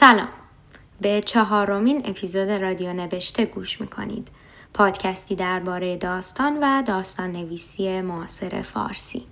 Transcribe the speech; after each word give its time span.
سلام. 0.00 0.28
به 1.00 1.22
چهارمین 1.26 2.02
اپیزود 2.04 2.50
رادیو 2.50 2.92
نوشته 2.92 3.44
گوش 3.44 3.80
می‌کنید. 3.80 4.28
پادکستی 4.74 5.34
درباره 5.34 5.96
داستان 5.96 6.58
و 6.62 6.82
داستان 6.82 7.32
نویسی 7.32 8.00
معاصر 8.00 8.62
فارسی. 8.62 9.26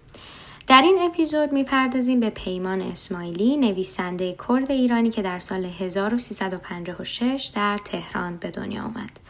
در 0.66 0.82
این 0.82 0.98
اپیزود 1.02 1.52
می‌پردازیم 1.52 2.20
به 2.20 2.30
پیمان 2.30 2.80
اسماعیلی 2.80 3.56
نویسنده 3.56 4.36
کرد 4.48 4.70
ایرانی 4.70 5.10
که 5.10 5.22
در 5.22 5.38
سال 5.38 5.64
1356 5.64 7.50
در 7.54 7.78
تهران 7.84 8.36
به 8.36 8.50
دنیا 8.50 8.82
آمد. 8.82 9.20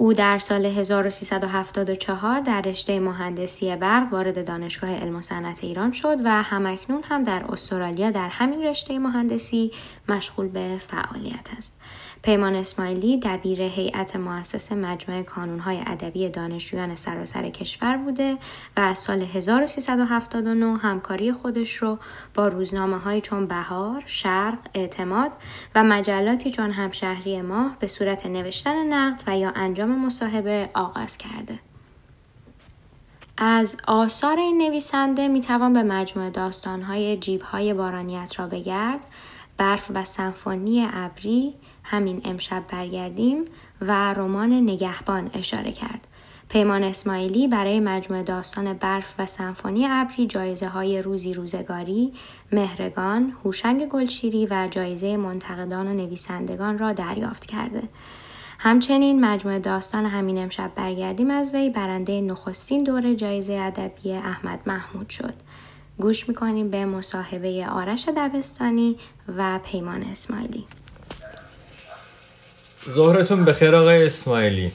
او 0.00 0.12
در 0.12 0.38
سال 0.38 0.66
1374 0.66 2.40
در 2.40 2.60
رشته 2.60 3.00
مهندسی 3.00 3.76
برق 3.76 4.12
وارد 4.12 4.46
دانشگاه 4.46 4.90
علم 4.90 5.16
و 5.16 5.20
صنعت 5.20 5.64
ایران 5.64 5.92
شد 5.92 6.16
و 6.24 6.42
همکنون 6.42 7.02
هم 7.02 7.24
در 7.24 7.44
استرالیا 7.48 8.10
در 8.10 8.28
همین 8.28 8.62
رشته 8.62 8.98
مهندسی 8.98 9.72
مشغول 10.08 10.48
به 10.48 10.78
فعالیت 10.78 11.48
است. 11.56 11.80
پیمان 12.22 12.54
اسماعیلی 12.54 13.16
دبیر 13.16 13.62
هیئت 13.62 14.16
مؤسس 14.16 14.72
مجمع 14.72 15.22
کانونهای 15.22 15.82
ادبی 15.86 16.28
دانشجویان 16.28 16.96
سراسر 16.96 17.48
کشور 17.48 17.96
بوده 17.96 18.38
و 18.76 18.80
از 18.80 18.98
سال 18.98 19.22
1379 19.22 20.78
همکاری 20.78 21.32
خودش 21.32 21.76
رو 21.76 21.98
با 22.34 22.48
روزنامه 22.48 22.98
های 22.98 23.20
چون 23.20 23.46
بهار، 23.46 24.02
شرق، 24.06 24.58
اعتماد 24.74 25.32
و 25.74 25.84
مجلاتی 25.84 26.50
چون 26.50 26.70
همشهری 26.70 27.42
ماه 27.42 27.76
به 27.78 27.86
صورت 27.86 28.26
نوشتن 28.26 28.92
نقد 28.92 29.22
و 29.26 29.38
یا 29.38 29.50
انجام 29.50 30.06
مصاحبه 30.06 30.70
آغاز 30.74 31.18
کرده. 31.18 31.58
از 33.40 33.76
آثار 33.86 34.36
این 34.36 34.58
نویسنده 34.58 35.28
می‌توان 35.28 35.72
به 35.72 35.82
مجموعه 35.82 36.30
داستانهای 36.30 37.16
جیبهای 37.16 37.74
بارانیت 37.74 38.32
را 38.38 38.46
بگرد، 38.46 39.00
برف 39.56 39.90
و 39.94 40.04
سمفونی 40.04 40.88
ابری، 40.92 41.54
همین 41.90 42.20
امشب 42.24 42.62
برگردیم 42.68 43.44
و 43.80 44.14
رمان 44.14 44.52
نگهبان 44.52 45.30
اشاره 45.34 45.72
کرد. 45.72 46.06
پیمان 46.48 46.82
اسماعیلی 46.82 47.48
برای 47.48 47.80
مجموعه 47.80 48.22
داستان 48.22 48.72
برف 48.72 49.14
و 49.18 49.26
سمفونی 49.26 49.86
ابری 49.86 50.26
جایزه 50.26 50.68
های 50.68 51.02
روزی 51.02 51.34
روزگاری، 51.34 52.12
مهرگان، 52.52 53.32
هوشنگ 53.44 53.86
گلشیری 53.86 54.46
و 54.50 54.68
جایزه 54.70 55.16
منتقدان 55.16 55.86
و 55.86 55.92
نویسندگان 55.92 56.78
را 56.78 56.92
دریافت 56.92 57.46
کرده. 57.46 57.82
همچنین 58.58 59.24
مجموعه 59.24 59.58
داستان 59.58 60.06
همین 60.06 60.38
امشب 60.38 60.70
برگردیم 60.74 61.30
از 61.30 61.54
وی 61.54 61.70
برنده 61.70 62.20
نخستین 62.20 62.84
دور 62.84 63.14
جایزه 63.14 63.52
ادبی 63.52 64.12
احمد 64.12 64.60
محمود 64.66 65.08
شد. 65.08 65.34
گوش 65.98 66.28
می‌کنیم 66.28 66.70
به 66.70 66.84
مصاحبه 66.84 67.66
آرش 67.66 68.08
دبستانی 68.16 68.96
و 69.36 69.60
پیمان 69.64 70.02
اسماعیلی. 70.02 70.66
ظهرتون 72.90 73.44
بخیر 73.44 73.76
آقای 73.76 74.06
اسماعیلی. 74.06 74.72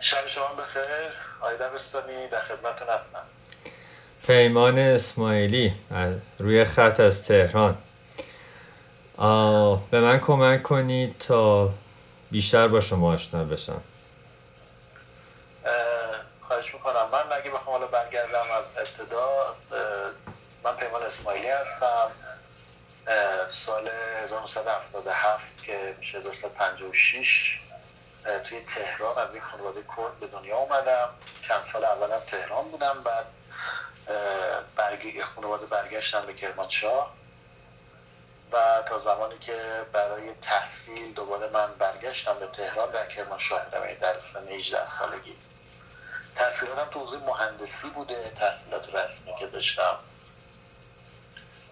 شب 0.00 0.26
شما 0.26 0.48
بخیر. 0.48 1.12
آقای 1.40 1.56
دبستانی 1.56 2.28
در 2.28 2.40
خدمتتون 2.40 2.88
هستم. 2.88 3.22
پیمان 4.26 4.78
اسماعیلی 4.78 5.74
روی 6.38 6.64
خط 6.64 7.00
از 7.00 7.24
تهران. 7.24 7.78
به 9.90 10.00
من 10.00 10.20
کمک 10.20 10.62
کنید 10.62 11.18
تا 11.18 11.70
بیشتر 12.30 12.68
با 12.68 12.80
شما 12.80 13.12
آشنا 13.12 13.44
بشم. 13.44 13.80
خواهش 16.48 16.74
می‌کنم. 16.74 17.08
من 17.12 17.36
اگه 17.36 17.50
بخوام 17.50 17.76
حالا 17.76 17.86
برگردم 17.86 18.38
از 18.58 18.72
ابتدا 18.76 19.56
من 20.64 20.76
پیمان 20.76 21.02
اسماعیلی 21.02 21.48
هستم. 21.48 22.10
سال 23.66 23.88
1977 24.22 25.62
که 25.62 25.94
میشه 25.98 26.18
1956 26.18 27.60
توی 28.44 28.60
تهران 28.60 29.18
از 29.18 29.34
این 29.34 29.42
خانواده 29.42 29.80
کرد 29.96 30.20
به 30.20 30.26
دنیا 30.26 30.56
اومدم. 30.56 31.08
چند 31.42 31.62
سال 31.72 31.84
اولم 31.84 32.20
تهران 32.26 32.64
بودم 32.68 33.02
بعد 33.02 33.26
برگ... 34.76 35.22
خانواده 35.22 35.66
برگشتم 35.66 36.26
به 36.26 36.34
کرمانشاه. 36.34 37.16
و 38.52 38.82
تا 38.88 38.98
زمانی 38.98 39.38
که 39.38 39.86
برای 39.92 40.34
تحصیل 40.42 41.12
دوباره 41.14 41.48
من 41.48 41.74
برگشتم 41.78 42.38
به 42.38 42.46
تهران 42.46 42.90
در 42.90 43.06
کرمانشاه 43.06 43.64
بودم 43.64 43.84
یعنی 43.84 43.96
در 43.96 44.18
سن 44.18 44.48
18 44.48 44.86
سالگی. 44.86 45.36
تحصیلاتم 46.36 46.90
تو 46.90 47.00
حوزه 47.00 47.18
مهندسی 47.18 47.88
بوده 47.94 48.32
تحصیلات 48.40 48.94
رسمی 48.94 49.34
که 49.38 49.46
داشتم. 49.46 49.98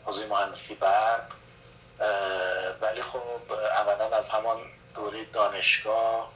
حوزه 0.07 0.27
مهندسی 0.27 0.75
برق 0.75 1.23
ولی 2.81 3.03
خب 3.03 3.53
اولا 3.53 4.17
از 4.17 4.29
همان 4.29 4.59
دوره 4.95 5.25
دانشگاه 5.25 6.33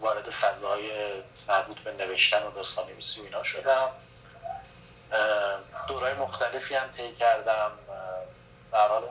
وارد 0.00 0.30
فضای 0.30 1.12
مربوط 1.48 1.78
به 1.78 1.92
نوشتن 1.92 2.42
و 2.42 2.50
داستان 2.50 2.88
نویسی 2.88 3.20
و 3.20 3.24
اینا 3.24 3.42
شدم. 3.42 3.88
دورای 5.88 6.14
مختلفی 6.14 6.74
هم 6.74 6.92
طی 6.96 7.14
کردم. 7.14 7.70
در 8.72 8.88
حال 8.88 9.02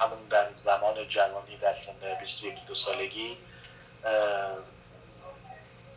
همون 0.00 0.28
در 0.30 0.46
زمان 0.56 1.08
جوانی 1.08 1.56
در 1.56 1.74
سن 1.74 2.14
21 2.20 2.66
دو 2.66 2.74
سالگی 2.74 3.36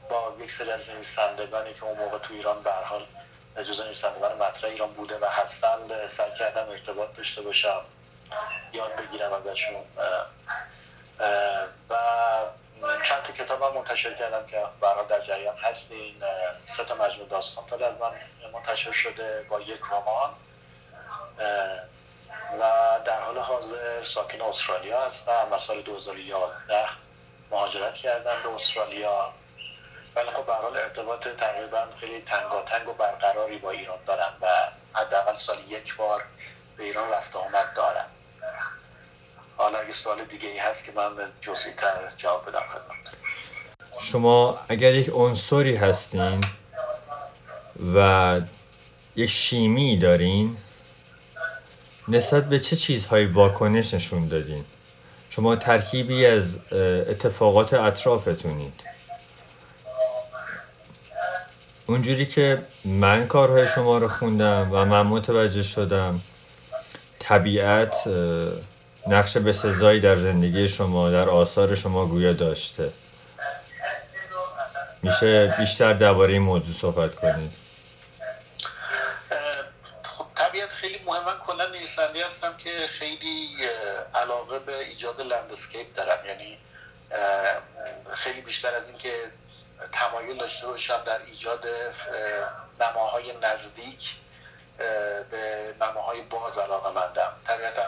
با 0.10 0.36
یک 0.40 0.52
سری 0.52 0.72
از 0.72 0.90
نویسندگانی 0.90 1.74
که 1.74 1.84
اون 1.84 1.98
موقع 1.98 2.18
تو 2.18 2.34
ایران 2.34 2.64
به 2.64 2.72
حال 2.72 3.06
جزء 3.64 3.86
نویسندگان 3.86 4.38
مطرح 4.38 4.70
ایران 4.70 4.94
بوده 4.94 5.20
و 5.20 5.26
هستند 5.26 6.06
سعی 6.06 6.32
کردم 6.40 6.70
ارتباط 6.70 7.16
داشته 7.18 7.42
باشم 7.42 7.82
یاد 8.74 8.96
بگیرم 8.96 9.34
ازشون. 9.34 9.84
و 11.90 11.96
چند 13.04 13.24
تا 13.24 13.34
کتاب 13.34 13.62
هم 13.62 13.74
منتشر 13.74 14.14
کردم 14.14 14.48
که 14.48 14.64
برای 14.82 15.06
در 15.10 15.20
جریان 15.20 15.58
هستین. 15.58 16.24
سه 16.66 16.86
تا 16.86 16.96
مجموع 16.96 17.28
داستان 17.28 17.66
تا 17.70 17.88
از 17.88 17.98
من 18.02 18.12
منتشر 18.54 18.92
شده 18.92 19.46
با 19.50 19.62
یک 19.62 19.82
رمان. 19.92 20.34
و 22.60 22.64
در 23.06 23.22
حال 23.22 23.38
حاضر 23.38 24.04
ساکن 24.04 24.42
استرالیا 24.42 25.06
هستم. 25.06 25.48
و 25.52 25.58
سال 25.58 25.82
2011 25.82 26.90
مهاجرت 27.52 27.94
کردم 27.94 28.44
به 28.44 28.50
استرالیا. 28.50 29.34
ولی 30.18 30.30
خب 30.30 30.46
به 30.46 30.84
ارتباط 30.84 31.28
تقریبا 31.28 31.88
خیلی 32.00 32.22
تنگاتنگ 32.22 32.90
و 32.90 32.94
برقراری 32.94 33.58
با 33.58 33.72
ایران 33.72 33.98
دارم 34.08 34.34
و 34.42 34.48
حداقل 34.94 35.36
سال 35.36 35.58
یک 35.70 35.96
بار 35.96 36.22
به 36.78 36.84
ایران 36.84 37.12
رفته 37.12 37.40
آمد 37.40 37.74
دارم. 37.76 38.06
حالا 39.58 39.78
اگه 39.78 39.92
سوال 39.92 40.24
دیگه 40.24 40.50
ای 40.50 40.58
هست 40.58 40.84
که 40.84 40.92
من 40.96 41.12
جزئی 41.42 41.74
تر 41.74 42.12
جواب 42.18 42.50
بدم 42.50 42.60
خدمت. 42.60 43.14
شما 44.12 44.60
اگر 44.70 44.96
یک 44.96 45.10
عنصری 45.10 45.76
هستین 45.76 46.42
و 47.96 48.42
یک 49.16 49.30
شیمی 49.30 50.00
دارین 50.00 50.58
نسبت 52.08 52.44
به 52.44 52.60
چه 52.60 52.76
چیزهایی 52.76 53.26
واکنش 53.26 53.94
نشون 53.94 54.28
دادین؟ 54.28 54.66
شما 55.30 55.56
ترکیبی 55.56 56.26
از 56.26 56.58
اتفاقات 57.10 57.74
اطرافتونید. 57.74 58.97
اونجوری 61.88 62.26
که 62.26 62.64
من 62.86 63.28
کارهای 63.28 63.68
شما 63.76 63.98
رو 63.98 64.08
خوندم 64.08 64.70
و 64.72 64.86
من 64.86 65.02
متوجه 65.02 65.64
شدم 65.64 66.22
طبیعت 67.20 67.94
نقش 69.08 69.38
به 69.38 69.52
سزایی 69.52 70.00
در 70.00 70.20
زندگی 70.20 70.70
شما 70.70 71.10
در 71.10 71.30
آثار 71.30 71.76
شما 71.76 72.06
گویا 72.06 72.34
داشته. 72.34 72.92
میشه 75.04 75.56
بیشتر 75.60 75.94
درباره 75.94 76.34
این 76.34 76.42
موضوع 76.42 76.76
صحبت 76.82 77.16
کنید 77.16 77.52
خب 80.04 80.26
طبیعت 80.36 80.70
خیلی 80.70 81.00
مهم 81.06 81.26
من 81.26 81.38
کلا 81.46 81.68
نویسنده 81.68 82.26
هستم 82.26 82.54
که 82.58 82.70
خیلی 83.00 83.50
علاقه 84.16 84.60
به 84.60 84.80
ایجاد 84.80 85.22
لندسکیپ 85.22 85.96
دارم. 85.96 86.26
یعنی 86.28 86.58
خیلی 88.14 88.42
بیشتر 88.42 88.76
از 88.76 88.90
اینکه 88.90 89.12
تمایل 89.92 90.38
داشته 90.38 90.68
باشم 90.68 91.04
در 91.04 91.22
ایجاد 91.26 91.68
نماهای 92.80 93.38
نزدیک 93.38 94.16
به 95.32 95.74
نماهای 95.82 96.22
باز 96.22 96.58
علاقه 96.58 96.92
مندم 96.92 97.32
طبیعتا 97.48 97.84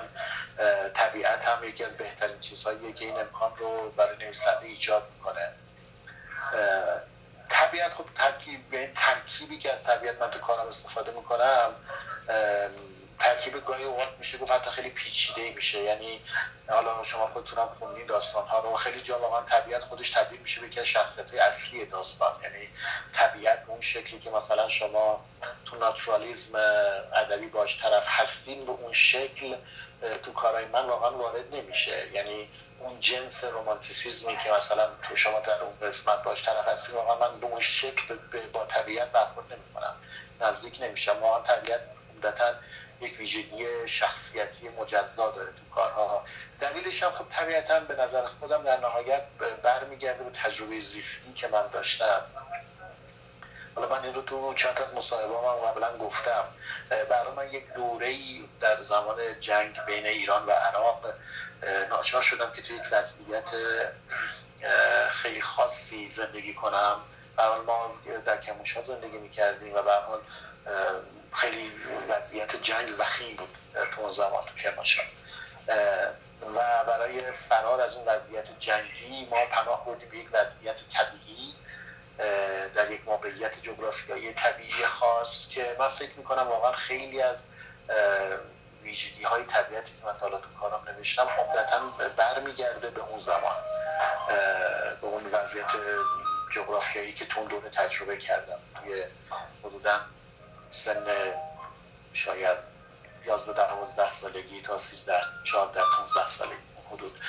طبیعت 0.94 1.48
هم 1.48 1.64
یکی 1.64 1.84
از 1.84 1.98
بهترین 1.98 2.40
چیزهاییه 2.40 2.94
که 2.94 3.06
این 3.06 3.20
امکان 3.20 3.58
رو 3.58 3.90
برای 3.90 4.18
نویسنده 4.18 4.66
ایجاد 4.66 5.08
می‌کنه. 5.16 5.50
طبیعت 7.50 7.94
خب 7.94 8.06
ترکیب 8.16 8.70
به 8.70 8.92
ترکیبی 8.96 9.58
که 9.58 9.74
از 9.74 9.84
طبیعت 9.84 10.22
من 10.22 10.32
تو 10.32 10.40
کارم 10.40 10.68
استفاده 10.68 11.12
می‌کنم 11.12 11.76
ترکیب 13.20 13.66
گاهی 13.66 13.84
اوقات 13.84 14.08
میشه 14.20 14.38
گفت 14.38 14.52
حتی 14.52 14.72
خیلی 14.72 14.90
پیچیده 14.90 15.54
میشه. 15.56 15.80
یعنی 15.80 16.22
حالا 16.70 17.04
شما 17.04 17.28
خودتونم 17.28 17.70
خوندین 17.80 18.06
داستان 18.06 18.48
ها 18.48 18.60
رو 18.60 18.76
خیلی 18.76 19.02
جا 19.02 19.20
واقعا 19.20 19.42
طبیعت 19.42 19.84
خودش 19.84 20.10
تبدیل 20.10 20.40
میشه 20.40 20.62
به 20.62 20.68
یکی 20.68 20.80
از 20.80 20.86
شخصیت 20.86 21.30
های 21.30 21.40
اصلی 21.40 21.86
داستان. 21.86 22.34
یعنی 22.44 22.68
طبیعت 23.14 23.64
اون 23.68 23.82
شکلی 23.82 24.20
که 24.20 24.30
مثلا 24.30 24.70
شما 24.70 25.26
تو 25.66 25.76
ناتورالیزم 25.78 26.56
ادبی 27.16 27.48
باش 27.48 27.82
طرف 27.82 28.06
هستین 28.08 28.66
به 28.66 28.72
اون 28.72 28.94
شکل 28.94 29.56
تو 30.24 30.34
کارهای 30.34 30.66
من 30.66 30.86
واقعا 30.86 31.12
وارد 31.12 31.56
نمیشه. 31.56 32.08
یعنی 32.14 32.50
اون 32.80 33.00
جنس 33.00 33.44
رومانتیسیزمی 33.44 34.38
که 34.44 34.52
مثلا 34.52 34.90
تو 35.04 35.16
شما 35.16 35.40
در 35.40 35.62
اون 35.64 35.80
قسمت 35.82 36.24
باش 36.24 36.46
طرف 36.46 36.68
هستی 36.68 36.92
واقعا 36.92 37.30
من 37.30 37.40
به 37.40 37.46
اون 37.46 37.60
شکل 37.60 38.18
با 38.54 38.66
طبیعت 38.66 39.12
برخورد 39.12 39.54
نمی 39.54 39.74
کنم 39.74 39.96
نزدیک 40.42 40.82
نمیشم. 40.82 41.20
واقعا 41.22 41.44
طبیعت 41.44 41.82
عمدتا 42.14 42.54
یک 43.02 43.20
ویژگی 43.20 43.88
شخصیتی 43.88 44.70
مجزا 44.70 45.32
داره 45.32 45.52
تو 45.52 45.76
کارها. 45.76 46.26
دلیلش 46.60 47.04
هم 47.04 47.12
خب 47.12 47.26
طبیعتا 47.30 47.80
به 47.80 47.96
نظر 47.96 48.28
خودم 48.28 48.64
در 48.64 48.80
نهایت 48.80 49.24
برمیگرده 49.64 50.24
به 50.24 50.30
تجربه 50.30 50.80
زیستی 50.80 51.34
که 51.34 51.48
من 51.48 51.68
داشتم. 51.68 52.22
حالا 53.76 53.90
من 53.90 54.04
این 54.04 54.14
رو 54.14 54.22
تو 54.22 54.54
چند 54.54 54.82
از 54.82 54.94
مصاحبه 54.94 55.34
هم 55.34 55.72
قبلا 55.72 55.98
گفتم. 55.98 56.44
برای 56.90 57.34
من 57.36 57.54
یک 57.54 57.74
دوره 57.74 58.16
در 58.62 58.82
زمان 58.82 59.40
جنگ 59.40 59.86
بین 59.86 60.06
ایران 60.06 60.46
و 60.46 60.52
عراق 60.52 61.14
ناچار 61.90 62.22
شدم 62.22 62.52
که 62.52 62.62
توی 62.62 62.76
یک 62.76 62.84
وضعیت 62.92 63.50
خیلی 65.12 65.42
خاصی 65.42 66.08
زندگی 66.08 66.54
کنم. 66.54 67.02
برای 67.38 67.62
ما 67.62 67.96
در 68.26 68.42
کموشا 68.42 68.82
زندگی 68.82 69.18
می‌کردیم 69.18 69.76
و 69.76 69.80
حال 70.08 70.22
خیلی 71.34 71.72
وضعیت 72.10 72.56
جنگ 72.56 73.00
وخیم 73.00 73.36
بود 73.36 73.58
تو 73.92 74.02
اون 74.02 74.12
زمان 74.12 74.46
تو 74.46 74.56
کرمانشاه. 74.64 75.06
و 76.56 76.84
برای 76.88 77.32
فرار 77.32 77.82
از 77.82 77.96
اون 77.96 78.06
وضعیت 78.06 78.60
جنگی 78.60 79.28
ما 79.32 79.46
پناه 79.46 79.86
بردیم 79.86 80.10
به 80.10 80.18
یک 80.18 80.28
وضعیت 80.34 80.76
طبیعی 80.90 81.56
در 82.76 82.92
یک 82.92 83.02
موقعیت 83.06 83.62
جغرافیایی 83.62 84.34
طبیعی 84.34 84.86
خاص 84.86 85.50
که 85.50 85.76
من 85.80 85.88
فکر 85.88 86.18
می‌کنم 86.18 86.48
واقعا 86.48 86.72
خیلی 86.72 87.22
از 87.22 87.38
ویژگی 88.84 89.24
های 89.24 89.44
طبیعتی 89.44 89.92
که 90.00 90.06
من 90.06 90.14
حالا 90.20 90.38
تو 90.38 90.48
کارم 90.60 90.84
نوشتم 90.88 91.28
عمدتا 91.28 91.80
برمیگرده 92.18 92.90
به 92.90 93.02
اون 93.02 93.20
زمان. 93.20 93.56
به 95.02 95.08
اون 95.08 95.26
وضعیت 95.26 95.72
جغرافیایی 96.56 97.14
که 97.14 97.26
تون 97.26 97.46
دوره 97.46 97.70
تجربه 97.70 98.18
کردم. 98.18 98.60
توی 98.76 99.04
حدودا 99.64 100.00
سن 100.72 101.06
شاید 102.14 102.58
11 103.26 103.54
12 103.54 104.10
سالگی 104.22 104.62
تا 104.62 104.78
13 104.78 105.14
14 105.44 105.82
15 105.98 106.26
سالگی 106.38 106.56
حدود. 106.92 107.20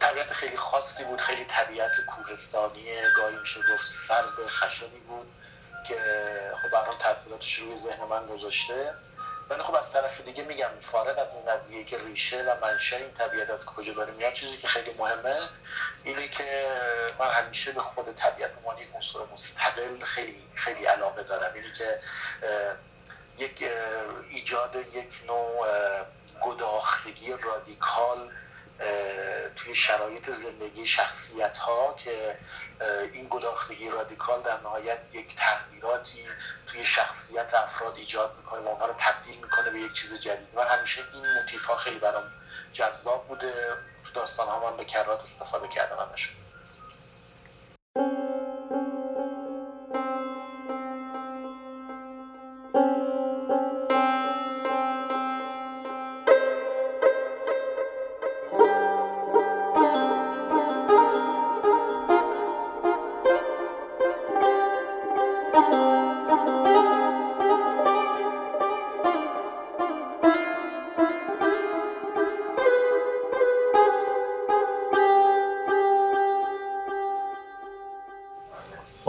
طبیعت 0.00 0.32
خیلی 0.32 0.56
خاصی 0.56 1.04
بود 1.04 1.20
خیلی 1.20 1.44
طبیعت 1.44 1.92
کوهستانی 2.06 2.84
گاهی 3.16 3.36
میشه 3.36 3.60
گفت 3.60 3.86
سرد 4.08 4.48
خشنی 4.48 5.00
بود 5.08 5.26
که 5.88 5.94
خب 6.62 6.70
برای 6.70 6.96
تاثیراتش 6.96 7.54
روی 7.54 7.76
ذهن 7.76 8.04
من 8.04 8.26
گذاشته. 8.26 8.94
ولی 9.50 9.62
خب 9.62 9.74
از 9.74 9.92
طرف 9.92 10.20
دیگه 10.20 10.44
میگم 10.44 10.70
فارغ 10.80 11.18
از 11.18 11.34
این 11.34 11.44
قضیه 11.44 11.84
که 11.84 11.98
ریشه 11.98 12.42
و 12.42 12.66
منشه 12.66 12.96
این 12.96 13.12
طبیعت 13.12 13.50
از 13.50 13.64
کجا 13.64 13.92
داره 13.92 14.12
میاد 14.12 14.32
چیزی 14.32 14.56
که 14.56 14.68
خیلی 14.68 14.94
مهمه 14.98 15.48
اینه 16.04 16.28
که 16.28 16.66
من 17.18 17.30
همیشه 17.30 17.72
به 17.72 17.80
خود 17.80 18.16
طبیعت 18.16 18.50
عنوان 18.58 18.78
یک 18.78 18.88
عنصر 18.94 19.18
مستقل 19.32 20.04
خیلی 20.04 20.42
خیلی 20.54 20.84
علاقه 20.84 21.22
دارم. 21.22 21.54
اینه 21.54 21.72
که 21.78 21.98
یک 23.38 23.70
ایجاد 24.30 24.76
یک 24.92 25.22
نوع 25.26 25.66
گداختگی 26.40 27.32
رادیکال 27.42 28.30
توی 29.56 29.74
شرایط 29.74 30.30
زندگی 30.30 30.86
شخصیت 30.86 31.56
ها 31.56 31.96
که 32.04 32.38
این 33.12 33.26
گداختگی 33.30 33.90
رادیکال 33.90 34.42
در 34.42 34.60
نهایت 34.60 34.98
یک 35.12 35.36
تغییراتی 35.36 36.28
توی 36.66 36.84
شخصیت 36.84 37.54
افراد 37.54 37.96
ایجاد 37.96 38.36
می‌کنه 38.36 38.60
و 38.60 38.68
اونها 38.68 38.86
رو 38.86 38.94
تبدیل 38.98 39.40
می‌کنه 39.42 39.70
به 39.70 39.80
یک 39.80 39.92
چیز 39.92 40.20
جدید. 40.20 40.48
من 40.54 40.66
همیشه 40.66 41.02
این 41.12 41.26
موتیف 41.32 41.64
ها 41.64 41.76
خیلی 41.76 41.98
برام 41.98 42.32
جذاب 42.72 43.28
بوده. 43.28 43.76
تو 44.04 44.12
داستان 44.12 44.48
ها 44.48 44.70
من 44.70 44.76
به 44.76 44.84
کرات 44.84 45.22
استفاده 45.22 45.68
کردم 45.68 46.08
همشون 46.10 46.36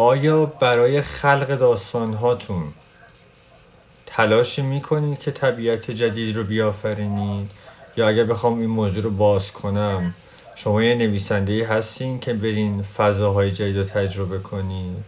آیا 0.08 0.46
برای 0.46 1.02
خلق 1.02 1.48
داستان 1.48 2.14
هاتون 2.14 2.74
تلاشی 4.06 4.62
می‌کنید 4.62 5.20
که 5.20 5.32
طبیعت 5.32 5.92
جدید 5.92 6.36
رو 6.36 6.44
بیافرینید؟ 6.44 7.52
یا 7.98 8.08
اگر 8.08 8.24
بخوام 8.24 8.60
این 8.60 8.70
موضوع 8.70 9.04
رو 9.04 9.10
باز 9.10 9.52
کنم 9.52 10.14
شما 10.56 10.84
یه 10.84 10.96
نویسنده 10.96 11.68
هستین 11.68 12.20
که 12.20 12.34
برین 12.34 12.86
فضاهای 12.98 13.52
جدید 13.52 13.78
رو 13.78 13.84
تجربه 13.84 14.40
کنید؟ 14.40 15.04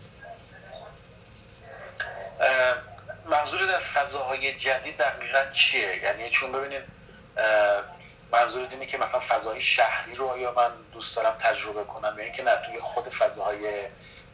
منظور 3.32 3.62
از 3.62 3.84
فضاهای 3.84 4.54
جدید 4.54 4.98
دقیقا 4.98 5.40
چیه؟ 5.54 6.04
یعنی 6.04 6.30
چون 6.30 6.52
ببینید 6.52 6.84
منظور 8.32 8.68
اینه 8.72 8.86
که 8.86 8.98
مثلا 8.98 9.20
فضاهای 9.20 9.62
شهری 9.62 10.16
رو 10.16 10.26
آیا 10.26 10.54
من 10.58 10.70
دوست 10.94 11.16
دارم 11.16 11.36
تجربه 11.40 11.84
کنم 11.84 12.14
یا 12.18 12.24
اینکه 12.24 12.44
نه 12.44 12.52
توی 12.66 12.80
خود 12.80 13.04
فضاهای 13.04 13.90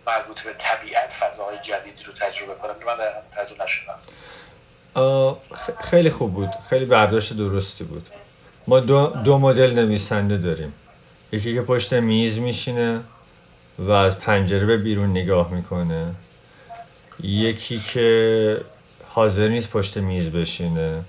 مربوط 0.07 0.41
به 0.41 0.53
طبیعت 0.57 1.09
فضاهای 1.13 1.57
جدیدی 1.57 2.03
رو 2.03 2.13
تجربه 2.13 2.53
کنم 2.53 2.75
من 2.87 2.97
در 2.97 3.43
تجربه 3.43 3.63
نشدم. 3.63 3.99
خیلی 5.81 6.09
خوب 6.09 6.33
بود. 6.33 6.49
خیلی 6.69 6.85
برداشت 6.85 7.33
درستی 7.33 7.83
بود. 7.83 8.09
ما 8.67 8.79
دو, 8.79 9.07
دو 9.07 9.37
مدل 9.37 9.73
نویسنده 9.73 10.37
داریم. 10.37 10.73
یکی 11.31 11.53
که 11.53 11.61
پشت 11.61 11.93
میز 11.93 12.37
میشینه 12.37 12.99
و 13.79 13.91
از 13.91 14.19
پنجره 14.19 14.65
به 14.65 14.77
بیرون 14.77 15.09
نگاه 15.09 15.51
می‌کنه. 15.51 16.15
یکی 17.23 17.79
که 17.79 18.61
حاضر 19.07 19.47
نیست 19.47 19.69
پشت 19.69 19.97
میز 19.97 20.29
بشینه 20.29 21.01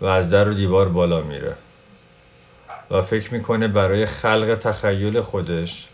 و 0.00 0.06
از 0.06 0.30
در 0.30 0.48
و 0.48 0.54
دیوار 0.54 0.88
بالا 0.88 1.20
میره. 1.20 1.54
و 2.90 3.02
فکر 3.02 3.34
می‌کنه 3.34 3.68
برای 3.68 4.06
خلق 4.06 4.58
تخیل 4.62 5.20
خودش 5.20 5.88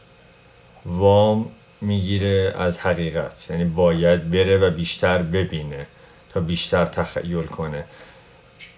وام 0.87 1.50
می‌گیره 1.80 2.54
از 2.58 2.78
حقیقت. 2.78 3.50
یعنی 3.50 3.64
باید 3.64 4.30
بره 4.30 4.58
و 4.58 4.70
بیشتر 4.70 5.18
ببینه 5.18 5.87
تا 6.35 6.40
بیشتر 6.40 6.87
تخیل 6.87 7.47
کنه. 7.47 7.85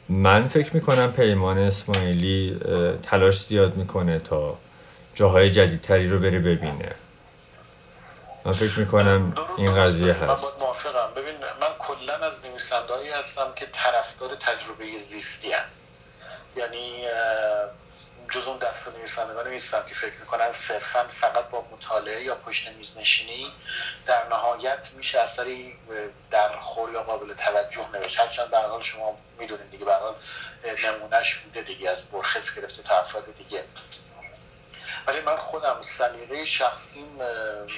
من 0.08 0.48
فکر 0.48 0.74
می‌کنم 0.74 1.12
پیمان 1.12 1.58
اسماعیلی 1.58 2.60
تلاش 3.02 3.40
زیاد 3.44 3.76
می‌کنه 3.76 4.18
تا 4.18 4.58
جاهای 5.14 5.50
جدیدتری 5.50 6.08
رو 6.10 6.18
بره 6.18 6.38
ببینه. 6.38 6.94
من 8.44 8.52
فکر 8.52 8.78
می‌کنم 8.78 9.34
این 9.58 9.74
قضیه 9.74 10.12
هست. 10.12 10.44
من 10.44 10.50
موافقم. 10.60 11.10
ببین 11.16 11.34
من 11.60 11.68
کلا 11.78 12.26
از 12.26 12.44
نویسندهایی 12.44 13.08
هستم 13.10 13.46
که 13.56 13.66
طرفدار 13.72 14.30
تجربه 14.40 14.98
زیستی 14.98 15.52
هم. 15.52 15.64
یعنی 16.56 17.04
جز 18.30 18.48
اون 18.48 18.58
دست 18.58 18.88
نویسندگان 18.88 19.48
نیستم 19.48 19.86
که 19.88 19.94
فکر 19.94 20.14
می‌کنن 20.20 20.50
صرفا 20.50 21.08
فقط 21.08 21.44
با 21.44 21.66
مطالعه 21.72 22.22
یا 22.22 22.34
پشت 22.34 22.68
میز 22.68 22.98
نشینی 22.98 23.52
در 24.06 24.28
نهایت 24.28 24.88
میشه 24.96 25.20
اثری 25.20 25.78
در 26.30 26.58
خور 26.58 26.92
یا 26.92 27.02
قابل 27.02 27.34
توجه 27.34 27.88
نوشت. 27.92 28.20
هرچند 28.20 28.50
به 28.50 28.58
حال 28.58 28.80
شما 28.80 29.18
می‌دونید 29.38 29.70
دیگه 29.70 29.84
به 29.84 29.94
حال 29.94 30.14
نمونهش 30.84 31.34
بوده 31.34 31.62
دیگه 31.62 31.90
از 31.90 32.02
برخص 32.02 32.54
گرفته 32.54 32.82
تا 32.82 32.98
افراد 32.98 33.36
دیگه. 33.38 33.64
ولی 35.06 35.20
من 35.20 35.36
خودم 35.36 35.82
سلیقه 35.98 36.44
شخصیم 36.44 37.18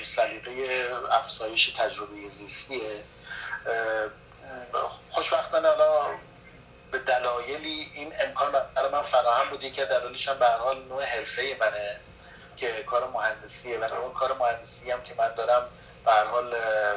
سلیقه 0.04 0.88
افزایش 1.10 1.68
تجربه 1.68 2.28
زیستیه. 2.28 3.04
خوشبختانه 5.10 5.68
حالا 5.68 6.06
به 6.92 6.98
دلایلی 6.98 7.92
این 7.94 8.12
امکان 8.20 8.52
برای 8.74 8.92
من 8.92 9.02
فراهم 9.02 9.50
بوده 9.50 9.70
که 9.70 9.84
دلایلش 9.84 10.28
هم 10.28 10.38
به 10.38 10.46
حال 10.46 10.82
نوع 10.84 11.04
حرفه 11.04 11.56
منه 11.60 12.00
که 12.56 12.82
کار 12.82 13.10
مهندسیه 13.10 13.78
و 13.78 13.94
اون 13.94 14.12
کار 14.12 14.36
مهندسی 14.38 14.90
هم 14.90 15.02
که 15.02 15.14
من 15.14 15.34
دارم 15.34 15.68
به 16.04 16.12
حال 16.12 16.54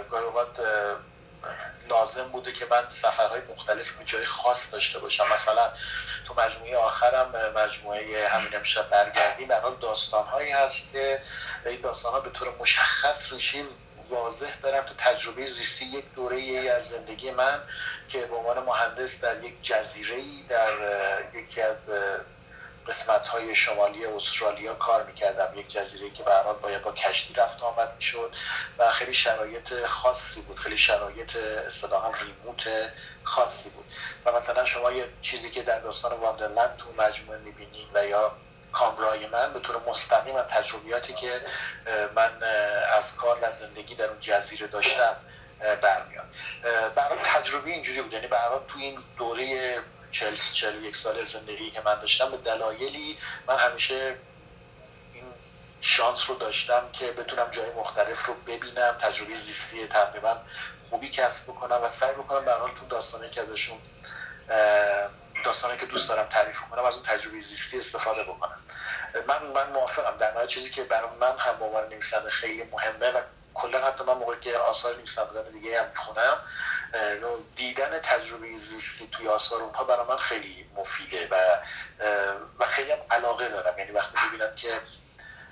گاهی 0.09 0.25
اوقات 0.25 0.59
لازم 1.89 2.29
بوده 2.29 2.51
که 2.51 2.65
من 2.71 2.83
سفرهای 2.89 3.41
مختلف 3.41 3.91
به 3.91 4.05
جای 4.05 4.25
خاص 4.25 4.71
داشته 4.71 4.99
باشم. 4.99 5.33
مثلا 5.33 5.71
تو 6.25 6.33
مجموعه 6.33 6.77
آخرم 6.77 7.53
مجموعه 7.55 8.27
همین 8.27 8.55
امشب 8.55 8.89
برگردی 8.89 9.45
در 9.45 9.61
حال 9.61 9.75
داستان 9.81 10.27
هایی 10.27 10.51
هست 10.51 10.91
که 10.91 11.21
این 11.65 11.81
داستان 11.81 12.13
ها 12.13 12.19
به 12.19 12.29
طور 12.29 12.47
مشخص 12.59 13.31
ریشه 13.31 13.63
واضح 14.09 14.55
برم 14.61 14.85
تو 14.85 14.93
تجربه 14.97 15.45
زیستی 15.45 15.85
یک 15.85 16.13
دوره 16.15 16.37
ای 16.37 16.69
از 16.69 16.87
زندگی 16.87 17.31
من 17.31 17.61
که 18.09 18.25
به 18.25 18.35
عنوان 18.35 18.59
مهندس 18.63 19.21
در 19.21 19.43
یک 19.43 19.63
جزیره 19.63 20.17
در 20.49 20.73
یکی 21.33 21.61
از 21.61 21.89
قسمت 22.87 23.27
های 23.27 23.55
شمالی 23.55 24.05
استرالیا 24.05 24.73
کار 24.73 25.03
می‌کردم. 25.03 25.59
یک 25.59 25.71
جزیره 25.71 26.09
که 26.09 26.23
به 26.23 26.31
باید 26.61 26.81
با 26.81 26.91
کشتی 26.91 27.33
رفت 27.33 27.63
آمد 27.63 27.95
می‌شد 27.95 28.35
و 28.77 28.91
خیلی 28.91 29.13
شرایط 29.13 29.85
خاصی 29.85 30.41
بود. 30.41 30.59
خیلی 30.59 30.77
شرایط 30.77 31.35
اصطلاحا 31.35 32.11
ریموت 32.11 32.91
خاصی 33.23 33.69
بود. 33.69 33.85
و 34.25 34.31
مثلا 34.31 34.65
شما 34.65 34.91
یه 34.91 35.05
چیزی 35.21 35.51
که 35.51 35.63
در 35.63 35.79
داستان 35.79 36.13
واندرلند 36.13 36.77
تو 36.77 36.85
مجموعه 36.97 37.39
می‌بینید 37.39 37.87
و 37.93 38.05
یا 38.05 38.31
کامرای 38.75 39.27
من 39.27 39.53
به 39.53 39.59
طور 39.59 39.81
مستقیم 39.87 40.35
از 40.35 40.47
تجربیاتی 40.47 41.13
که 41.13 41.41
من 42.15 42.43
از 42.97 43.15
کار 43.15 43.39
و 43.41 43.51
زندگی 43.51 43.95
در 43.95 44.05
اون 44.05 44.19
جزیره 44.21 44.67
داشتم 44.67 45.15
برمیاد. 45.81 46.25
برای 46.95 47.19
تجربه 47.23 47.69
اینجوری 47.69 48.01
بود. 48.01 48.13
یعنی 48.13 48.27
برای 48.27 48.59
تو 48.67 48.79
این 48.79 48.99
دوره 49.17 49.79
چل, 50.11 50.35
چل 50.35 50.83
یک 50.83 50.95
سال 50.95 51.23
زندگی 51.23 51.71
که 51.71 51.81
من 51.85 51.99
داشتم 51.99 52.31
به 52.31 52.37
دلایلی 52.37 53.17
من 53.47 53.57
همیشه 53.57 54.15
این 55.13 55.23
شانس 55.81 56.29
رو 56.29 56.35
داشتم 56.35 56.89
که 56.93 57.11
بتونم 57.11 57.51
جای 57.51 57.71
مختلف 57.71 58.25
رو 58.25 58.33
ببینم 58.33 58.97
تجربه 59.01 59.35
زیستی 59.35 59.87
تقریبا 59.87 60.37
خوبی 60.89 61.09
کسب 61.09 61.43
بکنم 61.43 61.83
و 61.83 61.87
سعی 61.87 62.13
بکنم 62.13 62.49
حال 62.49 62.71
تو 62.75 62.85
داستانی 62.89 63.29
که 63.29 63.41
ازشون 63.41 63.77
داستانی 65.43 65.77
که 65.77 65.85
دوست 65.85 66.09
دارم 66.09 66.27
تعریف 66.29 66.59
کنم 66.59 66.85
از 66.85 66.93
اون 66.95 67.03
تجربه 67.03 67.39
زیستی 67.39 67.77
استفاده 67.77 68.23
بکنم. 68.23 68.59
من 69.27 69.43
من 69.43 69.69
موافقم. 69.71 70.17
در 70.17 70.31
نهایت 70.31 70.49
چیزی 70.49 70.69
که 70.69 70.83
برای 70.83 71.09
من 71.21 71.37
هم 71.37 71.59
به 71.59 71.65
عنوان 71.65 71.89
نویسنده 71.89 72.29
خیلی 72.29 72.63
مهمه 72.63 73.11
و 73.11 73.21
کلا 73.53 73.87
حتی 73.87 74.03
من 74.03 74.13
موقعی 74.13 74.39
که 74.39 74.57
آثار 74.57 74.95
نویسندگان 74.95 75.51
دیگه 75.51 75.81
هم 75.81 75.89
می‌خونم 75.89 76.37
دیدن 77.55 77.99
تجربه 77.99 78.57
زیستی 78.57 79.07
توی 79.07 79.27
آثار 79.27 79.61
اونها 79.61 79.83
برای 79.83 80.07
من 80.07 80.17
خیلی 80.17 80.69
مفیده 80.75 81.27
و 81.31 81.35
و 82.59 82.65
خیلی 82.65 82.91
هم 82.91 82.97
علاقه 83.11 83.49
دارم. 83.49 83.79
یعنی 83.79 83.91
وقتی 83.91 84.17
می‌بینم 84.25 84.55
که 84.55 84.69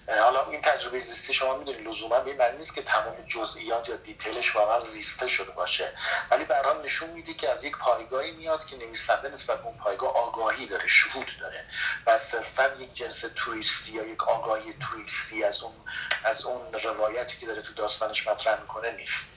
حالا 0.07 0.49
این 0.49 0.61
تجربه 0.61 0.99
زیستی 0.99 1.33
شما 1.33 1.57
می‌دونید 1.57 1.87
لزوما 1.87 2.19
به 2.19 2.33
معنی 2.33 2.57
نیست 2.57 2.75
که 2.75 2.81
تمام 2.81 3.15
جزئیات 3.27 3.89
یا 3.89 3.95
دیتیلش 3.95 4.55
واقعا 4.55 4.79
زیسته 4.79 5.27
شده 5.27 5.51
باشه. 5.51 5.91
ولی 6.31 6.45
برام 6.45 6.81
نشون 6.81 7.09
میده 7.09 7.33
که 7.33 7.49
از 7.49 7.63
یک 7.63 7.77
پایگاهی 7.77 8.31
میاد 8.31 8.65
که 8.65 8.77
نویسنده 8.77 9.29
نسبت 9.29 9.59
به 9.59 9.65
اون 9.65 9.77
پایگاه 9.77 10.15
آگاهی 10.17 10.65
داره 10.65 10.87
شهود 10.87 11.31
داره. 11.41 11.65
و 12.07 12.19
صرفا 12.19 12.65
یک 12.79 12.93
جنس 12.93 13.23
توریستی 13.35 13.91
یا 13.91 14.03
یک 14.03 14.27
آگاهی 14.27 14.73
توریستی 14.73 15.43
از 15.43 15.63
اون 15.63 15.73
از 16.23 16.45
اون 16.45 16.73
روایتی 16.73 17.37
که 17.37 17.45
داره 17.45 17.61
تو 17.61 17.73
داستانش 17.73 18.27
مطرح 18.27 18.61
می‌کنه 18.61 18.91
نیست. 18.91 19.32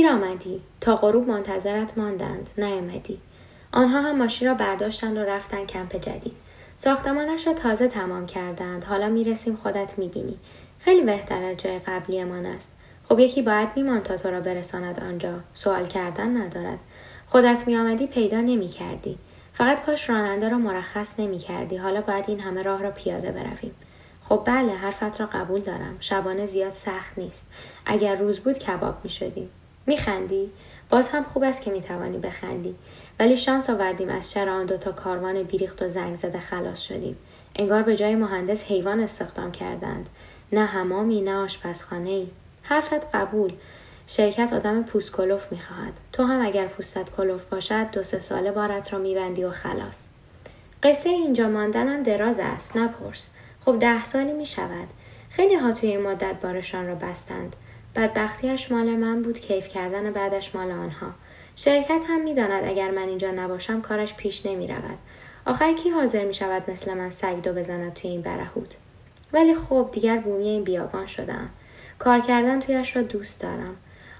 دیر 0.00 0.08
آمدی 0.08 0.60
تا 0.80 0.96
غروب 0.96 1.28
منتظرت 1.28 1.98
ماندند. 1.98 2.50
نیامدی. 2.58 3.20
آنها 3.72 4.00
هم 4.00 4.18
ماشین 4.18 4.48
را 4.48 4.54
برداشتند 4.54 5.16
و 5.16 5.20
رفتن 5.20 5.66
کمپ 5.66 5.96
جدید. 5.96 6.32
ساختمانش 6.76 7.46
را 7.46 7.52
تازه 7.52 7.88
تمام 7.88 8.26
کردند. 8.26 8.84
حالا 8.84 9.08
می‌رسیم 9.08 9.56
خودت 9.56 9.98
می‌بینی. 9.98 10.38
خیلی 10.78 11.02
بهتر 11.02 11.42
از 11.44 11.56
جای 11.56 11.78
قبلیمان 11.78 12.46
است. 12.46 12.72
خب 13.08 13.18
یکی 13.18 13.42
باید 13.42 13.68
میمان 13.76 14.00
تا 14.00 14.16
تو 14.16 14.30
را 14.30 14.40
برساند 14.40 15.00
آنجا. 15.00 15.34
سوال 15.54 15.86
کردن 15.86 16.36
ندارد. 16.36 16.78
خودت 17.26 17.64
میآمدی 17.66 18.06
پیدا 18.06 18.40
نمی‌کردی. 18.40 19.18
فقط 19.52 19.86
کاش 19.86 20.10
راننده 20.10 20.48
را 20.48 20.58
مرخص 20.58 21.20
نمی‌کردی. 21.20 21.76
حالا 21.76 22.00
باید 22.00 22.24
این 22.28 22.40
همه 22.40 22.62
راه 22.62 22.82
را 22.82 22.90
پیاده 22.90 23.32
برویم. 23.32 23.74
خب 24.24 24.42
بله 24.44 24.72
حرفت 24.72 25.20
را 25.20 25.26
قبول 25.26 25.60
دارم. 25.60 25.96
شبانه 26.00 26.46
زیاد 26.46 26.72
سخت 26.72 27.18
نیست. 27.18 27.46
اگر 27.86 28.16
روز 28.16 28.40
بود 28.40 28.58
کباب 28.58 28.94
می‌شدیم. 29.04 29.50
میخندی؟ 29.86 30.50
باز 30.90 31.08
هم 31.08 31.24
خوب 31.24 31.42
است 31.42 31.62
که 31.62 31.70
می‌توانی 31.70 32.18
بخندی. 32.18 32.74
ولی 33.18 33.36
شانس 33.36 33.70
آوردیم 33.70 34.08
از 34.08 34.32
شر 34.32 34.48
آن 34.48 34.66
دوتا 34.66 34.92
کاروان 34.92 35.42
بیریخت 35.42 35.82
و 35.82 35.88
زنگ 35.88 36.16
زده 36.16 36.40
خلاص 36.40 36.80
شدیم. 36.80 37.16
انگار 37.56 37.82
به 37.82 37.96
جای 37.96 38.14
مهندس 38.14 38.64
حیوان 38.64 39.00
استخدام 39.00 39.52
کردند. 39.52 40.08
نه 40.52 40.64
حمامی 40.64 41.20
نه 41.20 41.34
آشپزخانه 41.34 42.10
ای 42.10 42.28
حرفت 42.62 43.14
قبول. 43.14 43.52
شرکت 44.06 44.52
آدم 44.52 44.82
پوست 44.82 45.12
کلوف 45.12 45.52
می‌خواهد. 45.52 45.92
تو 46.12 46.24
هم 46.24 46.46
اگر 46.46 46.66
پوستت 46.66 47.10
کلوف 47.10 47.44
باشد 47.44 47.90
دو 47.90 48.02
سه 48.02 48.18
ساله 48.18 48.50
بارت 48.50 48.92
را 48.92 48.98
میبندی 48.98 49.44
و 49.44 49.50
خلاص. 49.50 50.06
قصه 50.82 51.10
اینجا 51.10 51.48
ماندنم 51.48 52.02
دراز 52.02 52.38
است. 52.38 52.76
نپرس. 52.76 53.28
خب 53.64 53.78
ده 53.78 54.04
سالی 54.04 54.32
می‌شود. 54.32 54.88
خیلی 55.30 55.54
ها 55.54 55.72
توی 55.72 55.88
این 55.88 56.00
مدت 56.02 56.40
بارشان 56.42 56.86
را 56.86 56.94
بستند. 56.94 57.56
بدبختیش 57.96 58.72
مال 58.72 58.86
من 58.86 59.22
بود 59.22 59.40
کیف 59.40 59.68
کردن 59.68 60.10
بعدش 60.10 60.54
مال 60.54 60.70
آنها. 60.70 61.10
شرکت 61.56 62.02
هم 62.08 62.20
می‌داند 62.20 62.64
اگر 62.64 62.90
من 62.90 63.08
اینجا 63.08 63.30
نباشم 63.30 63.80
کارش 63.80 64.14
پیش 64.14 64.46
نمی 64.46 64.68
رود. 64.68 64.98
آخر 65.46 65.72
کی 65.72 65.90
حاضر 65.90 66.24
می 66.24 66.34
شود 66.34 66.70
مثل 66.70 66.94
من 66.94 67.10
سگ 67.10 67.42
دو 67.42 67.52
بزند 67.52 67.94
توی 67.94 68.10
این 68.10 68.22
برهوت؟ 68.22 68.76
ولی 69.32 69.54
خب 69.54 69.88
دیگر 69.92 70.16
بومی 70.18 70.48
این 70.48 70.64
بیابان 70.64 71.06
شدم 71.06 71.48
کار 71.98 72.20
کردن 72.20 72.60
تویش 72.60 72.96
را 72.96 73.02
دوست 73.02 73.40
دارم. 73.40 73.76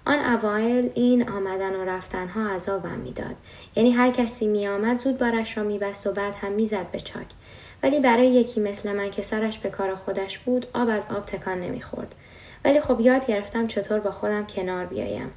آن 0.06 0.18
اوایل 0.18 0.90
این 0.94 1.28
آمدن 1.28 1.76
و 1.76 1.84
رفتن 1.84 2.28
ها 2.28 2.48
عذابم 2.48 2.98
می‌داد. 2.98 3.36
یعنی 3.76 3.90
هر 3.90 4.10
کسی 4.10 4.46
می 4.46 4.68
آمد 4.68 5.00
زود 5.00 5.18
بارش 5.18 5.56
را 5.56 5.64
میبست 5.64 6.06
و 6.06 6.12
بعد 6.12 6.34
هم 6.34 6.52
می‌زد 6.52 6.90
به 6.92 7.00
چاک. 7.00 7.26
ولی 7.82 8.00
برای 8.00 8.26
یکی 8.26 8.60
مثل 8.60 8.92
من 8.92 9.10
که 9.10 9.22
سرش 9.22 9.58
به 9.58 9.70
کار 9.70 9.94
خودش 9.94 10.38
بود 10.38 10.66
آب 10.74 10.88
از 10.88 11.02
آب 11.10 11.26
تکان 11.26 11.60
نمی‌خورد. 11.60 12.14
ولی 12.64 12.80
خب 12.80 13.00
یاد 13.00 13.26
گرفتم 13.26 13.66
چطور 13.66 14.00
با 14.00 14.10
خودم 14.10 14.46
کنار 14.46 14.86
بیایم. 14.86 15.30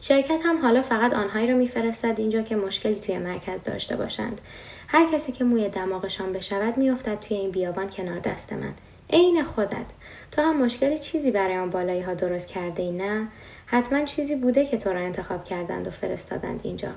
شرکت 0.00 0.40
هم 0.44 0.62
حالا 0.62 0.82
فقط 0.82 1.14
آنهایی 1.14 1.46
را 1.46 1.54
میفرستد 1.54 2.14
اینجا 2.18 2.42
که 2.42 2.56
مشکلی 2.56 3.00
توی 3.00 3.18
مرکز 3.18 3.62
داشته 3.62 3.96
باشند. 3.96 4.40
هر 4.88 5.12
کسی 5.12 5.32
که 5.32 5.44
موی 5.44 5.68
دماغشان 5.68 6.32
بشود 6.32 6.76
میافتد 6.76 7.20
توی 7.20 7.36
این 7.36 7.50
بیابان 7.50 7.90
کنار 7.90 8.18
دست 8.18 8.52
من. 8.52 8.74
عین 9.10 9.42
خودت. 9.42 9.86
تو 10.32 10.42
هم 10.42 10.62
مشکلی 10.62 10.98
چیزی 10.98 11.30
برای 11.30 11.56
آن 11.56 11.70
بالایی 11.70 12.00
ها 12.00 12.14
درست 12.14 12.48
کرده 12.48 12.82
ای 12.82 12.90
نه؟ 12.90 13.28
حتما 13.66 14.04
چیزی 14.04 14.34
بوده 14.34 14.66
که 14.66 14.78
تو 14.78 14.92
را 14.92 15.00
انتخاب 15.00 15.44
کردند 15.44 15.86
و 15.86 15.90
فرستادند 15.90 16.60
اینجا. 16.62 16.90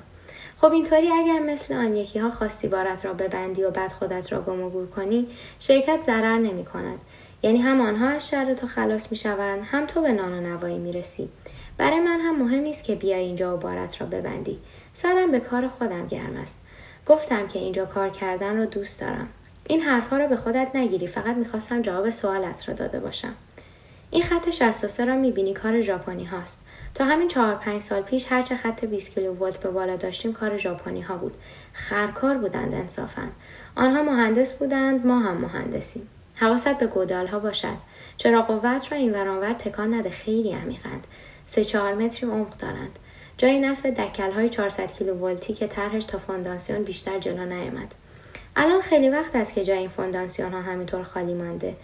خب 0.56 0.72
اینطوری 0.72 1.08
اگر 1.12 1.38
مثل 1.38 1.74
آن 1.74 1.96
یکی 1.96 2.18
ها 2.18 2.30
خواستی 2.30 2.68
بارت 2.68 3.04
را 3.04 3.12
ببندی 3.12 3.62
و 3.62 3.70
بعد 3.70 3.92
خودت 3.92 4.32
را 4.32 4.40
گم 4.40 4.62
و 4.62 4.70
گور 4.70 4.86
کنی 4.86 5.28
شرکت 5.58 6.02
ضرر 6.06 6.38
نمی 6.38 6.64
کند 6.64 6.98
یعنی 7.42 7.58
هم 7.58 7.80
آنها 7.80 8.08
از 8.08 8.28
شر 8.28 8.54
تو 8.54 8.66
خلاص 8.66 9.10
می 9.10 9.16
شوند 9.16 9.62
هم 9.64 9.86
تو 9.86 10.02
به 10.02 10.12
نان 10.12 10.32
و 10.32 10.40
نوایی 10.40 10.78
می 10.78 10.92
رسی. 10.92 11.28
برای 11.76 12.00
من 12.00 12.20
هم 12.20 12.42
مهم 12.42 12.60
نیست 12.60 12.84
که 12.84 12.94
بیای 12.94 13.24
اینجا 13.24 13.54
و 13.54 13.60
بارت 13.60 14.00
را 14.00 14.06
ببندی. 14.06 14.58
سرم 14.92 15.30
به 15.30 15.40
کار 15.40 15.68
خودم 15.68 16.06
گرم 16.06 16.36
است. 16.36 16.58
گفتم 17.06 17.46
که 17.48 17.58
اینجا 17.58 17.84
کار 17.84 18.08
کردن 18.08 18.56
رو 18.56 18.66
دوست 18.66 19.00
دارم. 19.00 19.28
این 19.66 19.80
حرفها 19.80 20.16
را 20.16 20.26
به 20.26 20.36
خودت 20.36 20.68
نگیری 20.74 21.06
فقط 21.06 21.36
می‌خواستم 21.36 21.82
جواب 21.82 22.10
سوالت 22.10 22.68
را 22.68 22.74
داده 22.74 23.00
باشم. 23.00 23.34
این 24.10 24.22
خط 24.22 24.50
63 24.50 25.04
را 25.04 25.16
می‌بینی 25.16 25.54
کار 25.54 25.80
ژاپنی 25.80 26.24
هاست. 26.24 26.64
تا 26.94 27.04
همین 27.04 27.28
چهار 27.28 27.54
پنج 27.54 27.82
سال 27.82 28.02
پیش 28.02 28.32
هرچه 28.32 28.56
خط 28.56 28.84
20 28.84 29.14
کیلو 29.14 29.34
ولت 29.34 29.60
به 29.60 29.70
بالا 29.70 29.96
داشتیم 29.96 30.32
کار 30.32 30.56
ژاپنی 30.56 31.00
ها 31.00 31.16
بود. 31.16 31.34
خرکار 31.72 32.38
بودند 32.38 32.74
انصافا. 32.74 33.28
آنها 33.76 34.02
مهندس 34.02 34.52
بودند 34.52 35.06
ما 35.06 35.18
هم 35.18 35.36
مهندسیم. 35.36 36.08
حواست 36.40 36.78
به 36.78 36.86
گودال 36.86 37.26
ها 37.26 37.38
باشد 37.38 37.76
چرا 38.16 38.42
قوت 38.42 38.92
را 38.92 38.98
این 38.98 39.14
ورانور 39.14 39.52
تکان 39.52 39.94
نده. 39.94 40.10
خیلی 40.10 40.52
عمیقند 40.52 41.06
سه 41.46 41.64
چهار 41.64 41.94
متری 41.94 42.30
عمق 42.30 42.56
دارند. 42.56 42.98
جای 43.36 43.60
نصب 43.60 43.90
دکل 43.90 44.32
های 44.32 44.48
400 44.48 44.92
کیلو 44.92 45.14
ولتی 45.14 45.52
که 45.52 45.66
طرحش 45.66 46.04
تا 46.04 46.18
فونداسیون 46.18 46.84
بیشتر 46.84 47.18
جلو 47.18 47.44
نیامد. 47.44 47.94
الان 48.56 48.80
خیلی 48.80 49.08
وقت 49.08 49.36
است 49.36 49.54
که 49.54 49.64
جای 49.64 49.78
این 49.78 49.88
فونداسیون 49.88 50.52
ها 50.52 50.60
همینطور 50.60 51.02
خالی 51.02 51.34
مانده. 51.34 51.76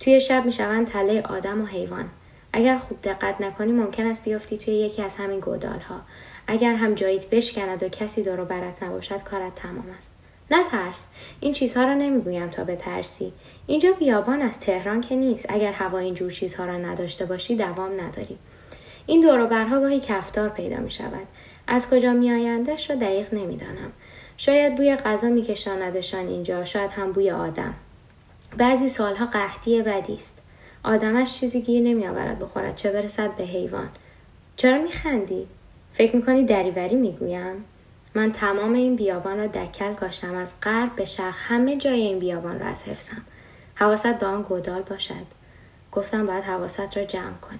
توی 0.00 0.20
شب 0.20 0.44
می‌شوند 0.44 0.86
تله 0.86 1.22
آدم 1.22 1.62
و 1.62 1.66
حیوان. 1.66 2.10
اگر 2.52 2.78
خوب 2.78 2.98
دقت 3.02 3.40
نکنی 3.40 3.72
ممکن 3.72 4.06
است 4.06 4.24
بیفتی 4.24 4.58
توی 4.58 4.74
یکی 4.74 5.02
از 5.02 5.16
همین 5.16 5.40
گودال 5.40 5.80
ها 5.80 6.00
اگر 6.46 6.74
هم 6.74 6.94
جاییت 6.94 7.26
بشکند 7.26 7.82
و 7.82 7.88
کسی 7.88 8.22
دور 8.22 8.44
برت 8.44 8.82
نباشد 8.82 9.22
کارت 9.22 9.54
تمام 9.54 9.86
است. 9.98 10.14
نترس. 10.52 11.06
این 11.40 11.52
چیزها 11.52 11.84
را 11.84 11.94
نمی‌گویم 11.94 12.48
تا 12.48 12.64
به 12.64 12.76
ترسی 12.76 13.32
اینجا 13.66 13.92
بیابان 13.92 14.42
از 14.42 14.60
تهران 14.60 15.00
که 15.00 15.16
نیست. 15.16 15.46
اگر 15.48 15.72
هوا 15.72 15.98
اینجور 15.98 16.32
چیزها 16.32 16.64
را 16.64 16.78
نداشته 16.78 17.26
باشی 17.26 17.56
دوام 17.56 18.00
نداری. 18.00 18.38
این 19.06 19.20
دوروبرها 19.20 19.80
گاهی 19.80 20.00
کفتار 20.00 20.48
پیدا 20.48 20.76
می 20.76 20.90
شود 20.90 21.26
از 21.66 21.90
کجا 21.90 22.12
می 22.12 22.32
آیندش 22.32 22.90
را 22.90 22.96
دقیق 22.96 23.34
نمی‌دانم. 23.34 23.92
شاید 24.36 24.74
بوی 24.74 24.96
غذا 24.96 25.28
میکشاندشان 25.28 26.26
اینجا 26.28 26.64
شاید 26.64 26.90
هم 26.90 27.12
بوی 27.12 27.30
آدم. 27.30 27.74
بعضی 28.56 28.88
سالها 28.88 29.26
قحطی 29.26 29.82
بدی 29.82 30.14
است. 30.14 30.42
آدمش 30.84 31.40
چیزی 31.40 31.62
گیر 31.62 31.82
نمیآورد 31.82 32.38
بخورد. 32.38 32.76
چه 32.76 32.92
برسد 32.92 33.36
به 33.36 33.44
حیوان؟ 33.44 33.88
چرا 34.56 34.82
میخندی؟ 34.82 35.46
فکر 35.92 36.16
می‌کنی 36.16 36.44
دریوری 36.44 36.96
می‌گویم؟ 36.96 37.64
من 38.14 38.32
تمام 38.32 38.72
این 38.72 38.96
بیابان 38.96 39.38
را 39.38 39.46
دکل 39.46 39.94
کاشتم. 39.94 40.34
از 40.34 40.54
غرب 40.62 40.96
به 40.96 41.04
شرق 41.04 41.34
همه 41.36 41.76
جای 41.76 42.00
این 42.00 42.18
بیابان 42.18 42.60
را 42.60 42.66
از 42.66 42.82
حفظم. 42.82 43.22
حواست 43.74 44.18
به 44.18 44.26
آن 44.26 44.42
گودال 44.42 44.82
باشد. 44.82 45.26
گفتم 45.92 46.26
باید 46.26 46.44
حواست 46.44 46.96
را 46.96 47.04
جمع 47.04 47.36
کنی. 47.36 47.58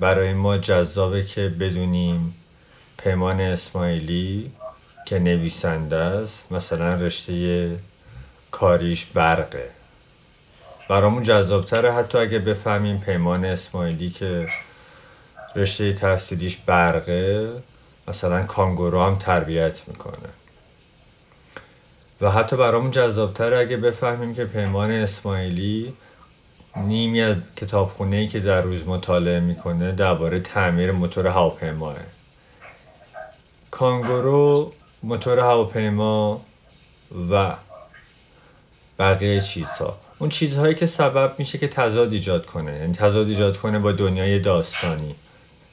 برای 0.00 0.32
ما 0.32 0.58
جذابه 0.58 1.24
که 1.24 1.48
بدونیم 1.48 2.34
پیمان 2.98 3.40
اسماعیلی 3.40 4.50
که 5.06 5.18
نویسنده 5.18 5.96
است. 5.96 6.52
مثلا 6.52 6.94
رشته 6.94 7.70
کاریش 8.50 9.04
برقه. 9.04 9.70
برامون 10.88 11.22
جذابتره 11.22 11.92
حتی 11.92 12.18
اگه 12.18 12.38
بفهمیم 12.38 12.98
پیمان 12.98 13.44
اسماعیلی 13.44 14.10
که 14.10 14.48
رشته 15.56 15.92
تحصیلیش 15.92 16.56
برقه 16.56 17.50
مثلا 18.08 18.42
کانگورو 18.42 19.02
هم 19.02 19.18
تربیت 19.18 19.88
می‌کنه. 19.88 20.28
و 22.20 22.30
حتی 22.30 22.56
برامون 22.56 22.90
جذابتره 22.90 23.58
اگه 23.58 23.76
بفهمیم 23.76 24.34
که 24.34 24.44
پیمان 24.44 24.90
اسماعیلی 24.90 25.92
نیمی 26.76 27.20
از 27.20 27.36
کتابخونه 27.56 28.16
ای 28.16 28.28
که 28.28 28.40
در 28.40 28.60
روز 28.60 28.86
مطالعه 28.86 29.40
می‌کنه 29.40 29.92
درباره 29.92 30.40
تعمیر 30.40 30.92
موتور 30.92 31.26
هواپیماه 31.26 31.96
کانگورو 33.70 34.72
موتور 35.02 35.40
هواپیما 35.40 36.40
و 37.30 37.54
بقیه 38.98 39.40
چیزها. 39.40 39.98
اون 40.18 40.30
چیزهایی 40.30 40.74
که 40.74 40.86
سبب 40.86 41.34
میشه 41.38 41.58
که 41.58 41.68
تضاد 41.68 42.12
ایجاد 42.12 42.46
کنه. 42.46 42.72
یعنی 42.72 42.94
تضاد 42.94 43.28
ایجاد 43.28 43.56
کنه 43.56 43.78
با 43.78 43.92
دنیای 43.92 44.38
داستانی. 44.38 45.14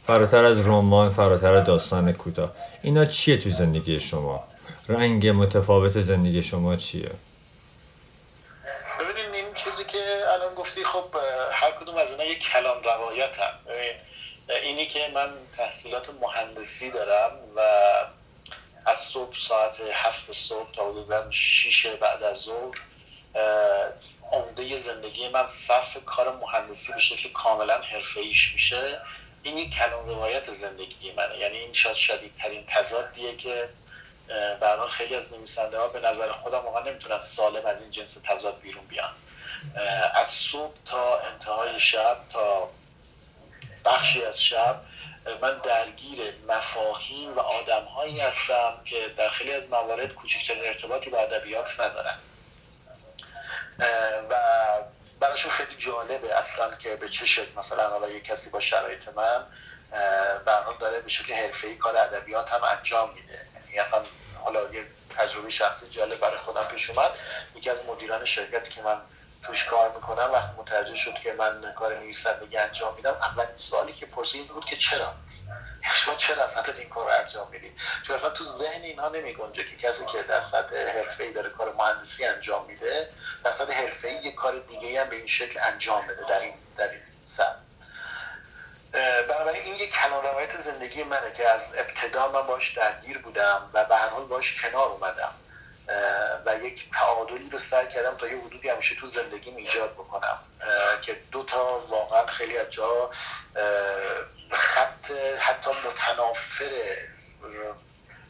فراتر 0.08 0.45
از 0.45 0.60
رمان 0.60 1.10
فراتر 1.10 1.54
از 1.54 1.65
داستان 1.65 2.12
کوتاه. 2.12 2.51
اینا 2.82 3.06
چیه 3.06 3.38
تو 3.38 3.49
زندگی 3.49 3.99
شما؟ 3.99 4.43
رنگ 4.89 5.28
متفاوت 5.28 6.01
زندگی 6.01 6.41
شما 6.41 6.75
چیه؟ 6.75 7.12
اینا 12.13 12.23
یک 12.23 12.39
کلام 12.39 12.84
روایت 12.84 13.39
هم 13.39 13.54
اینی 14.47 14.88
که 14.88 15.08
من 15.13 15.34
تحصیلات 15.58 16.10
مهندسی 16.10 16.91
دارم 16.91 17.39
و 17.56 17.60
از 18.86 18.97
صبح 18.97 19.36
ساعت 19.38 19.82
هفت 19.93 20.32
صبح 20.32 20.71
تا 20.71 20.89
حدودا 20.89 21.32
شیش 21.32 21.86
بعد 21.86 22.23
از 22.23 22.38
ظهر 22.38 22.78
عمده 24.32 24.76
زندگی 24.76 25.30
من 25.30 25.45
صرف 25.45 25.97
کار 26.06 26.36
مهندسی 26.36 26.93
بشه 26.93 27.15
که 27.15 27.30
کاملا 27.30 27.78
حرفه 27.78 28.19
ایش 28.19 28.54
میشه. 28.54 29.02
این 29.43 29.58
یک 29.58 29.76
کلام 29.76 30.10
روایت 30.10 30.52
زندگی 30.52 31.12
منه. 31.12 31.38
یعنی 31.38 31.58
این 31.58 31.73
شاید 31.73 31.95
شدیدترین 31.95 32.65
تضادیه 32.67 33.36
که 33.38 33.69
برحال 34.62 34.89
خیلی 34.89 35.15
از 35.15 35.34
نویسنده 35.34 35.78
ها 35.78 35.88
به 35.88 35.99
نظر 35.99 36.32
خودم 36.32 36.60
واقعا 36.60 36.84
نمی‌تونن 36.84 37.19
سالم 37.19 37.65
از 37.65 37.82
این 37.82 37.91
جنس 37.91 38.17
تضاد 38.26 38.62
بیرون 38.62 38.86
بیان. 38.86 39.13
از 40.15 40.28
صبح 40.28 40.76
تا 40.86 41.19
انتهای 41.19 41.80
شب 41.80 42.17
تا 42.30 42.69
بخشی 43.86 44.26
از 44.26 44.41
شب 44.43 44.82
من 45.41 45.58
درگیر 45.58 46.34
مفاهیم 46.47 47.36
و 47.36 47.39
آدم 47.39 47.84
هایی 47.84 48.19
هستم 48.19 48.82
که 48.86 49.10
در 49.17 49.30
خیلی 49.30 49.54
از 49.54 49.69
موارد 49.69 50.13
کوچکترین 50.13 50.65
ارتباطی 50.65 51.10
با 51.10 51.17
ادبیات 51.17 51.80
ندارن. 51.80 52.17
و 54.30 54.36
براشون 55.19 55.52
خیلی 55.52 55.76
جالبه 55.78 56.36
اصلا 56.36 56.76
که 56.76 56.95
به 56.95 57.10
چه 57.10 57.26
شکل 57.26 57.60
مثلا 57.60 57.89
حالا 57.89 58.10
یک 58.10 58.23
کسی 58.23 58.49
با 58.49 58.60
شرایط 58.60 59.08
من 59.08 59.45
برنامه 60.45 60.78
داره 60.80 60.99
به 60.99 61.10
شکل 61.10 61.34
حرفه‌ای 61.34 61.76
کار 61.76 61.97
ادبیات 61.97 62.54
هم 62.54 62.63
انجام 62.63 63.13
میده. 63.13 63.47
یعنی 63.65 63.80
اصلا 63.80 64.04
حالا 64.43 64.73
یه 64.73 64.86
تجربه 65.17 65.49
شخصی 65.49 65.89
جالب 65.89 66.19
برای 66.19 66.38
خودم 66.38 66.63
پیش 66.63 66.89
اومد. 66.89 67.12
یکی 67.56 67.69
از 67.69 67.86
مدیران 67.86 68.26
شرکتی 68.26 68.71
که 68.71 68.82
من 68.82 69.02
توش 69.43 69.63
کار 69.63 69.91
می‌کنم 69.91 70.29
وقتی 70.34 70.53
متوجه 70.58 70.95
شد 70.95 71.13
که 71.13 71.34
من 71.34 71.73
کار 71.73 71.99
نویسندگی 71.99 72.58
انجام 72.58 72.95
میدم 72.95 73.13
اولین 73.13 73.56
سوالی 73.56 73.93
که 73.93 74.06
پرسید 74.06 74.47
بود 74.47 74.65
که 74.65 74.77
چرا؟ 74.77 75.13
شما 76.06 76.15
چرا 76.15 76.43
اصلا 76.43 76.73
این 76.73 76.89
کار 76.89 77.06
رو 77.06 77.23
انجام 77.23 77.47
می‌دید؟ 77.51 77.79
چون 78.03 78.15
اصلا 78.15 78.29
تو 78.29 78.43
ذهن 78.43 78.82
اینها 78.82 79.10
نمی 79.10 79.36
که 79.36 79.77
کسی 79.82 80.06
که 80.06 80.23
در 80.23 80.41
سطح 80.41 80.75
ای 81.19 81.34
داره 81.34 81.49
کار 81.49 81.73
مهندسی 81.73 82.25
انجام 82.25 82.65
میده 82.65 83.10
در 83.43 83.51
سطح 83.51 83.73
ای 84.03 84.15
یه 84.23 84.32
کار 84.32 84.60
دیگه 84.60 85.01
هم 85.01 85.10
به 85.10 85.15
این 85.15 85.27
شکل 85.27 85.60
انجام 85.63 86.08
بده 86.08 86.25
در 86.29 86.39
این 86.39 86.53
در 86.77 86.89
این 86.89 87.01
سطح 87.23 87.63
بنابراین 89.27 89.63
این 89.63 89.75
یک 89.75 89.91
کلان 89.91 90.23
روایت 90.23 90.58
زندگی 90.58 91.03
منه 91.03 91.34
که 91.38 91.49
از 91.49 91.62
ابتدا 91.75 92.32
من 92.32 92.47
باش 92.47 92.77
درگیر 92.77 93.17
بودم 93.17 93.69
و 93.73 93.86
به 93.86 93.95
هر 93.95 94.08
حال 94.08 94.25
باش 94.25 94.62
کنار 94.62 94.88
اومدم. 94.88 95.34
و 96.46 96.56
یک 96.63 96.89
تعادلی 96.91 97.50
رو 97.50 97.58
سعی 97.58 97.88
کردم 97.88 98.17
تا 98.17 98.28
یه 98.28 98.41
حدودی 98.41 98.69
همیشه 98.69 98.96
تو 98.96 99.08
زندگی 99.08 99.50
ایجاد 99.50 99.93
بکنم. 99.93 100.39
که 101.02 101.15
دو 101.32 101.43
تا 101.43 101.80
واقعا 101.89 102.26
خیلی 102.26 102.58
از 102.58 102.72
جا 102.72 103.12
خط 104.50 105.12
حتی 105.39 105.72
متنافر 105.88 106.72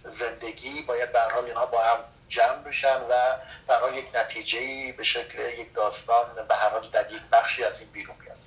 زندگی 0.06 0.82
باید 0.82 1.12
به 1.12 1.22
حال 1.22 1.46
اینها 1.46 1.66
با 1.66 1.84
هم 1.84 1.98
جمع 2.30 2.64
بشن 2.64 3.02
و 3.10 3.38
به 3.68 3.98
یک 3.98 4.16
نتیجه 4.16 4.92
به 4.98 5.04
شکل 5.04 5.40
یک 5.40 5.74
داستان 5.74 6.48
به 6.48 6.56
هر 6.56 6.70
حال 6.70 6.90
در 6.90 7.12
یک 7.12 7.22
بخشی 7.32 7.64
از 7.64 7.80
این 7.80 7.90
بیرون 7.92 8.16
بیاد. 8.18 8.38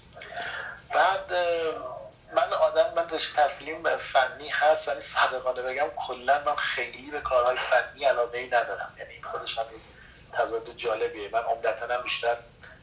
بعد 0.95 1.33
من 2.37 2.53
آدم 2.53 2.93
من 2.97 3.07
تسلیم 3.37 3.97
فنی 3.97 4.49
هست 4.49 4.89
ولی 4.89 5.01
صادقانه 5.01 5.63
بگم 5.63 5.89
کلا 5.97 6.43
من 6.47 6.57
خیلی 6.57 7.11
به 7.11 7.21
کارهای 7.21 7.57
فنی 7.57 8.05
علاقه 8.05 8.39
ای 8.39 8.47
ندارم. 8.47 8.95
یعنی 8.99 9.15
این 9.15 9.23
خودش 9.23 9.59
هم 9.59 9.65
تضاد 10.33 10.71
جالبیه. 10.77 11.29
من 11.29 11.41
عمدتا 11.41 11.95
هم 11.95 12.03
بیشتر 12.03 12.37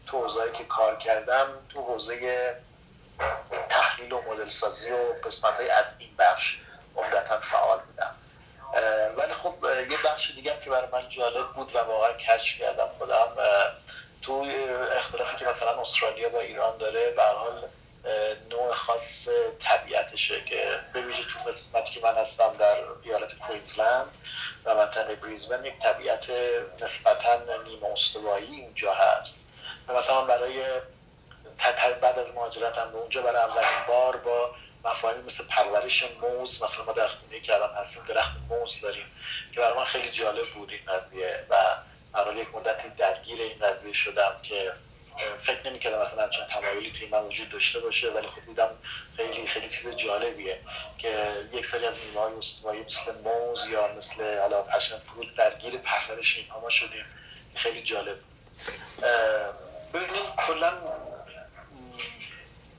تو 0.07 0.21
حوزه‌ای 0.21 0.51
که 0.51 0.63
کار 0.63 0.97
کردم 0.97 1.47
تو 1.69 1.81
حوزه 1.81 2.55
تحلیل 3.69 4.11
و 4.11 4.21
مدل 4.21 4.49
سازی 4.49 4.91
و 4.91 5.13
قسمت 5.23 5.57
های 5.57 5.69
از 5.69 5.95
این 5.99 6.15
بخش 6.19 6.57
عمدتا 6.95 7.39
فعال 7.39 7.79
بودم. 7.79 8.15
ولی 9.17 9.33
خب 9.33 9.55
یه 9.89 9.97
بخش 10.05 10.31
دیگه 10.31 10.59
که 10.63 10.69
برای 10.69 10.87
من 10.91 11.09
جالب 11.09 11.53
بود 11.53 11.75
و 11.75 11.79
واقعا 11.79 12.13
کشف 12.13 12.59
کردم 12.59 12.87
خودم 12.97 13.27
تو 14.21 14.47
اختلافی 14.97 15.37
که 15.37 15.45
مثلا 15.45 15.81
استرالیا 15.81 16.29
با 16.29 16.39
ایران 16.39 16.77
داره 16.77 17.11
به 17.11 17.23
حال 17.23 17.67
نوع 18.49 18.73
خاص 18.73 19.27
طبیعتشه 19.59 20.41
که 20.41 20.79
به 20.93 21.01
ویژه 21.01 21.23
تو 21.23 21.39
قسمتی 21.39 21.93
که 21.93 21.99
من 22.01 22.15
هستم 22.15 22.55
در 22.59 22.77
ایالت 23.03 23.37
کوینزلند 23.39 24.07
و 24.65 24.75
منطقه 24.75 25.15
بریزبن 25.15 25.65
یک 25.65 25.79
طبیعت 25.79 26.25
نسبتا 26.81 27.35
نیمه 27.67 27.91
استوایی 27.91 28.61
اونجا 28.61 28.93
هست. 28.93 29.35
و 29.87 29.93
مثلا 29.93 30.21
برای 30.21 30.63
بعد 32.01 32.19
از 32.19 32.35
مهاجرتم 32.35 32.91
به 32.91 32.97
اونجا 32.97 33.21
برای 33.21 33.41
اولین 33.41 33.85
بار 33.87 34.17
با 34.17 34.55
مفاهیم 34.85 35.25
مثل 35.25 35.43
پرورش 35.43 36.03
موز 36.21 36.63
مثلا 36.63 36.85
ما 36.85 36.91
در 36.91 37.07
خونه 37.07 37.39
که 37.39 37.55
الان 37.55 37.75
هستیم 37.75 38.03
درخت 38.07 38.31
موز 38.49 38.81
داریم 38.81 39.05
که 39.51 39.59
برای 39.59 39.77
من 39.77 39.85
خیلی 39.85 40.09
جالب 40.09 40.53
بود 40.53 40.69
این 40.69 40.85
قضیه 40.87 41.45
و 41.49 41.55
برای 42.13 42.37
یک 42.37 42.55
مدتی 42.55 42.89
درگیر 42.89 43.41
این 43.41 43.59
قضیه 43.59 43.93
شدم 43.93 44.39
که 44.43 44.73
فکر 45.41 45.67
نمی‌کردم 45.69 46.01
مثلا 46.01 46.23
همچین 46.23 46.45
تمایلی 46.45 46.91
توی 46.91 47.07
من 47.07 47.23
وجود 47.23 47.49
داشته 47.49 47.79
باشه 47.79 48.11
ولی 48.11 48.27
خب 48.27 48.45
دیدم 48.45 48.69
خیلی 49.17 49.47
خیلی 49.47 49.69
چیز 49.69 49.95
جالبیه 49.95 50.59
که 50.97 51.27
یک 51.53 51.65
سری 51.65 51.85
از 51.85 51.99
میوه 51.99 52.21
های 52.21 52.33
استوایی 52.37 52.83
مثل 52.83 53.21
موز 53.23 53.67
یا 53.67 53.95
مثل 53.97 54.39
حالا 54.39 54.61
پشن 54.61 54.99
فروت 54.99 55.35
درگیر 55.35 55.77
پرورش 55.77 56.37
اینها 56.37 56.59
ما 56.59 56.69
شدیم. 56.69 57.05
خیلی 57.55 57.83
جالب. 57.83 58.17
ببینیم 59.93 60.23
کلا 60.47 60.73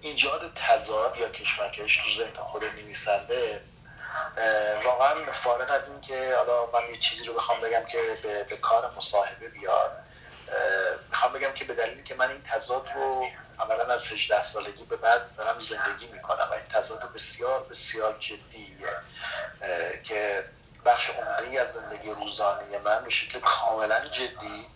ایجاد 0.01 0.53
تضاد 0.55 1.17
یا 1.17 1.29
کشمکش 1.29 1.97
تو 1.97 2.25
ذهن 2.25 2.37
خود 2.37 2.65
نویسنده 2.65 3.61
واقعا 4.85 5.33
فارغ 5.33 5.71
از 5.71 5.91
این 5.91 6.01
که 6.01 6.35
حالا 6.37 6.67
من 6.67 6.91
یه 6.91 6.99
چیزی 6.99 7.25
رو 7.25 7.35
بخوام 7.35 7.61
بگم 7.61 7.85
که 7.93 8.19
به, 8.23 8.45
به 8.45 8.57
کار 8.57 8.91
مصاحبه 8.97 9.49
بیاد. 9.49 9.93
می‌خوام 11.11 11.33
بگم 11.33 11.53
که 11.53 11.65
به 11.65 11.75
دلیلی 11.75 12.03
که 12.03 12.15
من 12.15 12.31
این 12.31 12.43
تضاد 12.43 12.89
رو 12.95 13.27
عملا 13.59 13.95
از 13.95 14.07
18 14.07 14.41
سالگی 14.41 14.85
به 14.85 14.97
بعد 14.97 15.37
دارم 15.37 15.59
زندگی 15.59 16.07
می‌کنم 16.07 16.49
و 16.51 16.53
این 16.53 16.67
تضاد 16.73 17.13
بسیار 17.13 17.65
بسیار 17.71 18.17
جدیه 18.21 18.89
که 20.05 20.45
بخش 20.85 21.11
عمده 21.11 21.61
از 21.61 21.73
زندگی 21.73 22.11
روزانه 22.11 22.79
من 22.85 23.05
به 23.05 23.11
شکل 23.11 23.41
کاملا 23.41 24.09
جدی 24.09 24.67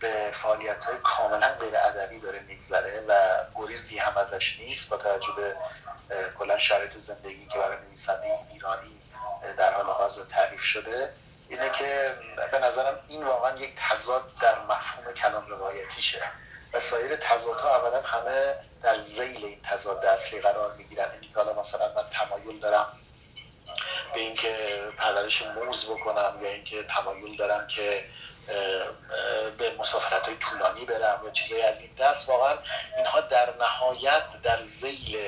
به 0.00 0.30
فعالیت 0.32 0.84
های 0.84 0.96
کاملا 1.02 1.46
غیر 1.60 1.76
ادبی 1.76 2.20
داره 2.20 2.40
میگذره 2.40 3.04
و 3.08 3.14
گریزی 3.54 3.98
هم 3.98 4.16
ازش 4.16 4.60
نیست 4.60 4.88
با 4.88 4.96
توجه 4.96 5.32
به 5.36 5.56
کلا 6.38 6.58
شرایط 6.58 6.96
زندگی 6.96 7.46
که 7.46 7.58
برای 7.58 7.76
نویسنده 7.86 8.38
ایرانی 8.50 9.00
در 9.58 9.72
حال 9.72 9.86
حاضر 9.86 10.24
تعریف 10.24 10.62
شده. 10.62 11.12
اینه 11.48 11.70
که 11.70 12.14
به 12.52 12.58
نظرم 12.58 13.00
این 13.08 13.24
واقعا 13.24 13.56
یک 13.56 13.72
تضاد 13.76 14.32
در 14.40 14.58
مفهوم 14.64 15.12
کلان 15.14 15.46
روایتیشه. 15.46 16.22
و 16.72 16.80
سایر 16.80 17.16
تضادها 17.16 17.76
اولا 17.76 18.02
همه 18.02 18.54
در 18.82 18.98
ذیل 18.98 19.44
این 19.44 19.60
تضاد 19.62 20.06
اصلی 20.06 20.40
قرار 20.40 20.74
می‌گیرن. 20.74 21.10
اینی 21.12 21.28
که 21.28 21.34
حالا 21.34 21.60
مثلا 21.60 21.92
من 21.94 22.10
تمایل 22.10 22.60
دارم 22.60 22.86
به 24.14 24.20
اینکه 24.20 24.56
پرورش 24.98 25.42
موز 25.42 25.84
بکنم 25.90 26.38
یا 26.42 26.48
اینکه 26.48 26.82
تمایل 26.82 27.36
دارم 27.36 27.66
که 27.66 28.04
به 29.58 29.74
مسافرت 29.78 30.26
های 30.26 30.36
طولانی 30.36 30.84
برم 30.84 31.20
یا 31.24 31.30
چیزایی 31.30 31.62
از 31.62 31.80
این 31.80 31.90
دست. 31.98 32.28
واقعا 32.28 32.58
اینها 32.96 33.20
در 33.20 33.54
نهایت 33.60 34.42
در 34.42 34.60
ذیل 34.60 35.18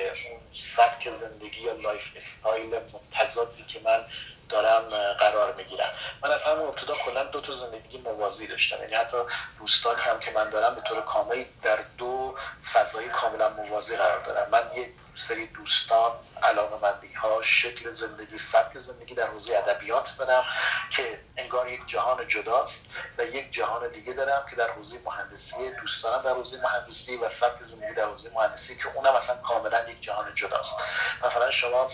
سبک 0.53 1.09
زندگی 1.09 1.61
یا 1.61 1.73
lifestyle 1.73 2.79
متضادی 2.93 3.63
که 3.63 3.79
من 3.83 4.05
دارم 4.49 4.89
قرار 5.19 5.55
می‌گیرم. 5.55 5.89
من 6.23 6.31
از 6.31 6.43
همون 6.43 6.67
ابتدا 6.67 6.93
کلا 6.93 7.23
دو 7.23 7.41
تا 7.41 7.55
زندگی 7.55 7.97
موازی 7.97 8.47
داشتم. 8.47 8.81
یعنی 8.81 8.95
حتی 8.95 9.17
دوستانی 9.59 10.01
هم 10.01 10.19
که 10.19 10.31
من 10.31 10.49
دارم 10.49 10.75
به 10.75 10.81
طور 10.81 11.01
کامل 11.01 11.43
در 11.63 11.79
دو 11.97 12.35
فضای 12.73 13.09
کاملا 13.09 13.49
موازی 13.49 13.97
قرار 13.97 14.23
دارم 14.23 14.49
من 14.51 14.63
یه 14.75 14.89
سری 15.15 15.47
دوستان 15.47 16.11
علاقه 16.43 16.77
مندی 16.87 17.13
ها 17.13 17.43
شکل 17.43 17.93
زندگی 17.93 18.37
سبک 18.37 18.77
زندگی 18.77 19.15
در 19.15 19.27
حوزه 19.27 19.57
ادبیات 19.57 20.15
دارم 20.17 20.43
که 20.89 21.19
انگار 21.37 21.69
یک 21.69 21.81
جهان 21.87 22.27
جداست 22.27 22.81
و 23.17 23.23
یک 23.23 23.51
جهان 23.51 23.91
دیگه 23.91 24.13
دارم 24.13 24.45
که 24.49 24.55
در 24.55 24.71
حوزه 24.71 24.99
مهندسی 25.05 25.71
دوستانم 25.81 26.21
در 26.23 26.29
حوزه 26.29 26.61
مهندسی 26.61 27.17
و 27.17 27.29
سبک 27.29 27.63
زندگی 27.63 27.93
در 27.93 28.05
حوزه 28.05 28.31
مهندسی 28.33 28.77
که 28.77 28.87
اونم 28.95 29.15
مثلا 29.15 29.35
کاملا 29.35 29.89
یک 29.89 30.01
جهان 30.01 30.33
جداست. 30.35 30.75
مثلا 31.23 31.51
شما 31.51 31.91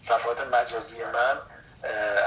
صفحات 0.00 0.40
مجازی 0.40 1.04
من 1.04 1.40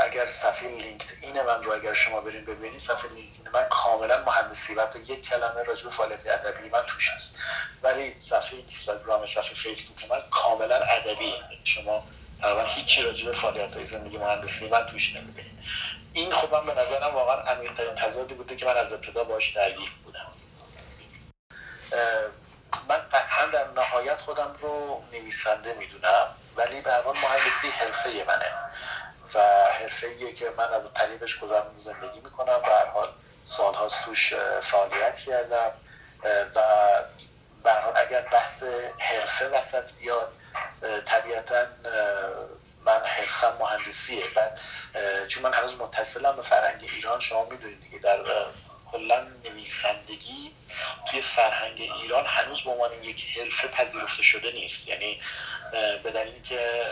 اگر 0.06 0.32
صفحه 0.32 0.70
لینکد 0.70 1.08
این 1.22 1.42
من 1.42 1.64
رو 1.64 1.74
اگر 1.74 1.94
شما 1.94 2.22
برین 2.22 2.46
ببینید 2.46 2.80
صفحه 2.80 3.10
لینکدین 3.10 3.50
من 3.54 3.66
کاملا 3.70 4.24
مهندسی 4.26 4.76
و 4.76 4.88
یک 5.08 5.30
کلمه 5.30 5.64
راجع 5.64 5.84
به 5.84 5.90
فعالیت 5.90 6.28
ادبی 6.28 6.70
من 6.70 6.82
توش 6.88 7.10
هست. 7.10 7.36
ولی 7.84 8.16
صفحه 8.20 8.58
اینستاگرام 8.58 9.26
صفحه 9.26 9.54
فیسبوک 9.56 10.12
من 10.12 10.22
کاملا 10.32 10.76
ادبی. 10.76 11.36
شما 11.64 12.08
تقریبا 12.42 12.64
هیچی 12.64 13.04
راجع 13.04 13.26
به 13.26 13.32
فعالیت 13.32 13.74
های 13.74 13.84
زندگی 13.86 14.18
مهندسی 14.18 14.70
من 14.70 14.86
توش 14.86 15.16
نمی‌بینید. 15.16 15.60
این 16.14 16.32
خب 16.32 16.56
من 16.56 16.66
به 16.66 16.82
نظرم 16.82 17.16
واقعا 17.16 17.42
عمیق‌ترین 17.42 17.96
تضادی 17.96 18.34
بوده 18.34 18.56
که 18.56 18.66
من 18.66 18.78
از 18.78 18.94
ابتدا 18.94 19.24
باش 19.24 19.56
درگیر 19.56 19.92
بودم. 20.04 20.32
من 22.90 22.98
قطعا 22.98 23.46
در 23.46 23.68
نهایت 23.76 24.18
خودم 24.18 24.56
رو 24.62 25.04
نویسنده 25.12 25.74
می‌دونم 25.74 26.28
ولی 26.56 26.82
به 26.82 26.92
هر 26.92 27.02
مهندسی 27.02 27.68
حرفه 27.68 28.26
منه. 28.28 28.52
و 29.36 29.40
حرفه 29.80 30.34
که 30.34 30.50
من 30.58 30.74
از 30.74 30.94
طریقش 30.94 31.40
گذرم 31.40 31.72
زندگی 31.76 32.20
می‌کنم 32.20 32.60
و 32.64 32.70
هر 32.70 32.86
حال 32.86 33.10
سالهاست 33.46 34.06
توش 34.06 34.34
فعالیت 34.62 35.18
کردم. 35.18 35.72
و 36.56 36.62
به 37.64 38.00
اگر 38.00 38.22
بحث 38.22 38.64
حرفه 39.00 39.48
وسط 39.48 39.92
بیاد 39.92 40.34
طبیعتا 41.06 41.66
من 42.86 43.06
حرفم 43.06 43.58
مهندسیه. 43.60 44.24
بعد 44.36 44.60
چون 45.28 45.44
من 45.44 45.54
هنوز 45.54 45.76
متصلم 45.76 46.36
به 46.36 46.42
فرهنگ 46.42 46.90
ایران 46.94 47.20
شما 47.20 47.46
می‌دونید 47.46 47.82
دیگه 47.82 48.00
در 48.00 48.20
کلا 48.92 49.28
نویسندگی 49.46 50.56
توی 51.12 51.22
فرهنگ 51.22 51.82
ایران 52.02 52.26
هنوز 52.26 52.64
به 52.64 52.72
عنوان 52.72 53.04
یک 53.04 53.38
حرفه 53.38 53.68
پذیرفته 53.68 54.24
شده 54.24 54.52
نیست. 54.52 54.88
یعنی 54.88 55.22
به 56.04 56.12
دلیلی 56.12 56.42
که 56.42 56.84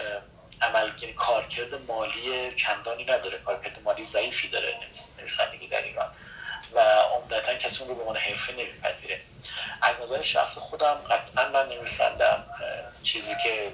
عمل 0.61 0.91
یعنی 1.01 1.13
کارکرد 1.13 1.73
مالی 1.87 2.55
چندانی 2.55 3.03
نداره. 3.03 3.37
کارکرد 3.37 3.79
مالی 3.83 4.03
ضعیفی 4.03 4.47
داره 4.47 4.77
نویسندگی 5.17 5.67
در 5.67 5.83
ایران. 5.83 6.11
و 6.73 6.79
عمدتا 6.79 7.53
کسی 7.53 7.79
اون 7.79 7.89
رو 7.89 7.95
به 7.95 8.01
عنوان 8.01 8.17
حرفه 8.17 8.53
نمیپذیره. 8.53 9.21
از 9.81 9.95
نظر 10.01 10.21
شخص 10.21 10.57
خودم 10.57 10.93
قطعا 10.93 11.49
من 11.49 11.69
نویسندم. 11.69 12.43
چیزی 13.03 13.33
که 13.43 13.71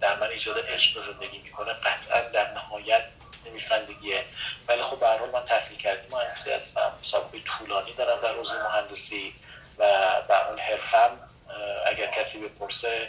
در 0.00 0.16
من 0.16 0.26
ایجاد 0.26 0.66
عشق 0.66 1.00
زندگی 1.00 1.38
می‌کنه 1.38 1.72
قطعا 1.72 2.20
در 2.20 2.52
نهایت 2.52 3.04
نویسندگیه. 3.46 4.24
ولی 4.68 4.82
خب 4.82 5.00
به 5.00 5.26
من 5.32 5.44
تحصیل 5.44 5.76
کردی 5.76 6.08
مهندسی 6.08 6.50
هستم. 6.50 6.92
سابقه 7.02 7.40
طولانی 7.40 7.92
دارم 7.92 8.20
در 8.22 8.32
حوزه 8.32 8.62
مهندسی 8.62 9.34
و 9.78 9.82
اون 10.50 10.58
حرفم 10.58 11.18
اگر 11.86 12.06
کسی 12.06 12.38
بپرسه 12.38 13.08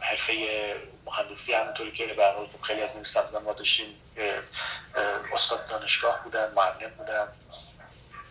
حرفه 0.00 0.32
مهندسی 1.18 1.52
همونطوری 1.52 1.92
که 1.92 2.06
به 2.06 2.32
خب 2.52 2.62
خیلی 2.62 2.82
از 2.82 2.96
نویسندگان 2.96 3.42
ما 3.42 3.52
داشتیم 3.52 4.00
استاد 5.32 5.66
دانشگاه 5.66 6.22
بودن 6.24 6.52
معلم 6.52 6.90
بودن 6.90 7.28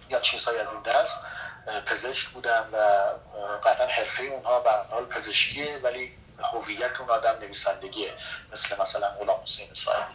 یا 0.10 0.20
چیزهای 0.20 0.60
از 0.60 0.74
این 0.74 0.82
دست 0.82 1.26
پزشک 1.86 2.28
بودن 2.28 2.70
و 2.72 2.78
قطعا 3.64 3.88
حرفه 3.88 4.24
اونها 4.24 4.60
به 4.60 4.72
حال 4.72 5.06
پزشکیه 5.06 5.80
ولی 5.84 6.18
هویت 6.40 7.00
اون 7.00 7.10
آدم 7.10 7.40
نویسندگیه 7.40 8.14
مثل 8.54 8.82
مثلا 8.82 9.08
غلام 9.08 9.42
حسین 9.44 9.74
صاحبی 9.74 10.14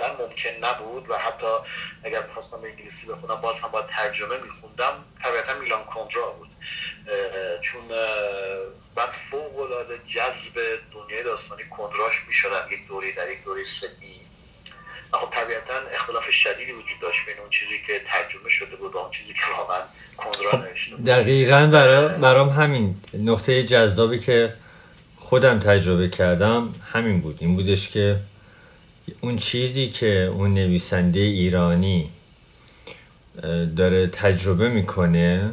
عملا 0.00 0.26
ممکن 0.26 0.50
نبود 0.60 1.10
و 1.10 1.14
حتی 1.14 1.46
اگر 2.04 2.26
می‌خواستم 2.26 2.58
انگلیسی 2.64 3.06
بخونم 3.06 3.40
باز 3.40 3.60
هم 3.60 3.68
باید 3.68 3.86
ترجمه 3.86 4.36
میخوندم 4.44 5.04
طبیعتا 5.22 5.54
میلان 5.54 5.84
کندرا 5.84 6.30
بود. 6.30 6.48
چون 7.60 7.82
من 8.96 9.06
فوق 9.06 9.60
العاده 9.60 9.98
جذب 10.06 10.60
دنیای 10.92 11.22
داستانی 11.22 11.62
کندراش 11.70 12.14
می‌شدم 12.26 12.66
یک 12.72 12.88
دوره 12.88 13.12
در 13.12 13.30
یک 13.30 13.44
دوره 13.44 13.64
سنی 13.64 14.20
خب 15.12 15.30
طبیعتا 15.30 15.74
اختلاف 15.94 16.30
شدیدی 16.30 16.72
وجود 16.72 17.00
داشت 17.02 17.26
بین 17.26 17.38
اون 17.38 17.50
چیزی 17.50 17.78
که 17.86 18.00
ترجمه 18.06 18.48
شده 18.48 18.76
بود 18.76 18.94
و 18.94 18.98
اون 18.98 19.10
چیزی 19.10 19.32
که 19.32 19.40
واقعا 19.58 19.82
کندرا 20.16 20.50
خب، 20.50 20.56
نوشته 20.56 20.96
دقیقا 20.96 21.66
برای 21.72 22.08
برام 22.08 22.48
همین. 22.48 22.96
نقطه 23.14 23.62
جذابی 23.62 24.20
که 24.20 24.54
خودم 25.16 25.60
تجربه 25.60 26.08
کردم 26.08 26.74
همین 26.92 27.20
بود. 27.20 27.38
این 27.40 27.56
بودش 27.56 27.90
که 27.90 28.16
اون 29.20 29.36
چیزی 29.36 29.88
که 29.88 30.06
اون 30.06 30.54
نویسنده 30.54 31.20
ایرانی 31.20 32.10
داره 33.76 34.06
تجربه 34.06 34.68
می‌کنه 34.68 35.52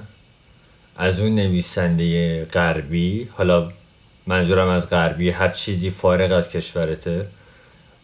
از 0.95 1.19
اون 1.19 1.35
نویسنده 1.35 2.45
غربی 2.45 3.29
حالا 3.37 3.71
منظورم 4.27 4.69
از 4.69 4.89
غربی 4.89 5.29
هر 5.29 5.49
چیزی 5.49 5.89
فارغ 5.89 6.31
از 6.31 6.49
کشورته 6.49 7.27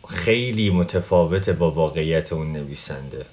خیلی 0.10 0.70
متفاوته 0.70 1.54
با 1.54 1.72
واقعیت 1.72 2.34
اون 2.34 2.54
نویسنده. 2.54 3.26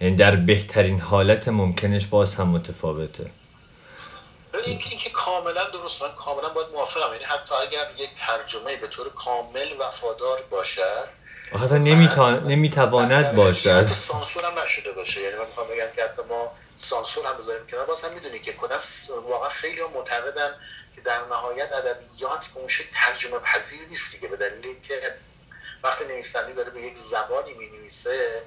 یعنی 0.00 0.16
در 0.16 0.36
بهترین 0.36 1.00
حالت 1.00 1.48
ممکنش 1.48 2.06
باز 2.06 2.34
هم 2.34 2.48
متفاوته. 2.48 3.26
این 4.66 4.78
که 4.78 5.10
کاملا 5.10 5.64
درست 5.70 6.02
من 6.02 6.08
کاملا 6.16 6.48
باید 6.48 6.66
موافقم. 6.74 7.12
یعنی 7.12 7.24
حتی 7.24 7.54
اگر 7.54 8.04
یک 8.04 8.10
ترجمه 8.26 8.76
به 8.76 8.86
طور 8.86 9.08
کامل 9.08 9.66
وفادار 9.80 10.38
باشد 10.50 11.08
آخه 11.54 11.78
نمی‌تواند 11.78 13.34
باشد. 13.34 13.86
سانسور 13.86 14.44
هم 14.44 14.58
نشده 14.64 14.92
باشه. 14.92 15.20
یعنی 15.20 15.36
من 15.36 15.46
می‌خوام 15.46 15.66
بگم 15.66 15.96
که 15.96 16.04
حتی 16.04 16.22
ما 16.28 16.52
سانسور 16.78 17.26
هم 17.26 17.38
بذاریم 17.38 17.66
کنار. 17.66 17.86
باز 17.86 18.02
هم 18.02 18.12
می‌دونی 18.12 18.38
که 18.38 18.52
کنس 18.52 19.10
واقعا 19.28 19.48
خیلی 19.48 19.80
معتقدن 19.94 20.54
که 20.94 21.00
در 21.00 21.20
نهایت 21.30 21.72
ادبیات 21.72 22.46
به 22.46 22.60
اون 22.60 22.68
ترجمه 22.94 23.38
پذیر 23.38 23.80
نیستی 23.90 24.18
که 24.18 24.28
به 24.28 24.36
دلیلی 24.36 24.80
که 24.88 25.14
وقتی 25.82 26.04
نویسنده 26.04 26.52
داره 26.52 26.70
به 26.70 26.80
یک 26.80 26.98
زبانی 26.98 27.54
می 27.54 27.66
نویسه 27.66 28.42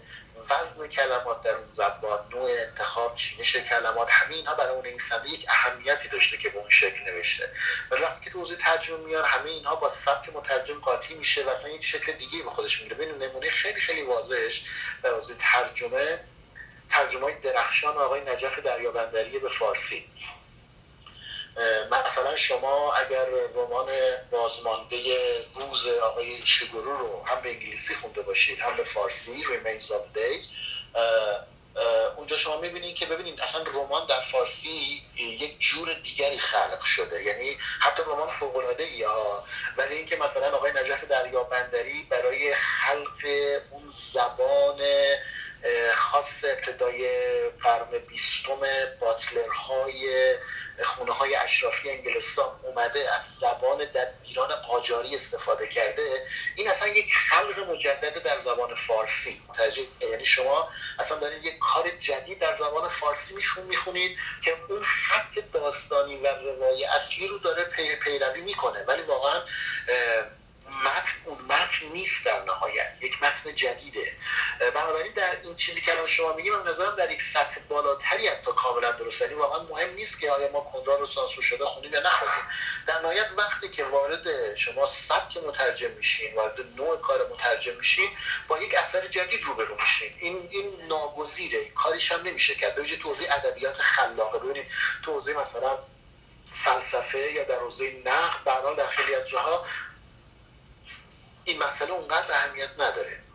وزن 0.50 0.88
کلمات 0.88 1.44
در 1.44 1.56
اون 1.56 1.68
زبان 1.72 2.20
نوع 2.32 2.52
انتخاب 2.52 3.16
چینش 3.16 3.56
کلمات 3.56 4.08
همه 4.12 4.36
اینها 4.36 4.56
برای 4.56 4.76
اون 4.76 4.86
نویسنده 4.86 5.30
یک 5.30 5.46
اهمیتی 5.50 6.08
داشته 6.10 6.38
که 6.38 6.50
به 6.50 6.58
اون 6.58 6.70
شکل 6.70 7.12
نوشته. 7.12 7.50
ولی 7.92 8.02
وقتی 8.02 8.26
که 8.26 8.30
توضیح 8.30 8.58
ترجمه 8.58 8.98
میاد 8.98 9.26
همه 9.26 9.50
اینها 9.50 9.76
با 9.76 9.90
سبک 9.90 10.30
مترجم 10.34 10.80
قاطی 10.80 11.16
میشه 11.16 11.46
و 11.46 11.50
اصلا 11.50 11.70
یک 11.70 11.86
شکل 11.86 12.12
دیگه 12.12 12.44
به 12.44 12.50
خودش 12.50 12.82
می‌گیره. 12.82 12.96
ببین 12.96 13.24
نمونه 13.24 13.50
خیلی 13.50 13.80
خیلی 13.80 14.02
واضحش 14.02 14.64
در 15.04 15.12
ترجمه 15.40 16.20
ترجمه 16.90 17.22
های 17.22 17.40
درخشان 17.40 17.98
آقای 17.98 18.22
نجف 18.22 18.60
دریابندری 18.60 19.40
به 19.40 19.50
فارسی. 19.50 20.10
مثلا 21.92 22.36
شما 22.36 22.94
اگر 22.94 23.26
رمان 23.56 23.88
بازمانده 24.32 24.98
روز 25.56 25.88
آقای 25.88 26.46
شگورو 26.46 26.98
رو 26.98 27.24
هم 27.26 27.42
به 27.42 27.50
انگلیسی 27.50 27.96
خونده 27.96 28.22
باشید 28.22 28.60
هم 28.60 28.76
به 28.76 28.84
فارسی 28.84 29.44
Remains 29.44 29.86
of 29.86 30.18
Days 30.18 30.46
اونجا 32.18 32.38
شما 32.38 32.58
می‌بینید 32.58 32.96
که 32.96 33.06
ببینید 33.06 33.42
اصلا 33.42 33.64
رمان 33.64 34.08
در 34.08 34.22
فارسی 34.22 35.02
یک 35.18 35.60
جور 35.60 35.94
دیگری 35.94 36.40
خلق 36.40 36.84
شده. 36.84 37.24
یعنی 37.24 37.58
حتی 37.80 38.04
رمان 38.04 38.28
فوق 38.28 38.56
العاده 38.56 38.92
یا 38.92 39.44
ولی 39.78 39.96
اینکه 39.96 40.16
مثلا 40.16 40.58
آقای 40.58 40.72
نجف 40.72 41.04
دریا 41.04 41.44
بندری 41.44 42.08
برای 42.10 42.54
خلق 42.54 43.26
اون 43.72 43.84
زبان 44.14 44.82
خاص 45.96 46.44
ابتدای 46.44 47.10
قرن 47.64 48.00
بیستم 48.08 48.60
باتلرهای 49.00 50.36
خونه 50.84 51.12
های 51.12 51.36
اشرافی 51.36 51.90
انگلستان 51.90 52.60
اومده 52.64 53.14
از 53.14 53.22
زبان 53.40 53.88
ایران 54.24 54.56
قاجاری 54.56 55.16
استفاده 55.16 55.68
کرده. 55.68 56.26
این 56.56 56.70
اصلا 56.70 56.88
یک 56.88 57.14
خلق 57.14 57.60
مجدد 57.60 58.24
در 58.24 58.40
زبان 58.40 58.76
فارسی. 58.76 59.42
متوجه 59.50 59.82
یعنی 60.02 60.26
شما 60.26 60.70
اصلا 61.00 61.20
دارید 61.20 61.46
یک 61.46 61.60
کار 61.60 61.90
جدید 61.90 62.40
در 62.40 62.56
زبان 62.56 62.90
فارسی 62.90 63.34
میخون 63.34 63.64
می‌خونید 63.64 64.18
که 64.44 64.58
اون 64.70 64.84
خط 64.84 65.40
داستانی 65.54 66.18
و 66.18 66.28
روای 66.28 66.86
اصلی 66.86 67.28
رو 67.28 67.38
داره 67.38 67.64
پیروی 67.96 68.42
می‌کنه. 68.42 68.84
ولی 68.88 69.02
واقعا 69.02 69.42
متن 70.84 71.18
اون 71.26 71.38
متن 71.42 71.86
نیست 71.94 72.26
در 72.26 72.44
نهایت. 72.44 72.98
یک 73.02 73.24
متن 73.24 73.56
جدیده. 73.56 74.14
بنابراین 74.60 75.14
در 75.14 75.42
این 75.44 75.56
چیزی 75.56 75.82
که 75.82 75.92
الان 75.92 76.08
شما 76.08 76.34
میگیم 76.34 76.56
من 76.56 76.72
نظرم 76.72 76.96
در 76.96 77.12
یک 77.12 77.22
سطح 77.22 77.60
بالاتری 77.70 78.28
حتی 78.28 78.52
کاملا 78.56 78.92
درست. 78.92 79.22
یعنی 79.22 79.34
واقعا 79.34 79.64
مهم 79.64 79.94
نیست 79.94 80.20
که 80.20 80.32
آیا 80.32 80.52
ما 80.52 80.60
کنران 80.60 81.00
رو 81.00 81.06
سانسور 81.06 81.44
شده 81.44 81.66
خونیم 81.66 81.94
یا 81.94 82.00
نخونیم 82.00 82.44
در 82.88 83.02
نهایت 83.02 83.28
وقتی 83.38 83.70
که 83.70 83.84
وارد 83.84 84.56
شما 84.56 84.86
سبک 84.86 85.38
مترجم 85.38 85.92
میشین 85.92 86.36
وارد 86.36 86.60
نوع 86.76 86.98
کار 86.98 87.28
مترجم 87.30 87.76
میشین 87.76 88.10
با 88.48 88.58
یک 88.58 88.76
اثر 88.76 89.08
جدید 89.08 89.44
روبرو 89.44 89.76
میشین. 89.82 90.14
این 90.20 90.48
این 90.52 90.88
ناگزیره. 90.88 91.70
کاریش 91.70 92.12
هم 92.12 92.22
نمیشه 92.22 92.56
کرد. 92.56 92.76
به 92.76 92.84
توضیح 92.84 93.36
ادبیات 93.36 93.78
خلاقه. 93.82 94.40
ببینید 94.40 94.66
توضیح 95.04 95.40
مثلا 95.40 95.78
فلسفه 96.54 97.32
یا 97.32 97.44
در 97.44 97.60
حوزه 97.60 98.02
نقد 98.06 98.44
به 98.44 98.76
در 98.78 98.88
خیلی 98.88 99.16
از 99.16 99.28
جاها 99.28 99.66
این 101.44 101.64
مسئله 101.64 101.92
اونقدر 101.92 102.34
اهمیت 102.34 102.70
نداره. 102.80 103.27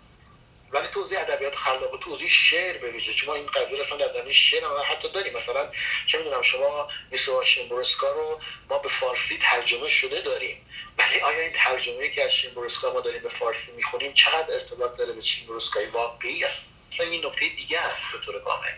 ولی 0.72 0.88
توضیح 0.88 1.20
ادبیات 1.20 1.54
خلاق 1.56 1.98
توضیح 2.00 2.28
شعر 2.28 2.78
به 2.78 2.90
ویژه 2.90 3.14
چون 3.14 3.28
ما 3.28 3.34
این 3.34 3.46
قضیه 3.46 3.80
اصلا 3.80 3.98
در 3.98 4.12
زمین 4.12 4.32
شعر 4.32 4.64
هم 4.64 4.82
حتی 4.90 5.08
داریم. 5.08 5.36
مثلا 5.36 5.70
چه 6.06 6.18
می‌دونم 6.18 6.42
شما 6.42 6.88
میسو 7.10 7.44
شیمبورسکا 7.44 8.12
رو 8.12 8.40
ما 8.70 8.78
به 8.78 8.88
فارسی 8.88 9.38
ترجمه 9.42 9.88
شده 9.88 10.20
داریم. 10.20 10.66
ولی 10.98 11.20
آیا 11.20 11.40
این 11.40 11.52
ترجمه 11.52 12.08
که 12.08 12.24
از 12.24 12.30
شیمبورسکا 12.30 12.92
ما 12.92 13.00
داریم 13.00 13.22
به 13.22 13.28
فارسی 13.28 13.72
می‌خونیم 13.72 14.12
چقدر 14.12 14.54
ارتباط 14.54 14.96
داره 14.96 15.12
به 15.12 15.22
شیمبورسکای 15.22 15.86
واقعی؟ 15.86 16.44
است 16.44 16.62
این 17.00 17.26
نکته 17.26 17.48
دیگه 17.48 17.80
است 17.80 18.12
به 18.12 18.18
طور 18.18 18.40
کامل. 18.40 18.68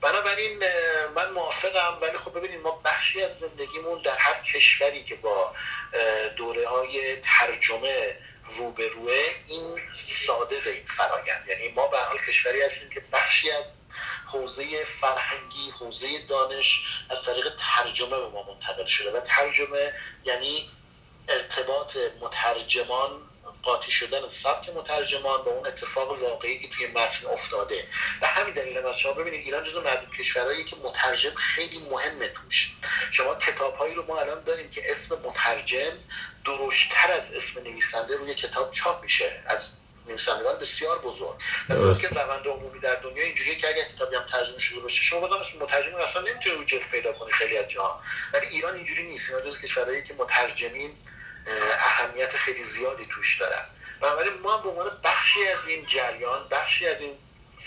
بنابراین 0.00 0.58
من 1.14 1.30
موافقم 1.30 1.98
ولی 2.02 2.18
خب 2.18 2.38
ببینید 2.38 2.60
ما 2.60 2.80
بخشی 2.84 3.22
از 3.22 3.38
زندگیمون 3.38 4.02
در 4.02 4.16
هر 4.16 4.42
کشوری 4.42 5.04
که 5.04 5.14
با 5.14 5.54
دوره 6.36 6.68
های 6.68 7.16
ترجمه 7.16 8.16
روبروه 8.58 9.34
این 9.48 9.80
صادق 10.26 10.66
این 10.66 10.84
فرایند. 10.86 11.48
یعنی 11.48 11.68
ما 11.68 11.86
به 11.86 11.98
حال 11.98 12.18
کشوری 12.18 12.62
هستیم 12.62 12.90
که 12.90 13.02
بخشی 13.12 13.50
از 13.50 13.64
حوزه 14.26 14.84
فرهنگی 14.84 15.70
حوزه 15.70 16.26
دانش 16.26 16.82
از 17.10 17.24
طریق 17.24 17.52
ترجمه 17.58 18.20
به 18.20 18.28
ما 18.28 18.42
منتقل 18.42 18.86
شده 18.86 19.10
و 19.10 19.20
ترجمه 19.20 19.92
یعنی 20.24 20.70
ارتباط 21.28 21.96
مترجمان 22.20 23.10
قاطی 23.62 23.92
شدن 23.92 24.28
سبک 24.28 24.68
مترجمان 24.68 25.42
با 25.42 25.50
اون 25.50 25.66
اتفاق 25.66 26.22
واقعی 26.22 26.58
که 26.58 26.68
توی 26.68 26.86
متن 26.86 27.26
افتاده. 27.26 27.84
و 28.22 28.26
همین 28.26 28.54
دلیل 28.54 28.78
از 28.78 28.98
شما 28.98 29.12
ببینید 29.12 29.44
ایران 29.44 29.64
جزو 29.64 29.80
معدود 29.80 30.16
کشورهایی 30.18 30.64
که 30.64 30.76
مترجم 30.76 31.34
خیلی 31.34 31.78
مهمه 31.78 32.28
توش. 32.28 32.72
شما 33.12 33.34
کتابهایی 33.34 33.94
رو 33.94 34.06
ما 34.06 34.20
الان 34.20 34.44
داریم 34.44 34.70
که 34.70 34.90
اسم 34.90 35.14
مترجم 35.14 35.98
درشتر 36.44 37.12
از 37.12 37.34
اسم 37.34 37.60
نویسنده 37.60 38.16
روی 38.16 38.34
کتاب 38.34 38.70
چاپ 38.70 39.02
میشه. 39.02 39.42
از 39.46 39.68
نویسندگان 40.06 40.58
بسیار 40.58 40.98
بزرگ. 40.98 41.36
از 41.68 41.98
که 42.00 42.08
روند 42.08 42.46
عمومی 42.48 42.80
در 42.80 42.94
دنیا 42.94 43.24
اینجوریه 43.24 43.54
که 43.54 43.68
اگر 43.68 43.84
کتابی 43.96 44.16
هم 44.16 44.26
ترجمه 44.32 44.58
شده 44.58 44.80
باشه 44.80 45.02
شما 45.02 45.20
بازم 45.20 45.58
مترجم 45.60 45.94
اصلا 45.94 46.22
نمی‌تونه 46.22 46.54
رو 46.54 46.64
جلد 46.64 46.88
پیدا 46.90 47.12
کنی 47.12 47.32
خیلی 47.32 47.58
از 47.58 47.68
جاها. 47.70 48.02
ولی 48.32 48.46
ایران 48.46 48.74
اینجوری 48.74 49.02
نیست. 49.02 49.30
اینا 49.30 49.50
جز 49.50 49.60
کشورهایی 49.60 50.04
که 50.04 50.14
مترجمین 50.14 50.96
اهمیت 51.78 52.36
خیلی 52.36 52.62
زیادی 52.62 53.06
توش 53.10 53.40
دارن. 53.40 53.64
بنابراین 54.00 54.32
ما 54.32 54.56
به 54.56 54.68
عنوان 54.68 54.90
بخشی 55.04 55.48
از 55.48 55.66
این 55.66 55.86
جریان 55.86 56.48
بخشی 56.48 56.86
از 56.86 57.00
این 57.00 57.18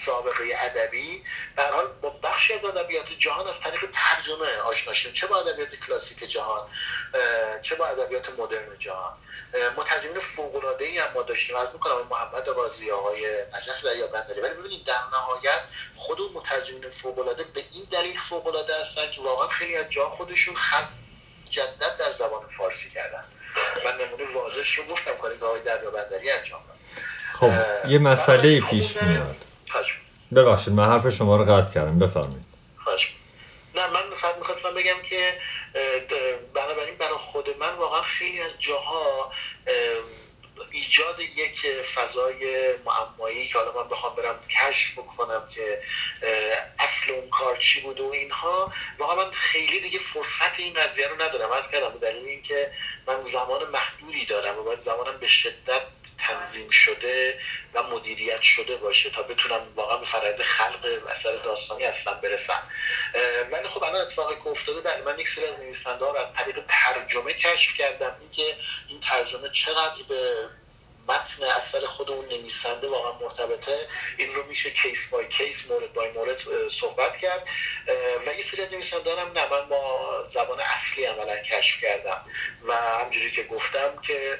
سابقه 0.05 0.43
ادبی. 0.60 1.23
در 1.58 1.71
حال 1.71 1.88
با 2.01 2.10
بخشی 2.10 2.53
از 2.53 2.65
ادبیات 2.65 3.05
جهان 3.19 3.47
از 3.47 3.60
طریق 3.60 3.86
ترجمه 3.93 4.58
آشنا 4.65 4.93
شدیم. 4.93 5.13
چه 5.13 5.27
با 5.27 5.39
ادبیات 5.39 5.75
کلاسیک 5.75 6.19
جهان 6.19 6.67
چه 7.62 7.75
با 7.75 7.88
ادبیات 7.88 8.29
مدرن 8.39 8.79
جهان. 8.79 9.13
مترجمین 9.77 10.19
فوق 10.19 10.55
العاده 10.55 10.86
ای 10.86 10.97
هم 10.97 11.08
ما 11.13 11.21
داشتیم. 11.21 11.55
از 11.55 11.73
می‌کنم 11.73 12.08
محمد 12.10 12.45
بازی 12.45 12.91
آقای 12.91 13.27
نجف 13.53 13.84
دریا 13.84 14.08
بندری. 14.08 14.41
ولی 14.41 14.53
ببینید 14.53 14.86
در 14.86 14.99
نهایت 15.13 15.62
خود 15.95 16.21
اون 16.21 16.31
مترجمین 16.34 16.89
فوق 16.89 17.19
العاده 17.19 17.43
به 17.43 17.63
این 17.71 17.88
دلیل 17.91 18.17
فوق 18.19 18.47
العاده 18.47 18.81
هستن 18.81 19.12
که 19.12 19.21
واقعا 19.21 19.47
خیلی 19.47 19.77
از 19.77 19.89
جا 19.89 20.10
خودشون 20.10 20.55
خط 20.55 20.88
جدت 21.49 21.97
در 21.97 22.12
زبان 22.12 22.47
فارسی 22.58 22.89
کردن. 22.89 23.23
من 23.86 23.91
نمونه 23.91 24.34
واضحش 24.34 24.75
رو 24.75 24.84
گفتم 24.84 25.12
کاری 25.21 25.39
که 25.39 25.45
آقای 25.45 25.62
دریا 25.62 25.91
بندری 25.91 26.31
انجام 26.31 26.62
داد. 26.67 26.77
خب 27.34 27.89
یه 27.89 27.99
مسئله 27.99 28.62
پیش 28.62 28.97
میاد. 29.01 29.44
ببخشید 30.36 30.74
من 30.74 30.86
حرف 30.90 31.10
شما 31.10 31.36
رو 31.38 31.46
قطع 31.46 31.74
کردم. 31.74 32.00
بفرمایید. 32.00 32.46
نه 33.76 33.88
من 33.88 34.16
فقط 34.16 34.38
می‌خواستم 34.38 34.74
بگم 34.74 35.02
که 35.10 35.34
بنابراین 36.54 36.96
برای 36.96 37.18
خود 37.18 37.58
من 37.60 37.76
واقعا 37.76 38.02
خیلی 38.02 38.42
از 38.42 38.52
جاها 38.60 39.32
ایجاد 40.72 41.20
یک 41.20 41.68
فضای 41.96 42.74
معمایی 42.86 43.48
که 43.48 43.58
حالا 43.58 43.84
من 43.84 43.90
بخوام 43.90 44.16
برم 44.16 44.36
کشف 44.50 45.00
بکنم 45.00 45.44
که 45.56 45.82
اصل 46.80 47.12
اون 47.12 47.30
کار 47.30 47.58
چی 47.58 47.82
بود 47.82 48.00
و 48.00 48.12
اینها 48.14 48.74
واقعا 49.00 49.16
من 49.16 49.32
خیلی 49.32 49.80
دیگه 49.80 50.00
فرصت 50.00 50.60
این 50.60 50.74
قضیه 50.74 51.08
رو 51.08 51.22
ندارم. 51.22 51.52
از 51.52 51.72
کردم 51.72 51.90
به 51.90 52.00
دلیل 52.00 52.26
اینکه 52.26 52.72
من 53.08 53.24
زمان 53.24 53.70
محدودی 53.70 54.26
دارم 54.26 54.60
و 54.60 54.64
باید 54.64 54.80
زمانم 54.80 55.18
به 55.18 55.28
شدت 55.28 55.82
تنظیم 56.17 56.69
شده 56.69 57.39
و 57.73 57.84
مدیریت 57.84 58.41
شده 58.41 58.78
باشه 58.78 59.10
تا 59.10 59.23
بتونم 59.23 59.62
واقعا 59.75 59.97
به 59.97 60.06
فرآیند 60.06 60.41
خلق 60.41 61.08
اثر 61.10 61.36
داستانی 61.36 61.84
اصلا 61.84 62.13
برسم. 62.13 62.63
ولی 63.51 63.67
خب 63.67 63.84
الان 63.84 64.01
اتفاقی 64.01 64.36
که 64.36 64.47
افتاده 64.47 64.82
بله 64.82 65.01
من 65.01 65.19
یک 65.19 65.30
سری 65.30 65.45
از 65.45 65.60
نویسنده 65.60 66.06
رو 66.06 66.15
از 66.15 66.34
طریق 66.34 66.56
ترجمه 66.67 67.34
کشف 67.34 67.78
کردم. 67.78 68.12
اینکه 68.21 68.58
این 68.88 68.99
ترجمه 68.99 69.49
چقدر 69.49 70.04
به 70.10 70.49
متن 71.08 71.44
اثر 71.44 71.86
خود 71.86 72.12
اون 72.12 72.26
نویسنده 72.26 72.88
واقعا 72.88 73.20
مرتبطه. 73.20 73.88
این 74.18 74.36
رو 74.36 74.44
میشه 74.44 74.72
کیس 74.72 75.06
بای 75.06 75.28
کیس 75.28 75.56
مورد 75.70 75.94
بای 75.94 76.12
مورد 76.12 76.70
صحبت 76.70 77.18
کرد. 77.18 77.48
و 78.28 78.34
یه 78.34 78.46
سری 78.52 78.62
از 78.62 79.04
دارم. 79.04 79.32
نه 79.32 79.50
من 79.50 79.70
با 79.70 80.26
زبان 80.34 80.60
اصلی 80.60 81.06
عملا 81.06 81.38
کشف 81.38 81.82
کردم. 81.82 82.26
و 82.68 82.76
همجوری 82.76 83.32
که 83.32 83.44
گفتم 83.44 84.02
که 84.08 84.39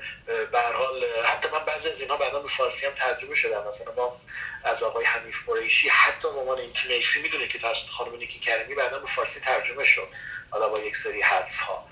به 0.52 0.60
حال 0.60 1.06
حتی 1.26 1.48
من 1.48 1.66
بعضی 1.66 1.90
از 1.90 2.02
اینها 2.02 2.18
بعدا 2.18 2.40
به 2.40 2.50
فارسی 2.50 2.86
هم 2.86 2.94
ترجمه 2.94 3.36
شدم. 3.36 3.68
مثلا 3.68 3.94
ما 3.96 4.22
از 4.64 4.84
آقای 4.84 5.06
حنیف 5.06 5.50
قریشی 5.50 5.90
حتی 5.90 6.34
به 6.34 6.40
عنوان 6.40 6.60
اینکه 6.60 6.88
نیسی 6.88 7.22
می‌دونه 7.22 7.48
که 7.48 7.60
توسط 7.60 7.88
خانم 7.88 8.16
نیکی 8.16 8.40
کریمی 8.40 8.76
بعدا 8.76 9.00
به 9.00 9.08
فارسی 9.08 9.40
ترجمه 9.40 9.86
شد. 9.86 10.08
حالا 10.50 10.70
با 10.70 10.80
یک 10.80 10.98
سری 10.98 11.22
حذف 11.22 11.60
ها 11.60 11.88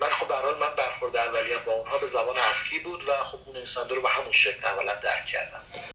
من 0.00 0.08
خب 0.10 0.28
به 0.28 0.58
من 0.60 0.74
برخورد 0.76 1.16
اولیم 1.16 1.58
با 1.66 1.72
اونها 1.72 1.98
به 1.98 2.06
زبان 2.06 2.36
اصلی 2.36 2.78
بود 2.78 3.08
و 3.08 3.12
خب 3.12 3.38
اون 3.46 3.56
نویسنده 3.56 3.94
رو 3.94 4.02
به 4.02 4.08
همون 4.08 4.32
شکل 4.32 4.66
اولا 4.66 4.94
درک 4.94 5.26
کردم. 5.26 5.93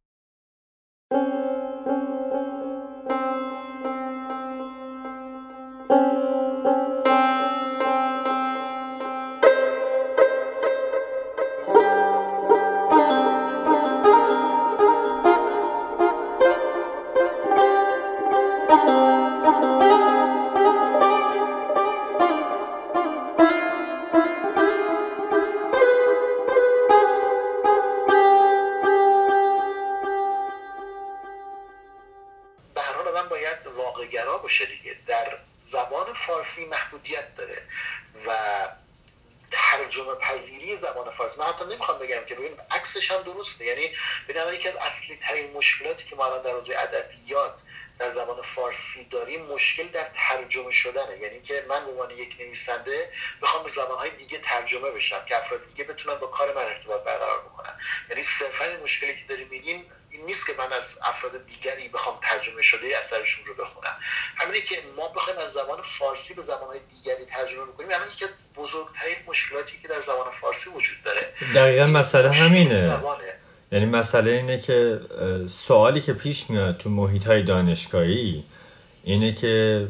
نویسنده 52.40 53.10
بخوام 53.42 53.64
به 53.64 53.70
زبانهای 53.70 54.10
دیگه 54.10 54.40
ترجمه 54.44 54.92
بشم 54.92 55.26
که 55.26 55.38
افراد 55.38 55.68
دیگه 55.68 55.84
بتونن 55.84 56.20
با 56.20 56.28
کار 56.28 56.56
من 56.56 56.62
ارتباط 56.62 57.04
برقرار 57.04 57.40
بکنن. 57.40 57.74
یعنی 58.10 58.24
صرفا 58.24 58.66
این 58.66 58.80
مشکلی 58.80 59.16
که 59.16 59.22
داریم 59.30 59.48
میگیم 59.52 59.86
این 60.12 60.26
نیست 60.26 60.48
که 60.48 60.54
من 60.58 60.74
از 60.74 60.98
افراد 61.02 61.46
دیگری 61.46 61.88
بخوام 61.88 62.20
ترجمه 62.22 62.62
شده 62.62 62.98
اثرشون 62.98 63.46
رو 63.46 63.54
بخونم. 63.54 63.98
همینه 64.36 64.62
که 64.62 64.84
ما 64.98 65.08
بخوایم 65.08 65.40
از 65.40 65.52
زبان 65.52 65.82
فارسی 66.00 66.34
به 66.34 66.42
زبانهای 66.42 66.80
دیگری 66.80 67.26
ترجمه 67.26 67.66
بکنیم 67.66 67.92
همین 67.92 68.16
که 68.16 68.26
بزرگترین 68.56 69.16
مشکلاتی 69.28 69.80
که 69.82 69.88
در 69.88 70.02
زبان 70.02 70.32
فارسی 70.32 70.70
وجود 70.70 71.04
داره 71.06 71.34
دقیقا 71.56 71.86
مسئله 71.86 72.32
همینه. 72.32 73.00
یعنی 73.72 73.86
مسئله 73.86 74.32
اینه 74.32 74.60
که 74.60 75.00
سوالی 75.50 76.02
که 76.02 76.14
پیش 76.14 76.50
میاد 76.50 76.78
تو 76.78 76.90
محیط 76.90 77.28
های 77.28 77.44
دانشگاهی 77.44 78.44
اینه 79.04 79.34
که 79.34 79.88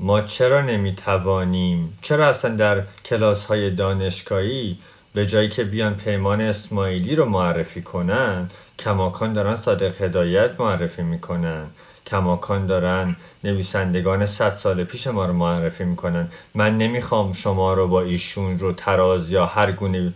ما 0.00 0.20
چرا 0.20 0.60
نمی‌توانیم 0.60 1.98
چرا 2.02 2.28
اصلا 2.28 2.56
در 2.56 2.82
کلاس 3.04 3.44
های 3.44 3.70
دانشگاهی 3.70 4.78
به 5.14 5.26
جایی 5.26 5.48
که 5.48 5.64
بیان 5.64 5.94
پیمان 5.94 6.40
اسماعیلی 6.40 7.16
رو 7.16 7.24
معرفی 7.24 7.82
کنن 7.82 8.50
کماکان 8.78 9.32
دارن 9.32 9.56
صادق 9.56 10.02
هدایت 10.02 10.60
معرفی 10.60 11.02
می‌کنن 11.02 11.66
کماکان 12.06 12.66
دارن 12.66 13.16
نویسندگان 13.44 14.26
صد 14.26 14.54
سال 14.54 14.84
پیش 14.84 15.06
ما 15.06 15.26
رو 15.26 15.32
معرفی 15.32 15.84
می‌کنن. 15.84 16.28
من 16.54 16.78
نمی‌خوام 16.78 17.32
شما 17.32 17.74
رو 17.74 17.88
با 17.88 18.02
ایشون 18.02 18.58
رو 18.58 18.72
تراز 18.72 19.30
یا 19.30 19.46
هر 19.46 19.72
گونه 19.72 20.12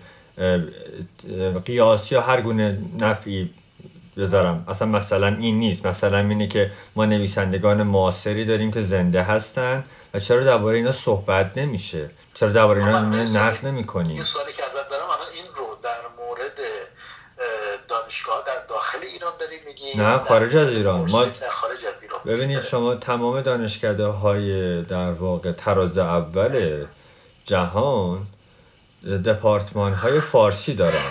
قیاس 1.64 2.12
یا 2.12 2.20
هر 2.20 2.40
گونه 2.40 2.79
نفعی 3.01 3.51
بذارم 4.16 4.64
اصلا 4.68 4.88
مثلا 4.88 5.27
این 5.27 5.59
نیست. 5.59 5.87
مثلا 5.87 6.18
اینه 6.18 6.46
که 6.46 6.70
ما 6.96 7.05
نویسندگان 7.05 7.83
معاصری 7.83 8.44
داریم 8.44 8.72
که 8.72 8.83
زنده 8.83 9.22
هستن 9.22 9.85
و 10.14 10.18
چرا 10.18 10.44
درباره 10.44 10.77
اینا 10.77 10.92
صحبت 10.92 11.59
نمیشه؟ 11.59 12.11
چرا 12.35 12.51
درباره 12.51 12.87
اینا 12.87 13.01
نقد 13.40 13.66
نمی 13.66 13.85
کنیم 13.85 14.16
یه 14.16 14.22
سوالی 14.22 14.53
که 14.53 14.64
ازت 14.64 14.90
دارم. 14.90 15.05
الان 15.05 15.33
این 15.35 15.44
رو 15.55 15.66
در 15.83 15.99
مورد 16.18 16.59
دانشگاه 17.88 18.44
در 18.46 18.66
داخل 18.68 18.99
ایران 19.12 19.33
داری 19.40 19.57
میگی؟ 19.66 19.99
نه 19.99 20.18
خارج 20.18 20.57
از 20.57 20.68
ایران. 20.68 21.01
ما 21.01 21.27
خارج 21.51 21.85
از 21.88 22.03
ایران. 22.03 22.20
ببینید 22.27 22.62
شما 22.62 22.94
تمام 22.94 23.40
دانشکده 23.40 24.07
های 24.07 24.83
در 24.83 25.11
واقع 25.11 25.53
تراز 25.53 25.99
اول 25.99 26.85
جهان 27.44 28.27
دپارتمان 29.04 29.92
های 29.92 30.20
فارسی 30.20 30.74
دارن. 30.74 31.11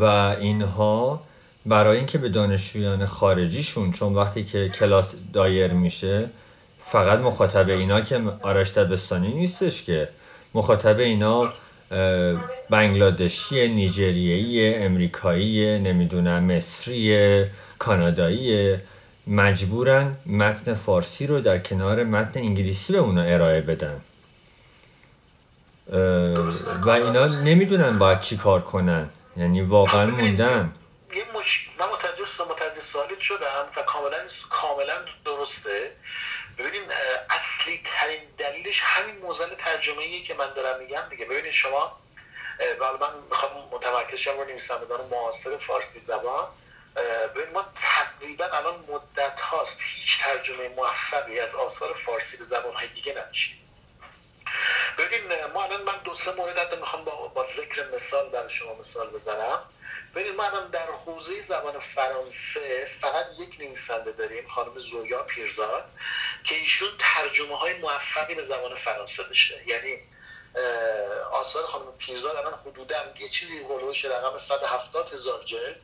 و 0.00 0.04
اینها 0.40 1.22
برای 1.66 1.96
اینکه 1.96 2.18
به 2.18 2.28
دانشجویان 2.28 3.06
خارجیشون 3.06 3.92
چون 3.92 4.14
وقتی 4.14 4.44
که 4.44 4.68
کلاس 4.68 5.14
دایر 5.32 5.72
میشه 5.72 6.28
فقط 6.86 7.18
مخاطب 7.18 7.68
اینا 7.68 8.00
که 8.00 8.20
آرش 8.42 8.72
دبستانی 8.72 9.34
نیستش 9.34 9.82
که. 9.82 10.08
مخاطب 10.54 10.98
اینا 10.98 11.52
بنگلادشی 12.70 13.68
نیجریه‌ای 13.68 14.74
امریکایی 14.74 15.78
نمی‌دونم 15.78 16.44
مصری 16.44 17.44
کانادایی. 17.78 18.76
مجبورن 19.26 20.16
متن 20.26 20.74
فارسی 20.74 21.26
رو 21.26 21.40
در 21.40 21.58
کنار 21.58 22.04
متن 22.04 22.40
انگلیسی 22.40 22.92
به 22.92 22.98
اونا 22.98 23.22
ارائه 23.22 23.60
بدن. 23.60 24.00
و 26.82 26.90
اینا 26.90 27.26
نمی‌دونن 27.26 27.98
باید 27.98 28.20
چی 28.20 28.36
کار 28.36 28.60
کنن. 28.60 29.10
یعنی 29.36 29.62
واقعا 29.62 30.06
موندن. 30.06 30.74
یه 31.14 31.24
مش... 31.34 31.70
من 31.78 31.86
متوجه 31.86 32.24
متوجه 32.50 32.80
سوالیت 32.80 33.20
شدم 33.20 33.66
و 33.76 33.82
کاملا 33.82 34.16
کاملا 34.50 34.94
درسته. 35.24 35.92
ببینین 36.58 36.82
اصلی 37.30 37.80
ترین 37.84 38.20
دلیلش 38.38 38.80
همین 38.82 39.16
موزل 39.18 39.54
ترجمه 39.58 40.22
که 40.22 40.34
من 40.34 40.46
دارم 40.56 40.80
میگم 40.80 41.02
دیگه. 41.10 41.24
ببینید 41.24 41.52
شما 41.52 41.98
ولی 42.80 42.98
من 43.00 43.08
می‌خوام 43.30 43.52
متمرکز 43.72 44.18
شم 44.18 44.38
رو 44.38 44.44
نویسندگان 44.44 45.00
معاصر 45.10 45.56
فارسی 45.56 46.00
زبان. 46.00 46.44
ببین 47.34 47.52
ما 47.54 47.64
تقریبا 47.74 48.44
الان 48.44 48.74
مدت 48.88 49.40
هاست 49.40 49.80
هیچ 49.82 50.20
ترجمه 50.22 50.68
موفقی 50.76 51.40
از 51.40 51.54
آثار 51.54 51.92
فارسی 51.92 52.36
به 52.36 52.44
زبان 52.44 52.74
های 52.74 52.88
دیگه 52.88 53.24
نمیشیم 53.24 53.63
ببین 54.98 55.44
ما 55.54 55.64
الان 55.64 55.82
من 55.82 55.98
دو 56.04 56.14
سه 56.14 56.32
مورد 56.32 56.58
حتی 56.58 56.76
می‌خوام 56.76 57.04
با, 57.04 57.28
با 57.28 57.46
ذکر 57.46 57.88
مثال 57.94 58.28
برای 58.28 58.50
شما 58.50 58.74
مثال 58.74 59.10
بزنم. 59.10 59.58
ببین 60.14 60.36
ما 60.36 60.44
الان 60.44 60.70
در 60.70 60.86
حوزه 60.86 61.40
زبان 61.40 61.78
فرانسه 61.78 62.84
فقط 63.00 63.26
یک 63.38 63.60
نویسنده 63.60 64.12
داریم 64.12 64.48
خانم 64.48 64.78
زویا 64.78 65.22
پیرزاد 65.22 65.84
که 66.44 66.54
ایشون 66.54 66.88
ترجمه 66.98 67.58
های 67.58 67.74
موفقی 67.74 68.34
به 68.34 68.42
زبان 68.42 68.74
فرانسه 68.74 69.22
داشته. 69.22 69.68
یعنی 69.68 69.98
آثار 71.32 71.66
خانم 71.66 71.96
پیرزاد 71.98 72.36
الان 72.36 72.54
حدودا 72.54 73.12
یه 73.18 73.28
چیزی 73.28 73.58
هولوش 73.58 74.04
رقم 74.04 74.38
170 74.38 75.12
هزار 75.12 75.44
جلد. 75.44 75.80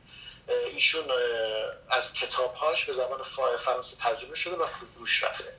ایشون 0.48 1.04
از 1.90 2.12
کتابهاش 2.12 2.84
به 2.84 2.92
زبان 2.92 3.22
فرانسه 3.64 3.96
ترجمه 3.96 4.34
شده 4.34 4.56
و 4.56 4.66
فروش 4.66 5.24
رفته. 5.24 5.52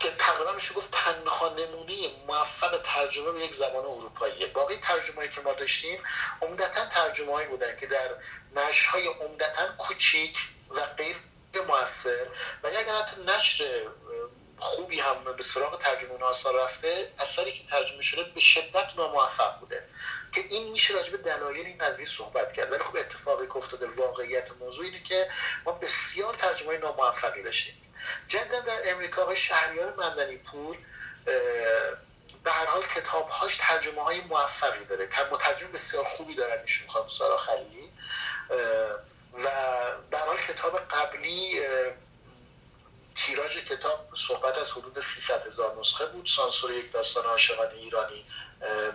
که 0.00 0.10
تقریبا 0.18 0.52
میشه 0.52 0.74
گفت 0.74 0.90
تنها 0.90 1.48
نمونه 1.48 2.10
موفق 2.26 2.80
ترجمه 2.84 3.32
به 3.32 3.44
یک 3.44 3.54
زبان 3.54 3.84
اروپاییه. 3.84 4.46
باقی 4.46 4.76
ترجمه 4.76 5.28
که 5.28 5.40
ما 5.40 5.52
داشتیم 5.52 6.02
عمدتا 6.42 6.86
ترجمه 6.86 7.32
هایی 7.32 7.48
بودن 7.48 7.76
که 7.76 7.86
در 7.86 8.10
نشرهای 8.56 9.06
عمدتا 9.06 9.66
کوچیک 9.78 10.38
و 10.70 10.86
غیر 10.86 11.16
موثر 11.68 12.26
و 12.62 12.66
اگر 12.66 12.94
حتی 12.94 13.22
نشر 13.22 13.86
خوبی 14.58 15.00
هم 15.00 15.36
به 15.36 15.42
سراغ 15.42 15.78
ترجمه 15.78 16.18
آثار 16.22 16.64
رفته 16.64 17.12
اثری 17.18 17.52
که 17.52 17.66
ترجمه 17.70 18.02
شده 18.02 18.22
به 18.22 18.40
شدت 18.40 18.88
ناموفق 18.96 19.60
بوده 19.60 19.88
که 20.34 20.40
این 20.40 20.72
میشه 20.72 20.94
راجع 20.94 21.10
به 21.10 21.16
دلایل 21.16 21.66
این 21.66 21.78
قضیه 21.78 22.06
صحبت 22.06 22.52
کرد. 22.52 22.72
ولی 22.72 22.82
خب 22.82 22.96
اتفاقی 22.96 23.46
که 23.46 23.56
افتاده 23.56 23.86
واقعیت 23.86 24.50
موضوع 24.60 24.84
اینه 24.84 25.02
که 25.02 25.30
ما 25.64 25.72
بسیار 25.72 26.34
ترجمه 26.34 26.78
ناموفقی 26.78 27.42
داشتیم. 27.42 27.85
جدا 28.28 28.60
در 28.60 28.90
امریکا 28.90 29.22
آقای 29.22 29.36
شهریار 29.36 29.94
مندنی 29.94 30.36
پور 30.36 30.76
به 32.44 32.52
حال 32.52 32.82
کتابهاش 32.96 33.56
ترجمه 33.56 34.02
های 34.02 34.20
موفقی 34.20 34.84
داره. 34.84 35.08
مترجم 35.32 35.72
بسیار 35.72 36.04
خوبی 36.04 36.34
دارن 36.34 36.60
ایشون 36.62 36.88
خانم 36.88 37.08
سارا 37.08 37.36
خلیلی. 37.36 37.90
و 39.44 39.50
به 40.10 40.18
حال 40.18 40.36
کتاب 40.36 40.78
قبلی 40.78 41.60
تیراژ 43.14 43.58
کتاب 43.58 44.08
صحبت 44.28 44.54
از 44.54 44.70
حدود 44.70 45.00
300 45.00 45.46
هزار 45.46 45.76
نسخه 45.78 46.06
بود. 46.06 46.26
سانسور 46.26 46.72
یک 46.72 46.92
داستان 46.92 47.24
عاشقانه 47.24 47.74
ایرانی 47.74 48.24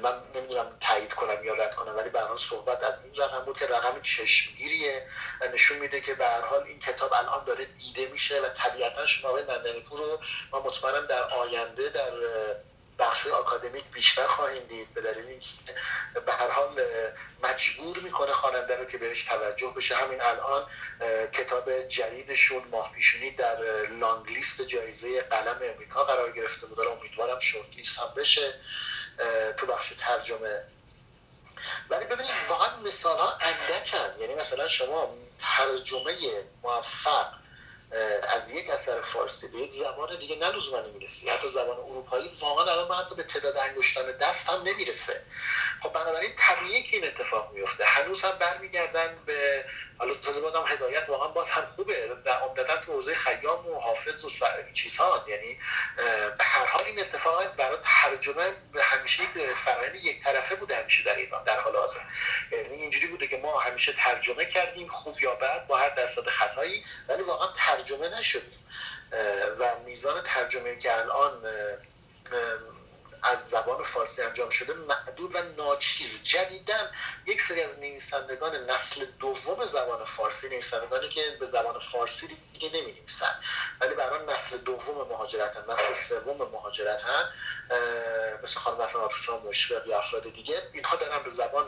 من 0.01 0.21
نمی‌دونم 0.35 0.77
تایید 0.81 1.13
کنم 1.13 1.45
یا 1.45 1.53
رد 1.53 1.75
کنم 1.75 1.97
ولی 1.97 2.09
به 2.09 2.19
صحبت 2.37 2.83
از 2.83 2.93
این 3.03 3.15
رقم 3.15 3.45
بود 3.45 3.57
که 3.57 3.67
رقم 3.67 4.01
چشمگیریه 4.01 5.07
و 5.41 5.47
نشون 5.47 5.77
میده 5.77 6.01
که 6.01 6.13
به 6.13 6.25
هر 6.25 6.41
حال 6.41 6.63
این 6.63 6.79
کتاب 6.79 7.13
الان 7.13 7.45
داره 7.45 7.65
دیده 7.65 8.05
میشه 8.05 8.41
و 8.41 8.49
طبیعتا 8.49 9.07
شما 9.07 9.29
آقای 9.29 9.43
نندنیپور 9.43 9.99
رو 9.99 10.19
ما 10.51 10.59
مطمئنم 10.59 11.05
در 11.05 11.23
آینده 11.23 11.89
در 11.89 12.11
بخش 12.99 13.27
آکادمیک 13.27 13.83
بیشتر 13.93 14.27
خواهیم 14.27 14.63
دید. 14.63 14.93
به 14.93 15.01
دلیل 15.01 15.25
اینکه 15.25 15.47
به 16.25 16.31
هر 16.31 16.49
حال 16.49 16.81
مجبور 17.43 17.99
می‌کنه 17.99 18.31
خواننده 18.31 18.75
رو 18.75 18.85
که 18.85 18.97
بهش 18.97 19.23
توجه 19.23 19.73
بشه. 19.77 19.95
همین 19.95 20.21
الان 20.21 20.65
کتاب 21.31 21.87
جدیدشون 21.87 22.63
ماه 22.71 22.91
پیشونی 22.93 23.31
در 23.31 23.57
لانگ 23.99 24.29
لیست 24.29 24.61
جایزه 24.61 25.21
قلم 25.21 25.59
امریکا 25.73 26.03
قرار 26.03 26.31
گرفته 26.31 26.67
بود. 26.67 26.79
امیدوارم 26.79 27.39
شورت 27.39 27.75
لیست 27.75 27.99
هم 27.99 28.13
بشه. 28.17 28.53
تو 29.57 29.65
بخش 29.65 29.93
ترجمه. 29.99 30.63
ولی 31.89 32.05
ببینید 32.05 32.31
واقعا 32.49 32.77
مثال 32.77 33.17
ها 33.17 33.37
اندکن. 33.41 34.21
یعنی 34.21 34.35
مثلا 34.35 34.67
شما 34.67 35.15
ترجمه 35.57 36.15
موفق 36.63 37.41
از 38.35 38.51
یک 38.51 38.69
اثر 38.69 39.01
فارسی 39.01 39.47
به 39.47 39.57
یک 39.57 39.73
زبان 39.73 40.19
دیگه 40.19 40.35
نه 40.35 40.49
لزوما 40.51 40.77
انگلیسی 40.77 41.29
حتی 41.29 41.47
زبان 41.47 41.77
اروپایی 41.77 42.37
واقعا 42.39 42.73
الان 42.73 42.87
من 42.87 43.15
به 43.15 43.23
تعداد 43.23 43.57
انگشتان 43.57 44.11
دست 44.11 44.49
هم 44.49 44.61
نمی‌رسه. 44.63 45.25
خب 45.83 45.93
بنابراین 45.93 46.31
طبیعیه 46.37 46.83
که 46.83 46.97
این 46.97 47.07
اتفاق 47.07 47.51
میفته 47.53 47.85
هنوز 47.85 48.21
هم 48.21 48.31
برمیگردن 48.31 49.15
به 49.25 49.65
حالا 50.01 50.13
تازه 50.13 50.41
بودم 50.41 50.63
هدایت 50.67 51.09
واقعا 51.09 51.27
باز 51.27 51.49
هم 51.49 51.65
خوبه. 51.65 52.07
در 52.25 52.31
عمدتا 52.31 52.77
تو 52.77 52.91
حوزه 52.91 53.15
خیام 53.15 53.67
و 53.67 53.79
حافظ 53.79 54.25
و 54.25 54.29
چیزها 54.73 55.25
یعنی 55.27 55.57
به 56.37 56.43
هر 56.43 56.65
حال 56.65 56.83
این 56.85 56.99
اتفاقات 56.99 57.55
برای 57.55 57.77
ترجمه 57.83 58.53
همیشه 58.79 59.23
فرآیند 59.55 59.95
یک 59.95 60.23
طرفه 60.23 60.55
بوده 60.55 60.75
همیشه 60.75 61.03
در 61.03 61.15
ایران 61.15 61.43
در 61.43 61.59
حال 61.59 61.75
حاضر. 61.75 61.99
یعنی 62.51 62.75
اینجوری 62.75 63.07
بوده 63.07 63.27
که 63.27 63.37
ما 63.37 63.59
همیشه 63.59 63.93
ترجمه 63.93 64.45
کردیم 64.45 64.87
خوب 64.87 65.21
یا 65.21 65.35
بد 65.35 65.67
با 65.67 65.77
هر 65.77 65.89
درصد 65.89 66.27
خطایی 66.27 66.83
ولی 67.07 67.23
واقعا 67.23 67.49
ترجمه 67.57 68.09
نشدیم. 68.19 68.65
و 69.59 69.79
میزان 69.85 70.23
ترجمه 70.23 70.79
که 70.79 70.97
الان 70.97 71.43
از 73.23 73.49
زبان 73.49 73.83
فارسی 73.83 74.21
انجام 74.21 74.49
شده 74.49 74.73
معدود 74.73 75.35
و 75.35 75.39
ناچیز. 75.57 76.23
جدیدن 76.23 76.91
یک 77.25 77.41
سری 77.41 77.61
از 77.61 77.79
نویسندگان 77.79 78.55
نسل 78.55 79.05
دوم 79.19 79.65
زبان 79.65 80.05
فارسی 80.05 80.49
نویسندگانی 80.49 81.09
که 81.09 81.37
به 81.39 81.45
زبان 81.45 81.79
فارسی 81.79 82.27
دیگه 82.53 82.69
نمی 82.69 82.91
نویسن 82.91 83.39
ولی 83.81 83.95
برای 83.95 84.25
نسل 84.25 84.57
دوم 84.57 85.07
مهاجرتن 85.07 85.73
نسل 85.73 85.93
سوم 85.93 86.37
مهاجرتن 86.37 87.29
مثل 88.43 88.59
خانم 88.59 88.81
مثلا 88.83 89.01
آفشان 89.01 89.41
مشفق 89.41 89.87
یا 89.87 89.99
افراد 89.99 90.23
دیگه 90.33 90.61
اینها 90.73 90.95
دارن 90.95 91.23
به 91.23 91.29
زبان 91.29 91.65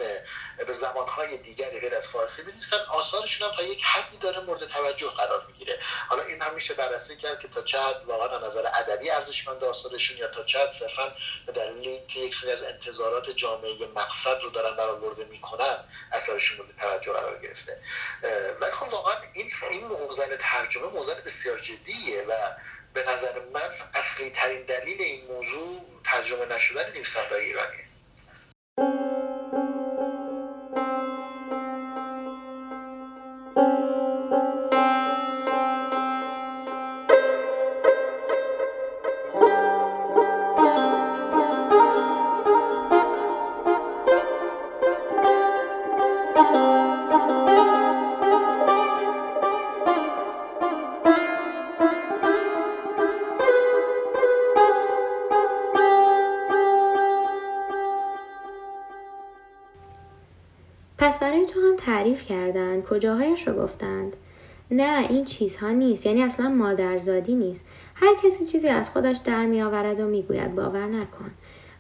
به 0.68 0.74
زبانهای 0.74 1.38
دیگری 1.38 1.80
غیر 1.80 1.96
از 1.96 2.08
فارسی 2.08 2.42
بنویسن 2.42 2.78
آثارشون 2.78 3.50
هم 3.50 3.56
تا 3.56 3.64
یک 3.64 3.84
حدی 3.84 4.18
داره 4.18 4.40
مورد 4.40 4.68
توجه 4.68 5.10
قرار 5.10 5.46
می‌گیره. 5.48 5.80
حالا 6.10 6.24
این 6.24 6.42
هم 6.42 6.54
میشه 6.54 6.74
بررسی 6.74 7.18
کرد 7.18 7.40
که 7.40 7.48
تا 7.48 7.62
چه 7.62 7.78
واقعا 8.06 8.48
نظر 8.48 8.68
ادبی 8.74 9.10
ارزشمند 9.10 9.64
آثارشون 9.64 10.18
یا 10.18 10.28
تا 10.28 10.44
چه 10.44 10.70
صرفا 10.70 11.16
به 11.46 11.52
دلیل 11.52 12.06
که 12.08 12.20
یک 12.20 12.36
سری 12.36 12.52
از 12.52 12.64
انتظارات 12.64 13.30
جامعه 13.30 13.88
مقصد 13.96 14.42
رو 14.42 14.50
دارن 14.50 14.78
برآورده 14.78 15.26
می‌کنن 15.26 15.78
اثرشون 16.12 16.58
مورد 16.58 16.78
توجه 16.80 17.12
قرار 17.12 17.40
گرفته. 17.40 17.78
ولی 18.62 18.72
خب 18.72 18.94
واقعا 18.94 19.16
این 19.34 19.52
این 19.70 19.86
موزن 19.86 20.38
ترجمه 20.40 20.86
موزن 20.86 21.22
بسیار 21.26 21.60
جدیه 21.60 22.24
و 22.24 22.34
به 22.94 23.04
نظر 23.10 23.40
من 23.54 23.70
اصلی 23.94 24.30
ترین 24.30 24.64
دلیل 24.64 25.02
این 25.02 25.28
موضوع 25.28 25.86
ترجمه 26.04 26.46
نشدن 26.46 26.90
نویسنده 26.90 27.36
ایرانی 27.36 27.84
تعریف 61.86 62.28
کردند 62.28 62.84
کجاهایش 62.84 63.48
رو 63.48 63.54
گفتند؟ 63.54 64.16
نه 64.72 65.08
این 65.10 65.26
چیزها 65.26 65.70
نیست 65.70 66.06
یعنی 66.06 66.24
اصلا 66.24 66.50
مادرزادی 66.50 67.36
نیست. 67.36 67.66
هر 67.96 68.16
کسی 68.24 68.46
چیزی 68.46 68.68
از 68.68 68.90
خودش 68.90 69.18
در 69.18 69.46
می 69.46 69.62
آورد 69.62 70.00
و 70.00 70.08
می‌گوید 70.08 70.56
باور 70.56 70.86
نکن. 70.86 71.32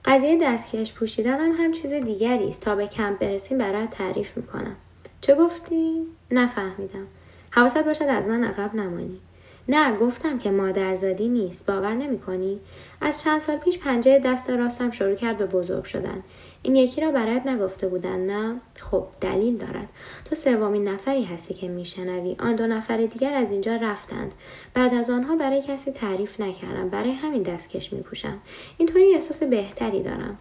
قضیه 0.06 0.40
دستکش 0.42 0.94
پوشیدن 0.94 1.40
هم 1.40 1.52
هم 1.52 1.72
چیز 1.72 1.94
دیگری 1.94 2.48
است. 2.48 2.62
تا 2.62 2.76
به 2.76 2.88
کمپ 2.88 3.20
برسیم 3.20 3.58
برای 3.58 3.88
تعریف 3.88 4.38
می‌کنم. 4.38 4.76
چه 5.22 5.36
گفتی؟ 5.36 6.08
نفهمیدم. 6.32 7.08
حواست 7.52 7.86
باشد 7.86 8.04
از 8.04 8.30
من 8.30 8.44
عقب 8.44 8.76
نمانی. 8.76 9.20
نه 9.68 9.98
گفتم 9.98 10.38
که 10.38 10.52
مادرزادی 10.52 11.28
نیست 11.28 11.66
باور 11.66 11.94
نمی 11.94 12.20
کنی؟ 12.20 12.60
از 13.02 13.22
چند 13.22 13.42
سال 13.42 13.58
پیش 13.58 13.80
پنجه 13.80 14.20
دست 14.20 14.50
راستم 14.50 14.92
شروع 14.92 15.16
کرد 15.16 15.38
به 15.38 15.46
بزرگ 15.46 15.84
شدن. 15.84 16.24
این 16.62 16.76
یکی 16.76 17.02
را 17.02 17.12
برایت 17.12 17.48
نگفته 17.48 17.88
بودن 17.88 18.20
نه؟ 18.20 18.62
خب 18.80 19.08
دلیل 19.22 19.58
دارد. 19.58 19.90
تو 20.26 20.36
سومین 20.36 20.88
نفری 20.88 21.24
هستی 21.24 21.54
که 21.54 21.68
میشنوی. 21.68 22.36
آن 22.40 22.56
دو 22.56 22.68
نفر 22.68 22.98
دیگر 22.98 23.34
از 23.34 23.52
اینجا 23.52 23.76
رفتند. 23.76 24.34
بعد 24.74 24.94
از 24.94 25.10
آنها 25.10 25.36
برای 25.36 25.62
کسی 25.62 25.92
تعریف 25.92 26.40
نکردم. 26.40 26.90
برای 26.90 27.12
همین 27.12 27.44
دستکش 27.44 27.94
میپوشم. 27.94 28.40
اینطوری 28.78 29.14
احساس 29.14 29.44
بهتری 29.44 30.04
دارم. 30.04 30.38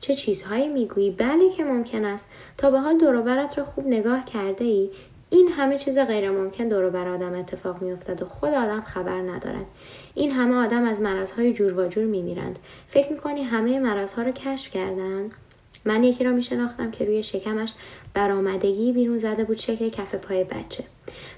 چه 0.00 0.14
چیزهایی 0.14 0.68
می‌گویی؟ 0.68 1.10
بله 1.10 1.50
که 1.50 1.64
ممکن 1.64 2.04
است. 2.04 2.28
تا 2.58 2.70
به 2.70 2.80
حال 2.80 2.98
دوروبرت 2.98 3.58
را 3.58 3.64
خوب 3.64 3.86
نگاه 3.86 4.24
کرده 4.24 4.64
ای 4.64 4.90
این 5.30 5.48
همه 5.48 5.78
چیز 5.78 5.98
غیر 5.98 6.30
ممکن 6.30 6.68
دور 6.68 6.90
بر 6.90 7.08
آدم 7.08 7.34
اتفاق 7.34 7.82
می 7.82 7.92
افتد 7.92 8.22
و 8.22 8.26
خود 8.26 8.50
آدم 8.50 8.80
خبر 8.80 9.20
ندارد. 9.20 9.66
این 10.14 10.30
همه 10.30 10.54
آدم 10.54 10.84
از 10.84 11.00
مرضهای 11.00 11.52
جور 11.52 11.78
و 11.78 11.88
جور 11.88 12.04
می 12.04 12.22
میرند 12.22 12.58
فکر 12.86 13.12
می 13.12 13.18
کنی 13.18 13.42
همه 13.42 13.78
مرضها 13.78 14.22
رو 14.22 14.32
کشف 14.32 14.70
کردن؟ 14.70 15.30
من 15.84 16.04
یکی 16.04 16.24
را 16.24 16.32
می 16.32 16.42
شناختم 16.42 16.90
که 16.90 17.04
روی 17.04 17.22
شکمش 17.22 17.72
برآمدگی 18.14 18.92
بیرون 18.92 19.18
زده 19.18 19.44
بود 19.44 19.58
شکل 19.58 19.88
کف 19.88 20.14
پای 20.14 20.44
بچه. 20.44 20.84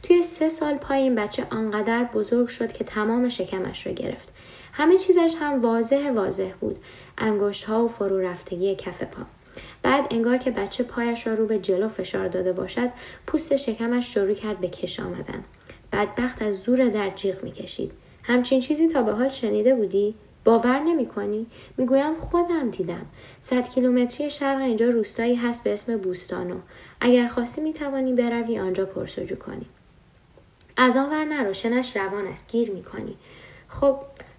توی 0.03 0.23
سه 0.23 0.49
سال 0.49 0.75
پای 0.75 1.03
این 1.03 1.15
بچه 1.15 1.47
آنقدر 1.51 2.05
بزرگ 2.05 2.49
شد 2.49 2.73
که 2.73 2.85
تمام 2.85 3.29
شکمش 3.29 3.87
را 3.87 3.93
گرفت. 3.93 4.33
همه 4.73 4.99
چیزش 4.99 5.35
هم 5.41 5.63
واضح 5.63 6.11
واضح 6.11 6.53
بود. 6.61 6.79
انگشت 7.19 7.65
ها 7.65 7.85
و 7.85 7.89
فرو 7.89 8.19
رفتگی 8.19 8.75
کف 8.75 9.03
پا. 9.03 9.23
بعد 9.83 10.07
انگار 10.11 10.37
که 10.37 10.51
بچه 10.51 10.85
پایش 10.85 11.27
را 11.27 11.35
رو 11.35 11.47
به 11.47 11.59
جلو 11.59 11.89
فشار 11.89 12.29
داده 12.29 12.53
باشد 12.53 12.89
پوست 13.27 13.57
شکمش 13.57 14.15
شروع 14.15 14.35
کرد 14.35 14.61
به 14.61 14.69
کش 14.69 15.01
آمدن 15.01 15.45
بدبخت 15.93 16.43
از 16.43 16.57
زور 16.57 16.89
در 16.89 17.11
جیغ 17.11 17.45
می‌کشید 17.45 17.93
همچین 18.23 18.61
چیزی 18.61 18.89
تا 18.89 19.03
به 19.03 19.13
حال 19.13 19.29
شنیده 19.29 19.75
بودی 19.75 20.15
باور 20.45 20.79
نمی 20.79 21.07
کنی؟ 21.07 21.47
می‌گویم 21.77 22.17
خودم 22.17 22.71
دیدم. 22.71 23.07
صد 23.41 23.69
کیلومتری 23.69 24.31
شرق 24.31 24.61
اینجا 24.61 24.91
روستایی 24.91 25.35
هست 25.35 25.65
به 25.65 25.73
اسم 25.73 25.97
بوستانو. 25.97 26.57
اگر 27.01 27.29
خواستی 27.29 27.61
می 27.61 27.73
توانی 27.73 28.13
بروی 28.13 28.59
آنجا 28.59 28.85
پرسجو 28.87 29.37
کنی. 29.37 29.67
از 30.77 30.97
آن 30.97 31.11
ور 31.11 31.25
نرو 31.25 31.53
شنش 31.53 31.97
روان 31.97 32.27
است 32.27 32.53
گیر 32.53 32.71
می 32.71 32.83
کنی. 32.83 33.17
خب 33.69 33.97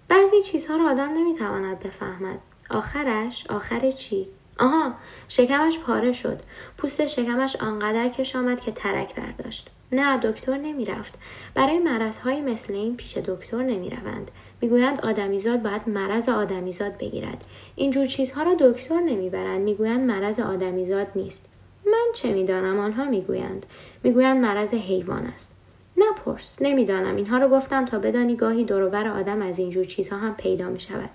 بعضی 0.08 0.42
چیزها 0.44 0.76
را 0.76 0.90
آدم 0.90 1.08
نمی‌تواند 1.08 1.78
بفهمد. 1.78 2.38
آخرش 2.70 3.46
آخر 3.48 3.90
چی؟ 3.90 4.28
آها 4.60 4.94
شکمش 5.28 5.78
پاره 5.78 6.12
شد. 6.12 6.40
پوست 6.78 7.06
شکمش 7.06 7.56
آنقدر 7.56 8.08
کش 8.08 8.36
آمد 8.36 8.60
که 8.60 8.72
ترک 8.72 9.14
برداشت. 9.14 9.68
نه 9.92 10.18
دکتر 10.18 10.56
نمی‌رفت. 10.56 11.14
برای 11.54 11.78
مرضهایی 11.78 12.40
مثل 12.40 12.74
این 12.74 12.96
پیش 12.96 13.16
دکتر 13.16 13.62
نمی‌روند. 13.62 14.30
می‌گویند 14.60 15.00
آدمیزاد 15.00 15.62
باید 15.62 15.88
مرض 15.88 16.28
آدمیزاد 16.28 16.98
بگیرد. 16.98 17.44
اینجور 17.76 18.06
چیزها 18.06 18.42
را 18.42 18.54
دکتر 18.60 19.00
نمی‌برند. 19.00 19.60
می‌گویند 19.60 20.10
مرض 20.10 20.40
آدمیزاد 20.40 21.06
نیست. 21.14 21.48
من 21.86 22.06
چه 22.14 22.32
می‌دانم؟ 22.32 22.80
آنها 22.80 23.04
می‌گویند. 23.04 23.66
می‌گویند 24.02 24.40
مرض 24.40 24.74
حیوان 24.74 25.26
است. 25.26 25.52
نپرس. 25.96 26.58
نمی‌دانم. 26.60 27.16
اینها 27.16 27.38
رو 27.38 27.48
گفتم 27.48 27.84
تا 27.84 27.98
بدانی 27.98 28.36
گاهی 28.36 28.64
دوروبر 28.64 29.08
آدم 29.08 29.42
از 29.42 29.58
اینجور 29.58 29.84
چیزها 29.84 30.18
هم 30.18 30.34
پیدا 30.34 30.68
می 30.68 30.80
شود 30.80 31.10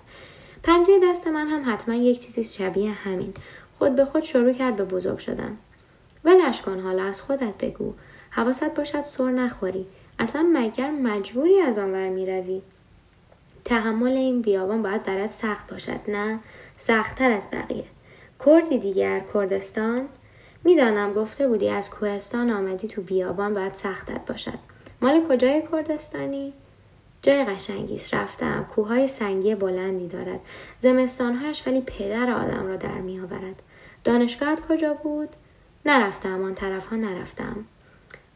پنجه 0.66 0.98
دست 1.02 1.26
من 1.26 1.46
هم 1.46 1.72
حتما 1.72 1.94
یک 1.94 2.20
چیزی 2.20 2.44
شبیه 2.44 2.90
همین. 2.90 3.34
خود 3.78 3.96
به 3.96 4.04
خود 4.04 4.22
شروع 4.22 4.52
کرد 4.52 4.76
به 4.76 4.84
بزرگ 4.84 5.18
شدن. 5.18 5.56
ولش 6.24 6.62
کن 6.62 6.80
حالا 6.80 7.04
از 7.04 7.20
خودت 7.20 7.58
بگو. 7.58 7.94
حواست 8.30 8.74
باشد 8.74 9.00
سر 9.00 9.30
نخوری. 9.30 9.86
اصلا 10.18 10.50
مگر 10.52 10.90
مجبوری 10.90 11.60
از 11.60 11.78
آنور 11.78 12.08
می‌روی؟ 12.08 12.62
تحمل 13.64 14.12
این 14.12 14.42
بیابان 14.42 14.82
باید 14.82 15.02
برات 15.02 15.30
سخت 15.30 15.70
باشد 15.70 16.00
نه؟ 16.08 16.38
سختتر 16.76 17.30
از 17.30 17.48
بقیه. 17.52 17.84
کردی 18.46 18.78
دیگر 18.78 19.20
کردستان؟ 19.34 20.08
می‌دانم 20.64 21.12
گفته 21.12 21.48
بودی 21.48 21.68
از 21.68 21.90
کوهستان 21.90 22.50
آمدی 22.50 22.88
تو 22.88 23.02
بیابان 23.02 23.54
باید 23.54 23.74
سختت 23.74 24.26
باشد. 24.26 24.58
مال 25.02 25.28
کجای 25.28 25.62
کردستانی؟ 25.72 26.52
جای 27.22 27.44
قشنگیست 27.44 28.14
رفتم. 28.14 28.66
کوههای 28.74 29.08
سنگی 29.08 29.54
بلندی 29.54 30.08
دارد. 30.08 30.40
زمستانهایش 30.80 31.66
ولی 31.66 31.80
پدر 31.80 32.30
آدم 32.30 32.66
را 32.66 32.76
در 32.76 32.98
میآورد 32.98 33.62
دانشگاهت 34.04 34.66
کجا 34.66 34.94
بود؟ 34.94 35.28
نرفتم. 35.86 36.42
آن 36.42 36.54
طرف 36.54 36.86
ها 36.86 36.96
نرفتم. 36.96 37.64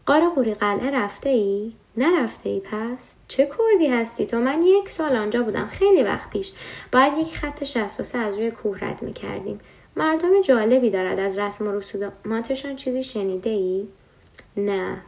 قاره 0.07 0.29
قوری 0.29 0.55
قلعه 0.55 0.91
رفته 0.91 1.29
ای؟ 1.29 1.73
نرفته 1.97 2.49
ای 2.49 2.61
پس؟ 2.61 3.13
چه 3.29 3.49
کردی 3.59 3.87
هستی 3.87 4.27
تو؟ 4.27 4.39
من 4.39 4.63
یک 4.63 4.91
سال 4.91 5.17
آنجا 5.17 5.43
بودم. 5.43 5.67
خیلی 5.67 6.03
وقت 6.03 6.31
پیش. 6.31 6.53
باید 6.93 7.19
یک 7.19 7.37
خط 7.37 7.65
63 7.65 8.19
از 8.19 8.39
روی 8.39 8.51
کوه 8.51 8.79
رد 8.81 9.03
می 9.03 9.13
کردیم. 9.13 9.61
مردم 9.97 10.43
جالبی 10.43 10.91
دارد. 10.91 11.19
از 11.19 11.39
رسم 11.39 11.67
و 11.67 11.73
رسوماتشان 11.73 12.77
چیزی 12.77 13.03
شنیده 13.03 13.51
ای؟ 13.51 13.89
نه. 14.57 15.03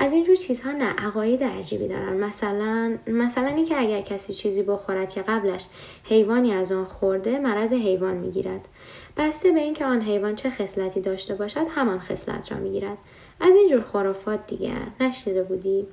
از 0.00 0.12
اینجور 0.12 0.36
چیزها 0.36 0.72
نه 0.72 0.84
عقاید 0.84 1.44
عجیبی 1.44 1.88
دارن. 1.88 2.16
مثلا 2.16 2.98
مثلا 3.06 3.46
اینکه 3.46 3.80
اگر 3.80 4.00
کسی 4.00 4.34
چیزی 4.34 4.62
بخورد 4.62 5.10
که 5.10 5.22
قبلش 5.22 5.66
حیوانی 6.04 6.52
از 6.52 6.72
آن 6.72 6.84
خورده 6.84 7.38
مرض 7.38 7.72
حیوان 7.72 8.16
می‌گیرد. 8.16 8.68
بسته 9.16 9.52
به 9.52 9.60
اینکه 9.60 9.84
آن 9.84 10.02
حیوان 10.02 10.36
چه 10.36 10.50
خصلتی 10.50 11.00
داشته 11.00 11.34
باشد 11.34 11.66
همان 11.70 12.00
خصلت 12.00 12.52
را 12.52 12.58
می‌گیرد. 12.58 12.98
از 13.40 13.54
اینجور 13.54 13.80
خرافات 13.80 14.46
دیگر 14.46 14.86
نشنیده 15.00 15.42
بودی؟ 15.42 15.86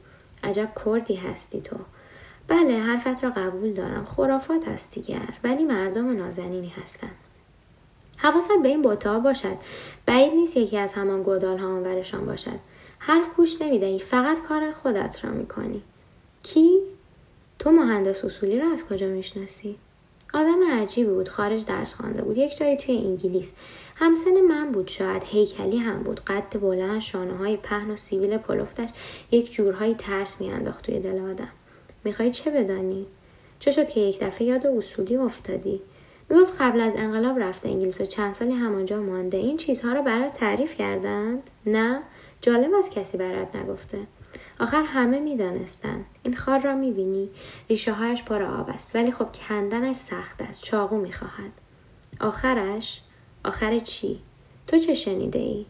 عجب 0.43 0.69
کردی 0.85 1.15
هستی 1.15 1.61
تو. 1.61 1.75
بله 2.47 2.79
حرفت 2.79 3.23
را 3.23 3.29
قبول 3.29 3.73
دارم. 3.73 4.05
خرافات 4.05 4.67
است 4.67 4.91
دیگر 4.91 5.29
ولی 5.43 5.63
مردم 5.63 6.17
نازنینی 6.17 6.73
هستند 6.83 7.15
حواست 8.17 8.51
به 8.63 8.67
این 8.67 8.81
بوتا 8.81 9.19
باشد. 9.19 9.57
بعید 10.05 10.33
نیست 10.33 10.57
یکی 10.57 10.77
از 10.77 10.93
همان 10.93 11.23
گودال 11.23 11.57
ها 11.57 11.67
آنورشان 11.67 12.25
باشد. 12.25 12.59
حرف 13.07 13.35
گوش 13.35 13.61
نمی‌دهی 13.61 13.99
فقط 13.99 14.41
کار 14.41 14.71
خودت 14.71 15.25
را 15.25 15.31
می‌کنی. 15.31 15.81
کی؟ 16.43 16.79
تو 17.59 17.71
مهندس 17.71 18.25
اصولی 18.25 18.59
را 18.59 18.71
از 18.71 18.85
کجا 18.85 19.07
می‌شناسی؟ 19.07 19.75
آدم 20.33 20.71
عجیبی 20.71 21.09
بود 21.11 21.29
خارج 21.29 21.65
درس 21.65 21.95
خوانده 21.95 22.21
بود 22.21 22.37
یک 22.37 22.57
جایی 22.57 22.77
توی 22.77 22.97
انگلیس. 22.97 23.51
همسن 23.95 24.41
من 24.41 24.71
بود 24.71 24.87
شاید 24.87 25.23
هیکلی 25.25 25.77
هم 25.77 26.03
بود. 26.03 26.19
قد 26.19 26.59
بلند 26.61 27.01
شانه 27.01 27.37
های 27.37 27.57
پهن 27.57 27.91
و 27.91 27.95
سیبیل 27.95 28.37
پلفتش 28.37 28.89
یک 29.31 29.51
جورهایی 29.51 29.93
ترس 29.93 30.41
میانداخت 30.41 30.85
توی 30.85 30.99
دل 30.99 31.19
آدم. 31.19 31.51
می‌خوای 32.03 32.31
چه 32.31 32.51
بدانی؟ 32.51 33.05
چه 33.59 33.71
شد 33.71 33.89
که 33.89 33.99
یک 33.99 34.19
دفعه 34.19 34.47
یاد 34.47 34.67
اصولی 34.67 35.15
افتادی؟ 35.15 35.81
می‌گفت 36.29 36.53
قبل 36.59 36.81
از 36.81 36.93
انقلاب 36.97 37.39
رفته 37.39 37.69
انگلیس 37.69 38.01
و 38.01 38.05
چند 38.05 38.33
سالی 38.33 38.51
همانجا 38.51 39.01
مانده. 39.01 39.37
این 39.37 39.57
چیزها 39.57 39.93
را 39.93 40.01
برات 40.01 40.33
تعریف 40.33 40.75
کردند؟ 40.75 41.49
نه؟ 41.65 42.01
جالب 42.45 42.73
از 42.73 42.89
کسی 42.89 43.17
برات 43.17 43.55
نگفته. 43.55 43.97
آخر 44.59 44.83
همه 44.83 45.19
می‌دانستند 45.19 46.05
این 46.23 46.35
خار 46.35 46.59
را 46.59 46.75
می‌بینی. 46.75 47.29
ریشه 47.69 47.93
هایش 47.93 48.23
پر 48.23 48.43
آب 48.43 48.69
است. 48.69 48.95
ولی 48.95 49.11
خب 49.11 49.27
کندنش 49.31 49.95
سخت 49.95 50.41
است. 50.41 50.63
چاقو 50.63 50.97
می‌خواهد. 50.97 51.51
آخرش؟ 52.21 53.01
آخر 53.45 53.79
چی؟ 53.79 54.19
تو 54.67 54.77
چه 54.77 54.93
شنیده 54.93 55.39
ای 55.39 55.65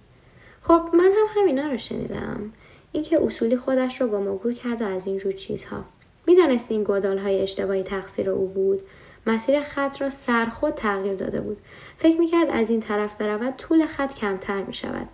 خب 0.62 0.90
من 0.94 1.12
هم 1.18 1.42
همینا 1.42 1.68
رو 1.68 1.78
شنیدم. 1.78 2.52
اینکه 2.92 3.24
اصولی 3.24 3.58
خودش 3.58 4.02
رو 4.02 4.08
گم 4.08 4.28
و 4.28 4.38
گور 4.38 4.54
کرد 4.54 4.82
و 4.82 4.86
از 4.86 5.08
اینجور 5.08 5.32
چیزها. 5.32 5.86
می‌دانست 6.28 6.72
این 6.72 6.84
گودال 6.84 7.18
های 7.18 7.42
اشتباهی 7.42 7.84
تقصیر 7.84 8.30
او 8.30 8.48
بود. 8.48 8.82
مسیر 9.28 9.62
خط 9.62 10.02
را 10.02 10.10
سرخود 10.10 10.74
تغییر 10.74 11.16
داده 11.16 11.42
بود. 11.42 11.62
فکر 11.98 12.20
می‌کرد 12.20 12.50
از 12.50 12.70
این 12.70 12.80
طرف 12.80 13.16
برود 13.16 13.56
طول 13.56 13.86
خط 13.86 14.14
کمتر 14.14 14.64
می 14.64 14.74
شود 14.74 15.08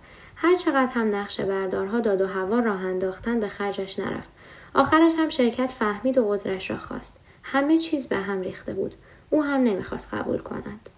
هر 0.44 0.56
چقدر 0.56 0.92
هم 0.92 1.16
نقشه 1.16 1.44
بردارها 1.44 2.00
داد 2.00 2.20
و 2.20 2.26
هوا 2.26 2.60
راه 2.60 2.84
انداختن 2.84 3.40
به 3.40 3.48
خرجش 3.48 3.98
نرفت. 3.98 4.30
آخرش 4.74 5.12
هم 5.18 5.28
شرکت 5.28 5.70
فهمید 5.70 6.18
و 6.18 6.32
عذرش 6.32 6.70
را 6.70 6.78
خواست. 6.78 7.16
همه 7.42 7.78
چیز 7.78 8.08
به 8.08 8.16
هم 8.16 8.40
ریخته 8.40 8.74
بود. 8.74 8.94
او 9.30 9.44
هم 9.44 9.60
نمی‌خواست 9.60 10.14
قبول 10.14 10.38
کند. 10.38 10.88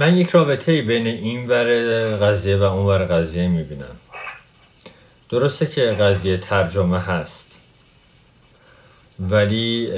من 0.00 0.16
یک 0.16 0.30
رابطه 0.30 0.82
بین 0.82 1.06
این 1.06 1.48
ور 1.48 1.66
قضیه 2.16 2.56
و 2.56 2.62
اون 2.62 2.86
ور 2.86 3.04
قضیه 3.04 3.48
می‌بینم. 3.48 3.96
درسته 5.30 5.66
که 5.66 5.80
قضیه 5.80 6.36
ترجمه 6.36 7.00
هست. 7.00 7.58
ولی 9.18 9.92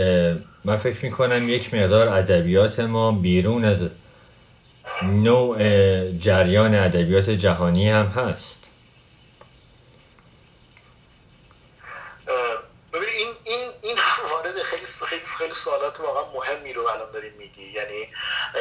من 0.64 0.76
فکر 0.76 1.04
می‌کنم 1.04 1.48
یک 1.48 1.74
مقدار 1.74 2.08
ادبیات 2.08 2.80
ما 2.80 3.12
بیرون 3.12 3.64
از 3.64 3.88
نوع 5.02 5.58
جریان 6.10 6.74
ادبیات 6.74 7.30
جهانی 7.30 7.88
هم 7.88 8.06
هست. 8.06 8.61
سوالات 15.52 16.00
واقعا 16.00 16.24
مهمی 16.34 16.72
رو 16.72 16.86
الان 16.88 17.10
داریم 17.10 17.32
میگی. 17.38 17.72
یعنی 17.72 18.08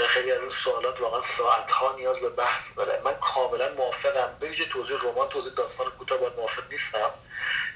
خیلی 0.07 0.31
از 0.31 0.39
این 0.39 0.49
سوالات 0.49 1.01
واقعا 1.01 1.21
ساعت 1.37 1.71
ها 1.71 1.95
نیاز 1.95 2.19
به 2.19 2.29
بحث 2.29 2.77
داره. 2.77 3.01
من 3.05 3.13
کاملا 3.13 3.73
موافقم. 3.77 4.37
به 4.39 4.51
توضیح 4.51 4.97
رمان 5.03 5.29
توضیح 5.29 5.53
داستان 5.53 5.87
کوتاه 5.99 6.17
باید 6.17 6.33
موافق 6.37 6.63
نیستم. 6.71 7.09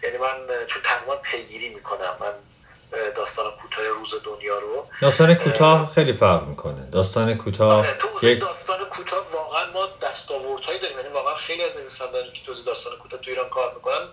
یعنی 0.03 0.17
من 0.17 0.65
چون 0.67 0.81
تقریبا 0.83 1.15
پیگیری 1.15 1.69
می‌کنم 1.69 2.17
من 2.19 2.33
داستان 3.15 3.51
کوتاه 3.61 3.85
روز 3.87 4.13
دنیا 4.23 4.59
رو. 4.59 4.87
داستان 5.01 5.35
کوتاه 5.35 5.93
خیلی 5.93 6.13
فرق 6.13 6.43
می‌کنه. 6.43 6.89
داستان 6.91 7.37
کوتاه 7.37 7.73
آره، 7.73 7.93
تو 7.93 8.27
یک... 8.27 8.39
داستان 8.39 8.85
کوتاه 8.85 9.31
واقعا 9.33 9.71
ما 9.71 9.87
دستاوردهایی 10.01 10.79
داریم. 10.79 10.97
یعنی 10.97 11.09
واقعا 11.09 11.35
خیلی 11.35 11.63
از 11.63 11.71
نویسندگان 11.75 12.33
که 12.33 12.45
توضیح 12.45 12.65
داستان 12.65 12.97
کوتاه 12.97 13.19
تو 13.19 13.29
ایران 13.29 13.49
کار 13.49 13.73
می‌کنن 13.73 14.07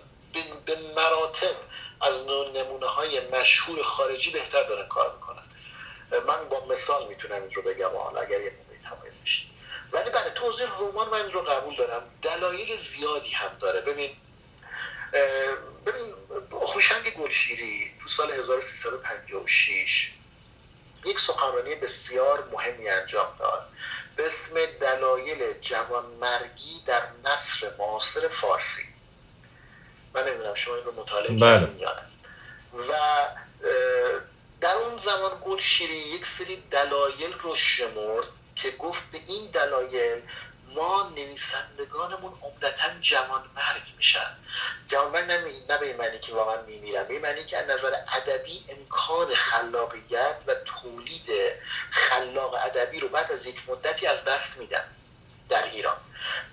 به 0.65 0.77
مراتب 0.95 1.55
از 2.03 2.21
نمونه 2.55 2.87
های 2.87 3.27
مشهور 3.27 3.83
خارجی 3.83 4.31
بهتر 4.31 4.63
دارن 4.63 4.87
کار 4.87 5.13
می‌کنن. 5.13 5.43
من 6.27 6.49
با 6.49 6.65
مثال 6.65 7.07
می‌تونم 7.07 7.41
این 7.41 7.51
رو 7.51 7.61
بگم 7.61 7.97
حالا 7.97 8.21
اگر 8.21 8.41
یه 8.41 8.51
تمایل 8.83 9.13
بشید 9.23 9.49
ولی 9.91 10.09
بله، 10.09 10.29
توضیح 10.29 10.67
رمان 10.79 11.09
من 11.09 11.31
رو 11.31 11.41
قبول 11.41 11.75
دارم. 11.75 12.03
دلایل 12.21 12.77
زیادی 12.77 13.29
هم 13.29 13.57
داره. 13.61 13.81
ببین 13.81 14.15
ببین 15.85 16.13
خوشنگ 16.51 17.13
گلشیری 17.13 17.91
تو 18.01 18.07
سال 18.07 18.31
1356 18.31 20.11
یک 21.05 21.19
سخنرانی 21.19 21.75
بسیار 21.75 22.49
مهمی 22.51 22.89
انجام 22.89 23.35
داد. 23.39 23.67
به 24.15 24.25
اسم 24.25 24.65
دلایل 24.65 25.59
جوانمرگی 25.59 26.83
در 26.85 27.03
نصر 27.25 27.71
معاصر 27.77 28.27
فارسی. 28.27 28.92
من 30.13 30.27
نمی‌دونم 30.27 30.53
شما 30.53 30.75
این 30.75 30.85
رو 30.85 30.91
مطالعه 30.91 31.35
بله. 31.35 31.59
کردین 31.59 31.79
یا 31.79 31.95
و 32.89 32.93
در 34.61 34.75
اون 34.75 34.97
زمان 34.97 35.31
گلشیری 35.45 35.97
یک 35.97 36.25
سری 36.25 36.63
دلایل 36.71 37.33
رو 37.33 37.55
شمرد 37.55 38.27
که 38.55 38.71
گفت 38.71 39.11
به 39.11 39.17
این 39.17 39.51
دلایل 39.51 40.21
ما 40.75 41.11
نویسندگانمون 41.15 42.33
عمدتا 42.41 42.99
جوان 43.01 43.41
مرگ 43.55 43.83
میشن. 43.97 44.37
جوان 44.87 45.11
مرگ 45.11 45.71
نه 45.71 45.77
به 45.77 45.93
معنی 45.93 46.19
که 46.19 46.33
واقعا 46.33 46.61
میمیرن 46.61 47.03
به 47.03 47.19
معنی 47.19 47.45
که 47.45 47.57
از 47.57 47.69
نظر 47.69 47.95
ادبی 48.13 48.65
امکان 48.69 49.35
خلاقیت 49.35 50.35
و 50.47 50.55
تولید 50.55 51.29
خلاق 51.91 52.53
ادبی 52.53 52.99
رو 52.99 53.07
بعد 53.07 53.31
از 53.31 53.45
یک 53.45 53.61
مدتی 53.67 54.07
از 54.07 54.25
دست 54.25 54.57
میدن 54.57 54.83
در 55.49 55.63
ایران. 55.63 55.97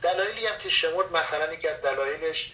دلایلی 0.03 0.47
هم 0.47 0.59
که 0.59 0.69
شمرد 0.69 1.13
مثلا 1.13 1.53
یکی 1.53 1.69
از 1.69 1.83
دلایلش 1.83 2.53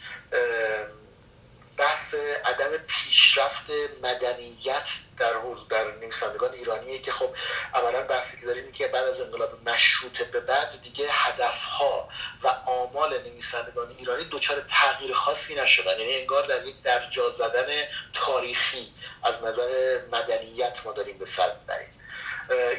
بحث 1.76 2.14
عدم 2.44 2.76
پیشرفت 2.76 3.70
مدنیت 4.02 4.88
در 5.18 5.32
در 5.70 5.90
نویسندگان 6.00 6.52
ایرانیه 6.52 6.98
که 6.98 7.12
خب 7.12 7.34
اولا 7.74 8.02
بحثی 8.02 8.40
که 8.40 8.46
داریم 8.46 8.72
که 8.72 8.88
بعد 8.88 9.04
از 9.04 9.20
انقلاب 9.20 9.68
مشروطه 9.68 10.24
به 10.24 10.40
بعد 10.40 10.82
دیگه 10.82 11.06
هدفها 11.10 12.08
و 12.42 12.48
آمال 12.48 13.22
نویسندگان 13.22 13.94
ایرانی 13.98 14.24
دچار 14.30 14.60
تغییر 14.60 15.12
خاصی 15.12 15.54
نشدن. 15.54 16.00
یعنی 16.00 16.14
انگار 16.14 16.46
در 16.46 16.64
یک 16.64 16.82
درجا 16.82 17.30
زدن 17.30 17.66
تاریخی 18.12 18.92
از 19.22 19.44
نظر 19.44 20.00
مدنیت 20.12 20.80
ما 20.84 20.92
داریم 20.92 21.18
به 21.18 21.24
سر 21.24 21.52
می‌بریم. 21.60 21.95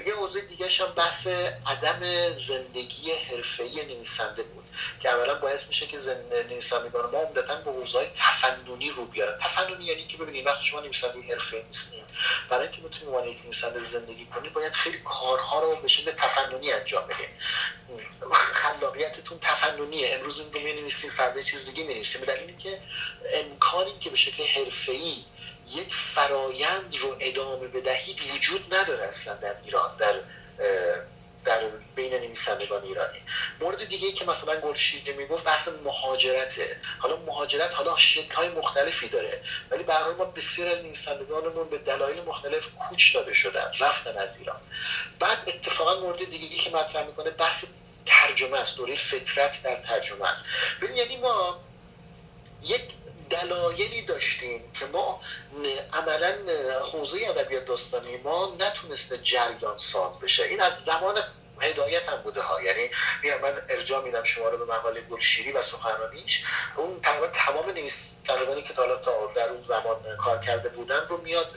یه 0.06 0.16
حوزه 0.16 0.42
دیگه 0.42 0.70
هم 0.80 0.94
بحث 0.96 1.28
عدم 1.66 2.32
زندگی 2.32 3.12
حرفه‌ای 3.12 3.86
نویسنده 3.86 4.44
بود 4.44 4.64
که 5.00 5.10
اولا 5.10 5.36
باعث 5.36 5.68
میشه 5.68 5.88
که 5.88 5.98
نویسندگان 6.50 7.12
ما 7.12 7.18
عمدتا 7.18 7.56
به 7.56 7.72
حوزه 7.72 8.12
تفننی 8.18 8.90
رو 8.90 9.06
بیارن. 9.06 9.40
تفننی 9.40 9.86
یعنی 9.86 10.08
که 10.08 10.18
ببینید 10.18 10.46
وقتی 10.46 10.66
شما 10.66 10.80
نویسنده 10.80 11.22
حرفه 11.22 11.64
نیستین 11.68 12.04
برای 12.50 12.68
اینکه 12.68 12.82
بتونید 12.82 13.08
عنوان 13.08 13.28
یک 13.28 13.46
نویسنده 13.46 13.84
زندگی 13.84 14.26
کنید 14.26 14.54
باید 14.54 14.72
خیلی 14.72 15.00
کارها 15.06 15.60
رو 15.60 15.76
به 15.76 15.88
شکل 15.88 16.12
تفننی 16.12 16.72
انجام 16.72 17.08
بدید 17.08 17.30
خلاقیتتون 18.54 19.40
تفننیه 19.42 20.16
امروز 20.16 20.40
این 20.40 20.54
رو 20.54 20.60
می‌نویسید 20.60 21.12
فردا 21.12 21.42
چیز 21.42 21.66
دیگه 21.66 21.84
می‌نویسید 21.84 22.22
به 22.22 22.28
دلیلی 22.28 22.58
که 22.58 22.82
امکانی 23.34 24.00
که 24.00 24.10
به 24.10 24.16
شکل 24.16 24.44
حرفه‌ای 24.44 25.24
یک 25.76 25.96
فرایند 25.96 26.96
رو 27.02 27.18
ادامه 27.20 27.68
بدهید 27.68 28.22
وجود 28.34 28.74
نداره 28.74 29.04
اصلا 29.04 29.36
در 29.36 29.56
ایران 29.66 29.98
در 29.98 30.16
در 31.46 31.62
بین 31.96 32.14
نویسندگان 32.14 32.84
ایرانی. 32.84 33.22
مورد 33.60 33.86
دیگه 33.86 34.08
ای 34.08 34.14
که 34.14 34.26
مثلا 34.26 34.60
گلشیده 34.60 35.14
می‌گفت 35.14 35.44
بحث 35.44 35.68
مهاجرته. 35.86 36.78
حالا 37.00 37.18
مهاجرت 37.18 37.74
حالا 37.74 37.96
های 38.36 38.50
مختلفی 38.50 39.08
داره 39.08 39.42
ولی 39.72 39.84
به 39.84 39.94
ما 40.18 40.26
بسیار 40.26 40.68
از 40.68 40.78
نویسندگانمون 40.78 41.70
به 41.70 41.78
دلایل 41.78 42.22
مختلف 42.22 42.70
کوچ 42.76 43.14
داده 43.14 43.34
شدن 43.34 43.72
رفتن 43.80 44.18
از 44.18 44.38
ایران. 44.38 44.62
بعد 45.20 45.38
اتفاقا 45.48 46.00
مورد 46.00 46.30
دیگه 46.30 46.58
که 46.58 46.70
مطرح 46.70 47.08
می‌کنه 47.08 47.30
بحث 47.30 47.66
ترجمه 48.06 48.58
است 48.58 48.78
دوره 48.78 48.96
فطرت 48.96 49.64
در 49.64 49.76
ترجمه 49.76 50.32
است. 50.32 50.46
ببین 50.82 50.98
یعنی 50.98 51.18
ما 51.18 51.60
یک 52.64 52.82
دلایلی 53.30 54.02
داشتیم 54.02 54.72
که 54.80 54.86
ما 54.86 55.22
عملا 55.94 56.34
حوزه 56.92 57.20
ادبیات 57.28 57.66
داستانی 57.66 58.18
ما 58.18 58.56
نتونسته 58.60 59.18
جریان 59.18 59.78
ساز 59.78 60.20
بشه. 60.20 60.44
این 60.44 60.62
از 60.62 60.86
زمان 60.86 61.24
هدایت 61.62 62.10
هم 62.10 62.22
بوده 62.22 62.42
ها. 62.42 62.62
یعنی 62.62 62.90
من 63.42 63.62
ارجاع 63.70 64.04
میدم 64.04 64.24
شما 64.24 64.50
رو 64.50 64.66
به 64.66 64.74
مقاله 64.74 65.02
گلشیری 65.02 65.52
و 65.52 65.64
سخنرانیش. 65.64 66.44
اون 66.76 67.02
تقریبا 67.02 67.28
تمام 67.28 67.70
نویسندگانی 67.70 68.62
که 68.62 68.74
تا 68.74 68.98
تا 68.98 69.32
در 69.36 69.50
اون 69.50 69.64
زمان 69.64 70.18
کار 70.18 70.40
کرده 70.40 70.70
بودن 70.70 71.08
رو 71.10 71.18
میاد 71.22 71.52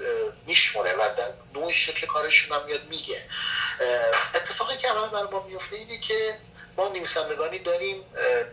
میشمره 0.47 0.95
و 0.95 1.15
در 1.17 1.33
نوع 1.55 1.73
شکل 1.73 2.07
کارشون 2.07 2.57
هم 2.57 2.67
میاد 2.67 2.85
میگه. 2.85 3.23
اتفاقی 4.35 4.79
که 4.79 4.89
عملا 4.89 5.07
برای 5.07 5.31
ما 5.31 5.47
میفته 5.47 5.77
اینه 5.77 6.01
که 6.01 6.39
ما 6.81 6.89
نویسندگانی 6.89 7.59
داریم 7.59 8.05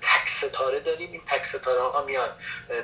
تک 0.02 0.30
ستاره 0.30 0.80
داریم. 0.80 1.12
این 1.12 1.22
تک 1.28 1.46
ستاره 1.46 1.82
ها 1.82 2.06
میان. 2.06 2.30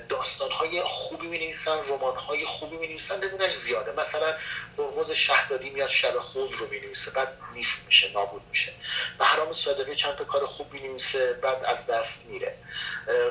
داستان 0.09 0.51
های 0.51 0.81
خوبی 0.81 1.27
می 1.27 1.37
نویسن 1.37 1.77
رمان 1.89 2.17
های 2.17 2.45
خوبی 2.45 2.77
می 2.77 2.87
نویسن 2.87 3.21
زیاده. 3.49 3.91
مثلا 3.91 4.35
هرمز 4.77 5.11
شهدادی 5.11 5.69
میاد 5.69 5.89
شب 5.89 6.19
خود 6.19 6.53
رو 6.53 6.67
می 6.67 6.79
نویسه 6.79 7.11
بعد 7.11 7.37
نیست 7.53 7.85
میشه 7.85 8.11
نابود 8.13 8.41
میشه. 8.49 8.73
بهرام 9.19 9.53
صادقی 9.53 9.95
چند 9.95 10.15
تا 10.15 10.23
کار 10.23 10.45
خوب 10.45 10.73
می 10.73 10.79
نویسه 10.79 11.33
بعد 11.33 11.63
از 11.65 11.87
دست 11.87 12.25
میره. 12.25 12.55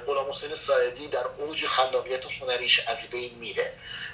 غلام 0.06 0.30
حسین 0.30 0.54
سایدی 0.54 1.08
در 1.08 1.26
اوج 1.38 1.66
خلاقیت 1.66 2.24
هنریش 2.40 2.88
از 2.88 3.10
بین 3.10 3.34
میره. 3.34 3.72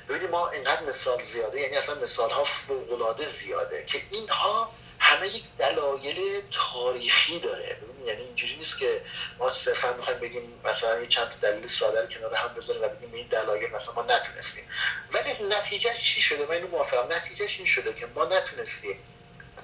ببینید 0.09 0.31
ما 0.31 0.51
اینقدر 0.51 0.83
مثال 0.83 1.23
زیاده 1.23 1.61
یعنی 1.61 1.77
اصلا 1.77 1.95
مثال 1.95 2.31
ها 2.31 2.45
فوق 2.45 3.27
زیاده 3.27 3.85
که 3.85 4.03
اینها 4.11 4.71
همه 5.09 5.29
یک 5.29 5.45
دلایل 5.59 6.43
تاریخی 6.51 7.41
داره. 7.41 7.77
یعنی 8.07 8.23
اینجوری 8.23 8.57
نیست 8.57 8.79
که 8.79 9.01
ما 9.39 9.53
صرفا 9.53 9.93
می‌خوایم 9.93 10.21
بگیم 10.21 10.61
مثلا 10.65 11.01
یه 11.01 11.07
چند 11.07 11.41
دلیل 11.43 11.67
ساده 11.67 12.01
رو 12.01 12.07
کنار 12.07 12.35
هم 12.35 12.55
بذاریم 12.55 12.83
و 12.83 12.89
بگیم 12.89 13.15
این 13.15 13.27
دلایل 13.27 13.71
مثلا 13.75 13.95
ما 13.95 14.03
نتونستیم. 14.03 14.65
ولی 15.13 15.31
نتیجه 15.59 15.95
چی 15.95 16.23
شده؟ 16.23 16.47
من 16.47 16.55
اینو 16.55 16.67
موافقم. 16.67 17.13
نتیجهش 17.13 17.57
این 17.57 17.67
شده 17.67 17.95
که 17.95 18.07
ما 18.15 18.25
نتونستیم 18.25 18.99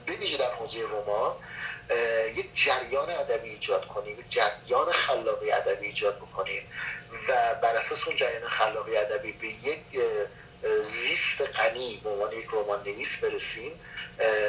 ببینید 0.07 0.39
در 0.39 0.55
حوزه 0.55 0.83
رمان 0.83 1.37
یک 2.35 2.51
جریان 2.55 3.11
ادبی 3.11 3.49
ایجاد 3.51 3.87
کنیم 3.87 4.21
یک 4.21 4.31
جریان 4.31 4.93
خلاقی 4.93 5.51
ادبی 5.51 5.87
ایجاد 5.87 6.17
بکنیم 6.17 6.63
و 7.29 7.55
بر 7.63 7.77
اساس 7.77 8.07
اون 8.09 8.17
جریان 8.17 8.49
خلاقی 8.49 8.97
ادبی 8.97 9.33
به 9.33 9.47
یک 9.47 9.85
زیست 10.85 11.43
غنی 11.43 12.01
به 12.05 12.11
عنوان 12.11 12.33
یک 12.33 12.49
رمان 12.53 12.83
نویس 12.83 13.19
برسیم. 13.19 13.81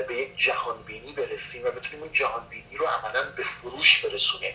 به 0.08 0.16
یک 0.16 0.38
جهان 0.38 0.84
بینی 0.84 1.12
برسیم 1.12 1.66
و 1.66 1.72
بتونیم 1.72 2.04
این 2.04 2.14
جهان 2.14 2.48
بینی 2.50 2.78
رو 2.78 2.86
عملا 2.86 3.24
به 3.38 3.44
فروش 3.44 4.06
برسونیم. 4.06 4.54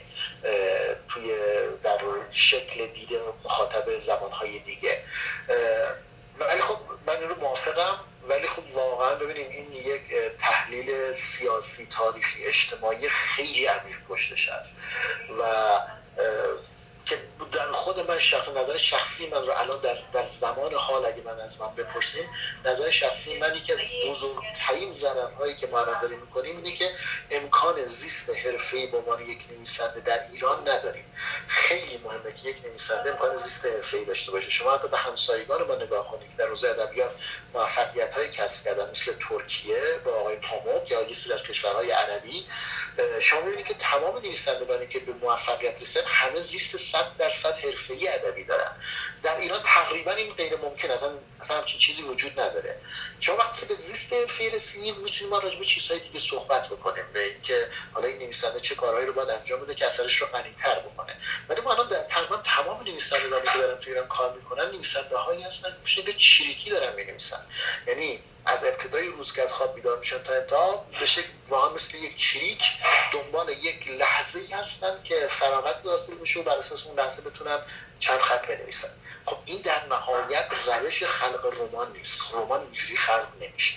توی 1.08 1.34
در 1.82 1.98
شکل 2.30 2.86
دیده 2.86 3.20
مخاطب 3.44 3.98
زمانهای 3.98 4.58
دیگه. 4.58 5.02
ولی 6.38 6.60
خب 6.60 6.78
من 7.06 7.22
رو 7.22 7.34
موافقم 7.40 8.00
ولی 8.28 8.46
خب 8.46 8.62
واقعا 8.74 9.14
ببینیم 9.14 9.50
این 9.50 9.72
یک 9.72 10.14
تحلیل 10.38 11.12
سیاسی 11.12 11.86
تاریخی 11.86 12.44
اجتماعی 12.44 13.08
خیلی 13.08 13.66
عمیق 13.66 13.96
پشتش 14.08 14.48
هست 14.48 14.76
و 15.40 15.42
که 17.10 17.18
در 17.52 17.72
خود 17.72 18.10
من 18.10 18.18
شخص 18.18 18.48
نظر 18.48 18.76
شخصی 18.76 19.26
من 19.26 19.46
رو 19.46 19.52
الان 19.52 19.80
در, 19.80 19.98
در 20.12 20.24
زمان 20.24 20.74
حال 20.74 21.06
اگه 21.06 21.22
من 21.22 21.40
از 21.40 21.60
من 21.60 21.74
بپرسیم 21.74 22.24
نظر 22.64 22.90
شخصی 22.90 23.38
من 23.38 23.56
یکی 23.56 23.72
از 23.72 23.78
بزرگترین 24.10 24.92
ضرر 24.92 25.30
هایی 25.30 25.56
که 25.56 25.66
ما 25.66 25.80
الان 25.80 26.00
داریم 26.00 26.18
می‌کنیم 26.18 26.56
اینه 26.56 26.72
که 26.72 26.90
امکان 27.30 27.84
زیست 27.84 28.30
حرفه‌ای 28.30 28.86
به 28.86 28.98
عنوان 28.98 29.28
یک 29.28 29.44
نویسنده 29.50 30.00
در 30.00 30.30
ایران 30.32 30.68
نداریم. 30.68 31.04
خیلی 31.48 31.98
مهمه 32.04 32.32
که 32.34 32.48
یک 32.48 32.56
نویسنده 32.64 33.10
امکان 33.10 33.36
زیست 33.36 33.66
حرفه‌ای 33.66 34.04
داشته 34.04 34.32
باشه. 34.32 34.50
شما 34.50 34.74
حتی 34.74 34.88
به 34.88 34.96
همسایگان 34.96 35.62
ما 35.62 35.74
نگاه 35.74 36.08
کنید 36.08 36.36
در 36.36 36.46
حوزه 36.46 36.68
ادبیات 36.68 37.10
موفقیت 37.54 38.14
های 38.14 38.30
کسب 38.30 38.64
کردن 38.64 38.90
مثل 38.90 39.12
ترکیه 39.28 39.80
با 40.04 40.12
آقای 40.12 40.36
پاموک 40.36 40.90
یا 40.90 41.02
یه 41.02 41.14
سری 41.14 41.32
از 41.32 41.42
کشورهای 41.42 41.90
عربی 41.90 42.46
شما 43.20 43.40
می‌بینید 43.40 43.66
که 43.66 43.74
تمام 43.74 44.16
نویسندگانی 44.16 44.86
که 44.86 44.98
به 44.98 45.12
موفقیت 45.12 45.82
رسیدن 45.82 46.06
همه 46.06 46.42
زیست 46.42 46.76
صد 47.00 47.16
درصد 47.18 47.54
حرفه‌ای 47.54 48.08
ادبی 48.08 48.44
دارن. 48.44 48.72
در 49.22 49.36
ایران 49.36 49.60
تقریبا 49.64 50.12
این 50.12 50.32
غیر 50.34 50.56
ممکن 50.56 50.90
اصلا 50.90 51.10
اصلا 51.40 51.56
همچین 51.56 51.78
چیزی 51.78 52.02
وجود 52.02 52.40
نداره. 52.40 52.76
چون 53.20 53.36
وقتی 53.36 53.66
به 53.66 53.74
زیست 53.74 54.12
حرفه‌ای 54.12 54.50
رسیدیم 54.50 54.94
می‌تونیم 54.96 55.30
ما 55.30 55.38
راجع 55.38 55.58
به 55.58 55.64
چیزهای 55.64 56.00
دیگه 56.00 56.20
صحبت 56.20 56.66
بکنیم 56.66 57.04
به 57.12 57.24
اینکه 57.24 57.68
حالا 57.92 58.06
این 58.08 58.18
نویسنده 58.18 58.60
چه 58.60 58.74
کارهایی 58.74 59.06
رو 59.06 59.12
باید 59.12 59.30
انجام 59.30 59.60
بده 59.60 59.74
که 59.74 59.86
اثرش 59.86 60.16
رو 60.16 60.26
غنی‌تر 60.26 60.78
بکنه. 60.78 61.16
ولی 61.48 61.60
ما 61.60 61.72
الان 61.72 61.88
در 61.88 62.02
تقریبا 62.02 62.36
تمام 62.36 62.82
نویسندگانی 62.82 63.46
که 63.52 63.58
دارن 63.58 63.80
تو 63.80 63.90
ایران 63.90 64.08
کار 64.08 64.32
می‌کنن 64.32 64.64
نویسنده 64.64 65.16
هایی 65.16 65.42
هستن 65.42 65.76
که 65.86 66.02
به 66.02 66.12
چریکی 66.12 66.70
دارن 66.70 66.94
می‌نویسن. 66.94 67.40
یعنی 67.86 68.22
از 68.50 68.64
ابتدای 68.64 69.06
روز 69.06 69.32
که 69.32 69.42
از 69.42 69.52
خواب 69.52 69.74
بیدار 69.74 69.98
میشن 69.98 70.22
تا 70.22 70.34
انتها 70.34 70.86
به 71.00 71.06
شکل 71.06 71.28
واقعا 71.48 71.74
مثل 71.74 71.94
یک 71.94 72.16
چریک 72.16 72.62
دنبال 73.12 73.48
یک 73.48 73.88
لحظه 73.88 74.40
هستن 74.52 75.02
که 75.04 75.26
فراغت 75.30 75.86
حاصل 75.86 76.14
میشه 76.14 76.40
و 76.40 76.42
بر 76.42 76.58
اساس 76.58 76.86
اون 76.86 76.98
لحظه 76.98 77.22
بتونن 77.22 77.58
چند 77.98 78.18
خط 78.18 78.46
بنویسن. 78.46 78.88
خب 79.24 79.36
این 79.44 79.62
در 79.62 79.86
نهایت 79.86 80.48
روش 80.66 81.04
خلق 81.04 81.60
رمان 81.60 81.92
نیست. 81.92 82.34
رمان 82.34 82.60
اینجوری 82.60 82.96
خلق 82.96 83.28
نمیشه. 83.40 83.76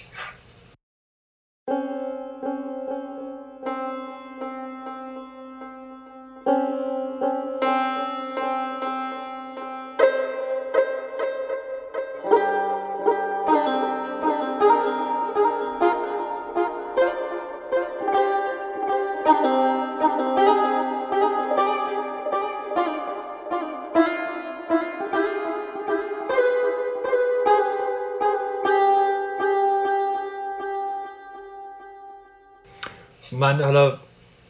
من 33.43 33.61
حالا 33.61 33.97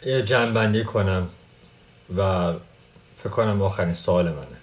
یه 0.05 0.21
جنبندی 0.21 0.83
کنم 0.83 1.29
و 2.17 2.53
فکر 3.19 3.29
کنم 3.29 3.61
آخرین 3.61 3.93
سوال 3.93 4.25
منه. 4.25 4.57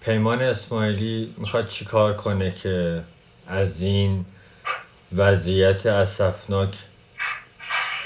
پیمان 0.00 0.42
اسماعیلی 0.42 1.34
می‌خواد 1.38 1.68
چیکار 1.68 2.14
کنه 2.14 2.50
که 2.50 3.00
از 3.48 3.82
این 3.82 4.24
وضعیت 5.16 5.86
اسفناک 5.86 6.68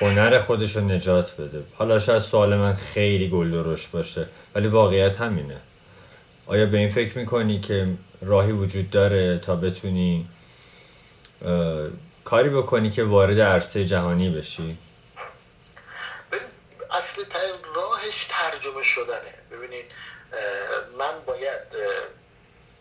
هنر 0.01 0.39
خودش 0.39 0.77
رو 0.77 0.83
نجات 0.85 1.41
بده؟ 1.41 1.63
حالا 1.75 1.99
شاید 1.99 2.23
سوال 2.23 2.57
من 2.57 2.75
خیلی 2.75 3.29
گل 3.29 3.51
درشت 3.51 3.91
باشه 3.91 4.27
ولی 4.55 4.67
واقعیت 4.69 5.21
همینه. 5.21 5.57
آیا 6.47 6.67
به 6.67 6.79
این 6.79 6.91
فکر 6.91 7.19
می‌کنی 7.19 7.61
که 7.61 7.87
راهی 8.23 8.53
وجود 8.53 8.91
داره 8.91 9.39
تا 9.39 9.57
بتونی 9.57 10.27
کاری 12.25 12.49
بکنی 12.49 12.91
که 12.91 13.05
وارد 13.05 13.41
عرصه 13.41 13.85
جهانی 13.85 14.31
بشی؟ 14.31 14.79
اصل 16.91 17.25
راهش 17.75 18.25
ترجمه 18.31 18.83
شدنه. 18.83 19.35
ببینید 19.51 19.85
من 20.99 21.21
باید 21.27 21.63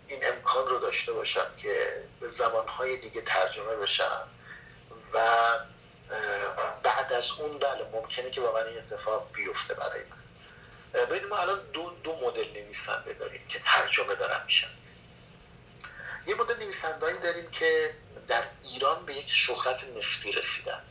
این 0.07 0.19
امکان 0.35 0.67
رو 0.67 0.79
داشته 0.79 1.13
باشم 1.13 1.47
که 1.57 2.03
به 2.19 2.27
زبانهای 2.27 2.97
دیگه 2.97 3.21
ترجمه 3.21 3.75
بشم 3.75 4.27
و 5.13 5.19
بعد 6.83 7.13
از 7.13 7.31
اون 7.31 7.59
بله 7.59 7.85
ممکنه 7.93 8.31
که 8.31 8.41
واقعا 8.41 8.63
این 8.63 8.77
اتفاق 8.77 9.29
بیفته 9.33 9.73
برای 9.73 9.99
من. 10.09 10.21
ببینید 11.05 11.29
ما 11.29 11.37
الان 11.37 11.59
دو, 11.73 11.91
دو 12.03 12.15
مدل 12.15 12.47
نویسنده 12.53 13.13
داریم 13.13 13.41
که 13.49 13.59
ترجمه 13.65 14.15
دارن 14.15 14.41
میشن. 14.45 14.67
یه 16.25 16.35
مدل 16.35 16.63
نویسندهایی 16.63 17.19
داریم 17.19 17.51
که 17.51 17.93
در 18.27 18.43
ایران 18.63 19.05
به 19.05 19.13
یک 19.15 19.29
شهرت 19.29 19.83
نسبی 19.97 20.31
رسیدن. 20.31 20.81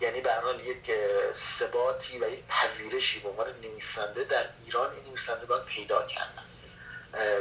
یعنی 0.00 0.20
به 0.20 0.34
حال 0.34 0.60
یک 0.66 0.90
ثباتی 1.32 2.18
و 2.18 2.28
یک 2.30 2.44
پذیرشی 2.48 3.20
به 3.20 3.28
عنوان 3.28 3.54
نویسنده 3.62 4.24
در 4.24 4.44
ایران 4.64 4.94
این 4.94 5.04
نویسندگان 5.04 5.64
پیدا 5.64 6.06
کردن. 6.06 6.44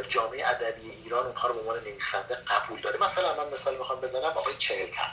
جامعه 0.09 0.47
ادبی 0.47 0.89
ایران 0.89 1.25
اونها 1.25 1.47
رو 1.47 1.53
به 1.53 1.59
عنوان 1.59 1.79
نویسنده 1.79 2.35
قبول 2.35 2.81
داره. 2.81 2.99
مثلا 3.03 3.43
من 3.43 3.49
مثال 3.53 3.77
می‌خوام 3.77 4.01
بزنم 4.01 4.23
آقای 4.23 4.57
چهلتن. 4.57 5.11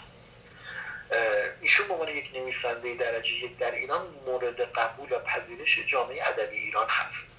ایشون 1.61 1.89
به 1.89 1.95
عنوان 1.95 2.09
یک 2.09 2.31
نویسنده 2.35 2.95
درجه 2.95 3.33
یک 3.33 3.59
در 3.59 3.71
ایران 3.71 4.07
مورد 4.27 4.61
قبول 4.61 5.13
و 5.13 5.19
پذیرش 5.19 5.79
جامعه 5.87 6.29
ادبی 6.29 6.57
ایران 6.57 6.89
هست. 6.89 7.34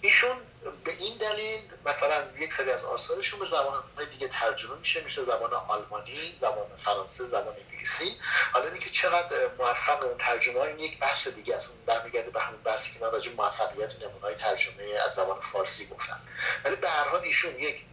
ایشون 0.00 0.36
به 0.84 0.92
این 0.92 1.16
دلیل 1.16 1.60
مثلا 1.86 2.24
یک 2.38 2.52
سری 2.52 2.70
از 2.70 2.84
آثارشون 2.84 3.40
به 3.40 3.46
زبانهای 3.46 4.06
دیگه 4.12 4.28
ترجمه 4.28 4.76
میشه. 4.78 5.04
میشه 5.04 5.24
زبان 5.24 5.52
آلمانی 5.54 6.34
زبان 6.36 6.66
فرانسه 6.84 7.26
زبان 7.26 7.54
انگلیسی. 7.70 8.16
حالا 8.52 8.68
اینکه 8.68 8.90
چقدر 8.90 9.36
موفق 9.58 10.04
اون 10.04 10.18
ترجمه 10.18 10.60
این 10.60 10.78
یک 10.78 10.98
بحث 10.98 11.28
دیگه 11.28 11.56
است. 11.56 11.68
اون 11.68 11.78
برمیگرده 11.86 12.30
به 12.30 12.40
همون 12.40 12.62
بحثی 12.62 12.92
که 12.92 13.00
من 13.00 13.10
راجع 13.10 13.32
موفقیت 13.32 14.02
نمونه‌های 14.02 14.34
ترجمه 14.34 14.84
از 15.06 15.14
زبان 15.14 15.40
فارسی 15.40 15.86
گفتم. 15.86 16.20
ولی 16.64 16.76
به 16.76 16.90
هر 16.90 17.08
حال 17.08 17.20
ایشون 17.20 17.58
یک 17.58 17.84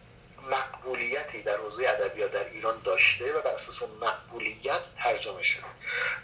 مقبولیتی 0.50 1.42
در 1.42 1.56
حوزه 1.56 1.88
ادبیات 1.88 2.32
در 2.32 2.44
ایران 2.44 2.80
داشته 2.84 3.32
و 3.32 3.42
بر 3.42 3.50
اساس 3.50 3.82
اون 3.82 3.90
مقبولیت 4.00 4.80
ترجمه 4.98 5.42
شده. 5.42 5.62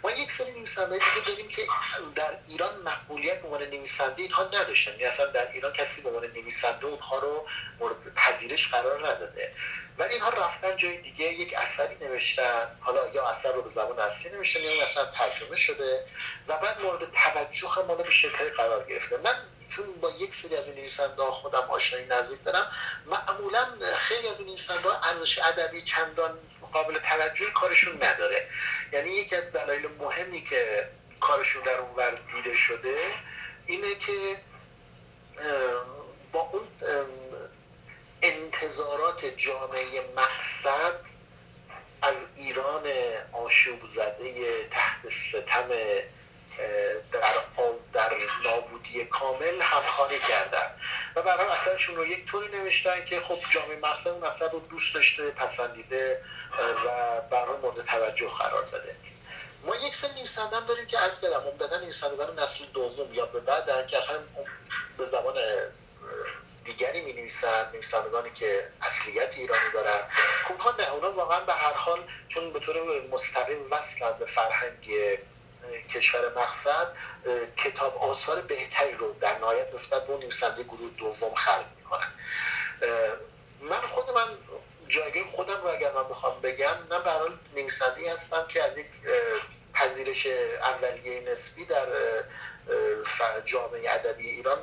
ما 0.03 0.11
یک 0.11 0.31
سری 0.31 0.51
نویسنده 0.51 0.95
دیگه 0.95 1.27
داریم 1.27 1.47
که 1.47 1.67
در 2.15 2.37
ایران 2.47 2.81
مقبولیت 2.81 3.41
به 3.41 3.47
عنوان 3.47 3.63
نویسنده 3.63 4.21
اینها 4.21 4.43
نداشتن. 4.43 4.91
یعنی 4.91 5.05
اصلا 5.05 5.25
در 5.25 5.51
ایران 5.51 5.73
کسی 5.73 6.01
به 6.01 6.09
عنوان 6.09 6.25
نویسنده 6.25 6.85
اونها 6.85 7.19
رو 7.19 7.47
مورد 7.79 8.13
پذیرش 8.15 8.67
قرار 8.67 9.07
نداده. 9.07 9.53
ولی 9.97 10.13
اینها 10.13 10.29
رفتن 10.29 10.77
جای 10.77 10.97
دیگه 10.97 11.25
یک 11.25 11.53
اثری 11.57 11.95
نوشتن. 12.01 12.67
حالا 12.79 13.07
یا 13.13 13.27
اثر 13.27 13.53
رو 13.53 13.61
به 13.61 13.69
زبان 13.69 13.99
اصلی 13.99 14.31
نوشتن 14.31 14.59
یا 14.59 14.83
اثر 14.83 15.05
ترجمه 15.05 15.57
شده 15.57 16.05
و 16.47 16.57
بعد 16.57 16.81
مورد 16.81 17.11
توجه 17.11 17.67
هم 17.67 17.97
به 17.97 18.11
شرکت 18.11 18.53
قرار 18.57 18.85
گرفته. 18.89 19.17
من 19.17 19.35
چون 19.75 19.85
با 20.01 20.11
یک 20.11 20.35
سری 20.35 20.55
از 20.55 20.67
این 20.67 20.77
نویسنده 20.77 21.23
خودم 21.23 21.59
آشنایی 21.69 22.05
نزدیک 22.05 22.43
دارم 22.43 22.71
معمولا 23.05 23.65
خیلی 23.97 24.27
از 24.27 24.39
این 24.39 24.49
نویسنده 24.49 25.07
ارزش 25.07 25.39
ادبی 25.39 25.81
چندان 25.81 26.37
قابل 26.73 26.99
توجه 26.99 27.51
کارشون 27.51 28.03
نداره. 28.03 28.47
یعنی 28.91 29.09
یکی 29.09 29.35
از 29.35 29.51
دلایل 29.51 29.87
مهمی 29.99 30.43
که 30.43 30.89
کارشون 31.19 31.63
در 31.63 31.77
اون 31.77 31.95
ور 31.95 32.19
دیده 32.33 32.55
شده 32.55 32.97
اینه 33.65 33.95
که 33.95 34.37
با 36.31 36.39
اون 36.39 36.67
انتظارات 38.21 39.25
جامعه 39.25 39.85
مقصد 40.15 40.99
از 42.01 42.27
ایران 42.35 42.83
آشوب 43.33 43.87
زده 43.87 44.67
تحت 44.71 45.09
ستم 45.09 45.69
در 47.11 47.21
در 47.93 48.11
نابودی 48.43 49.05
کامل 49.05 49.61
همخوانی 49.61 50.19
کردن. 50.19 50.71
و 51.15 51.21
برای 51.21 51.47
اثرشون 51.47 51.95
رو 51.95 52.05
یک 52.05 52.25
طوری 52.25 52.57
نوشتن 52.57 53.05
که 53.05 53.21
خب 53.21 53.39
جامعه 53.49 53.79
مقصد 53.79 54.07
اون 54.07 54.23
اثر 54.23 54.49
رو 54.49 54.59
دوست 54.59 54.95
داشته 54.95 55.31
پسندیده 55.31 56.21
و 56.85 57.21
برای 57.31 57.57
مورد 57.61 57.85
توجه 57.85 58.29
قرار 58.29 58.63
داده 58.63 58.95
ما 59.65 59.75
یک 59.75 59.95
سری 59.95 60.11
نویسنده 60.13 60.55
هم 60.55 60.65
داریم 60.65 60.87
که 60.87 60.97
عرض 60.97 61.19
کردم 61.19 61.43
عمدتا 61.47 61.79
نویسندگان 61.79 62.39
نسل 62.39 62.65
دوم 62.73 63.13
یا 63.13 63.25
به 63.25 63.39
بعد 63.39 63.87
که 63.87 63.97
اصلا 63.97 64.19
به 64.97 65.05
زبان 65.05 65.35
دیگری 66.65 67.01
می 67.01 67.13
نویسند 67.13 67.73
نویسندگانی 67.73 68.29
که 68.35 68.67
اصلیت 68.81 69.37
ایرانی 69.37 69.71
دارن. 69.73 69.99
اونها 70.49 70.75
نه 70.79 70.91
اونا 70.93 71.11
واقعا 71.11 71.39
به 71.39 71.53
هر 71.53 71.73
حال 71.73 71.99
چون 72.27 72.53
به 72.53 72.59
طور 72.59 72.75
مستقیم 73.11 73.71
وصلن 73.71 74.17
به 74.19 74.25
فرهنگ 74.25 74.89
کشور 75.93 76.33
مقصد 76.35 76.87
کتاب 77.57 77.97
آثار 77.97 78.41
بهتری 78.41 78.93
رو 78.93 79.13
در 79.13 79.37
نهایت 79.37 79.73
نسبت 79.73 80.07
به 80.07 80.11
اون 80.13 80.21
نویسنده 80.21 80.63
گروه 80.63 80.91
دوم 80.97 81.35
خلق 81.35 81.65
می‌کنن. 81.77 82.11
من 83.61 83.81
خود 83.87 84.09
من 84.09 84.37
جایگاه 84.87 85.23
خودم 85.23 85.61
رو 85.61 85.67
اگر 85.67 85.91
من 85.91 86.03
بخوام 86.03 86.41
بگم 86.41 86.75
نه 86.91 86.99
برای 86.99 87.29
نویسنده 87.55 88.13
هستم 88.13 88.47
که 88.47 88.63
از 88.63 88.77
یک 88.77 88.85
پذیرش 89.73 90.27
اولیه 90.61 91.31
نسبی 91.31 91.65
در 91.65 91.87
جامعه 93.45 93.91
ادبی 93.91 94.29
ایران 94.29 94.57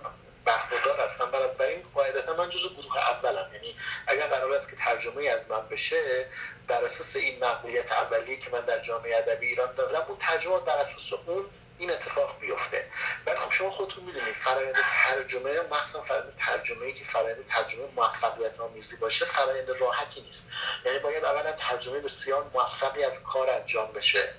برخوردار 0.50 1.00
هستم. 1.00 1.30
برای 1.58 1.74
این 1.74 1.86
قاعدتا 1.94 2.36
من 2.36 2.50
جزو 2.50 2.68
گروه 2.68 2.98
اولم. 2.98 3.50
یعنی 3.54 3.76
اگر 4.06 4.26
قرار 4.26 4.52
است 4.52 4.70
که 4.70 4.76
ترجمه 4.76 5.28
از 5.28 5.50
من 5.50 5.68
بشه 5.68 6.26
بر 6.68 6.84
اساس 6.84 7.16
این 7.16 7.44
مقبولیت 7.44 7.92
اولیه 7.92 8.36
که 8.36 8.50
من 8.50 8.60
در 8.60 8.78
جامعه 8.78 9.16
ادبی 9.16 9.46
ایران 9.46 9.74
دارم 9.74 10.04
اون 10.08 10.18
ترجمه 10.18 10.58
بر 10.58 10.76
اساس 10.76 11.12
اون 11.26 11.44
این 11.78 11.90
اتفاق 11.90 12.40
بیفته. 12.40 12.86
ولی 13.26 13.36
خب 13.36 13.52
شما 13.52 13.70
خودتون 13.70 14.04
می‌دونید 14.04 14.34
فرآیند 14.34 14.74
ترجمه 15.06 15.60
مخصوصا 15.60 16.00
فرآیند 16.00 16.36
ترجمه 16.38 16.86
ای 16.86 16.94
که 16.94 17.04
فرآیند 17.04 17.46
ترجمه 17.48 17.84
موفقیت 17.96 18.60
آمیزی 18.60 18.96
باشه 18.96 19.24
فرآیند 19.24 19.70
راحتی 19.70 20.20
نیست. 20.20 20.50
یعنی 20.84 20.98
باید 20.98 21.24
اولا 21.24 21.52
ترجمه 21.52 22.00
بسیار 22.00 22.50
موفقی 22.54 23.04
از 23.04 23.22
کار 23.22 23.50
انجام 23.50 23.92
بشه. 23.92 24.34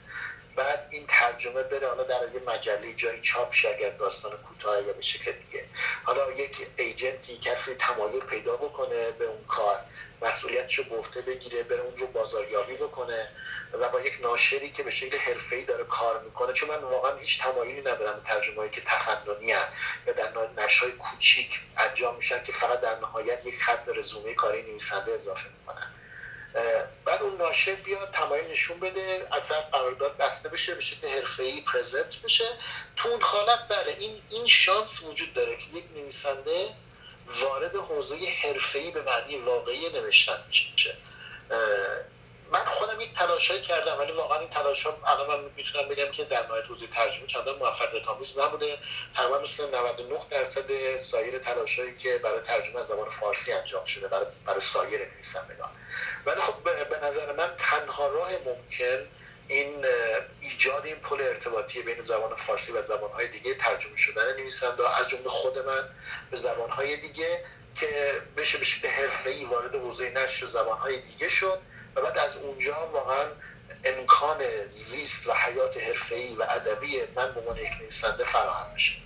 بعد 0.55 0.87
این 0.89 1.05
ترجمه 1.07 1.63
بره 1.63 1.87
حالا 1.87 2.03
در 2.03 2.33
یه 2.33 2.41
مجله 2.47 2.93
جایی 2.93 3.21
چاپ 3.21 3.53
شه 3.53 3.69
اگر 3.69 3.89
داستان 3.89 4.31
کوتاه 4.31 4.81
یا 4.81 4.93
به 4.93 5.01
شکل 5.01 5.31
دیگه. 5.31 5.65
حالا 6.03 6.31
یک 6.31 6.67
ایجنتی 6.77 7.37
کسی 7.37 7.75
تمایل 7.75 8.19
پیدا 8.19 8.57
بکنه 8.57 9.11
به 9.11 9.25
اون 9.25 9.45
کار 9.45 9.79
مسئولیتش 10.21 10.75
رو 10.79 10.83
به 10.83 11.21
بگیره 11.21 11.63
بره 11.63 11.81
اون 11.81 11.97
رو 11.97 12.07
بازاریابی 12.07 12.75
بکنه 12.75 13.29
و 13.73 13.89
با 13.89 14.01
یک 14.01 14.19
ناشری 14.21 14.71
که 14.71 14.83
به 14.83 14.91
شکل 14.91 15.17
حرفه‌ای 15.17 15.65
داره 15.65 15.83
کار 15.83 16.23
می‌کنه. 16.23 16.53
چون 16.53 16.69
من 16.69 16.79
واقعا 16.79 17.15
هیچ 17.15 17.41
تمایلی 17.41 17.81
ندارم 17.81 18.21
ترجمه‌ای 18.25 18.69
که 18.69 18.81
تفننی 18.81 19.47
یا 19.47 20.13
در 20.17 20.31
نشرهای 20.57 20.91
کوچیک 20.91 21.59
انجام 21.77 22.15
میشن 22.15 22.43
که 22.43 22.51
فقط 22.51 22.81
در 22.81 22.99
نهایت 22.99 23.45
یک 23.45 23.63
خط 23.63 23.85
به 23.85 23.93
رزومه 23.93 24.33
کاری 24.33 24.61
نویسنده 24.61 25.11
اضافه 25.11 25.49
می‌کنن. 25.59 25.90
بعد 27.05 27.21
اون 27.21 27.37
ناشر 27.37 27.75
بیاد 27.75 28.11
تمایل 28.11 28.51
نشون 28.51 28.79
بده 28.79 29.27
اصلا 29.31 29.61
قرارداد 29.61 30.17
بسته 30.17 30.49
بشه 30.49 30.75
به 30.75 30.81
شکل 30.81 31.07
حرفه‌ای 31.07 31.61
پرزنت 31.61 32.21
بشه. 32.23 32.45
تو 32.95 33.09
اون 33.09 33.21
حالت 33.21 33.67
بله 33.69 33.95
این 33.99 34.21
این 34.29 34.47
شانس 34.47 35.03
وجود 35.03 35.33
داره 35.33 35.57
که 35.57 35.77
یک 35.77 35.85
نویسنده 35.95 36.69
وارد 37.41 37.75
حوزه 37.75 38.15
حرفه‌ای 38.43 38.91
به 38.91 39.01
معنی 39.01 39.37
واقعی 39.37 39.89
نوشتن 39.89 40.43
میشه 40.47 40.97
من 42.51 42.65
خودم 42.65 43.01
یک 43.01 43.13
تلاشایی 43.13 43.61
کردم 43.61 43.99
ولی 43.99 44.11
واقعا 44.11 44.39
این 44.39 44.49
تلاش 44.49 44.85
ها 44.85 44.97
الان 45.07 45.27
من 45.27 45.49
می‌تونم 45.55 45.87
بگم 45.87 46.11
که 46.11 46.23
در 46.23 46.47
نهایت 46.47 46.65
حوزه 46.65 46.87
ترجمه 46.87 47.27
چندان 47.27 47.57
موفقیت 47.57 48.07
آمیز 48.07 48.39
نبوده. 48.39 48.77
تقریبا 49.15 49.39
مثل 49.39 49.75
99 49.75 50.19
درصد 50.29 50.97
سایر 50.97 51.39
تلاشایی 51.39 51.97
که 51.97 52.17
برای 52.23 52.41
ترجمه 52.41 52.81
زبان 52.81 53.09
فارسی 53.09 53.51
انجام 53.53 53.85
شده 53.85 54.07
برای, 54.07 54.25
برای 54.45 54.59
سایر 54.59 55.07
نویسندگان. 55.13 55.69
ولی 56.25 56.41
خب 56.41 56.63
به 56.63 56.97
نظر 57.03 57.35
من 57.37 57.49
تنها 57.57 58.07
راه 58.07 58.29
ممکن 58.45 59.07
این 59.47 59.85
ایجاد 60.41 60.85
این 60.85 60.95
پل 60.95 61.21
ارتباطی 61.21 61.81
بین 61.81 62.01
زبان 62.01 62.35
فارسی 62.35 62.71
و 62.71 62.81
زبانهای 62.81 63.27
دیگه 63.27 63.53
ترجمه 63.53 63.95
شدن 63.95 64.35
نویسنده 64.39 64.99
از 64.99 65.09
جمله 65.09 65.29
خود 65.29 65.57
من 65.57 65.83
به 66.31 66.37
زبانهای 66.37 66.97
دیگه 66.97 67.43
که 67.75 68.21
بشه 68.37 68.57
بشه 68.57 68.81
به 68.81 68.89
حرفه 68.89 69.45
وارد 69.45 69.75
حوزه 69.75 70.09
نشر 70.09 70.45
زبانهای 70.45 71.01
دیگه 71.01 71.29
شد 71.29 71.59
و 71.95 72.01
بعد 72.01 72.17
از 72.17 72.35
اونجا 72.35 72.89
واقعا 72.93 73.25
امکان 73.85 74.37
زیست 74.69 75.27
و 75.27 75.33
حیات 75.33 75.77
حرفه‌ای 75.77 76.35
و 76.35 76.43
ادبی 76.49 76.97
من 77.15 77.33
به 77.33 77.39
عنوان 77.39 77.57
یک 77.57 77.71
نویسنده 77.81 78.23
فراهم 78.23 78.73
میشه. 78.73 78.97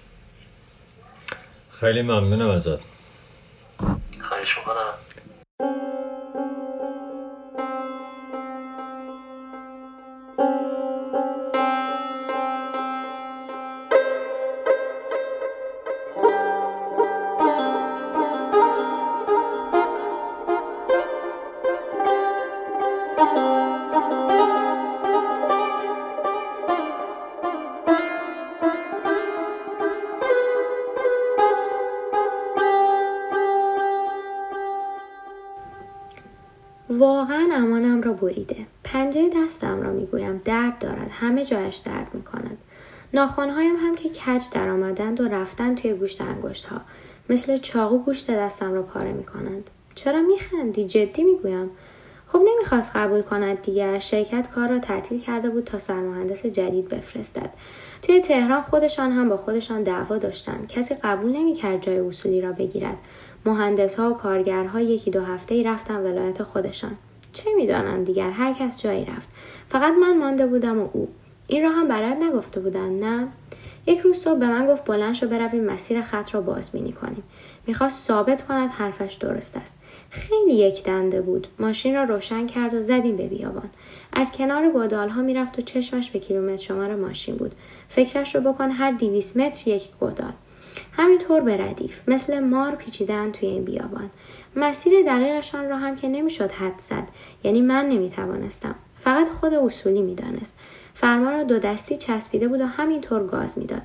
خیلی 1.80 2.02
ممنونم 2.02 2.50
ازت. 2.50 2.80
خواهش 4.22 4.58
می‌کنم. 4.58 4.94
بریده. 38.26 38.58
پنجه 38.84 39.30
دستم 39.36 39.82
را 39.82 39.92
می‌گویم 39.92 40.42
درد 40.46 40.80
دارد 40.80 41.10
همه 41.12 41.46
جایش 41.46 41.76
درد 41.76 42.08
می‌کند. 42.14 42.58
ناخونهایم 43.14 43.76
هم 43.76 43.96
که 43.96 44.10
کج 44.10 44.44
در 44.52 44.70
آمدند 44.70 45.22
و 45.22 45.28
رفتن 45.28 45.76
توی 45.76 45.94
گوشت 45.94 46.22
انگشت 46.22 46.66
ها 46.66 46.82
مثل 47.30 47.58
چاقو 47.58 47.98
گوشت 47.98 48.32
دستم 48.32 48.74
را 48.74 48.84
پاره 48.84 49.14
می‌کنند. 49.14 49.70
چرا 49.96 50.22
میخندی؟ 50.22 50.86
جدی 50.86 51.24
می‌گویم. 51.24 51.70
خب 52.28 52.42
نمی‌خواست 52.48 52.96
قبول 52.96 53.22
کند 53.22 53.62
دیگر. 53.62 54.00
شرکت 54.00 54.50
کار 54.56 54.70
را 54.70 54.80
تعطیل 54.80 55.22
کرده 55.22 55.50
بود 55.50 55.64
تا 55.64 55.78
سرمهندس 55.78 56.46
جدید 56.46 56.90
بفرستد. 56.90 57.50
توی 58.02 58.22
تهران 58.22 58.62
خودشان 58.62 59.12
هم 59.12 59.30
با 59.30 59.38
خودشان 59.38 59.84
دعوا 59.84 60.18
داشتند. 60.18 60.68
کسی 60.68 60.96
قبول 60.96 61.32
نمی‌کرد 61.32 61.82
جای 61.82 62.00
اصولی 62.00 62.42
را 62.42 62.52
بگیرد. 62.52 62.98
مهندس 63.46 63.96
ها 63.96 64.12
و 64.12 64.14
کارگرها 64.14 64.82
یکی 64.82 65.12
دو 65.12 65.22
هفته 65.22 65.56
ای 65.56 65.64
رفتن 65.64 65.96
ولایت 65.96 66.44
خودشان. 66.44 66.98
چه 67.36 67.50
می‌دانم 67.56 68.04
دیگر؟ 68.04 68.32
هر 68.32 68.54
کس 68.54 68.78
جایی 68.82 69.06
رفت. 69.06 69.30
فقط 69.70 69.94
من 69.94 70.18
مانده 70.18 70.48
بودم 70.48 70.80
و 70.80 70.90
او. 70.94 71.10
این 71.48 71.64
را 71.64 71.70
هم 71.70 71.88
برات 71.88 72.18
نگفته 72.24 72.60
بودن 72.60 72.90
نه؟ 72.90 73.28
یک 73.88 74.00
روز 74.00 74.18
صبح 74.18 74.40
به 74.40 74.48
من 74.48 74.68
گفت 74.68 74.86
بلند 74.86 75.16
شو 75.16 75.28
برویم 75.28 75.64
مسیر 75.64 76.02
خط 76.02 76.36
را 76.36 76.42
بازبینی 76.42 76.92
کنیم. 76.92 77.24
می‌خواست 77.68 78.08
ثابت 78.08 78.42
کند 78.42 78.70
حرفش 78.70 79.14
درست 79.14 79.58
است. 79.58 79.80
خیلی 80.10 80.54
یک 80.54 80.84
دنده 80.84 81.22
بود. 81.22 81.48
ماشین 81.60 81.96
را 81.96 82.04
روشن 82.04 82.48
کرد 82.48 82.74
و 82.74 82.82
زدیم 82.82 83.18
به 83.18 83.28
بیابان. 83.28 83.70
از 84.14 84.32
کنار 84.32 84.70
گودال 84.70 85.10
ها 85.10 85.22
می‌رفت 85.22 85.60
و 85.60 85.62
چشمش 85.62 86.12
به 86.12 86.20
کیلومتر 86.20 86.64
شمار 86.64 86.96
ماشین 86.96 87.36
بود. 87.36 87.56
فکرش 87.90 88.36
رو 88.36 88.42
بکن 88.42 88.72
هر 88.72 88.92
دیویس 88.92 89.38
متر 89.38 89.70
یک 89.70 89.90
گودال. 90.00 90.34
همینطور 90.92 91.42
به 91.42 91.58
ردیف. 91.58 92.10
مثل 92.10 92.40
مار 92.40 92.76
پیچیدن 92.76 93.32
توی 93.32 93.50
این 93.50 93.64
بیابان. 93.64 94.10
مسیر 94.56 94.94
دقیقشان 95.06 95.70
را 95.70 95.78
هم 95.78 95.96
که 95.96 96.08
نمی‌شد 96.08 96.52
حد 96.52 96.80
زد. 96.80 97.08
یعنی 97.44 97.62
من 97.62 97.86
نمی‌توانستم. 97.86 98.76
فقط 99.00 99.30
خود 99.30 99.54
اصولی 99.54 100.02
می‌دانست. 100.02 100.56
فرمان 100.94 101.34
را 101.34 101.44
دو 101.44 101.60
دستی 101.60 101.98
چسبیده 101.98 102.48
بود 102.48 102.62
و 102.62 102.66
همینطور 102.66 103.28
گاز 103.28 103.58
می‌داد. 103.58 103.82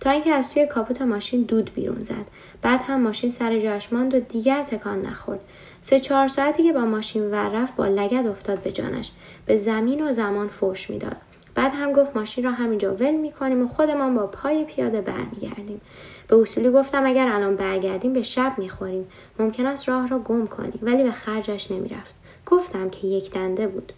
تا 0.00 0.10
اینکه 0.10 0.30
از 0.32 0.54
توی 0.54 0.66
کاپوت 0.66 1.02
ماشین 1.02 1.42
دود 1.42 1.70
بیرون 1.74 1.98
زد. 1.98 2.26
بعد 2.62 2.82
هم 2.82 3.00
ماشین 3.00 3.30
سر 3.30 3.58
جاش 3.58 3.92
ماند 3.92 4.14
و 4.14 4.20
دیگر 4.20 4.62
تکان 4.62 5.02
نخورد. 5.02 5.40
سه 5.82 6.00
چهار 6.00 6.28
ساعتی 6.28 6.62
که 6.62 6.72
با 6.72 6.80
ماشین 6.80 7.30
ور 7.30 7.48
رفت 7.48 7.76
با 7.76 7.86
لگد 7.86 8.26
افتاد 8.26 8.62
به 8.62 8.72
جانش. 8.72 9.10
به 9.46 9.56
زمین 9.56 10.08
و 10.08 10.12
زمان 10.12 10.48
فوش 10.48 10.90
می‌داد. 10.90 11.16
بعد 11.54 11.72
هم 11.74 11.92
گفت 11.92 12.16
ماشین 12.16 12.44
را 12.44 12.50
همینجا 12.50 12.94
ول 12.94 13.14
می‌کنیم 13.14 13.62
و 13.64 13.68
خودمان 13.68 14.14
با 14.14 14.26
پای 14.26 14.64
پیاده 14.64 15.00
برمیگردیم. 15.00 15.80
به 16.28 16.36
اصولی 16.36 16.70
گفتم 16.70 17.06
اگر 17.06 17.28
الان 17.28 17.56
برگردیم 17.56 18.12
به 18.12 18.22
شب 18.22 18.54
می‌خوریم. 18.58 19.06
ممکن 19.38 19.66
است 19.66 19.88
راه 19.88 20.08
را 20.08 20.18
گم 20.18 20.46
کنیم 20.46 20.78
ولی 20.82 21.02
به 21.02 21.12
خرجش 21.12 21.70
نمی‌رفت. 21.70 22.14
گفتم 22.46 22.90
که 22.90 23.06
یک 23.06 23.30
دنده 23.32 23.66
بود. 23.66 23.92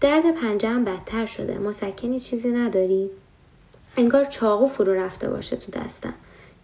درد 0.00 0.34
پنجه 0.34 0.68
هم 0.68 0.84
بدتر 0.84 1.26
شده. 1.26 1.58
مسکنی 1.58 2.20
چیزی 2.20 2.50
نداری. 2.50 3.10
انگار 3.96 4.24
چاقو 4.24 4.66
فرو 4.66 4.94
رفته 4.94 5.30
باشه 5.30 5.56
تو 5.56 5.72
دستم. 5.72 6.14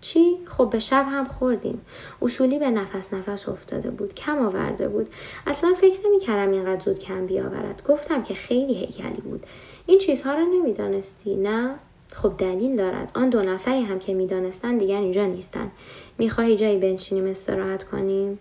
چی؟ 0.00 0.38
خب 0.46 0.70
به 0.70 0.78
شب 0.78 1.06
هم 1.10 1.24
خوردیم. 1.24 1.80
اصولی 2.22 2.58
به 2.58 2.70
نفس 2.70 3.14
نفس 3.14 3.48
افتاده 3.48 3.90
بود. 3.90 4.14
کم 4.14 4.38
آورده 4.38 4.88
بود. 4.88 5.08
اصلا 5.46 5.72
فکر 5.72 6.00
نمی 6.06 6.18
کردم 6.18 6.52
اینقدر 6.52 6.84
زود 6.84 6.98
کم 6.98 7.26
بیاورد. 7.26 7.82
گفتم 7.88 8.22
که 8.22 8.34
خیلی 8.34 8.74
هیکلی 8.74 9.20
بود. 9.20 9.46
این 9.86 9.98
چیزها 9.98 10.34
را 10.34 10.44
نمی‌دانستی 10.44 11.36
نه؟ 11.36 11.74
خب 12.14 12.32
دلیل 12.38 12.76
دارد. 12.76 13.10
آن 13.14 13.30
دو 13.30 13.42
نفری 13.42 13.82
هم 13.82 13.98
که 13.98 14.14
می‌دانستند 14.14 14.78
دیگر 14.78 15.00
اینجا 15.00 15.26
نیستند. 15.26 15.72
می‌خواهی 16.18 16.56
جایی 16.56 16.78
بنشینیم 16.78 17.26
استراحت 17.26 17.84
کنیم؟ 17.84 18.38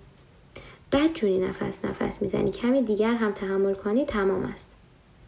بد 0.91 1.13
جوری 1.13 1.37
نفس 1.37 1.85
نفس 1.85 2.21
می‌زنی. 2.21 2.51
کمی 2.51 2.81
دیگر 2.81 3.13
هم 3.13 3.31
تحمل 3.31 3.73
کنی 3.73 4.05
تمام 4.05 4.43
است. 4.43 4.74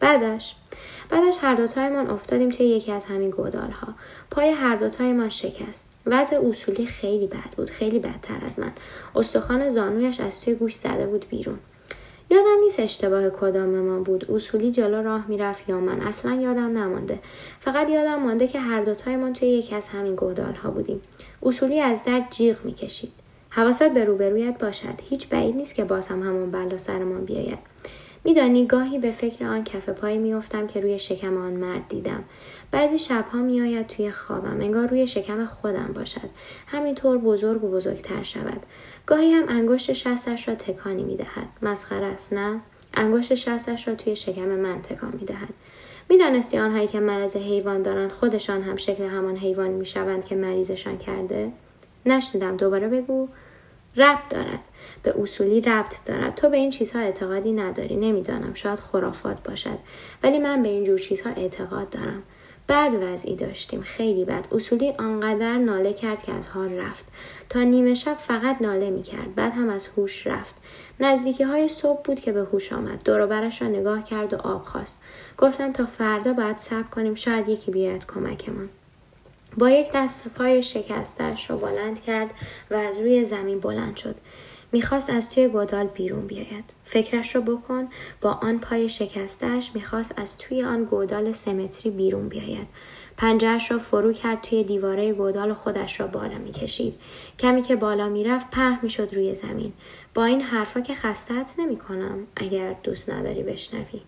بعدش 0.00 0.54
بعدش 1.10 1.36
هر 1.40 1.54
دوتایمان 1.54 2.10
افتادیم 2.10 2.48
توی 2.48 2.66
یکی 2.66 2.92
از 2.92 3.04
همین 3.04 3.30
گودال 3.30 3.70
ها 3.70 3.94
پای 4.30 4.50
هر 4.50 4.76
دوتایمان 4.76 5.28
شکست. 5.28 5.98
وضع 6.06 6.40
اصولی 6.48 6.86
خیلی 6.86 7.26
بد 7.26 7.56
بود 7.56 7.70
خیلی 7.70 7.98
بدتر 7.98 8.44
از 8.44 8.58
من. 8.58 8.72
استخوان 9.16 9.70
زانویش 9.70 10.20
از 10.20 10.40
توی 10.40 10.54
گوش 10.54 10.74
زده 10.74 11.06
بود 11.06 11.26
بیرون. 11.30 11.58
یادم 12.30 12.60
نیست 12.64 12.80
اشتباه 12.80 13.30
کدام 13.30 13.68
ما 13.68 13.98
بود. 13.98 14.30
اصولی 14.30 14.70
جلو 14.70 15.02
راه 15.02 15.26
می‌رفت 15.28 15.68
یا 15.68 15.80
من. 15.80 16.00
اصلا 16.00 16.34
یادم 16.34 16.78
نمانده. 16.78 17.18
فقط 17.60 17.88
یادم 17.88 18.22
مانده 18.22 18.48
که 18.48 18.60
هر 18.60 18.82
دوتایمان 18.84 19.32
توی 19.32 19.48
یکی 19.48 19.74
از 19.74 19.88
همین 19.88 20.14
گودال 20.14 20.54
ها 20.54 20.70
بودیم. 20.70 21.00
اصولی 21.42 21.80
از 21.80 22.04
در 22.04 22.22
جیغ 22.30 22.56
می‌کشید. 22.64 23.12
حواست 23.50 23.88
به 23.88 24.04
روبرویت 24.04 24.58
باشد. 24.58 25.00
هیچ 25.08 25.28
بعید 25.28 25.56
نیست 25.56 25.74
که 25.74 25.84
باز 25.84 26.08
هم 26.08 26.22
همون 26.22 26.50
بلا 26.50 26.78
سرمان 26.78 27.24
بیاید. 27.24 27.58
میدانی 28.24 28.66
گاهی 28.66 28.98
به 28.98 29.12
فکر 29.12 29.44
آن 29.44 29.64
کف 29.64 29.88
پایی 29.88 30.18
میافتم 30.18 30.66
که 30.66 30.80
روی 30.80 30.98
شکم 30.98 31.36
آن 31.36 31.52
مرد 31.52 31.88
دیدم. 31.88 32.24
بعضی 32.70 32.98
شبها 32.98 33.38
میآید 33.38 33.86
توی 33.86 34.10
خوابم 34.10 34.60
انگار 34.60 34.86
روی 34.86 35.06
شکم 35.06 35.46
خودم 35.46 35.92
باشد. 35.94 36.30
همینطور 36.66 37.18
بزرگ 37.18 37.64
و 37.64 37.70
بزرگتر 37.70 38.22
شود. 38.22 38.60
گاهی 39.06 39.32
هم 39.32 39.48
انگشت 39.48 39.92
شستش 39.92 40.48
را 40.48 40.54
تکانی 40.54 41.02
می‌دهد. 41.02 41.48
مسخره 41.62 42.06
است 42.06 42.32
نه؟ 42.32 42.60
انگشت 42.94 43.34
شستش 43.34 43.88
را 43.88 43.94
توی 43.94 44.16
شکم 44.16 44.46
من 44.46 44.82
تکان 44.82 45.12
می‌دهد. 45.20 45.54
می‌دانستی 46.08 46.58
آنهایی 46.58 46.86
که 46.86 47.00
مرض 47.00 47.36
حیوان 47.36 47.82
دارند 47.82 48.12
خودشان 48.12 48.62
هم 48.62 48.76
شکل 48.76 49.04
همان 49.04 49.36
حیوانی 49.36 49.74
می‌شوند 49.74 50.24
که 50.24 50.36
مریضشان 50.36 50.98
کرده؟ 50.98 51.52
نشنیدم. 52.06 52.56
دوباره 52.56 52.88
بگو. 52.88 53.28
ربط 53.96 54.28
دارد. 54.30 54.60
به 55.02 55.20
اصولی 55.20 55.60
ربط 55.60 56.04
دارد. 56.04 56.34
تو 56.34 56.48
به 56.48 56.56
این 56.56 56.70
چیزها 56.70 57.00
اعتقادی 57.00 57.52
نداری. 57.52 57.96
نمی‌دانم. 57.96 58.54
شاید 58.54 58.78
خرافات 58.78 59.42
باشد. 59.42 59.78
ولی 60.22 60.38
من 60.38 60.62
به 60.62 60.68
این 60.68 60.84
جور 60.84 60.98
چیزها 60.98 61.30
اعتقاد 61.30 61.90
دارم. 61.90 62.22
بعد 62.66 62.92
وضعی 63.02 63.36
داشتیم. 63.36 63.82
خیلی 63.82 64.24
بد. 64.24 64.46
اصولی 64.52 64.90
آنقدر 64.98 65.58
ناله 65.58 65.92
کرد 65.92 66.22
که 66.22 66.32
از 66.32 66.48
حال 66.48 66.72
رفت. 66.72 67.04
تا 67.48 67.62
نیمه 67.62 67.94
شب 67.94 68.14
فقط 68.14 68.62
ناله 68.62 68.90
می 68.90 69.02
کرد 69.02 69.34
بعد 69.34 69.52
هم 69.52 69.68
از 69.68 69.86
هوش 69.96 70.26
رفت. 70.26 70.54
نزدیکی 71.00 71.44
های 71.44 71.68
صبح 71.68 72.02
بود 72.02 72.20
که 72.20 72.32
به 72.32 72.40
هوش 72.40 72.72
آمد. 72.72 73.02
دوروبرش 73.04 73.62
را 73.62 73.68
نگاه 73.68 74.04
کرد 74.04 74.34
و 74.34 74.36
آب 74.36 74.64
خواست. 74.64 74.98
گفتم 75.38 75.72
تا 75.72 75.86
فردا 75.86 76.32
باید 76.32 76.56
صبر 76.56 76.88
کنیم. 76.88 77.14
شاید 77.14 77.48
یکی 77.48 77.70
بیاید 77.70 78.06
کمکمان. 78.06 78.68
با 79.56 79.70
یک 79.70 79.88
دست 79.94 80.28
پای 80.28 80.62
شکستش 80.62 81.50
را 81.50 81.56
بلند 81.56 82.00
کرد 82.02 82.30
و 82.70 82.74
از 82.74 82.98
روی 82.98 83.24
زمین 83.24 83.60
بلند 83.60 83.96
شد. 83.96 84.14
می‌خواست 84.72 85.10
از 85.10 85.30
توی 85.30 85.48
گودال 85.48 85.86
بیرون 85.86 86.26
بیاید. 86.26 86.64
فکرش 86.84 87.36
رو 87.36 87.42
بکن 87.42 87.88
با 88.20 88.32
آن 88.32 88.58
پای 88.58 88.88
شکستش 88.88 89.70
می‌خواست 89.74 90.14
از 90.16 90.38
توی 90.38 90.62
آن 90.62 90.84
گودال 90.84 91.32
سمتری 91.32 91.90
بیرون 91.90 92.28
بیاید. 92.28 92.66
پنجهش 93.16 93.70
را 93.70 93.78
فرو 93.78 94.12
کرد 94.12 94.42
توی 94.42 94.64
دیواره 94.64 95.12
گودال 95.12 95.54
خودش 95.54 96.00
را 96.00 96.06
بالا 96.06 96.38
می‌کشید. 96.38 96.94
کمی 97.38 97.62
که 97.62 97.76
بالا 97.76 98.08
می‌رفت 98.08 98.50
په 98.50 98.82
می‌شد 98.82 99.14
روی 99.14 99.34
زمین. 99.34 99.72
با 100.14 100.24
این 100.24 100.40
حرفا 100.40 100.80
که 100.80 100.94
خستت 100.94 101.52
نمی 101.58 101.76
کنم 101.76 102.18
اگر 102.36 102.76
دوست 102.82 103.10
نداری 103.10 103.42
بشنوی. 103.42 104.00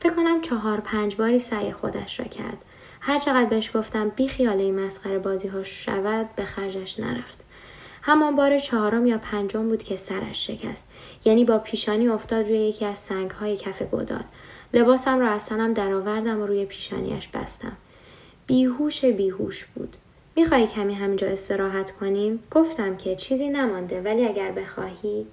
فکر 0.00 0.14
کنم 0.14 0.40
چهار 0.40 0.80
پنج 0.80 1.16
باری 1.16 1.38
سعی 1.38 1.72
خودش 1.72 2.20
را 2.20 2.26
کرد. 2.26 2.58
هر 3.00 3.18
چقدر 3.18 3.48
بهش 3.48 3.76
گفتم 3.76 4.08
بی 4.08 4.28
خیال 4.28 4.58
این 4.58 4.80
مسخره 4.80 5.18
بازی 5.18 5.48
ها 5.48 5.62
شود 5.62 6.28
به 6.36 6.44
خرجش 6.44 7.00
نرفت. 7.00 7.44
همان 8.02 8.36
بار 8.36 8.58
چهارم 8.58 9.06
یا 9.06 9.18
پنجم 9.18 9.68
بود 9.68 9.82
که 9.82 9.96
سرش 9.96 10.46
شکست. 10.46 10.84
یعنی 11.24 11.44
با 11.44 11.58
پیشانی 11.58 12.08
افتاد 12.08 12.48
روی 12.48 12.58
یکی 12.58 12.84
از 12.84 12.98
سنگ 12.98 13.30
های 13.30 13.56
کف 13.56 13.82
گدال 13.82 14.24
لباسم 14.74 15.18
را 15.18 15.30
از 15.30 15.46
تنم 15.46 15.72
درآوردم 15.74 16.40
و 16.40 16.46
روی 16.46 16.64
پیشانیش 16.64 17.28
بستم. 17.28 17.76
بیهوش 18.46 19.04
بیهوش 19.04 19.64
بود. 19.64 19.96
میخوایی 20.36 20.66
کمی 20.66 20.94
همینجا 20.94 21.26
استراحت 21.26 21.90
کنیم؟ 21.90 22.42
گفتم 22.50 22.96
که 22.96 23.16
چیزی 23.16 23.48
نمانده 23.48 24.00
ولی 24.00 24.26
اگر 24.26 24.52
بخواهی. 24.52 25.26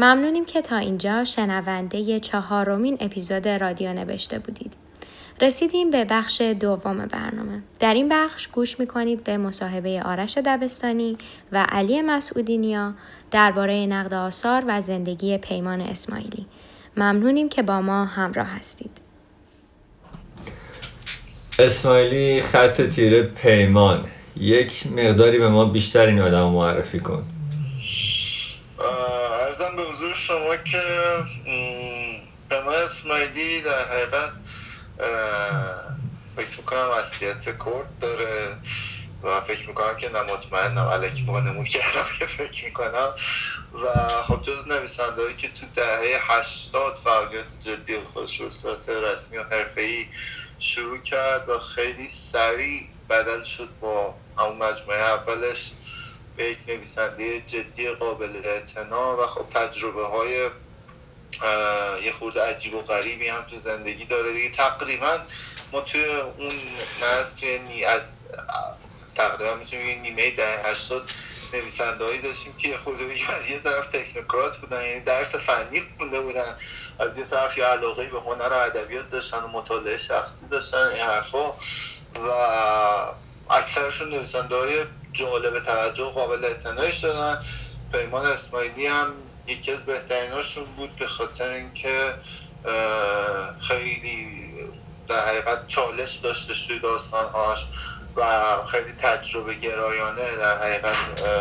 ممنونیم 0.00 0.44
که 0.44 0.60
تا 0.60 0.76
اینجا 0.76 1.24
شنونده 1.24 2.20
چهارمین 2.20 2.96
اپیزود 3.00 3.48
رادیو 3.48 3.92
نوشته 3.92 4.38
بودید. 4.38 4.72
رسیدیم 5.40 5.90
به 5.90 6.04
بخش 6.04 6.40
دوم 6.40 7.06
برنامه. 7.06 7.62
در 7.78 7.94
این 7.94 8.08
بخش 8.08 8.48
گوش 8.48 8.80
می‌کنید 8.80 9.24
به 9.24 9.36
مصاحبه 9.36 10.02
آرش 10.02 10.38
دبستانی 10.38 11.16
و 11.52 11.66
علی 11.68 12.02
مسعودینیا 12.02 12.94
درباره 13.30 13.86
نقد 13.86 14.14
آثار 14.14 14.64
و 14.66 14.80
زندگی 14.80 15.38
پیمان 15.38 15.80
اسماعیلی. 15.80 16.46
ممنونیم 16.96 17.48
که 17.48 17.62
با 17.62 17.80
ما 17.80 18.04
همراه 18.04 18.46
هستید. 18.46 19.00
اسماعیلی 21.58 22.40
خط 22.40 22.82
تیره 22.82 23.22
پیمان 23.22 24.04
یک 24.36 24.86
مقداری 24.86 25.38
به 25.38 25.48
ما 25.48 25.64
بیشتر 25.64 26.06
این 26.06 26.20
آدم 26.20 26.44
معرفی 26.44 27.00
کن 27.00 27.24
ارزم 29.60 29.76
به 29.76 29.82
حضور 29.82 30.14
شما 30.14 30.56
که 30.56 30.82
پیمان 32.50 32.74
اسماعیلی 32.74 33.60
در 33.60 33.84
حقیقت 33.84 34.32
فکر 36.36 36.56
می‌کنم 36.56 36.88
اصلیت 36.90 37.44
کرد 37.44 37.98
داره 38.00 38.56
و 39.22 39.40
فکر 39.40 39.68
می‌کنم 39.68 39.96
که 39.96 40.08
نمطمئنم 40.08 40.88
علیکی 40.88 41.22
موقع 41.22 41.40
نمود 41.40 41.66
کردم 41.66 42.06
که 42.18 42.26
فکر 42.26 42.64
می‌کنم. 42.64 43.14
و 43.84 44.08
خب 44.22 44.42
جز 44.42 44.68
نویسنده 44.68 45.34
که 45.38 45.48
تو 45.48 45.66
دهه 45.76 46.20
هشتاد 46.28 46.98
فعالیت 47.04 47.44
جدی 47.64 47.98
خودش 48.12 48.40
رو 48.40 48.50
صورت 48.50 48.88
رسمی 48.88 49.38
و 49.38 49.42
حرفه‌ای 49.42 50.06
شروع 50.58 50.98
کرد 50.98 51.48
و 51.48 51.58
خیلی 51.58 52.08
سریع 52.32 52.82
بدل 53.10 53.44
شد 53.44 53.68
با 53.80 54.14
همون 54.38 54.56
مجموعه 54.56 54.98
اولش 54.98 55.70
به 55.70 55.79
یک 56.40 56.58
نویسنده 56.68 57.40
جدی 57.40 57.88
قابل 57.88 58.40
اعتنا 58.44 59.16
و 59.16 59.26
خب 59.26 59.46
تجربه 59.54 60.06
های 60.06 60.50
یه 62.04 62.12
خورده 62.18 62.42
عجیب 62.42 62.74
و 62.74 62.80
غریبی 62.80 63.28
هم 63.28 63.42
تو 63.50 63.60
زندگی 63.60 64.04
داره 64.04 64.32
دیگه. 64.32 64.56
تقریبا 64.56 65.18
ما 65.72 65.80
توی 65.80 66.04
اون 66.04 66.52
نسل 67.02 67.36
که 67.36 67.88
از 67.88 68.02
تقریبا 69.14 69.54
می‌تونیم 69.54 70.02
نیمه 70.02 70.30
ده 70.30 70.62
هشتاد 70.64 71.10
نویسنده 71.52 72.04
هایی 72.04 72.22
داشتیم 72.22 72.56
که 72.58 72.78
خورده 72.78 73.04
از 73.04 73.50
یه 73.50 73.58
طرف 73.58 73.86
تکنوکرات 73.86 74.56
بودن 74.56 74.84
یعنی 74.84 75.00
درس 75.00 75.34
فنی 75.34 75.82
خونده 75.98 76.20
بودن 76.20 76.56
از 76.98 77.18
یه 77.18 77.24
طرف 77.24 77.58
یه 77.58 77.64
علاقه 77.64 78.06
به 78.06 78.20
هنر 78.20 78.48
و 78.48 78.52
ادبیات 78.52 79.10
داشتن 79.10 79.38
و 79.38 79.48
مطالعه 79.48 79.98
شخصی 79.98 80.46
داشتن 80.50 80.86
این 80.86 81.02
حرفا. 81.02 81.52
و 82.14 82.30
اکثرشون 83.50 84.08
نویسنده 84.08 84.56
های 84.56 84.84
جالب 85.12 85.64
توجه 85.64 86.04
و 86.04 86.10
قابل 86.10 86.44
اعتنایش 86.44 86.98
دادن 86.98 87.42
پیمان 87.92 88.26
اسماعیلی 88.26 88.86
هم 88.86 89.06
یکی 89.46 89.72
از 89.72 89.78
بهتریناشون 89.78 90.64
بود 90.76 90.96
به 90.96 91.06
خاطر 91.06 91.48
اینکه 91.48 92.14
خیلی 93.68 94.40
در 95.08 95.26
حقیقت 95.28 95.68
چالش 95.68 96.16
داشتش 96.16 96.66
توی 96.66 96.78
داستانهاش 96.78 97.66
و 98.16 98.22
خیلی 98.66 98.92
تجربه 99.02 99.54
گرایانه 99.54 100.36
در 100.36 100.58
حقیقت 100.58 100.96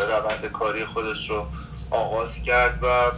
روند 0.09 0.51
کاری 0.51 0.85
خودش 0.85 1.29
رو 1.29 1.47
آغاز 1.91 2.29
کرد 2.45 2.79
و 2.83 3.11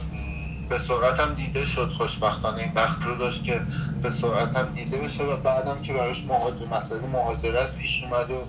به 0.69 0.79
سرعت 0.79 1.19
هم 1.19 1.33
دیده 1.33 1.65
شد 1.65 1.91
خوشبختانه 1.97 2.61
این 2.61 2.73
بخت 2.73 3.03
رو 3.03 3.15
داشت 3.15 3.43
که 3.43 3.61
به 4.03 4.11
سرعت 4.11 4.55
هم 4.55 4.73
دیده 4.75 4.97
بشه 4.97 5.23
و 5.23 5.37
بعدم 5.37 5.81
که 5.81 5.93
براش 5.93 6.23
مهاجر 6.23 6.65
مسئله 6.65 7.01
مهاجرت 7.01 7.75
پیش 7.75 8.03
اومد 8.03 8.31
و 8.31 8.43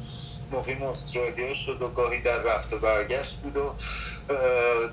مقیم 0.52 0.82
استرالیا 0.82 1.54
شد 1.54 1.82
و 1.82 1.88
گاهی 1.88 2.20
در 2.20 2.38
رفت 2.38 2.72
و 2.72 2.78
برگشت 2.78 3.34
بود 3.34 3.56
و 3.56 3.74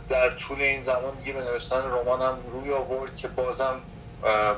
در 0.10 0.30
طول 0.30 0.62
این 0.62 0.84
زمان 0.84 1.16
دیگه 1.20 1.34
به 1.34 1.42
نوشتن 1.42 1.92
رمان 1.92 2.22
هم 2.22 2.38
روی 2.52 2.74
آورد 2.74 3.18
که 3.18 3.28
بازم 3.28 3.82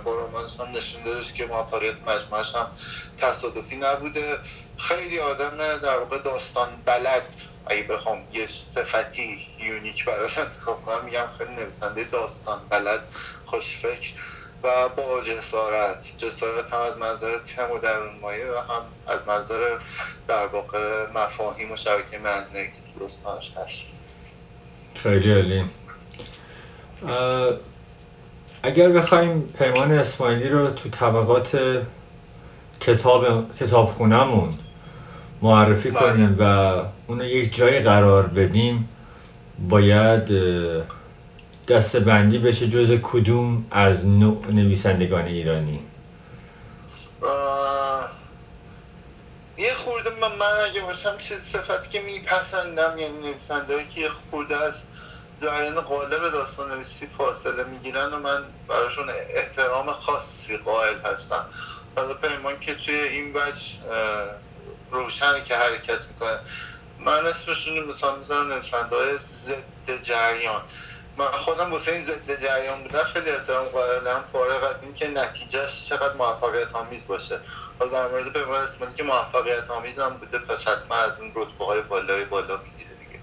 با 0.03 0.25
رمانش 0.25 0.59
هم 0.59 0.77
نشون 0.77 1.03
دادش 1.03 1.33
که 1.33 1.45
موفقیت 1.45 1.95
مجموعش 2.07 2.55
هم 2.55 2.67
تصادفی 3.21 3.75
نبوده. 3.75 4.37
خیلی 4.77 5.19
آدم 5.19 5.77
در 5.77 5.97
واقع 5.97 6.17
داستان 6.17 6.69
بلد. 6.85 7.23
اگه 7.65 7.83
بخوام 7.83 8.17
یه 8.33 8.47
صفتی 8.75 9.47
یونیک 9.59 10.05
براش 10.05 10.37
انتخاب 10.37 10.85
کنم 10.85 11.05
میگم 11.05 11.25
خیلی 11.37 11.55
نویسنده 11.55 12.03
داستان 12.03 12.61
بلد 12.69 12.99
خوشفکر. 13.45 14.13
و 14.63 14.89
با 14.97 15.21
جسارت. 15.23 15.97
جسارت 16.17 16.73
هم 16.73 16.79
از 16.79 16.97
منظر 16.97 17.37
تم 17.55 17.71
و 17.71 17.79
درون 17.79 18.11
مایه 18.21 18.45
و 18.45 18.57
هم 18.73 18.81
از 19.07 19.19
منظر 19.27 19.77
در 20.27 20.45
واقع 20.45 21.05
مفاهیم 21.15 21.71
و 21.71 21.75
شبکه 21.75 22.17
معنی 22.23 22.67
که 22.67 22.99
داستانش 22.99 23.51
هست. 23.57 23.93
خیلی 24.95 25.33
عالی. 25.33 25.63
اگر 28.63 28.89
بخوایم 28.89 29.41
پیمان 29.41 29.91
اسماعیلی 29.91 30.49
رو 30.49 30.69
تو 30.69 30.89
طبقات 30.89 31.81
کتاب 32.79 33.55
کتاب 33.59 33.89
خونمون 33.89 34.53
معرفی 35.41 35.91
بله. 35.91 35.99
کنیم 35.99 36.37
و 36.39 36.43
اونو 37.07 37.25
یک 37.25 37.55
جای 37.55 37.79
قرار 37.79 38.23
بدیم 38.23 38.89
باید 39.69 40.31
دسته 41.71 41.99
بندی 41.99 42.37
بشه 42.37 42.67
جز 42.67 42.99
کدوم 43.03 43.65
از 43.71 44.05
نوع 44.05 44.45
نویسندگان 44.49 45.25
ایرانی؟ 45.25 45.79
یه 49.57 49.73
خورده 49.73 50.09
من, 50.09 50.35
من 50.35 50.69
اگه 50.69 50.81
باشم 50.81 51.17
چه 51.17 51.37
صفتی 51.37 51.89
که 51.89 52.01
میپسندم 52.01 52.97
یعنی 52.99 53.17
نویسنده 53.17 53.85
که 53.95 54.09
خورده 54.31 54.57
از 54.57 54.73
جریان 55.41 55.81
قالب 55.81 56.31
داستان 56.31 56.71
نویسی 56.71 57.07
فاصله 57.17 57.63
می‌گیرن 57.63 58.13
و 58.13 58.19
من 58.19 58.43
براشون 58.67 59.09
احترام 59.09 59.91
خاصی 59.91 60.57
قائل 60.57 60.95
هستم. 61.05 61.45
حالا 61.95 62.13
پیمان 62.13 62.59
که 62.59 62.75
توی 62.75 62.95
این 62.95 63.33
وجه 63.33 63.65
روشنی 64.91 65.41
که 65.45 65.55
حرکت 65.55 65.99
می‌کنه. 66.13 66.39
من 66.99 67.25
اسمشون 67.25 67.79
مثلا 67.79 68.15
می‌ذارم 68.15 68.53
نویسنده 68.53 68.95
های 68.95 69.17
ضد 69.45 70.03
جریان. 70.03 70.61
من 71.17 71.25
خودم 71.25 71.71
واسه 71.71 71.91
این 71.91 72.05
ضد 72.05 72.43
جریان 72.43 72.83
بودن 72.83 73.03
خیلی 73.03 73.29
احترام 73.29 73.65
قائلم. 73.65 74.23
فارغ 74.33 74.63
از 74.75 74.83
اینکه 74.83 75.07
نتیجهش 75.07 75.85
چقدر 75.89 76.13
موفقیت 76.13 76.71
آمیز 76.73 77.01
باشه. 77.07 77.37
حالا 77.79 77.91
در 77.91 78.07
مورد 78.07 78.33
پیمان 78.33 78.61
اسمانی 78.61 78.93
که 78.97 79.03
موفقیت 79.03 79.69
آمیز 79.69 79.99
هم 79.99 80.09
بوده 80.09 80.37
پس 80.37 80.59
حتما 80.61 80.95
از 80.95 81.11
اون 81.19 81.31
رتبه 81.35 81.65
های 81.65 81.81
بالای 81.81 82.25
بالا 82.25 82.57
می‌گیره 82.57 82.89
دیگه. 82.99 83.19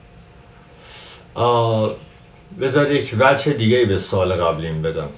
بذار 2.60 2.90
یک 2.90 3.14
وجه 3.18 3.52
دیگه 3.52 3.84
به 3.84 3.98
سال 3.98 4.32
قبلیم 4.44 4.82
بدم. 4.82 5.08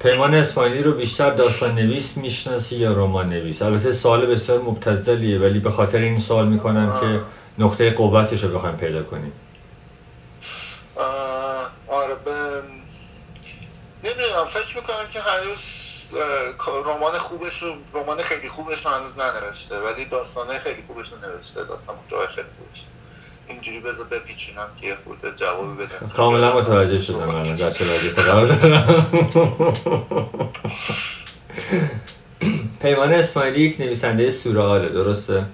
پیمان 0.00 0.34
اسماعیلی 0.34 0.82
رو 0.82 0.92
بیشتر 0.92 1.30
داستان 1.30 1.74
نویس 1.74 2.16
می‌شناسی 2.16 2.76
یا 2.76 2.92
رمان 2.92 3.28
نویس 3.28 3.62
البته 3.62 3.92
سوال 3.92 4.26
بسیار 4.26 4.58
مبتذلیه 4.58 5.38
ولی 5.38 5.58
به 5.58 5.70
خاطر 5.70 5.98
این 5.98 6.18
سوال 6.18 6.48
می‌کنم 6.48 7.00
که 7.00 7.20
نقطه 7.64 7.90
قوتش 7.90 8.44
رو 8.44 8.54
بخوایم 8.54 8.76
پیدا 8.76 9.02
کنیم. 9.02 9.32
آره 11.88 12.14
به 12.14 12.62
نمی‌دونم 14.04 14.46
فکر 14.46 14.76
می‌کنم 14.76 15.08
که 15.12 15.20
هنوز 15.20 15.58
رمان 16.86 17.18
خوبش 17.18 17.62
رو 17.62 17.74
رمان 17.94 18.22
خیلی 18.22 18.48
خوبش 18.48 18.86
رو 18.86 18.90
هنوز 18.90 19.18
ننوشته 19.18 19.78
ولی 19.78 20.04
داستانه 20.04 20.58
خیلی 20.58 20.82
خوبش 20.86 21.06
رو 21.08 21.18
نوشته 21.18 21.64
داستان 21.64 21.96
خیلی 22.10 22.48
خوبش. 22.58 22.84
اینجوری 23.48 23.80
بذار 23.80 24.04
بپیچونم 24.04 24.68
که 24.80 24.86
یه 24.86 24.96
خورده 25.04 25.32
جوابی 25.36 25.84
بدم 25.84 26.08
کاملا 26.16 26.56
متوجه 26.56 26.98
شدم 26.98 27.24
من 27.24 27.56
در 27.56 27.70
چه 27.70 27.94
وضعیت 27.94 28.18
قرار 28.18 28.44
دارم 28.44 29.06
پیمان 32.82 33.12
اسماعیلی 33.12 33.60
یک 33.60 33.80
نویسنده 33.80 34.30
سورئاله 34.30 34.88
درسته؟ 34.88 35.44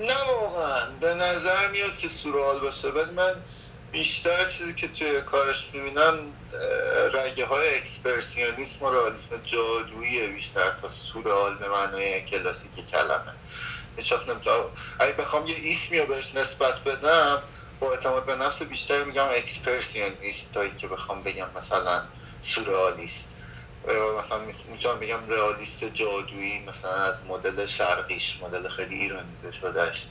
نه 0.00 0.14
نظر 1.22 1.68
میاد 1.68 1.96
که 1.96 2.08
سورئال 2.08 2.60
باشه 2.60 2.88
ولی 2.88 3.10
من 3.10 3.44
بیشتر 3.90 4.48
چیزی 4.48 4.74
که 4.74 4.88
توی 4.88 5.20
کارش 5.22 5.74
می‌بینم 5.74 6.34
رگه 7.12 7.46
های 7.46 7.76
اکسپرسیونیسم 7.76 8.84
و 8.84 8.90
رئالیسم 8.90 9.36
جادویی 9.44 10.26
بیشتر 10.26 10.70
تا 10.70 10.88
سورئال 10.88 11.58
به 11.58 11.68
معنای 11.68 12.20
کلاسیک 12.22 12.86
کلمه. 12.90 13.32
هیچ 13.96 14.12
نمی‌تونم 14.12 14.70
اگه 15.00 15.12
بخوام 15.12 15.46
یه 15.46 15.72
اسمی 15.72 15.98
رو 15.98 16.06
بهش 16.06 16.34
نسبت 16.34 16.84
بدم 16.84 17.42
با 17.80 17.92
اعتماد 17.92 18.26
به 18.26 18.34
نفس 18.34 18.62
بیشتر 18.62 19.04
میگم 19.04 19.28
اکسپرسیونیست 19.28 20.54
تا 20.54 20.68
که 20.68 20.86
بخوام 20.88 21.22
بگم 21.22 21.48
مثلا 21.54 22.02
سورئالیست 22.42 23.36
مثلا 24.18 24.38
می‌تونم 24.68 25.00
بگم 25.00 25.28
رئالیست 25.28 25.84
جادویی 25.84 26.58
مثلا 26.58 26.94
از 26.94 27.26
مدل 27.26 27.66
شرقیش 27.66 28.42
مدل 28.42 28.68
خیلی 28.68 28.94
ایرانیزه 28.94 29.52
شدهش. 29.52 30.06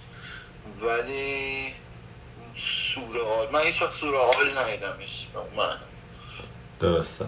ولی 0.82 1.74
سورئال 2.94 3.48
من 3.54 3.62
هیچ 3.62 3.82
وقت. 3.82 3.94
سورئال 3.94 4.58
ندیدمش 4.58 5.28
من. 5.58 5.78
درسته. 6.80 7.26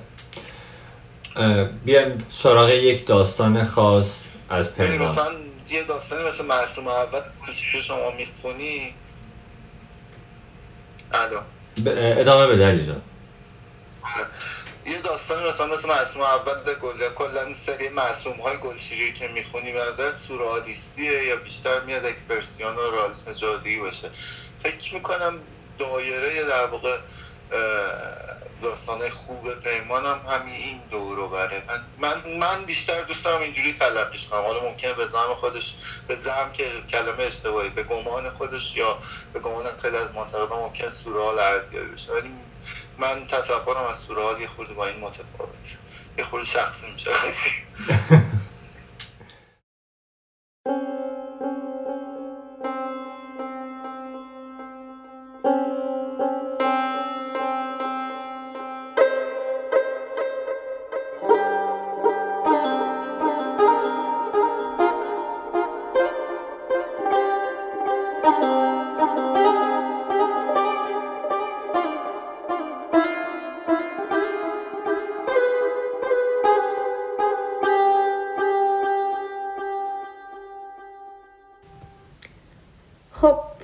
بیایم 1.86 2.26
سراغ 2.32 2.70
یک 2.70 3.08
داستان 3.08 3.64
خاص 3.64 4.24
از 4.50 4.76
پیمان 4.76 5.36
یه 5.70 5.84
داستانی 5.84 6.24
مثل 6.28 6.46
معصوم 6.46 6.88
اول 6.88 7.22
که 7.72 7.82
شما 7.82 8.12
می‌خونی. 8.12 8.94
الو. 11.14 11.40
ادامه 12.20 12.48
بده 12.48 12.68
علی 12.68 12.86
جان 12.86 13.02
یه 14.86 15.02
داستانی 15.02 15.50
مثلا 15.50 15.66
مثل 15.66 15.88
معصوم 15.88 16.22
اول 16.22 16.74
گل 16.74 17.10
کلا 17.10 17.54
سری 17.66 17.90
معصوم 17.90 18.34
های 18.34 18.58
گلشیری 18.58 19.14
که 19.14 19.28
می‌خونی 19.28 19.72
به 19.72 19.80
نظر 19.80 20.12
سورئالیستیه 20.28 21.24
یا 21.24 21.36
بیشتر 21.36 21.80
میاد 21.80 22.06
اکسپرسیون 22.06 22.76
و 22.76 22.92
رئالیسم 22.92 23.34
جادویی 23.34 23.80
باشه. 23.80 24.10
فکر 24.64 24.94
می‌کنم 24.94 25.40
دایره 25.80 26.44
در 26.44 26.66
واقع 26.66 26.98
داستان 28.62 29.10
خوب 29.10 29.54
پیمان 29.54 30.06
هم 30.06 30.20
همین 30.30 30.56
این 30.56 30.82
دورو 30.92 31.28
بره. 31.28 31.64
من, 31.98 32.22
من 32.40 32.66
بیشتر 32.66 33.02
دوست 33.02 33.24
دارم 33.24 33.42
اینجوری 33.42 33.74
تلقیش 33.74 34.28
کنم. 34.28 34.42
حالا 34.42 34.60
ممکنه 34.64 34.94
به 34.94 35.08
زم 35.08 35.36
خودش 35.36 35.76
به 36.08 36.16
زم 36.16 36.50
که 36.54 36.72
کلمه 36.92 37.24
اشتباهی 37.24 37.70
به 37.70 37.84
گمان 37.84 38.30
خودش 38.30 38.76
یا 38.76 38.98
به 39.34 39.40
گمان 39.40 39.66
خیلی 39.82 39.98
از 39.98 40.08
منتقدان 40.16 40.60
ممکن 40.60 40.90
سورال 40.90 41.40
ارزیابی 41.40 41.92
بشه. 41.92 42.14
ولی 42.14 42.30
من 43.02 43.28
تصورم 43.28 43.86
از 43.92 43.98
سورال 43.98 44.42
یه 44.42 44.48
خورده 44.48 44.74
با 44.74 44.88
این 44.88 45.00
متفاوت. 45.00 45.50
یه 46.18 46.24
خورده 46.24 46.46
شخصی 46.46 46.92
میشه. 46.94 47.12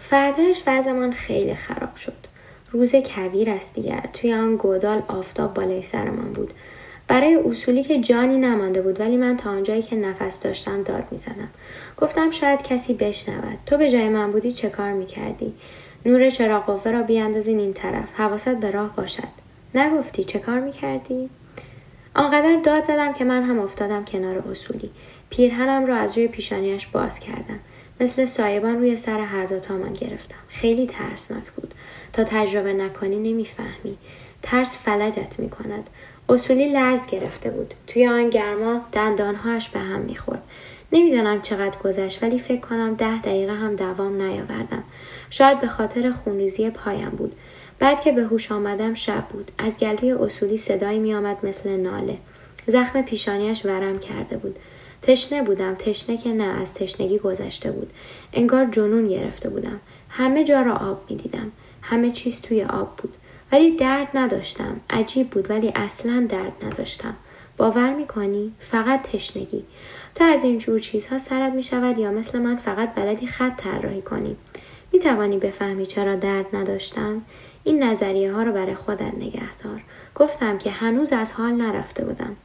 فرداش 0.09 0.61
وضعمان 0.67 1.11
خیلی 1.11 1.55
خراب 1.55 1.95
شد. 1.95 2.13
روز 2.71 2.95
کویر 2.95 3.49
است 3.49 3.73
دیگر. 3.73 4.03
توی 4.13 4.33
آن 4.33 4.55
گودال 4.55 5.03
آفتاب 5.07 5.53
بالای 5.53 5.81
سرمان 5.81 6.33
بود. 6.33 6.53
برای 7.07 7.35
اصولی 7.35 7.83
که 7.83 8.01
جانی 8.01 8.37
نمانده 8.37 8.81
بود 8.81 8.99
ولی 8.99 9.17
من 9.17 9.37
تا 9.37 9.49
آنجایی 9.49 9.81
که 9.81 9.95
نفس 9.95 10.39
داشتم 10.39 10.83
داد 10.83 11.03
می‌زدم. 11.11 11.49
گفتم 11.97 12.31
شاید 12.31 12.63
کسی 12.63 12.93
بشنود. 12.93 13.57
تو 13.65 13.77
به 13.77 13.91
جای 13.91 14.09
من 14.09 14.31
بودی 14.31 14.51
چه 14.51 14.69
کار 14.69 14.91
می‌کردی؟ 14.91 15.53
نور 16.05 16.29
چراغ 16.29 16.65
قوه 16.65 16.91
را 16.91 17.03
بیاندازین 17.03 17.59
این 17.59 17.73
طرف. 17.73 18.13
حواست 18.15 18.55
به 18.55 18.71
راه 18.71 18.95
باشد. 18.95 19.47
نگفتی 19.75 20.23
چه 20.23 20.39
کار 20.39 20.59
می‌کردی؟ 20.59 21.29
آنقدر 22.15 22.59
داد 22.63 22.83
زدم 22.83 23.13
که 23.13 23.25
من 23.25 23.43
هم 23.43 23.59
افتادم 23.59 24.05
کنار 24.05 24.37
اصولی. 24.37 24.89
پیرهنم 25.29 25.85
را 25.85 25.95
از 25.95 26.17
روی 26.17 26.27
پیشانیش 26.27 26.87
باز 26.87 27.19
کردم. 27.19 27.59
مثل 27.99 28.25
سایبان 28.25 28.77
روی 28.77 28.95
سر 28.95 29.19
هر 29.19 29.45
دوتا 29.45 29.77
من 29.77 29.93
گرفتم. 29.93 30.35
خیلی 30.49 30.87
ترسناک 30.87 31.43
بود. 31.55 31.73
تا 32.13 32.23
تجربه 32.23 32.73
نکنی 32.73 33.31
نمی‌فهمی. 33.31 33.97
ترس 34.41 34.77
فلجت 34.77 35.39
می‌کند. 35.39 35.89
اصولی 36.29 36.69
لرز 36.69 37.07
گرفته 37.07 37.49
بود. 37.49 37.73
توی 37.87 38.07
آن 38.07 38.29
گرما 38.29 38.81
دندانهاش 38.91 39.69
به 39.69 39.79
هم 39.79 39.99
می‌خورد. 39.99 40.43
نمی‌دانم 40.91 41.41
چقدر 41.41 41.79
گذشت 41.79 42.23
ولی 42.23 42.39
فکر 42.39 42.61
کنم 42.61 42.95
ده 42.95 43.21
دقیقه 43.21 43.53
هم 43.53 43.75
دوام 43.75 44.21
نیاوردم. 44.21 44.83
شاید 45.29 45.59
به 45.59 45.67
خاطر 45.67 46.11
خونریزی 46.11 46.69
پایم 46.69 47.09
بود. 47.09 47.35
بعد 47.79 48.01
که 48.01 48.11
به 48.11 48.23
هوش 48.23 48.51
آمدم 48.51 48.93
شب 48.93 49.27
بود. 49.27 49.51
از 49.57 49.79
گلوی 49.79 50.11
اصولی 50.11 50.57
صدایی 50.57 50.99
میآمد 50.99 51.45
مثل 51.45 51.69
ناله. 51.69 52.17
زخم 52.67 53.01
پیشانیش 53.01 53.65
ورم 53.65 53.99
کرده 53.99 54.37
بود. 54.37 54.59
تشنه 55.01 55.43
بودم. 55.43 55.75
تشنه 55.75 56.17
که 56.17 56.33
نه 56.33 56.61
از 56.61 56.73
تشنگی 56.73 57.19
گذشته 57.19 57.71
بود. 57.71 57.93
انگار 58.33 58.65
جنون 58.65 59.07
گرفته 59.07 59.49
بودم. 59.49 59.79
همه 60.09 60.43
جا 60.43 60.61
را 60.61 60.75
آب 60.75 61.01
می 61.09 61.15
دیدم 61.15 61.51
همه 61.81 62.11
چیز 62.11 62.41
توی 62.41 62.63
آب 62.63 62.95
بود. 62.95 63.13
ولی 63.51 63.75
درد 63.75 64.07
نداشتم. 64.13 64.79
عجیب 64.89 65.29
بود 65.29 65.49
ولی 65.49 65.71
اصلا 65.75 66.27
درد 66.29 66.65
نداشتم. 66.65 67.15
باور 67.57 67.93
می‌کنی؟ 67.93 68.53
فقط 68.59 69.01
تشنگی. 69.01 69.65
تو 70.15 70.23
از 70.23 70.43
این 70.43 70.57
جور 70.57 70.79
چیزها 70.79 71.17
سرت 71.17 71.53
می 71.53 71.63
شود 71.63 71.97
یا 71.97 72.11
مثل 72.11 72.39
من 72.39 72.55
فقط 72.55 72.95
بلدی 72.95 73.27
خط 73.27 73.61
طراحی 73.61 74.01
کنی. 74.01 74.35
می 74.93 74.99
توانی 74.99 75.37
بفهمی 75.37 75.85
چرا 75.85 76.15
درد 76.15 76.55
نداشتم؟ 76.55 77.21
این 77.63 77.83
نظریه 77.83 78.33
ها 78.33 78.43
رو 78.43 78.51
برای 78.51 78.75
خودت 78.75 79.13
نگهدار. 79.15 79.83
گفتم 80.15 80.57
که 80.57 80.71
هنوز 80.71 81.13
از 81.13 81.33
حال 81.33 81.51
نرفته 81.51 82.05
بودم. 82.05 82.35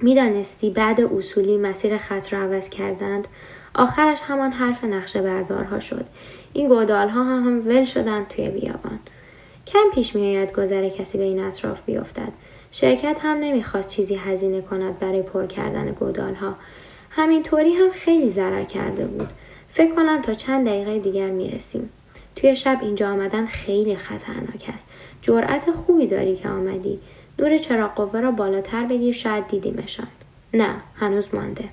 می‌دانستی 0.00 0.70
بعد 0.70 1.00
اصولی 1.00 1.56
مسیر 1.56 1.98
خط 1.98 2.32
را 2.32 2.38
عوض 2.38 2.68
کردند؟ 2.68 3.28
آخرش 3.74 4.18
همان 4.20 4.52
حرف 4.52 4.84
نقشه 4.84 5.22
بردارها 5.22 5.80
شد. 5.80 6.04
این 6.52 6.68
گودال 6.68 7.08
ها 7.08 7.24
هم, 7.24 7.68
ول 7.68 7.84
شدند 7.84 8.28
توی 8.28 8.48
بیابان. 8.48 8.98
کم 9.66 9.84
پیش 9.94 10.14
میآید 10.14 10.52
گذر 10.52 10.88
کسی 10.88 11.18
به 11.18 11.24
این 11.24 11.40
اطراف 11.40 11.82
بیفتد. 11.82 12.32
شرکت 12.70 13.18
هم 13.22 13.36
نمی‌خواست 13.36 13.88
چیزی 13.88 14.14
هزینه 14.14 14.60
کند 14.60 14.98
برای 14.98 15.22
پر 15.22 15.46
کردن 15.46 15.90
گودال 15.90 16.34
ها 16.34 16.56
همینطوری 17.10 17.74
هم 17.74 17.90
خیلی 17.90 18.28
ضرر 18.28 18.64
کرده 18.64 19.06
بود. 19.06 19.28
فکر 19.70 19.94
کنم 19.94 20.22
تا 20.22 20.34
چند 20.34 20.66
دقیقه 20.66 20.98
دیگر 20.98 21.30
می‌رسیم. 21.30 21.90
توی 22.36 22.56
شب 22.56 22.78
اینجا 22.82 23.10
آمدن 23.10 23.46
خیلی 23.46 23.96
خطرناک 23.96 24.70
است. 24.72 24.88
جرأت 25.22 25.70
خوبی 25.70 26.06
داری 26.06 26.36
که 26.36 26.48
آمدی. 26.48 27.00
نور 27.38 27.58
چراغ 27.58 27.94
قوه 27.94 28.20
را 28.20 28.30
بالاتر 28.30 28.86
بگیر 28.86 29.14
شاید 29.14 29.46
دیدیمشان 29.46 30.08
نه 30.54 30.74
هنوز 30.94 31.34
مانده 31.34 31.64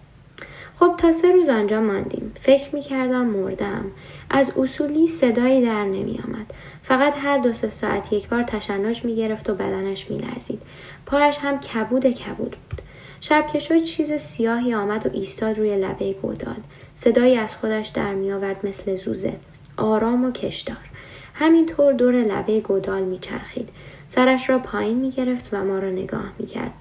خب 0.80 0.96
تا 0.98 1.12
سه 1.12 1.32
روز 1.32 1.50
آنجا 1.50 1.82
ماندیم 1.82 2.32
فکر 2.42 2.76
می‌کردم 2.76 3.26
مردم 3.26 3.92
از 4.30 4.58
اصولی 4.58 5.08
صدایی 5.08 5.66
در 5.66 5.84
نمی 5.84 6.20
آمد. 6.28 6.54
فقط 6.84 7.14
هر 7.18 7.38
دو 7.38 7.54
سه 7.54 7.70
ساعت 7.70 8.14
یک 8.14 8.30
بار 8.30 8.44
تشنج 8.44 9.06
می 9.06 9.16
گرفت 9.16 9.50
و 9.50 9.56
بدنش 9.56 10.12
می 10.12 10.18
لرزید. 10.18 10.62
پایش 11.06 11.38
هم 11.38 11.60
کبود 11.60 12.06
کبود 12.06 12.58
بود. 12.70 12.82
شب 13.22 13.48
که 13.54 13.60
شد 13.60 13.84
چیز 13.84 14.14
سیاهی 14.14 14.74
آمد 14.74 15.06
و 15.06 15.10
ایستاد 15.14 15.60
روی 15.60 15.78
لبه 15.78 16.14
گودال. 16.14 16.56
صدایی 16.96 17.38
از 17.38 17.56
خودش 17.56 17.88
در 17.88 18.14
می 18.14 18.32
آورد 18.32 18.68
مثل 18.68 18.96
زوزه. 18.96 19.34
آرام 19.78 20.26
و 20.26 20.32
کشدار. 20.32 20.90
همینطور 21.34 21.94
دور 21.94 22.14
لبه 22.14 22.60
گودال 22.60 23.04
می 23.04 23.20
چرخید. 23.20 23.70
سرش 24.08 24.50
را 24.50 24.60
پایین 24.60 24.98
می 24.98 25.12
گرفت 25.12 25.50
و 25.52 25.64
ما 25.64 25.80
را 25.80 25.90
نگاه 25.90 26.32
می 26.40 26.46
کرد. 26.46 26.72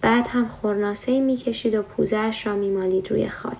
بعد 0.00 0.28
هم 0.28 0.48
خورناسه 0.48 1.20
می 1.20 1.36
کشید 1.36 1.74
و 1.74 1.82
پوزهش 1.82 2.46
را 2.46 2.54
می 2.54 2.70
مالید 2.70 3.10
روی 3.10 3.28
خاک. 3.28 3.58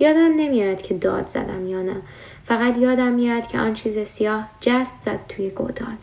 یادم 0.00 0.34
نمیاد 0.36 0.82
که 0.82 0.94
داد 0.94 1.26
زدم 1.26 1.66
یا 1.66 1.82
نه. 1.82 1.96
فقط 2.44 2.78
یادم 2.78 3.12
میاد 3.12 3.46
که 3.46 3.58
آن 3.58 3.74
چیز 3.74 3.98
سیاه 3.98 4.48
جست 4.60 5.02
زد 5.02 5.20
توی 5.28 5.50
گودال. 5.50 5.96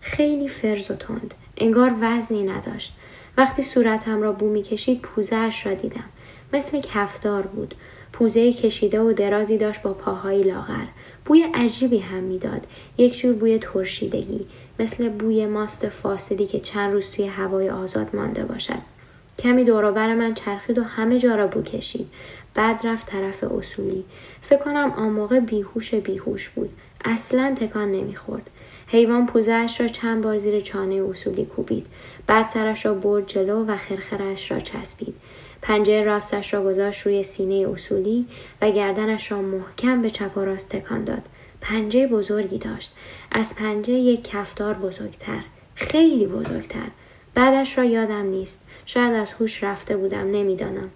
خیلی 0.00 0.48
فرز 0.48 0.90
و 0.90 0.94
تند. 0.94 1.34
انگار 1.56 1.94
وزنی 2.00 2.42
نداشت. 2.42 2.96
وقتی 3.36 3.62
صورتم 3.62 4.22
را 4.22 4.32
بو 4.32 4.48
می 4.48 4.62
کشید 4.62 5.00
پوزهش 5.00 5.66
را 5.66 5.74
دیدم. 5.74 6.04
مثل 6.52 6.80
کفدار 6.80 7.42
بود. 7.42 7.74
پوزه 8.12 8.52
کشیده 8.52 9.00
و 9.00 9.12
درازی 9.12 9.58
داشت 9.58 9.82
با 9.82 9.92
پاهای 9.92 10.42
لاغر. 10.42 10.84
بوی 11.24 11.46
عجیبی 11.54 11.98
هم 11.98 12.22
می‌داد. 12.22 12.66
یک 12.98 13.18
جور 13.18 13.32
بوی 13.32 13.58
ترشیدگی. 13.58 14.46
مثل 14.78 15.08
بوی 15.08 15.46
ماست 15.46 15.88
فاسدی 15.88 16.46
که 16.46 16.60
چند 16.60 16.92
روز 16.92 17.10
توی 17.10 17.26
هوای 17.26 17.70
آزاد 17.70 18.16
مانده 18.16 18.44
باشد. 18.44 18.94
کمی 19.38 19.64
دوروبر 19.64 20.14
من 20.14 20.34
چرخید 20.34 20.78
و 20.78 20.82
همه 20.82 21.18
جا 21.18 21.34
را 21.34 21.46
بو 21.46 21.62
کشید. 21.62 22.10
بعد 22.54 22.86
رفت 22.86 23.06
طرف 23.06 23.44
اصولی. 23.44 24.04
فکر 24.42 24.58
کنم 24.58 24.92
آن 24.96 25.08
موقع 25.08 25.40
بیهوش 25.40 25.94
بیهوش 25.94 26.48
بود. 26.48 26.70
اصلا 27.04 27.54
تکان 27.60 27.90
نمی‌خورد. 27.90 28.50
حیوان 28.86 29.26
پوزهش 29.26 29.80
را 29.80 29.88
چند 29.88 30.22
بار 30.22 30.38
زیر 30.38 30.60
چانه 30.60 30.94
اصولی 30.94 31.44
کوبید. 31.44 31.86
بعد 32.26 32.48
سرش 32.48 32.86
را 32.86 32.94
برد 32.94 33.26
جلو 33.26 33.64
و 33.64 33.76
خرخرش 33.76 34.50
را 34.50 34.60
چسبید. 34.60 35.14
پنجه 35.62 36.02
راستش 36.02 36.54
را 36.54 36.64
گذاشت 36.64 37.06
روی 37.06 37.22
سینه 37.22 37.68
اصولی 37.68 38.26
و 38.62 38.70
گردنش 38.70 39.32
را 39.32 39.42
محکم 39.42 40.02
به 40.02 40.10
چپ 40.10 40.36
و 40.36 40.40
راست 40.40 40.68
تکان 40.68 41.04
داد. 41.04 41.22
پنجه 41.64 42.06
بزرگی 42.06 42.58
داشت. 42.58 42.92
از 43.32 43.56
پنجه 43.56 43.92
یک 43.92 44.24
کفتار 44.30 44.74
بزرگتر. 44.74 45.40
خیلی 45.74 46.26
بزرگتر. 46.26 46.88
بعدش 47.34 47.78
را 47.78 47.84
یادم 47.84 48.26
نیست. 48.26 48.60
شاید 48.86 49.12
از 49.14 49.32
هوش 49.32 49.64
رفته 49.64 49.96
بودم 49.96 50.30
نمی‌دانم. 50.30 50.90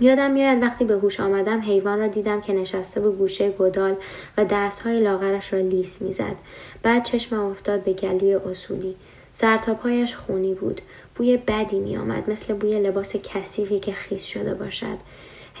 یادم 0.00 0.30
میاد 0.30 0.62
وقتی 0.62 0.84
به 0.84 0.94
هوش 0.94 1.20
آمدم 1.20 1.60
حیوان 1.60 1.98
را 1.98 2.06
دیدم 2.06 2.40
که 2.40 2.52
نشسته 2.52 3.00
به 3.00 3.10
گوشه 3.10 3.50
گدال 3.50 3.96
و 4.36 4.44
دستهای 4.44 5.00
لاغرش 5.00 5.52
را 5.52 5.58
لیس 5.58 6.02
می‌زد 6.02 6.36
بعد 6.82 7.04
چشمم 7.04 7.46
افتاد 7.46 7.84
به 7.84 7.92
گلوی 7.92 8.34
اصولی 8.34 8.96
سرتاپایش 9.32 10.16
خونی 10.16 10.54
بود 10.54 10.80
بوی 11.14 11.36
بدی 11.36 11.78
میآمد 11.78 12.30
مثل 12.30 12.54
بوی 12.54 12.80
لباس 12.80 13.16
کثیفی 13.16 13.78
که 13.78 13.92
خیس 13.92 14.24
شده 14.24 14.54
باشد 14.54 14.98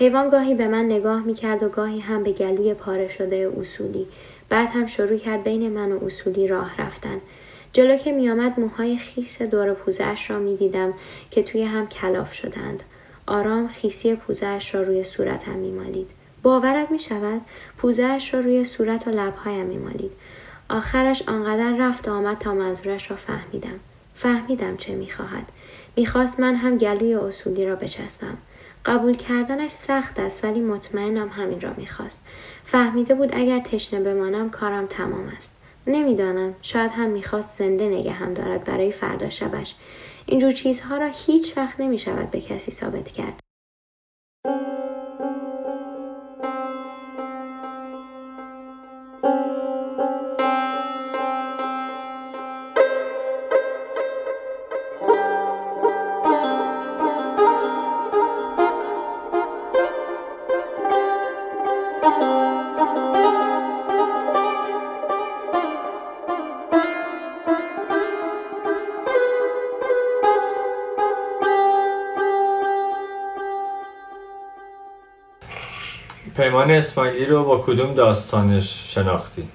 حیوان 0.00 0.28
گاهی 0.28 0.54
به 0.54 0.68
من 0.68 0.84
نگاه 0.84 1.22
می 1.22 1.34
کرد 1.34 1.62
و 1.62 1.68
گاهی 1.68 2.00
هم 2.00 2.22
به 2.22 2.32
گلوی 2.32 2.74
پاره 2.74 3.08
شده 3.08 3.52
اصولی. 3.60 4.06
بعد 4.48 4.68
هم 4.68 4.86
شروع 4.86 5.16
کرد 5.16 5.44
بین 5.44 5.68
من 5.68 5.92
و 5.92 6.04
اصولی 6.04 6.48
راه 6.48 6.80
رفتن. 6.80 7.20
جلو 7.72 7.96
که 7.96 8.12
میآمد 8.12 8.60
موهای 8.60 8.96
خیس 8.96 9.42
دور 9.42 9.72
پوزش 9.72 10.26
را 10.30 10.38
می‌دیدم 10.38 10.94
که 11.30 11.42
توی 11.42 11.62
هم 11.62 11.86
کلاف 11.86 12.32
شدند. 12.32 12.82
آرام 13.26 13.68
خیسی 13.68 14.14
پوزش 14.14 14.70
را 14.74 14.82
روی 14.82 15.04
صورتم 15.04 15.54
میمالید. 15.54 16.10
باورت 16.42 16.90
می 16.90 16.98
شود 16.98 17.40
پوزش 17.78 18.30
را 18.32 18.40
روی 18.40 18.64
صورت 18.64 19.08
و 19.08 19.10
لبهایم 19.10 19.66
میمالید. 19.66 20.12
آخرش 20.70 21.22
آنقدر 21.28 21.76
رفت 21.78 22.08
و 22.08 22.12
آمد 22.12 22.38
تا 22.38 22.54
منظورش 22.54 23.10
را 23.10 23.16
فهمیدم. 23.16 23.80
فهمیدم 24.14 24.76
چه 24.76 24.94
می‌خواهد. 24.94 25.44
می‌خواست 25.96 26.40
من 26.40 26.54
هم 26.54 26.78
گلوی 26.78 27.14
اصولی 27.14 27.66
را 27.66 27.76
بچسبم. 27.76 28.38
قبول 28.84 29.16
کردنش 29.16 29.70
سخت 29.70 30.18
است 30.18 30.44
ولی 30.44 30.60
مطمئنم 30.60 31.28
همین 31.28 31.60
را 31.60 31.74
می‌خواست. 31.76 32.26
فهمیده 32.64 33.14
بود 33.14 33.30
اگر 33.32 33.60
تشنه 33.60 34.00
بمانم 34.00 34.50
کارم 34.50 34.86
تمام 34.86 35.28
است. 35.36 35.56
نمی‌دانم 35.86 36.54
شاید 36.62 36.90
هم 36.90 37.10
می‌خواست 37.10 37.58
زنده 37.58 37.88
نگهم 37.88 38.34
دارد 38.34 38.64
برای 38.64 38.92
فردا 38.92 39.30
شبش. 39.30 39.74
اینجور 40.26 40.52
چیزها 40.52 40.96
را 40.96 41.10
هیچ 41.26 41.56
وقت 41.56 41.80
نمی‌شود 41.80 42.30
به 42.30 42.40
کسی 42.40 42.70
ثابت 42.70 43.08
کرد. 43.08 43.40
پیمان 76.50 76.70
اسماعیلی 76.70 77.26
رو 77.26 77.44
با 77.44 77.58
کدوم 77.58 77.94
داستانش 77.94 78.94
شناختی؟ 78.94 79.48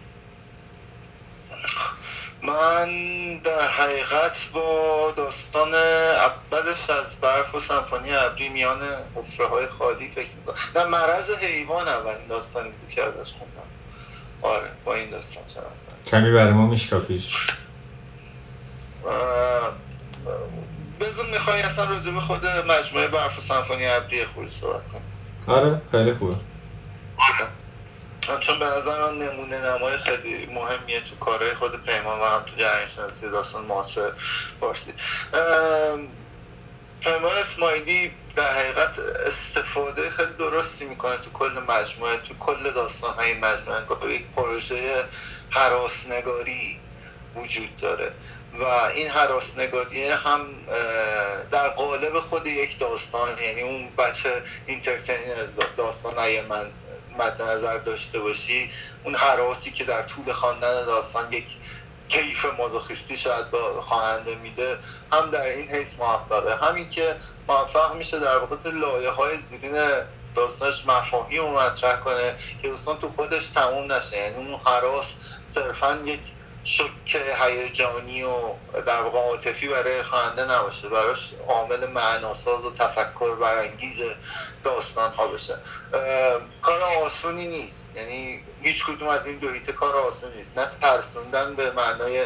من 2.42 2.90
در 3.38 3.70
حقیقت 3.70 4.38
با 4.54 5.14
داستان 5.18 5.74
اولش 5.74 6.90
از 6.90 7.16
برف 7.22 7.56
و 7.56 7.60
سمفونی 7.60 8.16
ابری 8.16 8.50
میان 8.50 8.78
حفره 9.16 9.48
های 9.48 9.68
خالی 9.68 10.12
فکر 10.16 10.30
می‌کنم. 10.40 10.56
در 10.74 10.88
معرض 10.88 11.30
حیوان 11.30 11.88
اولین 11.88 12.28
داستانی 12.30 12.70
بود 12.70 12.90
که 12.90 13.04
ازش 13.04 13.34
خوندم. 13.34 13.70
آره 14.42 14.70
با 14.86 14.96
این 14.96 15.10
داستان 15.10 15.44
شناختم. 15.54 16.12
کمی 16.12 16.32
برای 16.34 16.52
ما 16.52 16.66
میشکافیش 16.66 17.48
بزن 21.00 21.26
می‌خوای 21.32 21.62
اصلا 21.62 21.86
راجع 21.86 22.12
به 22.12 22.22
خود 22.22 22.46
مجموعه 22.46 23.08
برف 23.08 23.40
و 23.40 23.42
سمفونی 23.42 23.88
ابری 23.88 24.26
خوری 24.26 24.50
صحبت 24.62 24.82
کنیم. 24.92 25.06
آره 25.48 25.82
خیلی 25.92 26.14
خوبه. 26.14 26.36
چون 28.40 28.60
به 28.60 28.66
نظر 28.66 29.12
من 29.12 29.20
نمونه 29.20 29.60
نمای 29.60 29.98
خیلی 29.98 30.46
مهمیه 30.46 31.02
تو 31.02 31.16
کارهای 31.26 31.54
خود 31.54 31.84
پیمان 31.86 32.20
و 32.20 32.24
هم 32.24 32.42
تو 32.42 32.52
جریان 32.58 32.90
شناسی 32.96 33.30
داستان 33.30 33.66
معاصر 33.66 34.12
فارسی. 34.60 34.94
پیمان 37.02 37.38
اسماعیلی 37.38 38.12
در 38.36 38.54
حقیقت 38.54 39.00
استفاده 39.00 40.10
خیلی 40.10 40.34
درستی 40.38 40.86
می‌کنه 40.86 41.18
تو 41.18 41.32
کل 41.34 41.52
مجموعه 41.68 42.18
تو 42.18 42.34
کل 42.40 42.72
داستان 42.72 43.14
های 43.14 43.34
مجموعه 43.34 44.14
یک 44.14 44.26
پروژه 44.36 45.04
حراسنگاری 45.50 46.80
وجود 47.36 47.78
داره 47.78 48.12
و 48.60 48.64
این 48.64 49.10
حراسنگاری 49.10 50.10
هم 50.10 50.46
در 51.52 51.70
قالب 51.70 52.20
خود 52.20 52.46
یک 52.46 52.80
داستان 52.80 53.38
یعنی 53.44 53.62
اون 53.62 53.88
بچه 53.98 54.42
اینترتینر 54.68 55.46
داستان 55.78 56.14
من 56.50 56.66
مد 57.20 57.42
نظر 57.42 57.78
داشته 57.78 58.20
باشی 58.20 58.72
اون 59.04 59.16
حراسی 59.16 59.72
که 59.72 59.84
در 59.84 60.02
طول 60.02 60.34
خواندن 60.34 60.86
داستان 60.86 61.34
یک 61.34 61.46
کیف 62.10 62.46
مازوخیستی 62.58 63.18
شاید 63.18 63.52
با 63.52 63.82
خواننده 63.82 64.36
میده 64.36 64.78
هم 65.14 65.32
در 65.32 65.42
این 65.42 65.70
حیث 65.70 65.88
موفقه. 66.00 66.56
همین 66.56 66.90
که 66.90 67.16
موفق 67.48 67.96
میشه 67.96 68.20
در 68.20 68.38
واقع 68.38 68.70
لایه 68.70 69.10
های 69.10 69.38
زیرین 69.42 69.84
داستانش 70.36 70.86
مفاهیم 70.86 71.42
رو 71.42 71.60
مطرح 71.60 72.00
کنه 72.00 72.36
که 72.62 72.68
داستان 72.70 72.98
تو 72.98 73.10
خودش 73.10 73.50
تموم 73.50 73.92
نشه. 73.92 74.18
یعنی 74.18 74.36
اون 74.36 74.60
حراس 74.66 75.08
صرفا 75.48 76.00
یک 76.06 76.20
شک 76.64 77.16
هیجانی 77.40 78.24
و 78.24 78.32
در 78.86 79.02
واقع 79.02 79.20
عاطفی 79.20 79.68
برای 79.68 80.04
خواننده 80.04 80.44
نباشه. 80.44 80.90
براش 80.90 81.34
عامل 81.48 81.88
معناساز 81.88 82.66
و 82.66 82.74
تفکر 82.80 83.36
برانگیز 83.36 83.98
داستان 84.66 85.12
ها 85.12 85.28
بشه. 85.28 85.58
کار 86.62 86.82
آسونی 86.82 87.48
نیست. 87.48 87.90
یعنی 87.96 88.40
هیچ 88.62 88.86
کدوم 88.86 89.08
از 89.08 89.26
این 89.26 89.38
دویته 89.38 89.72
کار 89.72 89.96
آسونی 89.96 90.36
نیست. 90.36 90.58
نه 90.58 90.68
ترسوندن 90.82 91.56
به 91.56 91.72
معنای 91.72 92.26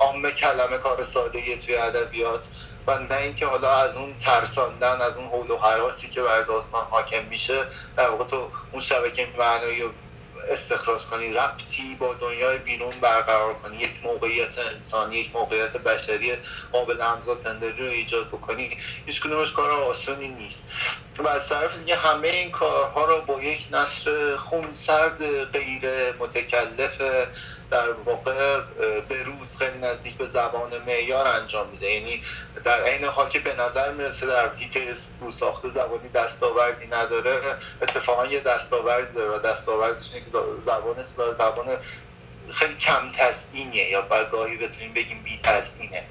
عام 0.00 0.30
کلمه 0.30 0.78
کار 0.78 1.04
ساده 1.04 1.56
توی 1.56 1.76
ادبیات 1.76 2.40
و 2.86 2.98
نه 2.98 3.16
اینکه 3.16 3.46
حالا 3.46 3.74
از 3.74 3.96
اون 3.96 4.14
ترساندن 4.24 5.00
از 5.00 5.16
اون 5.16 5.26
حول 5.26 5.50
و 5.50 5.56
حراسی 5.56 6.08
که 6.08 6.22
بر 6.22 6.42
داستان 6.42 6.84
حاکم 6.90 7.24
میشه 7.24 7.64
در 7.96 8.10
واقع 8.10 8.24
تو 8.24 8.50
اون 8.72 8.82
شبکه 8.82 9.28
معنایی 9.38 9.82
استخراج 10.48 11.00
کنی 11.00 11.32
ربطی 11.32 11.96
با 11.98 12.14
دنیای 12.14 12.58
بیرون 12.58 12.90
برقرار 13.00 13.54
کنی 13.54 13.76
یک 13.76 13.92
موقعیت 14.02 14.58
انسانی 14.58 15.16
یک 15.16 15.34
موقعیت 15.34 15.72
بشری 15.72 16.36
قابل 16.72 17.00
همزاد 17.00 17.48
رو 17.78 17.84
ایجاد 17.84 18.28
بکنی. 18.28 18.76
هیچ 19.06 19.20
کدومش 19.20 19.52
کار 19.52 19.70
آسانی 19.70 20.28
نیست. 20.28 20.66
و 21.20 21.28
از 21.28 21.48
طرف 21.48 21.78
دیگه 21.78 21.96
همه 21.96 22.28
این 22.28 22.50
کارها 22.50 23.04
رو 23.04 23.20
با 23.20 23.42
یک 23.42 23.66
نصر 23.72 24.36
خونسرد 24.36 25.44
غیر 25.52 26.12
متکلف 26.18 27.00
در 27.70 27.92
واقع 27.92 28.60
به 29.08 29.22
روز 29.22 29.56
خیلی 29.58 29.78
نزدیک 29.78 30.14
به 30.14 30.26
زبان 30.26 30.70
معیار 30.86 31.28
انجام 31.28 31.66
میده. 31.68 31.90
یعنی 31.90 32.22
در 32.64 32.84
عین 32.84 33.04
حال 33.04 33.28
که 33.28 33.38
به 33.38 33.54
نظر 33.54 33.92
می‌رسه 33.92 34.26
در 34.26 34.54
هیچ 34.56 34.78
رو 35.20 35.32
ساخته 35.32 35.70
زبانی 35.70 36.08
دستاوردی 36.08 36.86
نداره 36.86 37.40
اتفاقا 37.82 38.26
یه 38.26 38.40
دستاوردی 38.40 39.14
داره 39.14 39.30
و 39.30 39.38
دستاوردش 39.38 40.12
اینه 40.12 40.24
که 40.24 40.30
زبان 40.64 41.04
زبان 41.38 41.66
خیلی 42.52 42.76
کم 42.76 43.12
تزئینیه 43.12 43.90
یا 43.90 44.02
گاهی 44.32 44.56
بتونیم 44.56 44.92
بگیم 44.94 45.22
بی 45.22 45.40
تزئینه 45.42 46.02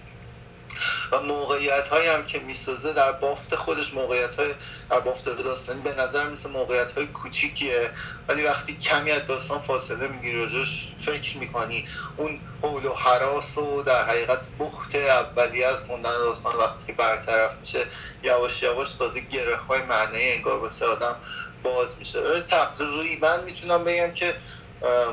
و 1.12 1.22
موقعیت 1.22 1.88
هایی 1.88 2.08
هم 2.08 2.26
که 2.26 2.40
می‌سازه 2.40 2.94
در 2.94 3.12
بافت 3.12 3.56
خودش 3.56 3.94
موقعیت 3.94 4.36
های 4.36 4.54
در 4.90 5.00
بافت 5.00 5.26
داستانی 5.26 5.82
به 5.82 5.94
نظر 5.94 6.30
مثل 6.30 6.50
موقعیت 6.50 6.92
های 6.92 7.08
کوچیکیه. 7.08 7.90
ولی 8.28 8.44
وقتی 8.44 8.78
کمی 8.78 9.12
از 9.12 9.28
داستان 9.28 9.60
فاصله 9.60 10.08
می‌گیری 10.08 10.40
راجش 10.40 10.88
فکر 11.06 11.38
می‌کنی. 11.38 11.88
اون 12.18 12.40
حول 12.62 12.86
و 12.86 12.94
حراس 12.94 13.58
و 13.58 13.84
در 13.84 14.04
حقیقت 14.04 14.40
بخت 14.60 14.96
اولی 14.96 15.64
از 15.64 15.80
خوندن 15.88 16.12
داستان 16.12 16.56
وقتی 16.56 16.92
برطرف 16.92 17.52
میشه 17.62 17.86
یواش 18.24 18.64
یواش 18.64 18.94
تازه 18.94 19.20
گره 19.20 19.56
های 19.56 19.82
معنی 19.82 20.32
انگار 20.32 20.58
واسه 20.58 20.86
آدم 20.86 21.16
باز 21.64 21.90
میشه. 22.00 22.42
تقریبا 22.42 23.38
می‌تونم 23.46 23.84
بگم 23.84 24.12
که 24.12 24.36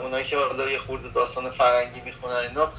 اونایی 0.03 0.25
که 0.25 0.37
حالا 0.37 0.71
یه 0.71 0.79
خورده 0.79 1.09
داستان 1.09 1.51
فرنگی 1.51 2.01
می‌خونن 2.01 2.37
اینا 2.37 2.73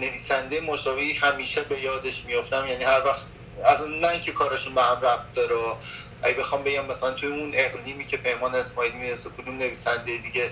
نویسنده 0.00 0.60
مشابهی 0.60 1.12
همیشه 1.12 1.60
به 1.62 1.80
یادش 1.80 2.24
میافتم. 2.24 2.66
یعنی 2.68 2.84
هر 2.84 3.06
وقت 3.06 3.22
از 3.64 3.80
نه 3.80 4.08
اینکه 4.08 4.32
کارشون 4.32 4.74
به 4.74 4.82
هم 4.82 4.96
ربط 4.96 5.34
داره 5.34 5.56
اگه 6.22 6.36
بخوام 6.36 6.62
بگم 6.62 6.86
مثلا 6.86 7.10
توی 7.10 7.28
اون 7.28 7.52
اقلیمی 7.54 8.06
که 8.06 8.16
پیمان 8.16 8.54
اسماعیل 8.54 8.92
می‌رسه 8.92 9.30
کدوم 9.38 9.58
نویسنده 9.58 10.16
دیگه 10.16 10.50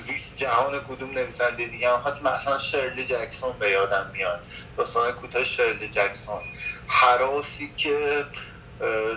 زیست 0.00 0.36
جهان 0.36 0.80
کدوم 0.88 1.10
نویسنده 1.10 1.64
دیگه 1.64 1.90
هم 1.90 2.00
هست 2.00 2.22
مثلا 2.22 2.58
شرلی 2.58 3.04
جکسون 3.04 3.52
به 3.58 3.70
یادم 3.70 4.10
میاد. 4.12 4.40
داستان 4.76 5.12
کوتاه 5.12 5.44
شرلی 5.44 5.88
جکسون. 5.88 6.42
حراسی 6.86 7.70
که 7.76 8.24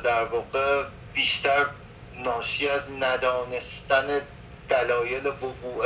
در 0.04 0.24
واقع 0.24 0.84
بیشتر 1.14 1.66
ناشی 2.24 2.70
از 2.70 2.82
ندانستن 3.00 4.22
دلایل 4.70 5.28
وقوع 5.28 5.86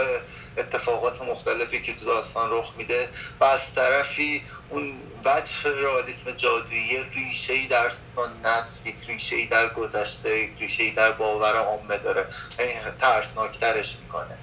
اتفاقات 0.58 1.22
مختلفی 1.22 1.82
که 1.82 1.96
تو 1.96 2.06
داستان 2.06 2.52
رخ 2.52 2.72
میده 2.78 3.10
و 3.40 3.44
از 3.44 3.76
طرفی 3.76 4.44
اون 4.70 4.94
وجه 5.26 5.82
رئالیسم 5.82 6.32
جادویی 6.32 7.04
ریشه 7.16 7.54
ای 7.54 7.68
در 7.68 7.92
سنت 8.16 8.70
یک 8.86 8.96
ریشه 9.08 9.46
در 9.46 9.68
گذشته 9.68 10.40
یک 10.40 10.52
ریشه 10.60 10.84
ای 10.84 10.92
در 10.92 11.12
باور 11.12 11.56
عامه 11.56 11.98
داره. 11.98 12.26
یعنی 12.60 12.74
ترسناکترش 13.02 13.98
می‌کنه. 14.02 14.38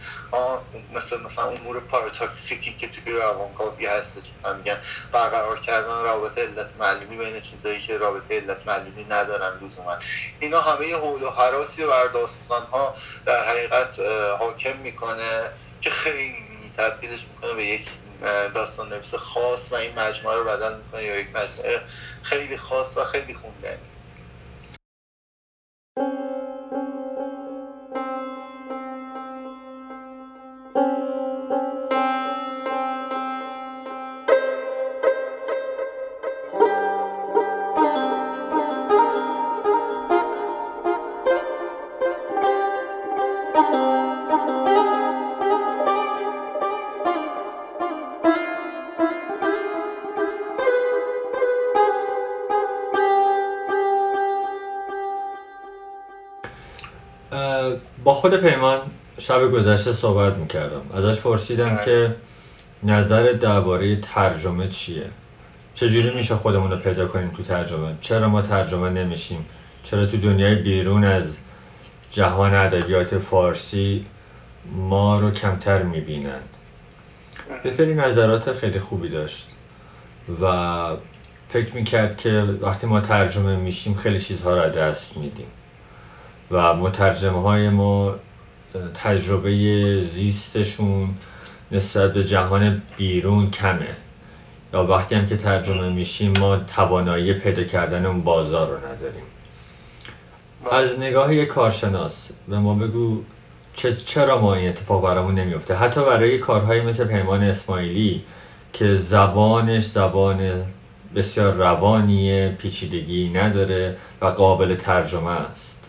مثل 0.95 1.21
مثلا 1.21 1.45
امور 1.45 1.81
پاراتاکسیکی 1.81 2.77
که 2.79 2.89
توی 2.89 3.13
روانکاوی 3.13 3.87
هستش 3.87 4.31
مثلا 4.39 4.57
میگن 4.57 4.77
برقرار 5.13 5.61
کردن 5.61 6.03
رابطه 6.03 6.43
علت 6.43 6.67
معلومی 6.79 7.17
بین 7.17 7.41
چیزایی 7.41 7.81
که 7.81 7.99
رابطه 7.99 8.41
علت 8.41 8.67
معلومی 8.67 9.05
ندارن 9.05 9.57
لزوما. 9.57 9.97
اینا 10.41 10.61
همه 10.61 10.95
حول 10.95 11.23
و 11.23 11.31
حراسی 11.31 11.87
بر 11.87 12.07
داستان 12.07 12.63
ها 12.63 12.95
در 13.27 13.49
حقیقت 13.49 13.99
حاکم 14.39 14.77
می‌کنه. 14.77 15.51
که 15.83 15.91
خیلی 15.91 16.35
تبدیلش 16.77 17.21
می‌کنه 17.35 17.55
به 17.55 17.67
یک 17.67 17.89
داستان 18.55 18.93
نویس 18.93 19.15
خاص 19.15 19.73
و 19.73 19.75
این 19.75 19.99
مجموعه 19.99 20.37
رو 20.37 20.45
بدل 20.45 20.77
می‌کنه 20.77 21.05
یا 21.05 21.21
یک 21.21 21.29
مجموعه 21.29 21.81
خیلی 22.23 22.57
خاص 22.57 22.97
و 22.97 23.05
خیلی 23.05 23.35
خوندنی 23.35 23.79
خود 58.23 58.37
پیمان 58.37 58.79
شب 59.19 59.51
گذشته 59.51 59.93
صحبت 59.93 60.37
می‌کردم. 60.37 60.81
ازش 60.95 61.21
پرسیدم 61.21 61.81
که 61.85 62.15
نظر 62.83 63.33
درباره 63.33 63.97
ترجمه 63.97 64.69
چیه؟ 64.69 65.05
چجوری 65.75 66.15
میشه 66.15 66.35
خودمون 66.35 66.71
رو 66.71 66.77
پیدا 66.77 67.07
کنیم 67.07 67.31
تو 67.31 67.43
ترجمه؟ 67.43 67.95
چرا 68.01 68.29
ما 68.29 68.43
ترجمه 68.43 68.91
نمیشیم؟ 68.91 69.47
چرا 69.85 70.07
تو 70.07 70.17
دنیای 70.17 70.55
بیرون 70.55 71.05
از 71.05 71.25
جهان 72.11 72.55
ادبیات 72.55 73.19
فارسی 73.19 74.07
ما 74.73 75.21
رو 75.21 75.31
کمتر 75.31 75.83
می‌بینن؟ 75.83 76.41
یه 77.65 77.71
سری 77.71 77.95
نظرات 77.95 78.53
خیلی 78.53 78.79
خوبی 78.79 79.09
داشت 79.09 79.47
و 80.43 80.97
فکر 81.49 81.75
می‌کرد 81.75 82.17
که 82.17 82.31
وقتی 82.61 82.87
ما 82.87 83.01
ترجمه 83.01 83.57
میشیم 83.57 83.95
خیلی 83.95 84.19
چیزها 84.19 84.65
رو 84.65 84.71
دست 84.71 85.17
میدیم. 85.17 85.47
و 86.53 86.75
مترجمه 86.75 87.43
های 87.43 87.69
ما 87.69 88.15
تجربه 88.95 90.01
زیستشون 90.05 91.09
نسبت 91.73 92.13
به 92.13 92.25
جهان 92.25 92.83
بیرون 92.97 93.51
کمه. 93.51 93.97
یا 94.73 94.87
وقتی 94.87 95.15
هم 95.15 95.27
که 95.27 95.37
ترجمه 95.37 95.89
میشیم 95.89 96.33
ما 96.41 96.57
توانایی 96.57 97.35
پیدا 97.35 97.65
کردن 97.65 98.07
اون 98.07 98.23
بازار 98.23 98.69
رو 98.69 98.77
نداریم. 98.77 99.23
از 100.71 100.99
نگاه 100.99 101.35
یک 101.35 101.49
کارشناس 101.49 102.31
به 102.49 102.59
ما 102.59 102.75
بگو 102.75 103.23
چرا 104.07 104.41
ما 104.41 104.55
این 104.55 104.69
اتفاق 104.69 105.03
برامون 105.03 105.35
نمیفته 105.35 105.75
حتی 105.75 106.01
برای 106.01 106.39
کارهایی 106.39 106.81
مثل 106.81 107.05
پیمان 107.05 107.43
اسماعیلی 107.43 108.25
که 108.73 108.97
زبانش 108.97 109.85
زبان 109.85 110.65
بسیار 111.15 111.53
روانی 111.53 112.49
پیچیدگی 112.49 113.29
نداره 113.29 113.97
و 114.21 114.27
قابل 114.27 114.75
ترجمه 114.75 115.31
است. 115.31 115.82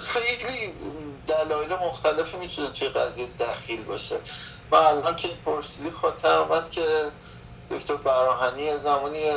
خیلی 0.00 0.72
دلایل 1.26 1.72
مختلفی 1.72 2.36
می‌تونه 2.36 2.70
توی 2.70 2.88
قضیه 2.88 3.26
دخیل 3.40 3.82
باشه. 3.84 4.16
و 4.70 4.76
الان 4.76 5.16
که 5.16 5.28
پرسیدی 5.46 5.90
خاطر 5.90 6.38
آمد 6.38 6.70
که 6.70 7.10
دکتر 7.70 7.94
براهنی 7.94 8.78
زمانی 8.78 9.32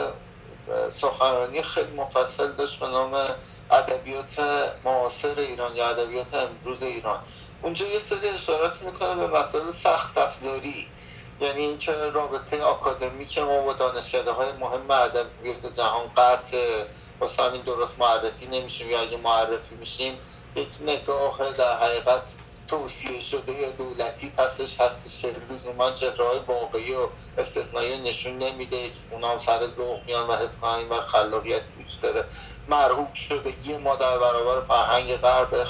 سخنرانی 0.89 1.61
خیلی 1.63 1.91
مفصل 1.91 2.51
داشت 2.51 2.79
به 2.79 2.87
نام 2.87 3.27
ادبیات 3.71 4.39
معاصر 4.83 5.39
ایران 5.39 5.75
یا 5.75 5.89
ادبیات 5.89 6.33
امروز 6.33 6.83
ایران. 6.83 7.19
اونجا 7.61 7.85
یه 7.87 7.99
سری 7.99 8.29
اشارات 8.29 8.81
می‌کنه 8.81 9.15
به 9.15 9.39
مسائل 9.39 9.71
سخت 9.71 10.17
افزاری. 10.17 10.87
یعنی 11.41 11.61
اینکه 11.61 11.91
رابطه 11.91 12.61
که 13.29 13.41
ما 13.41 13.61
با 13.61 13.73
دانشکده 13.73 14.31
های 14.31 14.51
مهم 14.51 14.91
ادبیات 14.91 15.75
جهان 15.77 16.11
قطع 16.17 16.83
واسه 17.19 17.43
همین 17.43 17.61
درست 17.61 17.99
معرفی 17.99 18.45
نمیشیم. 18.45 18.89
یا 18.89 18.99
اگه 18.99 19.17
معرفی 19.17 19.75
میشیم 19.75 20.17
یک 20.55 20.67
نگاه 20.81 21.51
در 21.57 21.77
حقیقت 21.77 22.21
توصیه 22.67 23.21
شده 23.21 23.51
یا 23.51 23.71
دولتی 23.71 24.29
پسش 24.37 24.81
هستش 24.81 25.21
که 25.21 25.35
لزوما 25.49 25.91
چهرههای 25.91 26.39
واقعی 26.47 26.93
و 26.93 27.07
استثنایی 27.37 28.01
نشون 28.01 28.37
نمیده. 28.37 28.89
که 28.89 28.95
اونا 29.11 29.39
سر 29.39 29.67
ذوق 29.67 29.99
میان 30.05 30.27
و 30.27 30.35
حس 30.35 30.51
و 30.89 31.01
خلاقیت 31.01 31.61
وجود 31.79 32.01
داره. 32.01 32.23
شده 33.15 33.53
یه 33.65 33.77
ما 33.77 33.95
در 33.95 34.17
برابر 34.17 34.61
فرهنگ 34.67 35.17
غرب. 35.17 35.63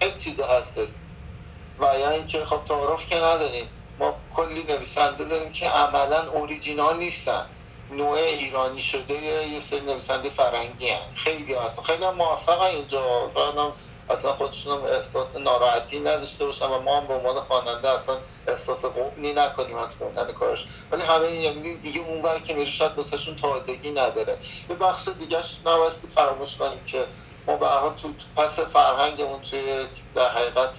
خیلی 0.00 0.20
چیزا 0.20 0.46
هسته 0.46 0.86
و 1.78 1.98
یا 1.98 2.10
اینکه 2.10 2.44
خب 2.44 2.60
تعارف 2.68 3.06
که 3.06 3.16
نداریم. 3.16 3.68
ما 3.98 4.14
کلی 4.36 4.62
نویسنده 4.62 5.24
داریم 5.24 5.52
که 5.52 5.68
عملا 5.68 6.30
اوریجینال 6.30 6.96
نیستن. 6.96 7.46
نوع 7.96 8.12
ایرانی 8.12 8.82
شده 8.82 9.14
یه 9.48 9.60
سری 9.60 9.80
نویسنده 9.80 10.30
فرنگی 10.30 10.88
هم. 10.88 11.14
خیلی 11.16 11.54
هستن 11.54 11.82
خیلی 11.82 12.04
هم 12.04 12.14
موفق 12.14 12.60
اینجا. 12.60 13.02
هم 13.36 13.72
اصلا 14.10 14.32
خودشون 14.32 14.86
احساس 14.86 15.36
ناراحتی 15.36 16.00
نداشته 16.00 16.44
باشن 16.44 16.66
و 16.66 16.80
ما 16.80 17.00
هم 17.00 17.06
به 17.06 17.14
عنوان 17.14 17.40
خواننده 17.40 17.88
اصلا 17.88 18.16
احساس 18.48 18.84
قومی 18.84 19.32
نکنیم 19.32 19.76
از 19.76 19.90
خوندن 19.98 20.32
کارش. 20.32 20.66
ولی 20.90 21.02
همه 21.02 21.24
این 21.24 21.42
یعنی 21.42 21.74
دیگه 21.74 22.00
اونور 22.00 22.38
که 22.38 22.54
میره 22.54 22.70
شاید 22.70 22.94
دوستشون 22.94 23.36
تازگی 23.36 23.90
نداره. 23.90 24.36
یه 24.70 24.76
بخش 24.76 25.08
دیگه 25.08 25.38
نباستی 25.66 26.06
فراموش 26.06 26.56
کنیم 26.56 26.84
که 26.86 27.04
ما 27.46 27.56
به 27.56 27.66
تو 28.02 28.08
پس 28.36 28.60
فرهنگمون 28.60 29.40
توی 29.50 29.86
در 30.14 30.28
حقیقت 30.28 30.70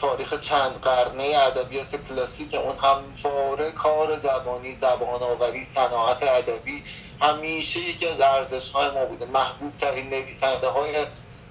تاریخ 0.00 0.40
چند 0.40 0.80
قرنه 0.82 1.36
ادبیات 1.36 1.96
کلاسیک 2.08 2.54
اون 2.54 2.76
همواره 2.76 3.70
کار 3.70 4.16
زبانی 4.16 4.74
زبان 4.74 5.22
آوری 5.22 5.64
صناعت 5.64 6.22
ادبی 6.22 6.84
همیشه 7.20 7.80
یکی 7.80 8.06
از 8.06 8.20
ارزش 8.20 8.70
های 8.70 8.90
ما 8.90 9.04
بوده. 9.04 9.26
محبوب 9.26 9.72
ترین 9.80 10.10
نویسنده 10.10 10.68
های 10.68 11.06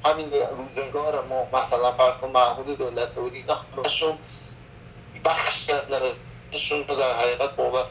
همین 0.06 0.32
روزگار 0.58 1.24
ما 1.26 1.60
مثلا 1.60 1.92
فرض 1.92 2.18
کن 2.18 2.28
محمود 2.28 2.78
دولت 2.78 3.10
بودی 3.10 3.38
اینا 3.38 3.58
همشون 3.78 4.18
بخشی 5.26 5.72
از 5.72 5.84
نوشتشون 5.92 6.88
رو 6.88 6.96
در 6.96 7.20
حقیقت 7.20 7.56
بابت 7.56 7.86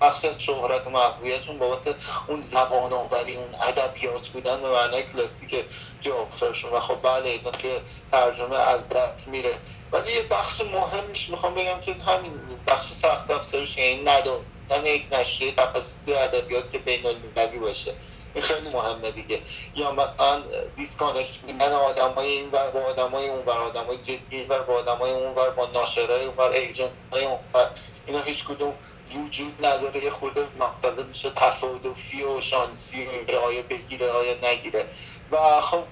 بخشی 0.00 0.28
از 0.28 0.42
شهرت 0.42 0.86
و 0.86 0.90
محبوبیتشون 0.90 1.58
بابت 1.58 1.94
اون 2.26 2.40
زبان 2.40 2.92
آوری 2.92 3.36
اون 3.36 3.54
ادبیات 3.54 4.28
بودن 4.28 4.62
به 4.62 4.70
معنای 4.72 5.02
کلاسیک 5.02 5.64
جاکسرشون 6.00 6.72
و 6.72 6.80
خب 6.80 6.96
بله 7.02 7.28
اینا 7.28 7.50
که 7.50 7.80
ترجمه 8.12 8.56
از 8.56 8.88
دست 8.88 9.28
میره. 9.28 9.54
ولی 9.92 10.12
یه 10.12 10.22
بخش 10.22 10.60
مهمش 10.60 11.28
می‌خوام 11.28 11.54
بگم 11.54 11.80
که 11.80 11.92
همین 11.92 12.32
بخش 12.66 12.92
سخت 12.92 13.30
افزارش 13.30 13.76
یعنی 13.76 14.02
نداشتن 14.02 14.86
یک 14.86 15.06
نشریه 15.12 15.52
تخصصی 15.52 16.14
ادبیات 16.14 16.72
که 16.72 16.78
بین 16.78 17.06
المللی 17.06 17.58
باشه. 17.58 17.94
این 18.34 18.44
خیلی 18.44 18.68
مهمه 18.68 19.10
دیگه. 19.10 19.40
یا 19.74 19.92
مثلا 19.92 20.42
disconnect 20.76 21.36
بودن 21.36 21.72
آدمای 21.72 22.28
این 22.28 22.50
ور 22.50 22.70
با 22.70 22.80
آدمای 22.80 23.28
اون 23.28 23.46
ور 23.46 23.56
آدمای 23.56 23.96
جدی 23.96 24.42
ور 24.42 24.62
با 24.62 24.74
آدمای 24.74 25.10
اون 25.10 25.34
ور 25.34 25.50
با 25.50 25.66
ناشرای 25.74 26.24
اون 26.24 26.36
ور 26.36 26.50
agent 26.50 26.90
های 27.12 27.24
اون 27.24 27.38
ور. 27.54 27.70
اینا 28.06 28.22
هیچ 28.22 28.44
کدوم 28.44 28.74
وجود 29.14 29.66
نداره. 29.66 30.04
یه 30.04 30.10
خورده 30.10 30.46
مختلف 30.58 31.06
میشه 31.06 31.30
تصادفی 31.30 32.22
و 32.22 32.40
شانسی 32.40 33.06
و 33.06 33.36
آیا 33.36 33.62
بگیره 33.62 34.10
آیا 34.10 34.34
نگیره. 34.42 34.86
و 35.30 35.60
خب 35.60 35.84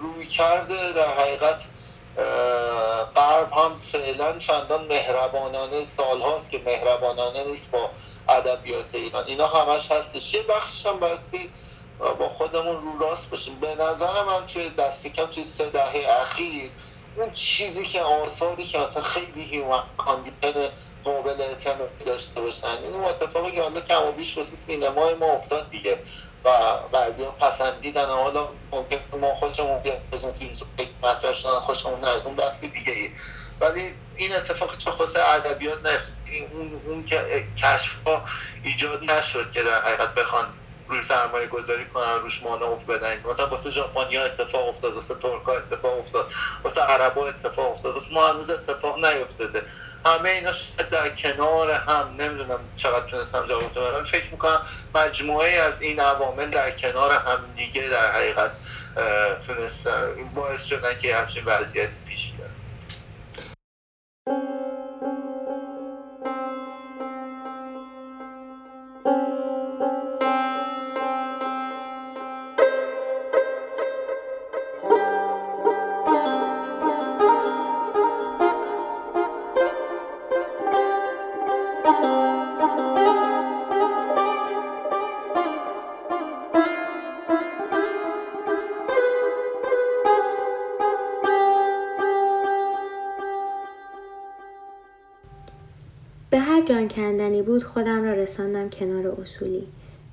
رویکرد 0.00 0.92
در 0.92 1.14
حقیقت 1.18 1.60
غرب 3.16 3.52
هم 3.52 3.80
فعلا 3.92 4.38
چندان 4.38 4.84
مهربانانه 4.84 5.84
سالهاست 5.84 6.50
که 6.50 6.60
مهربانانه 6.66 7.44
نیست 7.44 7.70
با 7.70 7.90
ادبیات 8.28 8.94
ایران. 8.94 9.24
اینا 9.26 9.46
همش 9.46 9.92
هستش. 9.92 10.34
یه 10.34 10.42
بخشش 10.42 10.86
هم 10.86 11.00
بایستی 11.00 11.50
با 12.18 12.28
خودمون 12.28 12.76
رو 12.76 12.98
راست 13.08 13.30
باشیم. 13.30 13.60
به 13.60 13.74
نظر 13.74 14.22
من 14.22 14.46
که 14.46 14.70
دست 14.78 15.06
کم 15.06 15.26
توی 15.26 15.44
سه 15.44 15.70
دهه 15.70 16.06
اخیر 16.22 16.70
اون 17.16 17.30
چیزی 17.30 17.86
که 17.86 18.00
آثاری 18.00 18.66
که 18.66 18.78
اصلا 18.78 19.02
خیلی 19.02 19.42
human 19.42 19.82
condition 19.98 20.68
قابل 21.04 21.40
اعتمادی 21.40 22.04
داشته 22.06 22.40
باشن 22.40 22.66
این 22.66 23.04
اتفاقی 23.04 23.52
که 23.52 23.62
حالا 23.62 23.80
کم 23.80 24.02
و 24.08 24.12
بیش 24.12 24.38
سینمای 24.42 25.14
ما 25.14 25.26
افتاد 25.26 25.70
دیگه. 25.70 25.98
و 26.44 26.50
غربی 26.92 27.24
پسندیدن. 27.40 28.06
حالا 28.06 28.48
ممکن 28.72 28.98
ما 29.20 29.34
خودمون 29.34 29.80
از 30.12 30.24
اون 30.24 30.32
فیلم 30.32 30.50
مطرح 31.02 31.34
شدن 31.34 31.50
خودمون 31.50 32.00
نه 32.00 32.08
اون 32.08 32.36
بحث 32.36 32.60
دیگه 32.60 32.92
ای 32.92 33.10
ولی 33.60 33.94
این 34.16 34.36
اتفاق 34.36 34.78
چه 34.78 34.90
خاص 34.90 35.16
ادبیات 35.16 35.86
نه 35.86 35.98
اون 36.52 36.80
اون 36.86 37.04
کشف 37.62 37.96
ها 38.06 38.22
ایجاد 38.64 39.04
نشد 39.04 39.52
که 39.52 39.62
در 39.62 39.82
حقیقت 39.82 40.14
بخوان 40.14 40.44
روی 40.88 41.02
سرمایه 41.02 41.46
گذاری 41.46 41.84
کنن 41.84 42.18
روش 42.22 42.42
مانوف 42.42 42.84
بدن. 42.84 43.20
مثلا 43.30 43.46
واسه 43.46 43.70
ژاپنیا 43.70 44.24
اتفاق 44.24 44.68
افتاد 44.68 44.94
واسه 44.94 45.14
ترکا 45.14 45.52
اتفاق 45.52 45.98
افتاد 45.98 46.32
واسه 46.64 46.80
عربا 46.80 47.28
اتفاق 47.28 47.70
افتاد 47.70 47.94
واسه 47.94 48.14
ما 48.14 48.28
هنوز 48.28 48.50
اتفاق 48.50 49.04
نیفتاده. 49.04 49.62
همه 50.06 50.28
اینا 50.28 50.52
در 50.90 51.08
کنار 51.08 51.70
هم 51.70 52.16
نمی‌دونم 52.18 52.58
چقدر 52.76 53.10
تونستم 53.10 53.46
جواب 53.46 53.70
بدم 53.70 54.04
فکر 54.04 54.30
می‌کنم 54.30 54.62
مجموعه 54.94 55.50
از 55.50 55.82
این 55.82 56.00
عوامل 56.00 56.50
در 56.50 56.70
کنار 56.70 57.12
هم 57.12 57.38
دیگه 57.56 57.82
در 57.82 58.12
حقیقت 58.12 58.50
تونستن 59.46 60.14
باعث 60.34 60.64
شدن 60.64 60.98
که 61.02 61.16
همچین 61.16 61.42
وضعیت 61.44 61.88
پیش 62.06 62.31
بود 97.42 97.64
خودم 97.64 98.04
را 98.04 98.12
رساندم 98.12 98.70
کنار 98.70 99.08
اصولی. 99.20 99.66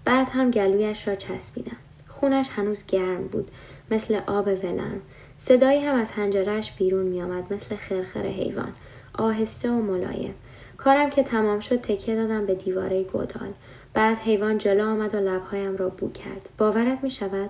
بعد 0.05 0.29
هم 0.29 0.51
گلویش 0.51 1.07
را 1.07 1.15
چسبیدم. 1.15 1.77
خونش 2.07 2.49
هنوز 2.49 2.85
گرم 2.85 3.27
بود 3.27 3.51
مثل 3.91 4.19
آب 4.27 4.47
ولرم. 4.47 5.01
صدایی 5.37 5.79
هم 5.85 5.95
از 5.95 6.11
هنجرش 6.11 6.71
بیرون 6.71 7.05
می 7.05 7.21
آمد 7.21 7.53
مثل 7.53 7.75
خرخر 7.75 8.23
حیوان. 8.23 8.71
آهسته 9.13 9.69
و 9.69 9.81
ملایم. 9.81 10.35
کارم 10.77 11.09
که 11.09 11.23
تمام 11.23 11.59
شد 11.59 11.81
تکیه 11.81 12.15
دادم 12.15 12.45
به 12.45 12.55
دیواره 12.55 13.03
گودال. 13.03 13.53
بعد 13.93 14.17
حیوان 14.17 14.57
جلو 14.57 14.85
آمد 14.85 15.15
و 15.15 15.17
لبهایم 15.17 15.77
را 15.77 15.89
بو 15.89 16.11
کرد. 16.11 16.49
باورت 16.57 17.03
می 17.03 17.11
شود 17.11 17.49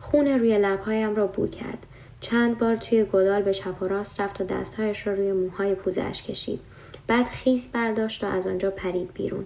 خون 0.00 0.26
روی 0.28 0.58
لبهایم 0.58 1.14
را 1.14 1.26
بو 1.26 1.46
کرد. 1.46 1.86
چند 2.20 2.58
بار 2.58 2.76
توی 2.76 3.04
گودال 3.04 3.42
به 3.42 3.54
چپ 3.54 3.82
و 3.82 3.88
راست 3.88 4.20
رفت 4.20 4.40
و 4.40 4.44
دستهایش 4.44 5.06
را 5.06 5.14
روی 5.14 5.32
موهای 5.32 5.74
پوزش 5.74 6.22
کشید. 6.22 6.60
بعد 7.06 7.26
خیس 7.26 7.68
برداشت 7.68 8.24
و 8.24 8.26
از 8.26 8.46
آنجا 8.46 8.70
پرید 8.70 9.14
بیرون. 9.14 9.44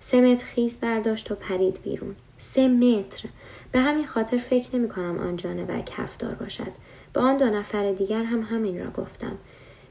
سه 0.00 0.20
متر 0.20 0.44
خیس 0.44 0.76
برداشت 0.76 1.30
و 1.30 1.34
پرید 1.34 1.82
بیرون. 1.82 2.16
سه 2.38 2.68
متر. 2.68 3.28
به 3.72 3.78
همین 3.78 4.06
خاطر 4.06 4.36
فکر 4.36 4.76
نمی 4.76 4.88
کنم 4.88 5.18
آن 5.18 5.36
جانور 5.36 5.80
کفدار 5.80 6.34
باشد. 6.34 6.72
به 7.12 7.20
آن 7.20 7.36
دو 7.36 7.44
نفر 7.44 7.92
دیگر 7.92 8.24
هم 8.24 8.42
همین 8.42 8.78
را 8.84 8.90
گفتم. 8.90 9.38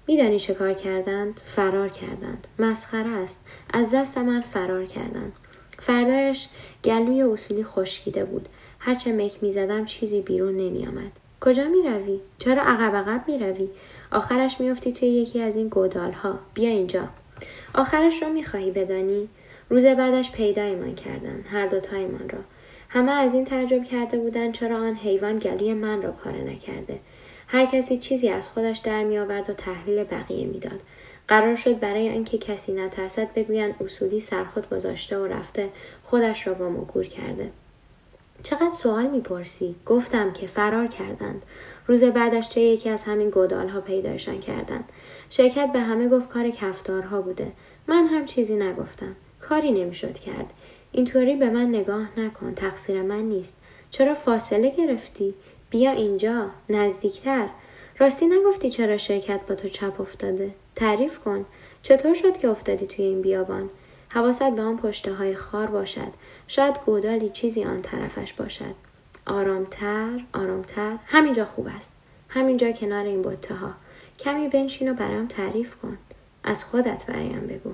میدانی 0.08 0.40
چه 0.40 0.54
کار 0.54 0.74
کردند؟ 0.74 1.42
فرار 1.46 1.90
کردند. 1.90 2.48
مسخره 2.60 3.10
است. 3.10 3.40
از 3.74 3.94
دست 3.94 4.18
من 4.18 4.42
فرار 4.42 4.86
کردند. 4.86 5.34
فردایش 5.80 6.48
گلوی 6.84 7.22
اصولی 7.22 7.64
خشکیده 7.64 8.26
بود. 8.26 8.50
هرچه 8.80 9.14
مک 9.14 9.44
می‌زدم 9.44 9.86
چیزی 9.86 10.22
بیرون 10.22 10.58
نمیآمد 10.58 11.12
کجا 11.42 11.64
می 11.64 11.82
روی؟ 11.82 12.20
چرا 12.40 12.64
عقب 12.64 12.96
عقب 12.96 13.24
می 13.28 13.38
روی؟ 13.38 13.70
آخرش 14.14 14.60
میافتی 14.60 14.92
توی 14.92 15.08
یکی 15.08 15.42
از 15.42 15.56
این 15.56 15.68
گودال 15.68 16.12
ها. 16.12 16.40
بیا 16.54 16.70
اینجا. 16.70 17.08
آخرش 17.74 18.24
رو 18.24 18.30
می‌خواهی 18.30 18.72
بدانی؟ 18.72 19.30
روز 19.70 19.86
بعدش 19.86 20.32
پیدایمان 20.32 20.96
کردن 20.96 21.44
هر 21.52 21.68
دوتایمان 21.68 22.30
را. 22.30 22.40
همه 22.90 23.12
از 23.12 23.34
این 23.34 23.44
تعجب 23.44 23.84
کرده 23.84 24.18
بودند 24.18 24.54
چرا 24.54 24.78
آن 24.78 24.96
حیوان 24.96 25.40
گلوی 25.40 25.74
من 25.74 26.02
را 26.02 26.12
پاره 26.12 26.44
نکرده. 26.44 27.00
هر 27.48 27.66
کسی 27.66 27.98
چیزی 27.98 28.30
از 28.30 28.50
خودش 28.50 28.78
در 28.78 29.04
می 29.04 29.18
آورد 29.18 29.50
و 29.50 29.54
تحویل 29.54 30.04
بقیه 30.04 30.46
می‌داد. 30.46 30.80
قرار 31.28 31.56
شد 31.56 31.80
برای 31.80 32.16
آنکه 32.16 32.38
کسی 32.38 32.74
نترسد 32.74 33.34
بگویند 33.34 33.76
اصولی 33.82 34.20
سرخود 34.20 34.70
گذاشته 34.70 35.18
و 35.18 35.28
رفته 35.28 35.70
خودش 36.04 36.48
را 36.48 36.54
گم 36.54 36.80
و 36.80 36.86
گور 36.86 37.06
کرده. 37.06 37.52
چقدر 38.44 38.70
سوال 38.70 39.08
می‌پرسی؟ 39.08 39.76
گفتم 39.86 40.34
که 40.34 40.48
فرار 40.48 40.88
کردند. 40.88 41.46
روز 41.88 42.04
بعدش 42.04 42.48
توی 42.48 42.64
یکی 42.64 42.90
از 42.90 43.04
همین 43.04 43.30
گودال 43.30 43.68
ها 43.68 43.82
پیدایشان 43.82 44.40
کردند. 44.40 44.90
شرکت 45.30 45.72
به 45.74 45.80
همه 45.80 46.08
گفت 46.08 46.30
کار 46.30 46.50
کفتارها 46.50 47.22
بوده. 47.22 47.52
من 47.88 48.06
هم 48.08 48.26
چیزی 48.26 48.56
نگفتم. 48.56 49.16
کاری 49.42 49.72
نمی‌شد 49.72 50.20
کرد. 50.20 50.54
اینطوری 50.92 51.36
به 51.36 51.50
من 51.50 51.70
نگاه 51.70 52.20
نکن. 52.20 52.54
تقصیر 52.54 53.02
من 53.02 53.22
نیست. 53.22 53.56
چرا 53.92 54.14
فاصله 54.14 54.70
گرفتی؟ 54.70 55.34
بیا 55.70 55.92
اینجا. 55.92 56.50
نزدیکتر. 56.70 57.48
راستی 58.00 58.26
نگفتی 58.26 58.70
چرا 58.70 58.98
شرکت 58.98 59.40
با 59.50 59.56
تو 59.56 59.70
چپ 59.70 60.02
افتاده؟ 60.02 60.52
تعریف 60.76 61.20
کن. 61.20 61.46
چطور 61.82 62.14
شد 62.14 62.38
که 62.38 62.48
افتادی 62.48 62.88
توی 62.88 63.06
این 63.06 63.22
بیابان؟ 63.22 63.70
حواست 64.14 64.44
به 64.44 64.62
آن 64.62 64.78
پشته 64.78 65.14
های 65.14 65.36
خار 65.36 65.68
باشد. 65.68 66.14
شاید 66.48 66.76
گودالی 66.86 67.30
چیزی 67.30 67.64
آن 67.64 67.82
طرفش 67.82 68.34
باشد. 68.34 68.76
آرامتر 69.28 70.24
آرامتر. 70.34 70.98
همینجا 71.06 71.46
خوب 71.46 71.68
است. 71.76 71.94
همینجا 72.30 72.72
کنار 72.72 73.06
این 73.06 73.22
بوته 73.22 73.56
ها 73.56 73.74
کمی 74.20 74.48
بنشین 74.48 74.92
و 74.92 74.94
برام 74.94 75.28
تعریف 75.28 75.76
کن. 75.76 75.98
از 76.44 76.64
خودت 76.64 77.06
برایم 77.08 77.48
بگو. 77.48 77.74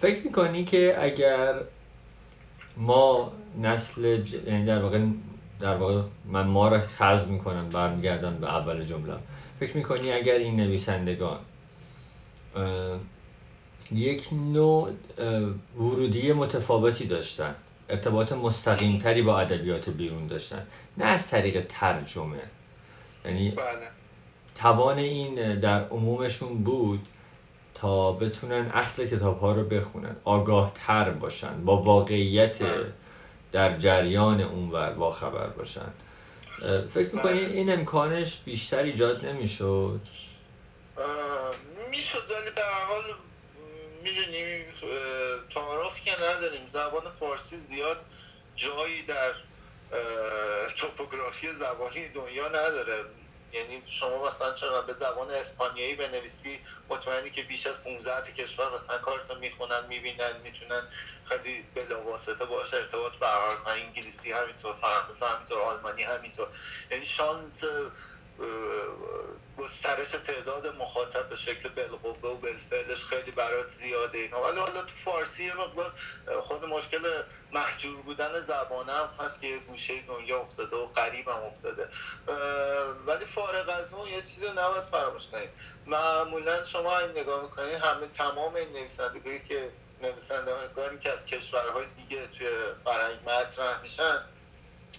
فکر 0.00 0.24
می‌کنی 0.24 0.64
که 0.64 0.96
اگر 1.00 1.54
ما 2.76 3.32
نسل 3.62 4.22
ج... 4.22 4.34
یعنی 4.34 4.64
در 4.64 4.82
واقع 4.82 5.00
در 5.60 5.76
واقع 5.76 6.02
من 6.24 6.46
ما 6.46 6.68
را 6.68 6.80
خز 6.80 7.26
می‌کنم 7.28 7.68
برمیگردم 7.68 8.36
به 8.36 8.54
اول 8.56 8.84
جمله. 8.84 9.14
فکر 9.60 9.76
می‌کنی 9.76 10.12
اگر 10.12 10.34
این 10.34 10.56
نویسندگان 10.56 11.38
یک 13.92 14.28
نوع 14.32 14.90
ورودی 15.76 16.32
متفاوتی 16.32 17.06
داشتن 17.06 17.54
ارتباط 17.88 18.32
مستقیم 18.32 18.98
تری 18.98 19.22
با 19.22 19.40
ادبیات 19.40 19.90
بیرون 19.90 20.26
داشتن 20.26 20.66
نه 20.96 21.04
از 21.04 21.28
طریق 21.28 21.66
ترجمه. 21.68 22.36
یعنی 23.24 23.50
بله. 23.50 23.64
توان 24.54 24.98
این 24.98 25.60
در 25.60 25.84
عمومشون 25.88 26.58
بود 26.64 27.06
تا 27.80 28.12
بتونن 28.12 28.70
اصل 28.74 29.06
کتاب 29.06 29.40
ها 29.40 29.52
رو 29.52 29.64
بخونن 29.64 30.16
آگاه 30.24 30.72
تر 30.74 31.10
باشن 31.10 31.64
با 31.64 31.76
واقعیت 31.76 32.56
در 33.52 33.78
جریان 33.78 34.40
اونور 34.40 34.90
با 34.90 35.10
خبر 35.10 35.46
باشن. 35.46 35.92
فکر 36.94 37.14
می‌کنی 37.14 37.38
این 37.38 37.72
امکانش 37.72 38.38
بیشتر 38.44 38.82
ایجاد 38.82 39.26
نمی‌شد؟ 39.26 40.00
می‌شد 41.90 42.22
ولی 42.30 42.50
به 42.54 42.60
هر 42.62 42.84
حال 42.84 43.02
می‌دونیم 44.02 44.64
تعارف 45.54 46.04
که 46.04 46.12
نداریم. 46.12 46.60
زبان 46.72 47.02
فارسی 47.20 47.56
زیاد 47.56 47.96
جایی 48.56 49.02
در 49.02 49.32
توپوگرافی 50.76 51.48
زبانی 51.52 52.08
دنیا 52.08 52.48
نداره. 52.48 53.04
یعنی 53.52 53.82
شما 53.86 54.26
مثلا 54.28 54.54
چرا 54.54 54.82
به 54.82 54.92
زبان 54.92 55.30
اسپانیایی 55.30 55.94
بنویسی 55.94 56.60
مطمئنی 56.88 57.30
که 57.30 57.42
بیش 57.42 57.66
از 57.66 57.74
15 57.84 58.32
کشور 58.32 58.74
مثلا 58.74 58.98
کارتو 58.98 59.34
می‌خونن 59.34 59.86
می‌بینن 59.88 60.40
می‌تونن 60.42 60.82
خیلی 61.24 61.62
بلاواسطه 61.74 62.44
باشه 62.44 62.76
ارتباط 62.76 63.12
برقرار 63.20 63.56
کنن. 63.56 63.74
انگلیسی 63.74 64.32
همینطور 64.32 64.74
فرانسه 64.74 65.26
همینطور 65.26 65.58
آلمانی 65.62 66.02
همینطور. 66.02 66.48
یعنی 66.90 67.06
شانس 67.06 67.60
گسترش 69.58 70.08
تعداد 70.26 70.66
مخاطب 70.66 71.28
به 71.28 71.36
شکل 71.36 71.68
بالقوه 71.68 72.30
و 72.30 72.34
بالفعلش 72.34 73.04
خیلی 73.04 73.30
برات 73.30 73.70
زیاده 73.70 74.18
اینا. 74.18 74.42
ولی 74.42 74.58
حالا 74.58 74.82
تو 74.82 74.94
فارسی 75.04 75.52
مقدار 75.52 75.92
خود 76.40 76.64
مشکل 76.64 77.22
محجور 77.52 77.96
بودن 78.02 78.40
زبانه 78.40 78.92
هم 78.92 79.08
هست 79.20 79.40
که 79.40 79.58
گوشه 79.68 80.02
دنیا 80.08 80.40
افتاده 80.40 80.76
و 80.76 80.86
قریب 80.86 81.28
هم 81.28 81.34
افتاده. 81.34 81.88
ولی 83.06 83.24
فارغ 83.24 83.68
از 83.68 83.92
اون 83.92 84.08
یه 84.08 84.22
چیزی 84.22 84.48
نباید 84.48 84.84
فراموش 84.84 85.26
کنید. 85.26 85.50
معمولا 85.86 86.64
شما 86.64 86.98
این 86.98 87.10
نگاه 87.10 87.42
می‌کنید 87.42 87.74
همه 87.74 88.06
تمام 88.18 88.54
این 88.54 88.72
نویسندگانی 88.72 89.40
که 89.48 89.70
نویسندگانی 90.02 90.98
که 90.98 91.12
از 91.12 91.26
کشورهای 91.26 91.84
دیگه 91.96 92.26
توی 92.26 92.48
فرهنگ 92.84 93.16
مطرح 93.26 93.82
میشن 93.82 94.18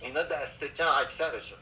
اینا 0.01 0.23
دست 0.23 0.63
کم 0.63 0.87
اکثرشون. 0.87 1.57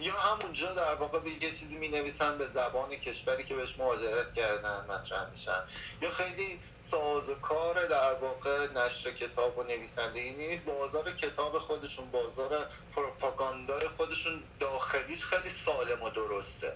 یا 0.00 0.12
همونجا 0.12 0.74
در 0.74 0.94
واقع 0.94 1.18
به 1.18 1.30
یه 1.30 1.50
چیزی 1.50 1.76
می 1.76 1.88
نویسن 1.88 2.38
به 2.38 2.46
زبان 2.46 2.90
کشوری 2.90 3.44
که 3.44 3.54
بهش 3.54 3.78
مهاجرت 3.78 4.34
کردن 4.34 4.84
مطرح 4.88 5.30
میشن. 5.30 5.62
یا 6.02 6.10
خیلی 6.10 6.60
سازکار 6.90 7.86
در 7.86 8.14
واقع 8.14 8.66
نشر 8.74 9.10
کتاب 9.10 9.58
و 9.58 9.62
نویسندگی 9.62 10.30
نیست. 10.30 10.64
بازار 10.64 11.12
کتاب 11.12 11.58
خودشون 11.58 12.10
بازار 12.10 12.66
پروپاگاندای 12.96 13.88
خودشون 13.96 14.42
داخلیش 14.60 15.24
خیلی 15.24 15.50
سالم 15.50 16.02
و 16.02 16.10
درسته. 16.10 16.72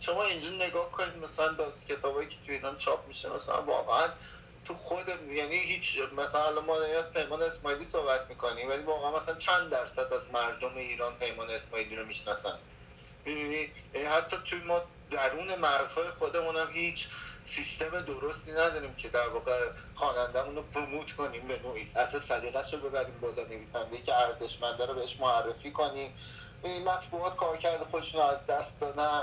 شما 0.00 0.24
اینجا 0.24 0.48
نگاه 0.48 0.90
کنید 0.90 1.16
مثلا 1.16 1.54
کتاب 1.54 1.72
کتابایی 1.88 2.28
که 2.28 2.36
تو 2.46 2.52
ایران 2.52 2.78
چاپ 2.78 3.08
میشه 3.08 3.28
مثلا 3.28 3.62
واقعا 3.62 4.08
تو 4.64 4.74
خود 4.74 5.08
یعنی 5.32 5.56
هیچ 5.56 5.98
مثلا 6.16 6.60
ما 6.60 6.76
از 6.76 7.12
پیمان 7.12 7.42
اسماعیلی 7.42 7.84
صحبت 7.84 8.20
می‌کنیم 8.28 8.68
ولی 8.68 8.82
واقعا 8.82 9.20
مثلا 9.20 9.34
چند 9.34 9.70
درصد 9.70 10.12
از 10.12 10.22
مردم 10.32 10.76
ایران 10.76 11.14
پیمان 11.14 11.50
اسماعیلی 11.50 11.96
رو 11.96 12.06
می‌شناسن. 12.06 12.58
می‌دونی؟ 13.24 13.68
یعنی 13.94 14.06
حتی 14.06 14.36
توی 14.50 14.58
ما 14.58 14.82
درون 15.10 15.54
مرزهای 15.54 16.10
خودمون 16.18 16.56
هم 16.56 16.70
هیچ 16.72 17.06
سیستم 17.46 18.00
درستی 18.00 18.52
نداریم 18.52 18.94
که 18.94 19.08
در 19.08 19.28
واقع 19.28 19.70
خوانندهمون 19.94 20.56
رو 20.56 20.62
پروموت 20.62 21.12
کنیم 21.12 21.48
به 21.48 21.58
نوعی. 21.62 21.84
سطح 21.84 22.18
صدیقش 22.18 22.74
رو 22.74 22.80
ببریم 22.80 23.18
بالا 23.20 23.48
نویسنده 23.48 24.02
که 24.02 24.14
ارزشمنده 24.14 24.86
رو 24.86 24.94
بهش 24.94 25.16
معرفی 25.20 25.70
کنیم. 25.70 26.14
این 26.64 26.88
مطبوعات 26.88 27.36
کار 27.36 27.56
کرده 27.56 27.84
خودشون 27.84 28.20
از 28.20 28.46
دست 28.46 28.80
دادن. 28.80 29.22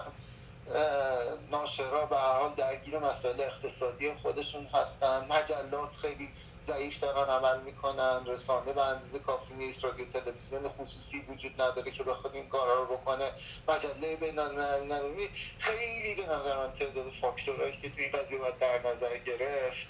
ناشرا 1.51 2.05
به 2.05 2.15
هر 2.15 2.39
حال 2.39 2.53
درگیر 2.57 2.99
مسائل 2.99 3.41
اقتصادی 3.41 4.13
خودشون 4.13 4.65
هستن. 4.73 5.27
مجلات 5.29 5.89
خیلی 6.01 6.29
ضعیف 6.67 6.99
دارن 6.99 7.29
عمل 7.29 7.61
می‌کنن. 7.61 8.25
رسانه 8.25 8.73
به 8.73 8.81
اندازه 8.81 9.19
کافی 9.19 9.53
نیست. 9.53 9.83
رادیو 9.83 10.05
تلویزیون 10.13 10.69
خصوصی 10.69 11.19
وجود 11.19 11.61
نداره 11.61 11.91
که 11.91 12.03
بخواد 12.03 12.35
این 12.35 12.49
کارا 12.49 12.73
رو 12.73 12.85
بکنه. 12.85 13.31
مجله 13.67 14.15
بین 14.15 14.39
المللی 14.39 15.29
خیلی 15.59 16.15
به 16.15 16.23
نظر 16.23 16.57
من 16.57 16.71
تعداد 16.79 17.11
فاکتورهایی 17.21 17.77
که 17.81 17.89
توی 17.89 18.03
این 18.03 18.11
قضیه 18.11 18.37
باید 18.37 18.59
در 18.59 18.79
نظر 18.79 19.17
گرفت 19.17 19.87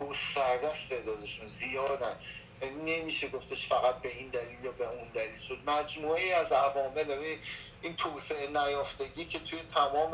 گسترده 0.00 0.68
است 0.68 0.88
تعدادشون 0.88 1.48
زیادن. 1.48 2.16
یعنی 2.62 3.00
نمیشه 3.00 3.28
گفتش 3.28 3.68
فقط 3.68 3.94
به 3.94 4.08
این 4.08 4.28
دلیل 4.28 4.64
یا 4.64 4.70
به 4.70 4.88
اون 4.88 5.08
دلیل 5.14 5.40
شد. 5.48 5.58
مجموعه 5.66 6.34
از 6.34 6.52
عوامل 6.52 7.36
این 7.84 7.96
توسعه 7.96 8.46
نیافتگی 8.46 9.24
که 9.24 9.38
توی 9.38 9.60
تمام 9.74 10.12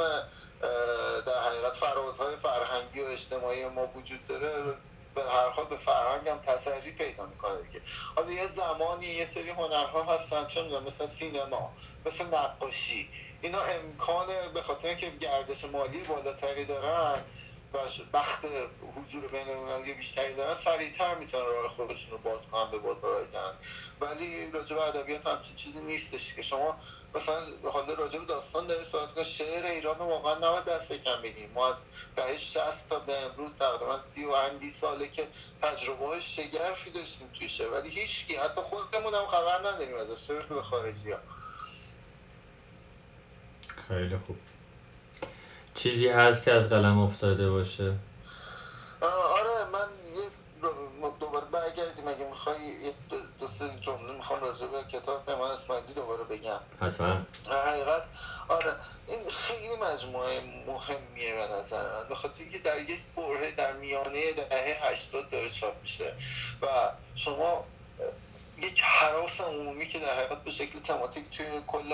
در 1.27 1.43
حقیقت 1.47 1.73
فرازهای 1.73 2.37
فرهنگی 2.37 3.01
و 3.01 3.05
اجتماعی 3.05 3.65
ما 3.65 3.87
وجود 3.87 4.27
داره 4.27 4.63
به 5.15 5.23
هر 5.23 5.49
حال 5.49 5.65
به 5.65 5.77
فرهنگ 5.77 6.29
هم 6.29 6.39
تسری 6.39 6.93
پیدا 6.93 7.27
می‌کنه 7.27 7.63
دیگه. 7.63 7.81
حالا 8.17 8.33
یه 8.33 8.49
زمانی 8.49 9.07
یه 9.07 9.29
سری 9.35 9.51
هنرها 9.51 10.03
هستن 10.03 10.47
چون 10.47 10.83
مثل 10.83 11.07
سینما 11.07 11.73
مثل 12.07 12.25
نقاشی. 12.25 13.09
اینا 13.43 13.63
امکان 13.63 14.27
به 14.55 14.63
خاطر 14.63 14.89
اینکه 14.89 15.11
گردش 15.11 15.65
مالی 15.65 15.99
بالاتری 15.99 16.65
دارن 16.65 17.21
و 17.73 17.79
بخت 18.13 18.45
حضور 18.97 19.29
بین 19.29 19.95
بیشتری 19.97 20.35
دارن 20.35 20.55
سریعتر 20.55 21.15
می‌تونن 21.15 21.45
راه 21.45 21.69
خودشون 21.69 22.11
رو 22.11 22.19
باز 22.19 22.41
کنن 22.53 22.71
به 22.71 22.79
بازار 22.79 23.27
جهان. 23.33 23.55
ولی 24.01 24.51
راجع 24.51 24.77
به 24.77 24.83
ادبیات 24.83 25.27
همچین 25.27 25.57
چیزی 25.57 25.79
نیستش 25.79 26.35
که 26.35 26.43
شما 26.43 26.77
مثلا 27.15 27.71
حالا 27.73 27.95
راجع 27.95 28.19
به 28.19 28.25
داستان 28.25 28.67
داریم 28.67 28.85
صحبت 28.93 29.15
که 29.15 29.25
شعر 29.25 29.67
ایران 29.67 29.99
رو 29.99 30.05
واقعا 30.05 30.35
نباید 30.35 30.65
دست 30.65 30.93
کم 30.93 31.23
بگیریم 31.23 31.51
ما 31.55 31.69
از 31.69 31.77
دهه 32.17 32.39
60 32.39 32.89
تا 32.89 32.99
به 32.99 33.19
امروز 33.19 33.51
تقریبا 33.59 33.99
سی 34.15 34.25
و 34.25 34.31
اندی 34.31 34.71
ساله 34.71 35.09
که 35.09 35.27
تجربه 35.63 36.07
های 36.07 36.21
شگرفی 36.21 36.91
داشتیم 36.91 37.31
توی 37.39 37.49
شعر. 37.49 37.71
ولی 37.71 37.89
هیچ 37.89 38.31
حتی 38.31 38.61
خودمون 38.61 39.15
هم 39.15 39.27
خبر 39.27 39.59
نداریم 39.59 39.97
از 39.97 40.07
شعر 40.27 40.43
به 40.43 40.63
خارجی 40.63 41.11
ها 41.11 41.19
خیلی 43.89 44.17
خوب. 44.17 44.37
چیزی 45.75 46.09
هست 46.09 46.45
که 46.45 46.53
از 46.53 46.69
قلم 46.69 46.99
افتاده 46.99 47.51
باشه؟ 47.51 47.95
آره 49.03 49.65
من 49.73 49.89
یه 50.17 50.31
دوباره 51.21 51.47
برگردیم. 51.47 52.09
اگه 52.09 52.29
می‌خوای 52.29 52.61
یه 52.61 52.95
دو 53.41 53.49
سه 53.49 53.71
می‌خوام 54.21 54.41
راجع 54.41 54.67
به 54.67 54.85
کتاب 54.93 55.27
پیمان 55.27 55.51
اسماعیلی 55.51 55.95
دوباره 55.95 56.25
بگم. 56.25 56.61
حتما. 56.81 57.17
حقیقت. 57.67 58.03
آره 58.49 58.75
این 59.07 59.31
خیلی 59.31 59.77
مجموعه 59.77 60.41
مهمیه 60.67 61.35
به 61.35 61.49
نظر 61.49 61.83
من. 61.83 62.09
به 62.09 62.15
خاطر 62.15 62.35
اینکه 62.39 62.59
در 62.59 62.81
یک 62.81 63.01
بره 63.17 63.51
در 63.51 63.73
میانه 63.73 64.33
دهه 64.33 64.79
80 64.83 65.31
داره 65.31 65.51
چاپ 65.51 65.83
میشه. 65.83 66.13
و 66.63 66.67
شما 67.15 67.65
یک 68.59 68.81
حراس 68.81 69.41
عمومی 69.41 69.89
که 69.89 69.99
در 69.99 70.17
حقیقت 70.17 70.45
به 70.45 70.51
شکل 70.51 70.81
تماتیک 70.81 71.25
توی 71.37 71.47
کل 71.67 71.89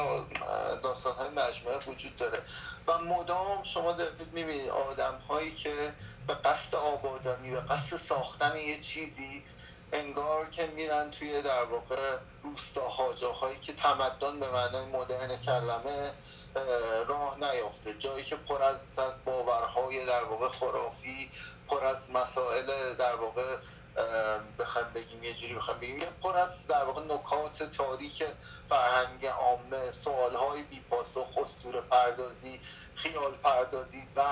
داستان 0.83 1.15
های 1.17 1.29
مجموعه 1.29 1.79
وجود 1.79 2.17
داره. 2.17 2.39
و 2.87 2.99
مدام 2.99 3.65
شما 3.65 3.93
دارید 3.93 4.33
می‌بینید 4.33 4.71
آدم 4.71 5.15
هایی 5.29 5.55
که 5.55 5.93
به 6.27 6.35
قصد 6.35 6.75
آبادانی 6.75 7.51
به 7.51 7.61
قصد 7.61 7.97
ساختن 7.97 8.57
یه 8.57 8.81
چیزی 8.81 9.43
انگار 9.93 10.51
که 10.51 10.67
میرن 10.67 11.11
توی 11.11 11.43
در 11.43 11.65
واقع 11.65 12.17
روستاها 12.43 13.13
جاهایی 13.13 13.59
که 13.59 13.73
تمدن 13.73 14.41
به 14.41 14.51
معنای 14.51 14.87
مدرن 14.87 15.37
کلمه 15.37 16.13
راه 17.09 17.37
نیافته. 17.39 17.95
جایی 17.99 18.25
که 18.25 18.37
پر 18.37 18.63
از 18.63 18.81
از 18.99 19.25
باورهای 19.25 20.07
در 20.07 20.25
واقع 20.25 20.49
خرافی 20.49 21.31
پر 21.69 21.85
از 21.85 22.11
مسائل 22.11 22.95
در 22.95 23.15
واقع 23.15 23.57
بخوایم 24.59 24.87
بگیم 24.95 25.25
یه 25.25 25.35
جوری 25.35 25.55
بخوایم 25.55 25.81
بگیم 25.81 26.01
پر 26.23 26.37
از 26.37 26.51
در 26.69 26.85
واقع 26.85 27.03
نکات 27.05 27.63
تاریک 27.63 28.25
فرهنگ 28.69 29.27
عامه 29.27 29.93
سوالهای 30.05 30.63
بیپاسخ 30.63 31.27
اسطوره 31.39 31.81
پردازی 31.81 32.61
خیال 32.95 33.33
پردازی 33.43 34.03
و 34.17 34.23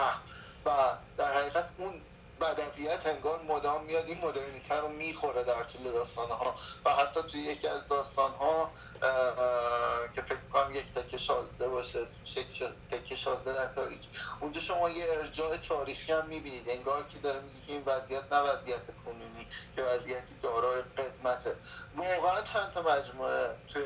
و 0.65 0.71
در 1.17 1.35
حقیقت 1.35 1.69
اون 1.79 2.01
بدویت 2.45 3.07
انگار 3.07 3.43
مدام 3.43 3.85
میاد 3.85 4.05
این 4.05 4.19
مدرنیته 4.19 4.75
رو 4.75 4.89
می‌خوره 4.89 5.45
در 5.45 5.63
طول 5.63 5.93
داستان 5.93 6.29
ها 6.29 6.55
و 6.85 6.91
حتی 6.91 7.23
توی 7.23 7.41
یکی 7.41 7.69
از 7.69 7.89
داستان 7.89 8.31
ها 8.31 8.71
که 10.15 10.23
فکر 10.23 10.49
کنم 10.53 10.75
یک 10.75 10.95
تکه 10.95 11.19
شازده 11.19 11.69
باشه 11.69 11.99
اسمش 11.99 12.45
تکه 12.91 13.17
شازده 13.17 13.53
در 13.53 13.75
تاریخ. 13.75 13.99
اونجا 14.41 14.61
شما 14.61 14.91
یه 14.91 15.05
ارجاع 15.09 15.57
تاریخی 15.57 16.13
هم 16.13 16.27
می‌بینید. 16.27 16.69
انگار 16.69 17.05
که 17.13 17.19
داره 17.19 17.41
میگه 17.41 17.73
این 17.73 17.83
وضعیت 17.87 18.33
نه 18.33 18.39
وضعیت 18.39 18.81
کنونی 19.05 19.47
که 19.77 19.83
وضعیتی 19.83 20.35
دارای 20.43 20.83
قدمته 20.83 21.57
واقعا 21.97 22.43
چند 22.43 22.73
تا 22.75 22.83
مجموعه 22.83 23.51
توی 23.73 23.83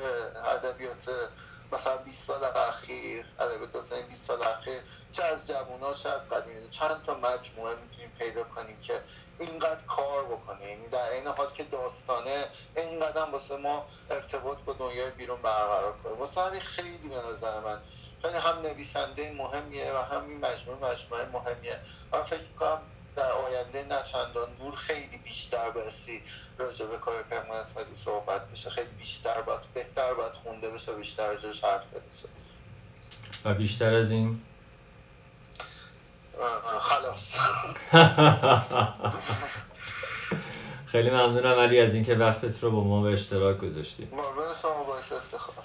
ادبیات 0.46 1.28
مثلا 1.72 1.96
20 1.96 2.26
سال 2.26 2.44
اخیر 2.44 3.24
ادبیات 3.40 3.72
داستان 3.72 4.02
20 4.02 4.26
سال 4.26 4.42
اخیر 4.42 4.80
چه 5.12 5.24
از 5.24 5.38
جوونا 5.48 5.94
چه 5.94 6.08
از 6.08 6.28
قدیمی 6.28 6.70
چند 6.70 7.04
تا 7.06 7.14
مجموعه 7.14 7.74
می‌تونیم 7.82 8.12
پیدا 8.18 8.44
کنیم 8.44 8.76
که 8.82 9.00
اینقدر 9.38 9.80
کار 9.86 10.24
بکنه. 10.24 10.68
یعنی 10.68 10.88
در 10.88 11.10
این 11.10 11.26
حال 11.26 11.46
که 11.54 11.64
داستانه 11.64 12.44
اینقدر 12.76 13.22
واسه 13.22 13.56
ما 13.56 13.86
ارتباط 14.10 14.58
با 14.58 14.72
دنیای 14.72 15.10
بیرون 15.10 15.42
برقرار 15.42 15.92
کنه. 16.04 16.12
واسه 16.12 16.60
خیلی 16.60 17.08
به 17.08 17.16
نظر 17.16 17.60
من 17.60 17.78
خیلی 18.22 18.36
هم 18.36 18.58
نویسنده 18.62 19.32
مهمیه 19.32 19.92
و 19.92 20.14
هم 20.14 20.28
این 20.28 20.38
مجموعه 20.38 20.92
مجموعه 20.92 21.26
مهمیه. 21.32 21.78
من 22.12 22.22
فکر 22.22 22.52
کنم 22.60 22.78
در 23.16 23.32
آینده 23.32 23.82
نه 23.82 24.02
چندان 24.12 24.54
دور 24.58 24.76
خیلی 24.76 25.16
بیشتر 25.24 25.70
برسی 25.70 26.22
راجع 26.58 26.86
به 26.86 26.98
کار 26.98 27.22
پیمان 27.22 27.56
اسماعیلی 27.56 27.96
صحبت 27.96 28.50
بشه. 28.50 28.70
خیلی 28.70 28.88
بیشتر 28.98 29.40
باید 29.40 29.60
بهتر 29.74 30.14
باید 30.14 30.32
خونده 30.32 30.68
بشه 30.68 30.92
بیشتر 30.92 31.26
راجعش 31.26 31.64
حرف 31.64 31.84
زده 31.90 32.28
و 33.44 33.54
بیشتر 33.54 33.94
از 33.94 34.10
این 34.10 34.40
خلاص. 36.80 37.20
خیلی 40.86 41.10
ممنونم 41.10 41.58
علی 41.58 41.80
از 41.80 41.94
اینکه 41.94 42.14
وقتت 42.14 42.62
رو 42.62 42.70
با 42.70 42.84
ما 42.84 43.02
به 43.02 43.12
اشتراک 43.12 43.58
گذاشتی. 43.58 44.08
ممنون 44.12 44.54
شما 44.62 44.84
باعث 44.84 45.12
افتخار. 45.12 45.64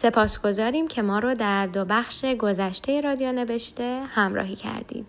سپاسگزاریم 0.00 0.88
که 0.88 1.02
ما 1.02 1.18
رو 1.18 1.34
در 1.34 1.66
دو 1.66 1.84
بخش 1.84 2.24
گذشته 2.24 3.00
رادیو 3.00 3.32
نوشته 3.32 4.02
همراهی 4.14 4.56
کردید. 4.56 5.06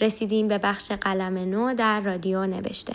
رسیدیم 0.00 0.48
به 0.48 0.58
بخش 0.58 0.92
قلم 0.92 1.38
نو 1.38 1.74
در 1.74 2.00
رادیو 2.00 2.46
نوشته. 2.46 2.92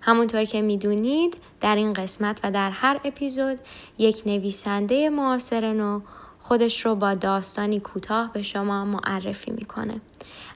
همونطور 0.00 0.44
که 0.44 0.62
می‌دونید 0.62 1.36
در 1.60 1.76
این 1.76 1.92
قسمت 1.92 2.40
و 2.44 2.50
در 2.50 2.70
هر 2.70 3.00
اپیزود 3.04 3.58
یک 3.98 4.22
نویسنده 4.26 5.10
معاصر 5.10 5.72
نو 5.72 6.00
خودش 6.40 6.86
رو 6.86 6.94
با 6.94 7.14
داستانی 7.14 7.80
کوتاه 7.80 8.32
به 8.32 8.42
شما 8.42 8.84
معرفی 8.84 9.50
می‌کنه. 9.50 10.00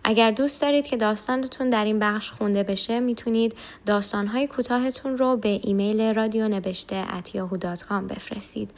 اگر 0.05 0.31
دوست 0.31 0.63
دارید 0.63 0.87
که 0.87 0.97
داستانتون 0.97 1.71
در 1.71 1.85
این 1.85 1.99
بخش 1.99 2.31
خونده 2.31 2.63
بشه 2.63 3.01
می‌تونید 3.01 3.57
داستانهای 3.87 4.47
کوتاهتون 4.47 5.17
رو 5.17 5.37
به 5.37 5.61
ایمیل 5.63 6.15
رادیو 6.15 6.49
نوشته 6.49 7.05
بفرستید. 8.09 8.71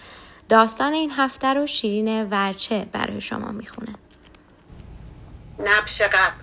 داستان 0.53 0.93
این 0.93 1.13
هفته 1.17 1.55
رو 1.55 1.67
شیرین 1.67 2.31
ورچه 2.31 2.87
برای 2.93 3.21
شما 3.21 3.53
می‌خونه. 3.53 3.95
نبش 5.59 6.03
قبل. 6.03 6.43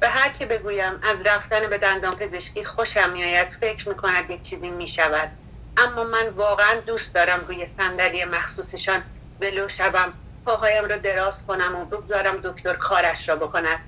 به 0.00 0.08
هر 0.08 0.28
که 0.28 0.46
بگویم 0.46 0.92
از 1.02 1.26
رفتن 1.26 1.66
به 1.70 1.78
دندان 1.78 2.14
پزشکی 2.16 2.64
خوشم 2.64 3.10
میآید 3.10 3.48
فکر 3.48 3.88
می‌کند 3.88 4.30
یک 4.30 4.42
چیزی 4.42 4.70
می‌شود. 4.70 5.30
اما 5.76 6.04
من 6.04 6.28
واقعا 6.28 6.80
دوست 6.86 7.14
دارم 7.14 7.44
روی 7.48 7.66
صندلی 7.66 8.24
مخصوصشان 8.24 9.02
ولو 9.40 9.68
شوم 9.68 10.12
پاهایم 10.44 10.84
را 10.84 10.96
دراز 10.96 11.46
کنم 11.46 11.76
و 11.76 11.84
بگذارم 11.84 12.36
دکتر 12.36 12.74
کارش 12.74 13.28
را 13.28 13.36
بکند. 13.36 13.78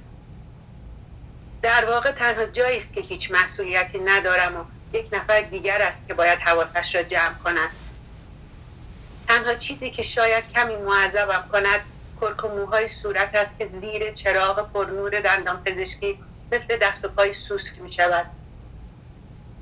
در 1.63 1.85
واقع 1.85 2.13
تنها 2.13 2.45
جایی 2.45 2.77
است 2.77 2.93
که 2.93 3.01
هیچ 3.01 3.31
مسئولیتی 3.31 3.99
ندارم 3.99 4.57
و 4.57 4.65
یک 4.97 5.09
نفر 5.13 5.41
دیگر 5.41 5.83
است 5.83 6.09
که 6.09 6.15
باید 6.15 6.39
حواسش 6.39 6.95
را 6.95 7.03
جمع 7.03 7.35
کند. 7.45 7.71
تنها 9.31 9.55
چیزی 9.55 9.91
که 9.91 10.03
شاید 10.03 10.53
کمی 10.53 10.77
معذبم 10.77 11.45
کند 11.53 11.81
کرک 12.21 12.45
و 12.45 12.49
موهای 12.49 12.89
صورت 12.89 13.35
است 13.35 13.59
که 13.59 13.65
زیر 13.65 14.13
چراغ 14.13 14.73
پرنور 14.73 15.21
دندان 15.21 15.65
پزشکی 15.65 16.19
مثل 16.53 16.77
دست 16.77 17.05
و 17.05 17.09
پای 17.09 17.33
سوسک 17.33 17.81
می 17.81 17.93
شود. 17.93 18.27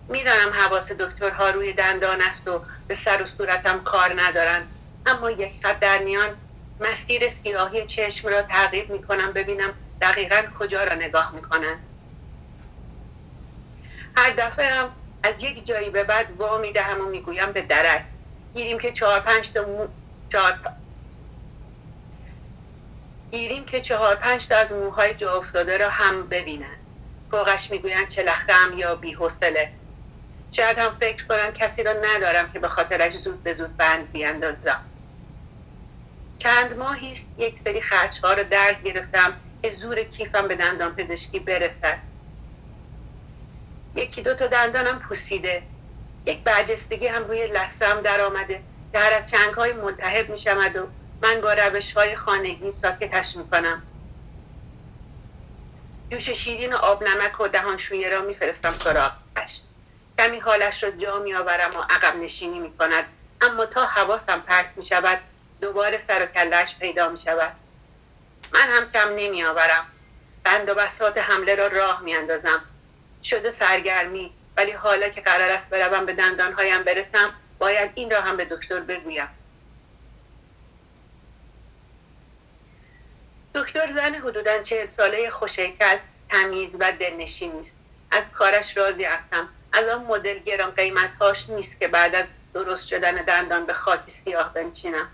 می‌دانم 0.09 0.53
حواس 0.53 0.93
دکترها 0.93 1.51
روی 1.51 1.73
دندان 1.73 2.23
است 2.23 2.49
و 2.49 2.63
به 2.89 2.95
سر 2.95 3.23
و 3.23 3.27
صورتم 3.27 3.85
کار 3.85 4.21
ندارند. 4.21 4.69
اما 5.07 5.31
یک 5.31 5.53
خط 5.63 5.81
در 5.81 5.99
میان 5.99 6.37
مسیر 6.81 7.29
سیاهی 7.29 7.87
چشم 7.87 8.29
را 8.29 8.43
تغییر 8.43 8.93
می 8.93 9.03
کنم 9.03 9.33
ببینم 9.33 9.73
دقیقا 10.01 10.43
کجا 10.59 10.85
را 10.85 10.95
نگاه 10.95 11.35
می 11.35 11.43
کنند 11.43 11.79
هر 14.17 14.31
دفعه 14.31 14.67
هم 14.67 14.93
از 15.23 15.43
یک 15.43 15.67
جایی 15.67 15.91
به 15.91 16.05
بعد 16.05 16.27
وا 16.39 16.59
می 16.59 16.73
دهم 16.73 17.01
و 17.01 17.05
می‌گویم 17.09 17.53
به 17.53 17.63
درک. 17.63 18.05
گیریم 18.59 18.79
که 18.79 18.93
چهار 18.93 19.21
پنج 19.21 19.53
تا 19.53 19.63
مو... 19.63 19.87
چهار... 20.33 20.55
گیریم 23.31 23.65
که 23.65 23.81
چهار 23.81 24.15
پنج 24.15 24.47
تا 24.49 24.57
از 24.57 24.73
موهای 24.73 25.15
جا 25.15 25.37
افتاده 25.37 25.79
را 25.79 25.91
هم 25.91 26.29
ببینن. 26.29 26.77
فوقش 27.31 27.71
می‌گویند 27.71 28.09
چه 28.09 28.23
لختم 28.23 28.79
یا 28.79 28.95
بی 28.95 29.13
حوصله. 29.13 29.73
شاید 30.53 30.79
هم 30.79 30.97
فکر 31.01 31.27
کنن 31.27 31.53
کسی 31.53 31.83
را 31.83 31.93
ندارم 31.93 32.53
که 32.53 32.59
به 32.59 32.69
خاطرش 32.69 33.13
زود 33.13 33.43
به 33.43 33.53
زود 33.53 33.77
بند 33.77 34.13
بیاندازم. 34.13 34.85
چند 36.39 36.77
ماهی 36.77 37.13
است 37.13 37.35
یک 37.39 37.57
سری 37.57 37.81
خرچ 37.81 38.19
ها 38.19 38.33
رو 38.33 38.45
درز 38.45 38.83
گرفتم 38.83 39.33
که 39.63 39.71
زور 39.71 40.03
کیفم 40.03 40.49
به 40.49 40.55
دندان 40.55 40.95
پزشکی 40.95 41.39
برسد. 41.39 41.99
یکی 43.95 44.23
دو 44.23 44.35
تا 44.35 44.47
دندانم 44.47 44.99
پوسیده. 44.99 45.63
یک 46.27 46.45
برجستگی 46.45 47.07
هم 47.07 47.25
روی 47.25 47.47
لسم 47.47 48.01
در 48.01 48.21
آمده 48.21 48.63
که 48.93 48.99
هر 48.99 49.13
از 49.13 49.31
چنگ 49.31 49.55
های 49.55 49.73
ملتحب 49.73 50.31
می 50.31 50.39
شود 50.39 50.77
و 50.77 50.87
من 51.23 51.41
با 51.41 51.53
روش 51.53 51.93
های 51.93 52.17
خانگی 52.17 52.71
ساکتش 52.71 53.37
می 53.37 53.51
کنم 53.51 53.83
جوش 56.11 56.31
شیرین 56.31 56.73
و 56.73 56.77
آب 56.77 57.05
نمک 57.05 57.41
و 57.41 57.49
دهانشویه 57.49 58.09
را 58.09 58.21
میفرستم 58.21 58.71
سراغش. 58.71 59.61
کمی 60.19 60.39
حالش 60.39 60.83
را 60.85 60.91
جا 60.91 61.19
می 61.19 61.35
آورم 61.35 61.77
و 61.77 61.81
عقب 61.91 62.17
نشینی 62.17 62.59
می 62.59 62.77
کند 62.79 63.05
اما 63.41 63.67
تا 63.67 63.87
حواسم 63.87 64.41
پرت 64.41 64.73
می 64.77 64.85
شود 64.85 65.19
دوباره 65.61 65.99
سر 65.99 66.23
و 66.23 66.27
کلش 66.27 66.79
پیدا 66.79 67.09
می 67.09 67.19
شود 67.19 67.53
من 68.53 68.69
هم 68.69 68.93
کم 68.93 69.09
نمی 69.09 69.45
آورم 69.45 69.87
بند 70.45 70.69
و 70.69 70.75
بسات 70.75 71.19
حمله 71.19 71.55
را 71.55 71.67
راه 71.67 72.01
می 72.03 72.15
اندازم 72.15 72.63
شده 73.23 73.51
سرگرمی 73.51 74.33
ولی 74.59 74.71
حالا 74.73 75.09
که 75.09 75.21
قرار 75.21 75.51
است 75.51 75.71
بروم 75.71 76.07
به 76.07 76.13
دندانهایم 76.13 76.83
برسم 76.83 77.35
باید 77.59 77.91
این 77.95 78.11
را 78.11 78.21
هم 78.21 78.37
به 78.37 78.45
دکتر 78.45 78.81
بگویم. 78.81 79.29
دکتر 83.55 83.93
زن 83.93 84.15
حدودا 84.15 84.63
چهل 84.63 84.87
ساله 84.87 85.31
خوشیکل 85.31 85.97
تمیز 86.31 86.77
و 86.81 86.93
دلنشین 86.93 87.53
است 87.61 87.85
از 88.11 88.33
کارش 88.33 88.77
راضی 88.77 89.05
هستم. 89.05 89.49
از 89.73 89.89
آن 89.89 90.05
مدل 90.05 90.39
گران 90.39 90.71
قیمت 90.71 91.11
هاش 91.21 91.51
نیست 91.51 91.81
که 91.81 91.89
بعد 91.89 92.15
از 92.15 92.29
درست 92.55 92.89
شدن 92.89 93.15
دندان 93.15 93.67
به 93.67 93.73
خاک 93.73 94.11
سیاه 94.11 94.55
بنشینم. 94.55 95.09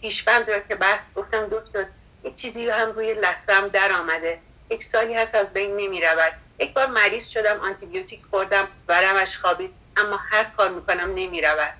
پیشبند 0.00 0.50
را 0.50 0.60
که 0.60 0.74
بست 0.74 1.14
گفتم 1.14 1.46
دکتر 1.46 1.86
یک 2.24 2.34
چیزی 2.34 2.70
هم 2.70 2.92
روی 2.92 3.14
لسم 3.14 3.68
در 3.68 3.92
آمده 3.92 4.38
یک 4.70 4.84
سالی 4.84 5.14
هست 5.14 5.34
از 5.34 5.52
بین 5.52 5.76
نمی 5.76 6.00
رود 6.00 6.32
یک 6.58 6.74
بار 6.74 6.86
مریض 6.86 7.28
شدم 7.28 7.60
آنتیبیوتیک 7.60 8.20
خوردم 8.30 8.68
ورمش 8.88 9.38
خوابید 9.38 9.74
اما 9.96 10.16
هر 10.16 10.44
کار 10.44 10.68
می‌کنم 10.68 11.14
نمی 11.14 11.40
رود 11.40 11.74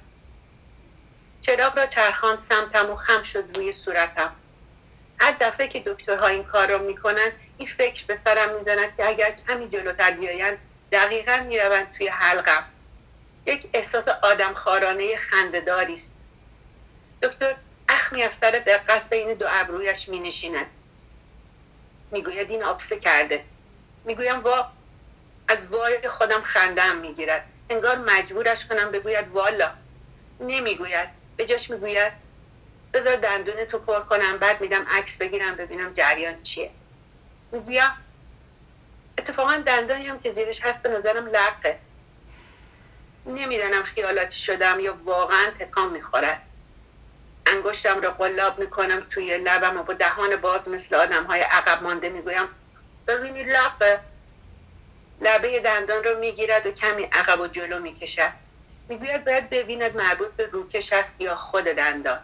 چراغ 1.42 1.78
را 1.78 1.86
چرخان 1.86 2.38
سمتم 2.38 2.90
و 2.90 2.96
خم 2.96 3.22
شد 3.22 3.56
روی 3.56 3.72
صورتم. 3.72 4.32
هر 5.20 5.36
دفعه 5.40 5.68
که 5.68 5.82
دکترها 5.86 6.26
این 6.26 6.44
کار 6.44 6.68
را 6.68 6.78
می‌کنن 6.78 7.32
این 7.58 7.68
فکر 7.68 8.06
به 8.06 8.14
سرم 8.14 8.54
می‌زند 8.54 8.96
که 8.96 9.08
اگر 9.08 9.30
کمی 9.48 9.68
جلوتر 9.68 10.10
بیایند 10.10 10.58
دقیقا 10.92 11.36
می‌روند 11.48 11.92
توی 11.92 12.08
حلقم. 12.08 12.64
یک 13.46 13.68
احساس 13.72 14.08
آدم 14.08 14.54
خارانه 14.54 15.16
خندهداری 15.16 15.94
است. 15.94 16.16
دکتر 17.22 17.56
اخمی 17.88 18.22
از 18.22 18.32
سر 18.32 18.50
دقت 18.50 19.08
بین 19.08 19.34
دو 19.34 19.46
ابرویش 19.48 20.08
می 20.08 20.20
نشیند 20.20 20.66
می‌گوید 22.16 22.50
این 22.50 22.62
آبسه 22.64 22.98
کرده. 22.98 23.44
می‌گویم 24.04 24.40
وا 24.40 24.70
از 25.48 25.68
وای 25.68 26.08
خودم 26.08 26.42
خندم 26.42 26.96
می‌گیرد. 26.96 27.44
انگار 27.70 27.98
مجبورش 27.98 28.66
کنم 28.66 28.90
بگوید 28.90 29.28
والا. 29.28 29.70
نمی‌گوید. 30.40 31.08
به 31.36 31.46
جاش 31.46 31.70
می‌گوید 31.70 32.12
بذار 32.92 33.16
دندون 33.16 33.64
تو 33.64 33.78
پر 33.78 34.00
کنم 34.00 34.38
بعد 34.38 34.60
میدم 34.60 34.86
عکس 34.90 35.18
بگیرم 35.18 35.56
ببینم 35.56 35.92
جریان 35.92 36.42
چیه. 36.42 36.70
می‌گویم 37.52 37.90
اتفاقا 39.18 39.56
دندانی 39.66 40.06
هم 40.06 40.20
که 40.20 40.32
زیرش 40.32 40.60
هست 40.60 40.82
به 40.82 40.88
نظرم 40.88 41.26
لقه 41.26 41.78
نمی‌دانم 43.26 43.82
خیالاتی 43.82 44.38
شدم 44.38 44.80
یا 44.80 44.96
واقعا 45.04 45.50
تکان 45.58 45.90
می‌خورد. 45.90 46.42
انگشتم 47.46 48.00
رو 48.00 48.10
قلاب 48.10 48.58
می‌کنم 48.58 49.06
توی 49.10 49.38
لبم 49.38 49.76
و 49.76 49.82
با 49.82 49.94
دهان 49.94 50.36
باز 50.36 50.68
مثل 50.68 50.96
آدم 50.96 51.24
های 51.24 51.40
عقب 51.40 51.82
مانده 51.82 52.08
می‌گویم 52.08 52.48
ببینید 53.06 53.48
لبه 53.48 54.00
لبه 55.20 55.60
دندان 55.60 56.04
رو 56.04 56.18
می‌گیرد 56.18 56.66
و 56.66 56.70
کمی 56.70 57.02
عقب 57.02 57.40
و 57.40 57.46
جلو 57.46 57.78
می‌کشد. 57.78 58.30
می‌گوید 58.88 59.24
باید 59.24 59.50
ببیند 59.50 59.96
مربوط 59.96 60.28
به 60.32 60.46
روکش 60.46 60.92
است 60.92 61.20
یا 61.20 61.36
خود 61.36 61.64
دندان. 61.64 62.18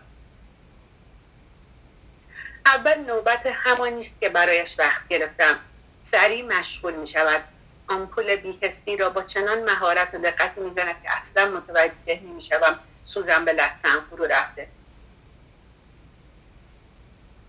اول 2.67 2.99
نوبت 2.99 3.47
همانی 3.47 4.01
است 4.01 4.21
که 4.21 4.29
برایش 4.29 4.79
وقت 4.79 5.09
گرفتم. 5.09 5.59
سریع 6.03 6.45
مشغول 6.47 6.95
می 6.95 7.07
شود 7.07 7.45
آمپول 7.89 8.37
بیهستی 8.37 8.97
را 8.97 9.11
با 9.11 9.23
چنان 9.23 9.63
مهارت 9.71 10.15
و 10.15 10.19
دقت 10.19 10.59
می‌زند 10.59 11.03
که 11.03 11.17
اصلا 11.17 11.51
متوجه 11.51 12.21
نمی 12.23 12.43
شوم 12.43 12.79
سوزن 13.05 13.45
به 13.45 13.53
لستم 13.53 14.07
فرو 14.11 14.25
رفته. 14.25 14.69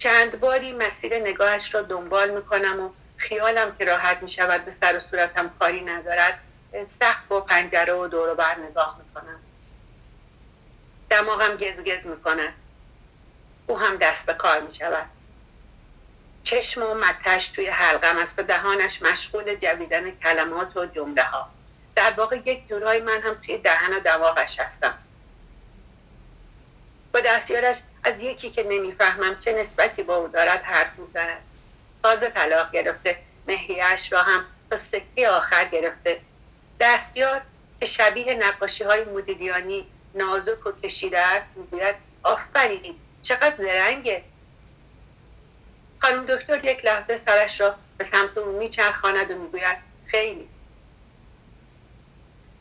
چند 0.03 0.39
باری 0.39 0.71
مسیر 0.71 1.19
نگاهش 1.19 1.75
را 1.75 1.81
دنبال 1.81 2.29
می 2.29 2.45
کنم 2.45 2.79
و 2.79 2.89
خیالم 3.17 3.75
که 3.75 3.85
راحت 3.85 4.23
می 4.23 4.31
شود 4.31 4.65
به 4.65 4.71
سر 4.71 4.95
و 4.95 4.99
صورتم 4.99 5.51
کاری 5.59 5.81
ندارد 5.81 6.39
سخت 6.85 7.31
و 7.31 7.39
پنجره 7.39 7.93
و 7.93 8.07
دور 8.07 8.33
بر 8.33 8.55
نگاه 8.55 8.99
می 8.99 9.13
کنم 9.13 9.39
دماغم 11.09 11.57
گزگز 11.57 12.07
می 12.07 12.21
کند 12.21 12.53
او 13.67 13.79
هم 13.79 13.95
دست 13.97 14.25
به 14.25 14.33
کار 14.33 14.61
می 14.61 14.73
شود 14.73 15.05
چشم 16.43 16.83
و 16.83 16.93
متش 16.93 17.47
توی 17.47 17.67
حلقم 17.67 18.17
است 18.17 18.39
و 18.39 18.43
دهانش 18.43 19.01
مشغول 19.01 19.55
جویدن 19.55 20.11
کلمات 20.11 20.77
و 20.77 20.85
جمله 20.85 21.23
ها 21.23 21.49
در 21.95 22.13
واقع 22.17 22.37
یک 22.45 22.67
جورهای 22.67 22.99
من 22.99 23.21
هم 23.21 23.33
توی 23.33 23.57
دهن 23.57 23.93
و 23.93 23.99
دماغش 23.99 24.59
هستم. 24.59 24.97
با 27.13 27.19
دستیارش 27.19 27.79
از 28.03 28.21
یکی 28.21 28.49
که 28.49 28.63
نمی‌فهمم 28.63 29.39
چه 29.39 29.53
نسبتی 29.53 30.03
با 30.03 30.15
او 30.15 30.27
دارد 30.27 30.63
حرف 30.63 30.99
می‌زند. 30.99 31.41
تازه 32.03 32.29
طلاق 32.29 32.71
گرفته 32.71 33.17
مهریهاش 33.47 34.13
را 34.13 34.21
هم 34.23 34.45
تا 34.69 34.75
سکه 34.75 35.29
آخر 35.29 35.65
گرفته. 35.65 36.21
دستیار 36.79 37.41
که 37.79 37.85
شبیه 37.85 38.33
نقاشی 38.33 38.83
های 38.83 39.03
مدیدیانی 39.03 39.87
نازک 40.15 40.67
و 40.67 40.71
کشیده 40.83 41.19
است 41.19 41.57
می‌گوید 41.57 41.95
آفرین 42.23 42.95
چقدر 43.21 43.55
زرنگه. 43.55 44.23
خانم 45.99 46.25
دکتر 46.25 46.65
یک 46.65 46.85
لحظه 46.85 47.17
سرش 47.17 47.61
را 47.61 47.75
به 47.97 48.03
سمت 48.03 48.37
او 48.37 48.59
میچرخاند 48.59 49.31
و 49.31 49.35
می‌گوید 49.35 49.77
خیلی. 50.05 50.49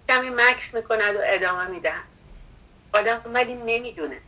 کمی 0.09 0.31
مکس 0.31 0.75
می‌کند 0.75 1.17
و 1.17 1.21
ادامه 1.23 1.67
می‌دهد. 1.67 2.05
آدم 2.93 3.21
ولی 3.27 3.55
نمی‌دونه. 3.55 4.21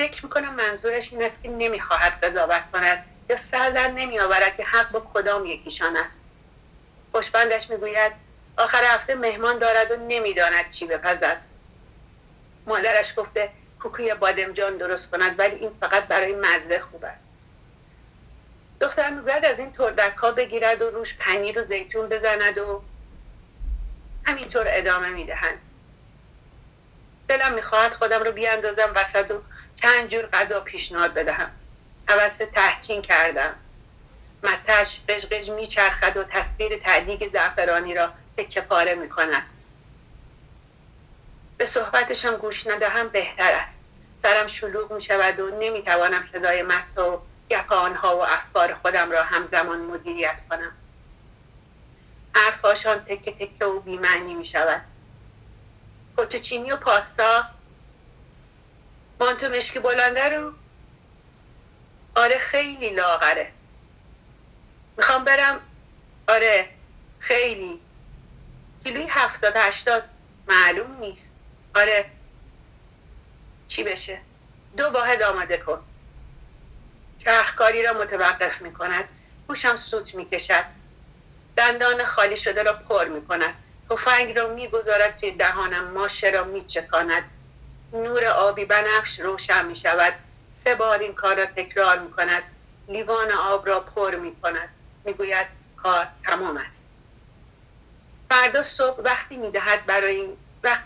فکر 0.00 0.24
می‌کنم 0.24 0.54
منظورش 0.54 1.12
این 1.12 1.22
است 1.22 1.42
که 1.42 1.48
نمی‌خواهد 1.48 2.24
قضاوت 2.24 2.62
کند 2.72 3.04
یا 3.28 3.36
سر 3.36 3.70
در 3.70 3.88
نمیآورد 3.88 4.56
که 4.56 4.64
حق 4.64 4.90
با 4.90 5.00
کدام 5.14 5.46
یکیشان 5.46 5.96
است. 5.96 6.24
خوشبندش 7.12 7.70
می‌گوید 7.70 8.12
آخر 8.56 8.84
هفته 8.84 9.14
مهمان 9.14 9.58
دارد 9.58 9.90
و 9.90 9.96
نمی‌داند 9.96 10.70
چی 10.70 10.86
بپزد. 10.86 11.36
مادرش 12.66 13.18
گفته 13.18 13.50
کوکوی 13.82 14.14
بادمجان 14.14 14.76
درست 14.76 15.10
کند 15.10 15.38
ولی 15.38 15.56
این 15.56 15.70
فقط 15.80 16.04
برای 16.04 16.34
مزه 16.34 16.80
خوب 16.80 17.04
است. 17.04 17.36
دختر 18.80 19.10
می‌گوید 19.10 19.44
از 19.44 19.58
این 19.58 19.72
تردک 19.72 20.16
ها 20.16 20.30
بگیرد 20.30 20.82
و 20.82 20.90
روش 20.90 21.16
پنیر 21.16 21.58
و 21.58 21.62
زیتون 21.62 22.08
بزند 22.08 22.58
و 22.58 22.82
همینطور 24.24 24.64
ادامه 24.68 25.08
می‌دهند 25.08 25.58
دلم 27.28 27.52
می‌خواهد 27.52 27.92
خودم 27.92 28.22
رو 28.22 28.32
بیاندازم 28.32 28.92
وسط 28.94 29.30
و 29.30 29.42
چند 29.82 30.08
جور 30.08 30.26
غذا 30.26 30.60
پیشنهاد 30.60 31.14
بدهم. 31.14 31.50
حوست 32.08 32.42
تحچین 32.42 33.02
کردم. 33.02 33.54
متش 34.42 35.00
قشقش 35.08 35.48
میچرخد 35.48 36.16
و 36.16 36.24
تصویر 36.24 36.78
تعدیق 36.78 37.32
زعفرانی 37.32 37.94
را 37.94 38.12
تکه 38.36 38.60
پاره 38.60 38.94
می‌کند. 38.94 39.42
به 41.58 41.64
صحبتشان 41.64 42.36
گوش 42.36 42.66
ندهم 42.66 43.08
بهتر 43.08 43.52
است. 43.52 43.84
سرم 44.14 44.46
شلوغ 44.46 44.92
می 44.92 45.02
شود 45.02 45.40
و 45.40 45.50
نمی 45.50 45.82
توانم 45.82 46.22
صدای 46.22 46.62
مت 46.62 46.98
و 46.98 47.20
گپانها 47.50 48.16
و 48.16 48.20
افکار 48.20 48.74
خودم 48.74 49.10
را 49.10 49.22
همزمان 49.22 49.80
مدیریت 49.80 50.40
کنم. 50.50 50.72
حرفهاشان 52.34 53.04
تکه 53.04 53.32
تکه 53.32 53.64
و 53.64 53.80
بیمعنی 53.80 54.34
می 54.34 54.46
شود 54.46 54.80
فوتوچینی 56.16 56.72
و 56.72 56.76
پاستا 56.76 57.44
مانتو 59.20 59.48
مشکی 59.48 59.78
بلنده 59.78 60.28
رو؟ 60.28 60.52
آره 62.16 62.38
خیلی 62.38 62.90
لاغره. 62.90 63.52
می‌خوام 64.96 65.24
برم. 65.24 65.60
آره 66.28 66.68
خیلی. 67.18 67.80
کیلوی 68.84 69.06
هفتاد 69.08 69.52
هشتاد. 69.56 70.04
معلوم 70.48 70.98
نیست. 71.00 71.36
آره. 71.76 72.10
چی 73.68 73.84
بشه؟ 73.84 74.18
دو 74.76 74.84
واحد 74.90 75.22
آماده 75.22 75.58
کن. 75.58 75.82
چرخکاری 77.18 77.82
را 77.82 77.92
متوقف 77.92 78.62
می 78.62 78.72
کند 78.72 79.04
گوشم 79.48 79.76
سوت 79.76 80.14
می 80.14 80.28
کشد 80.30 80.64
دندان 81.56 82.04
خالی 82.04 82.36
شده 82.36 82.62
را 82.62 82.72
پر 82.72 83.04
می 83.04 83.26
کند 83.26 83.54
تفنگ 83.90 84.38
را 84.38 84.48
می‌گذارد 84.54 85.18
توی 85.18 85.30
دهانم. 85.30 85.90
ماشه 85.90 86.30
را 86.30 86.44
میچکاند. 86.44 87.24
نور 87.92 88.26
آبی 88.26 88.64
بنفش 88.64 89.20
روشن 89.20 89.66
می 89.66 89.76
شود. 89.76 90.12
سه 90.50 90.74
بار 90.74 90.98
این 90.98 91.14
کار 91.14 91.36
را 91.36 91.46
تکرار 91.46 91.98
می 91.98 92.10
کند. 92.10 92.42
لیوان 92.88 93.32
آب 93.32 93.68
را 93.68 93.80
پر 93.80 94.14
می 94.14 94.36
کند. 94.42 94.68
می 95.04 95.12
گوید 95.12 95.46
کار 95.76 96.06
تمام 96.26 96.56
است. 96.56 96.86
فردا 98.30 98.62
صبح 98.62 99.00
وقتی 99.02 99.36
می 99.36 99.50
دهد 99.50 99.86
برای 99.86 100.16
این 100.16 100.36
وقت 100.62 100.84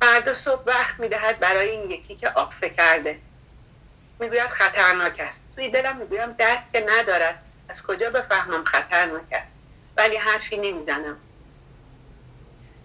فردا 0.00 0.34
صبح 0.34 0.62
وقت 0.66 1.00
می 1.00 1.08
دهد 1.08 1.38
برای 1.38 1.70
این 1.70 1.90
یکی 1.90 2.16
که 2.16 2.30
آقسه 2.30 2.70
کرده. 2.70 3.18
می‌گوید 4.18 4.48
خطرناک 4.48 5.20
است. 5.20 5.52
توی 5.54 5.70
دلم 5.70 5.96
می‌گویم 5.96 6.32
درک 6.32 6.72
که 6.72 6.86
ندارد. 6.88 7.42
از 7.68 7.82
کجا 7.82 8.10
بفهمم 8.10 8.64
خطرناک 8.64 9.32
است. 9.32 9.58
ولی 9.96 10.16
حرفی 10.16 10.56
نمی‌زنم 10.56 11.16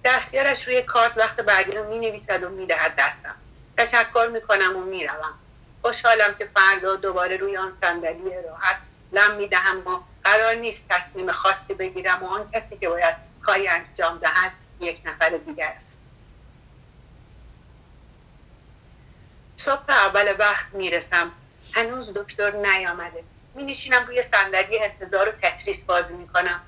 دستیارش 0.04 0.68
روی 0.68 0.82
کارت 0.82 1.18
وقت 1.18 1.36
بعدی 1.36 1.72
رو 1.72 1.90
می 1.90 2.00
نویسد 2.00 2.44
و 2.44 2.50
می 2.50 2.66
دهد 2.66 2.96
دستم. 2.98 3.36
تشکر 3.78 4.30
می 4.34 4.42
کنم 4.42 4.78
و 4.78 4.82
می 4.82 5.08
روم 5.08 5.34
خوشحالم 5.82 6.36
که 6.36 6.46
فردا 6.46 6.96
دوباره 6.96 7.38
روی 7.38 7.58
آن 7.58 7.72
صندلی 7.72 8.42
راحت 8.50 8.78
لم 9.12 9.36
می 9.36 9.48
دهم 9.48 9.88
و 9.88 10.00
قرار 10.24 10.54
نیست 10.54 10.86
تصمیم 10.90 11.32
خاصی 11.32 11.74
بگیرم 11.74 12.24
و 12.24 12.28
آن 12.28 12.52
کسی 12.52 12.78
که 12.78 12.90
باید 12.90 13.16
کاری 13.42 13.68
انجام 13.68 14.18
دهد 14.18 14.52
یک 14.80 15.02
نفر 15.06 15.30
دیگر 15.30 15.74
است. 15.84 16.06
صبح 19.56 19.90
اول 19.90 20.36
وقت 20.40 20.66
می‌رسم. 20.74 21.32
هنوز 21.72 22.14
دکتر 22.14 22.52
نیامده. 22.52 23.24
می 23.56 23.64
نشینم 23.64 24.06
روی 24.06 24.22
صندلی 24.22 24.80
انتظار 24.80 25.30
و 25.30 25.32
تتریس 25.32 25.86
بازی 25.86 26.14
می 26.14 26.28
کنم 26.28 26.62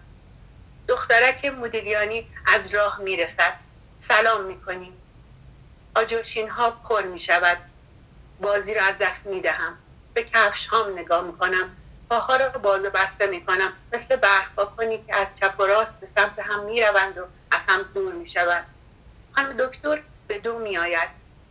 دخترک 0.88 1.46
مدلیانی 1.46 2.28
از 2.54 2.74
راه 2.74 3.00
می‌رسد. 3.02 3.54
سلام 4.00 4.44
می‌کنیم. 4.44 5.02
آجرشین 5.96 6.50
ها 6.50 6.72
پر 6.72 7.02
می 7.02 7.20
شود 7.20 7.58
بازی 8.42 8.74
را 8.74 8.82
از 8.82 8.98
دست 8.98 9.26
می 9.26 9.42
دهم 9.42 9.78
به 10.14 10.24
کفش 10.24 10.68
هام 10.68 11.00
نگاه 11.00 11.24
می 11.24 11.38
کنم 11.38 11.76
پاها 12.10 12.36
را 12.36 12.50
باز 12.50 12.86
و 12.86 12.90
بسته 12.90 13.28
می 13.28 13.46
کنم 13.46 13.74
مثل 13.94 14.16
برخا 14.16 14.66
کنی 14.66 15.04
که 15.08 15.16
از 15.16 15.38
چپ 15.38 15.60
و 15.60 15.64
راست 15.64 16.02
به 16.02 16.08
سمت 16.08 16.40
هم 16.40 16.64
می 16.64 16.82
روند 16.82 17.18
و 17.18 17.26
از 17.52 17.66
هم 17.68 17.82
دور 17.94 18.14
می 18.14 18.30
شود 18.30 18.66
خانم 19.36 19.58
دکتر 19.58 20.02
به 20.28 20.40
دو 20.40 20.60
می 20.60 20.78
آید 20.78 21.10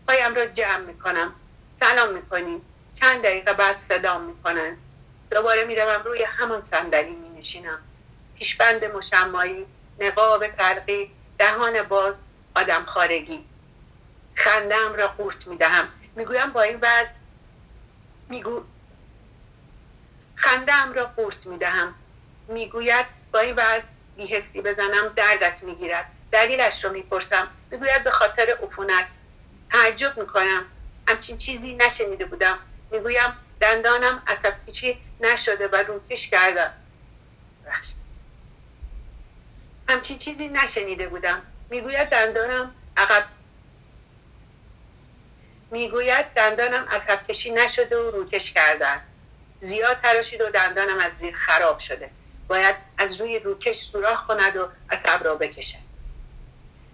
پایم 0.09 0.35
را 0.35 0.47
جمع 0.47 0.79
می 0.79 0.99
کنم 0.99 1.33
سلام 1.73 2.13
می 2.13 2.23
کنیم 2.23 2.63
چند 2.95 3.23
دقیقه 3.23 3.53
بعد 3.53 3.79
صدام 3.79 4.25
می 4.25 4.43
کنند 4.43 4.79
دوباره 5.31 5.65
می 5.65 5.77
روم 5.77 6.03
روی 6.05 6.23
همان 6.23 6.63
صندلی 6.63 7.15
می 7.15 7.39
نشینم 7.39 7.79
پیشبند 8.39 8.85
مشمایی 8.85 9.67
نقاب 9.99 10.49
ترقی 10.49 11.11
دهان 11.39 11.83
باز 11.83 12.19
آدم 12.55 12.85
خارگی. 12.85 13.45
خندم 14.35 14.95
را 14.95 15.09
قورت 15.09 15.47
می‌دهم. 15.47 15.89
می‌گویم 16.17 16.51
با 16.51 16.63
این 16.63 16.79
وضع 16.83 17.13
میگو 18.29 18.65
خندم 20.35 20.93
را 20.93 21.05
قورت 21.05 21.47
می‌دهم. 21.47 21.95
می‌گوید 22.49 23.07
با 23.33 23.41
این 23.41 23.55
وضع 23.57 23.87
بیهستی 24.17 24.61
بزنم 24.63 25.09
دردت 25.17 25.63
می‌گیرد. 25.63 26.07
دلیلش 26.33 26.85
رو 26.85 26.93
می‌پرسم. 26.93 27.49
می‌گوید 27.71 28.05
به 28.05 28.11
خاطر 28.11 28.59
عفونت. 28.63 29.07
تعجب 29.71 30.19
می‌کنم. 30.19 30.65
همچین 31.09 31.39
چیزی 31.39 31.75
نشنیده 31.75 32.25
بودم. 32.25 32.59
می‌گویم 32.91 33.37
دندانم 33.61 34.23
عصب 34.27 34.55
نشده 35.21 35.69
و 35.69 35.77
روکش 35.77 36.29
کردم. 36.29 36.73
همچین 39.89 40.19
چیزی 40.19 40.49
نشنیده 40.49 41.09
بودم. 41.09 41.43
می‌گوید 41.71 42.09
دندانم 42.09 42.75
عقب 42.97 43.25
می‌گوید 45.71 46.27
دندانم 46.27 46.89
عصب 46.91 47.27
کشی 47.27 47.51
نشده 47.51 47.97
و 47.97 48.11
روکش 48.11 48.53
کردن 48.53 49.01
زیاد 49.59 50.01
تراشید 50.01 50.41
و 50.41 50.51
دندانم 50.51 50.99
از 50.99 51.13
زیر 51.13 51.35
خراب 51.35 51.79
شده. 51.79 52.11
باید 52.49 52.77
از 52.99 53.21
روی 53.21 53.39
روکش 53.39 53.77
سوراخ 53.77 54.27
کند 54.27 54.57
و 54.57 54.69
عصب 54.91 55.25
را 55.25 55.35
بکشد. 55.35 55.79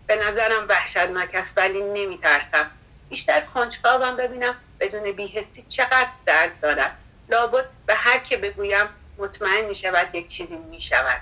به 0.07 0.17
نظرم 0.17 0.69
وحشتناک 0.69 1.35
است 1.35 1.59
ولی 1.59 1.81
نمیترسم. 1.81 2.71
بیشتر 3.09 3.41
کنجکاوم 3.41 4.17
ببینم 4.17 4.57
بدون 4.81 5.13
بیهستی 5.13 5.63
چقدر 5.63 6.09
درد 6.27 6.61
دارد. 6.61 6.97
لابد 7.29 7.69
به 7.87 7.95
هر 7.95 8.19
که 8.19 8.37
بگویم 8.37 8.87
مطمئن 9.19 9.65
می 9.65 9.75
شود 9.75 10.15
یک 10.15 10.27
چیزی 10.27 10.57
می 10.57 10.81
شود 10.81 11.21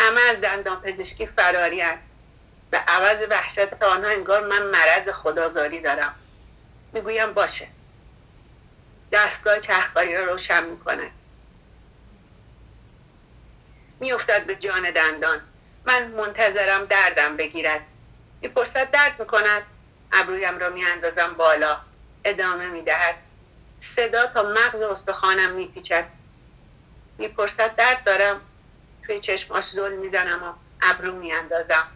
همه 0.00 0.20
از 0.20 0.40
دندان 0.40 0.80
پزشکی 0.80 1.26
فراری 1.26 1.80
هست. 1.80 2.02
به 2.70 2.78
عوض 2.78 3.22
وحشت 3.30 3.82
آنها 3.82 4.10
انگار 4.10 4.46
من 4.46 4.62
مرض 4.62 5.08
خدازاری 5.08 5.80
دارم. 5.80 6.14
می‌گویم 6.92 7.32
باشه. 7.32 7.68
دستگاه 9.12 9.60
چهکاری 9.60 10.14
را 10.14 10.24
روشن 10.24 10.64
می‌کنه. 10.64 11.10
میافتد 14.00 14.46
به 14.46 14.56
جان 14.56 14.90
دندان. 14.90 15.40
من 15.84 16.06
منتظرم 16.06 16.84
دردم 16.84 17.36
بگیرد. 17.36 17.80
می‌پرسد 18.40 18.90
درد 18.90 19.20
می‌کند. 19.20 19.62
ابرویم 20.12 20.58
را 20.58 20.68
میاندازم 20.68 21.34
بالا. 21.34 21.80
ادامه 22.24 22.66
می‌دهد. 22.66 23.14
صدا 23.80 24.26
تا 24.26 24.42
مغز 24.42 24.82
استخوانم 24.82 25.50
میپیچد. 25.50 26.04
می‌پرسد 27.18 27.76
درد 27.76 28.04
دارم. 28.04 28.40
توی 29.08 29.20
چشماش 29.20 29.64
زل 29.64 29.92
می‌زنم 29.92 30.42
و 30.42 30.52
ابرو 30.82 31.12
میاندازم. 31.12 31.86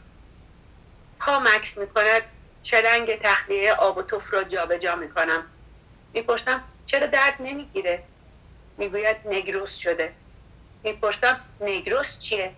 پا 1.20 1.38
مکس 1.38 1.78
می‌کند 1.78 2.22
چلنگ 2.62 3.18
تخلیه 3.22 3.72
آب 3.72 3.98
و 3.98 4.02
توف 4.02 4.34
را 4.34 4.44
جابجا 4.44 4.96
می‌کنم. 4.96 5.44
می‌پرسم 6.12 6.62
چرا 6.86 7.06
درد 7.06 7.34
نمی‌گیره؟ 7.40 8.02
می‌گوید 8.78 9.16
نگروس 9.24 9.76
شده. 9.76 10.12
می‌پرسم 10.82 11.40
نگروس 11.60 12.18
چیه؟ 12.18 12.52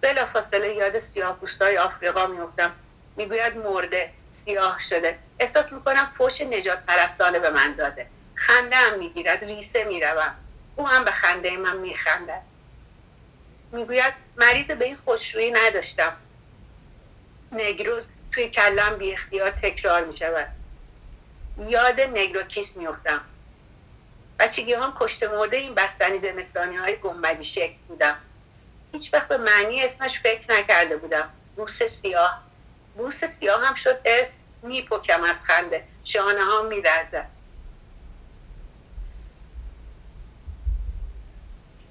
بلا 0.00 0.26
فاصله 0.26 0.74
یاد 0.74 0.98
سیاه 0.98 1.36
پوستای 1.36 1.78
آفریقا 1.78 2.26
میفتم 2.26 2.72
می‌گوید 3.16 3.56
مرده 3.56 4.10
سیاه 4.30 4.80
شده. 4.80 5.18
احساس 5.38 5.72
می‌کنم 5.72 6.12
فوش 6.18 6.40
نجات 6.40 6.78
پرستانه 6.86 7.38
به 7.38 7.50
من 7.50 7.74
داده. 7.74 8.06
خنده 8.34 8.76
هم 8.76 8.98
می‌گیرد 8.98 9.44
ریسه 9.44 9.84
می‌روم. 9.84 10.34
او 10.76 10.88
هم 10.88 11.04
به 11.04 11.10
خنده 11.10 11.56
من 11.56 11.76
میخندد. 11.76 12.49
می‌گوید 13.72 14.14
مریض 14.36 14.70
به 14.70 14.84
این 14.84 14.96
خوشرویی 15.04 15.50
نداشتم. 15.50 16.16
نگروز 17.52 18.08
توی 18.32 18.48
کلم 18.48 18.98
بی 18.98 19.12
اختیار 19.12 19.50
تکرار 19.50 20.04
می 20.04 20.16
شود. 20.16 20.48
یاد 21.66 22.00
نگروکیس 22.00 22.76
میفتم 22.76 23.20
بچگی 24.38 24.72
هم 24.72 24.96
کشته 25.00 25.28
مرده 25.28 25.56
این 25.56 25.74
بستنی 25.74 26.18
زمستانی 26.18 26.76
های 26.76 26.96
گنبدی 26.96 27.44
شکل 27.44 27.76
بودم. 27.88 28.16
هیچ 28.92 29.14
وقت 29.14 29.28
به 29.28 29.36
معنی 29.36 29.82
اسمش 29.82 30.18
فکر 30.18 30.52
نکرده 30.52 30.96
بودم. 30.96 31.28
بوس 31.56 31.82
سیاه. 31.82 32.42
بوس 32.96 33.24
سیاه 33.24 33.66
هم 33.66 33.74
شد 33.74 34.00
اسم. 34.04 34.34
میپکم 34.62 35.22
از 35.24 35.44
خنده. 35.44 35.84
شانه 36.04 36.44
ها 36.44 36.62
میرزد 36.62 37.26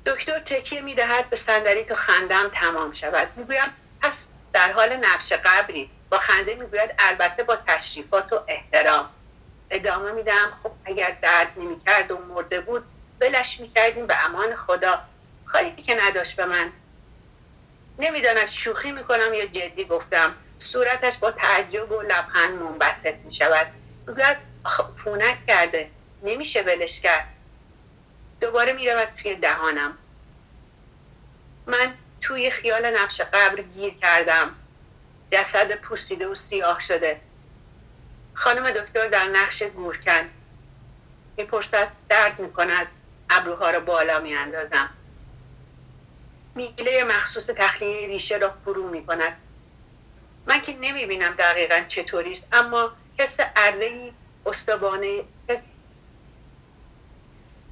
دکتر 0.05 0.39
تکیه 0.39 0.81
می‌دهد 0.81 1.29
به 1.29 1.35
صندلی 1.35 1.83
تا 1.83 1.95
خندم 1.95 2.49
تمام 2.53 2.93
شود. 2.93 3.27
می‌گویم 3.35 3.69
پس 4.01 4.27
در 4.53 4.71
حال 4.71 4.95
نقش 4.95 5.33
قبری 5.33 5.89
با 6.09 6.17
خنده 6.17 6.55
می‌گوید 6.55 6.89
البته 6.99 7.43
با 7.43 7.55
تشریفات 7.67 8.33
و 8.33 8.41
احترام. 8.47 9.09
ادامه 9.69 10.11
میدم 10.11 10.59
خب 10.63 10.71
اگر 10.85 11.17
درد 11.21 11.51
نمی‌کرد 11.57 12.11
و 12.11 12.17
مرده 12.17 12.61
بود 12.61 12.83
بلش 13.19 13.59
می‌کردیم 13.59 14.07
به 14.07 14.25
امان 14.25 14.55
خدا. 14.55 14.99
کاری 15.45 15.75
که 15.75 15.95
نداشت 15.95 16.35
به 16.35 16.45
من. 16.45 16.71
نمی‌داند 17.99 18.45
شوخی 18.45 18.91
می‌کنم 18.91 19.33
یا 19.33 19.45
جدی 19.45 19.85
گفتم. 19.85 20.35
صورتش 20.59 21.17
با 21.17 21.31
تعجب 21.31 21.91
و 21.91 22.01
لبخند 22.01 22.61
منبسط 22.61 23.15
می 23.15 23.33
شود 23.33 23.67
می‌گوید 24.07 24.37
فونک 24.97 25.37
کرده. 25.47 25.89
نمیشه 26.23 26.61
ولش 26.61 26.99
کرد. 26.99 27.27
دوباره 28.41 28.73
می‌رود 28.73 29.07
توی 29.21 29.35
دهانم. 29.35 29.97
من 31.67 31.93
توی 32.21 32.51
خیال 32.51 32.85
نقش 32.85 33.21
قبر 33.21 33.61
گیر 33.61 33.93
کردم. 33.93 34.55
جسد 35.31 35.75
پوسیده 35.75 36.27
و 36.27 36.35
سیاه 36.35 36.79
شده. 36.79 37.21
خانم 38.33 38.71
دکتر 38.71 39.07
در 39.07 39.25
نقش 39.25 39.63
گورکن. 39.63 40.29
می‌پرسد 41.37 41.87
درد 42.09 42.39
می‌کند. 42.39 42.87
ابروها 43.29 43.69
را 43.69 43.79
بالا 43.79 44.19
میاندازم. 44.19 44.89
میله 46.55 47.03
مخصوص 47.03 47.49
تخلیه 47.49 48.07
ریشه 48.07 48.37
را 48.37 48.53
فرو 48.65 48.89
می‌کند. 48.89 49.37
من 50.47 50.61
که 50.61 50.77
نمی‌بینم 50.81 51.31
دقیقا 51.31 51.79
چطوری 51.87 52.31
است 52.31 52.47
اما 52.51 52.91
حس 53.19 53.37
اره 53.55 54.11
استوانه 54.45 55.23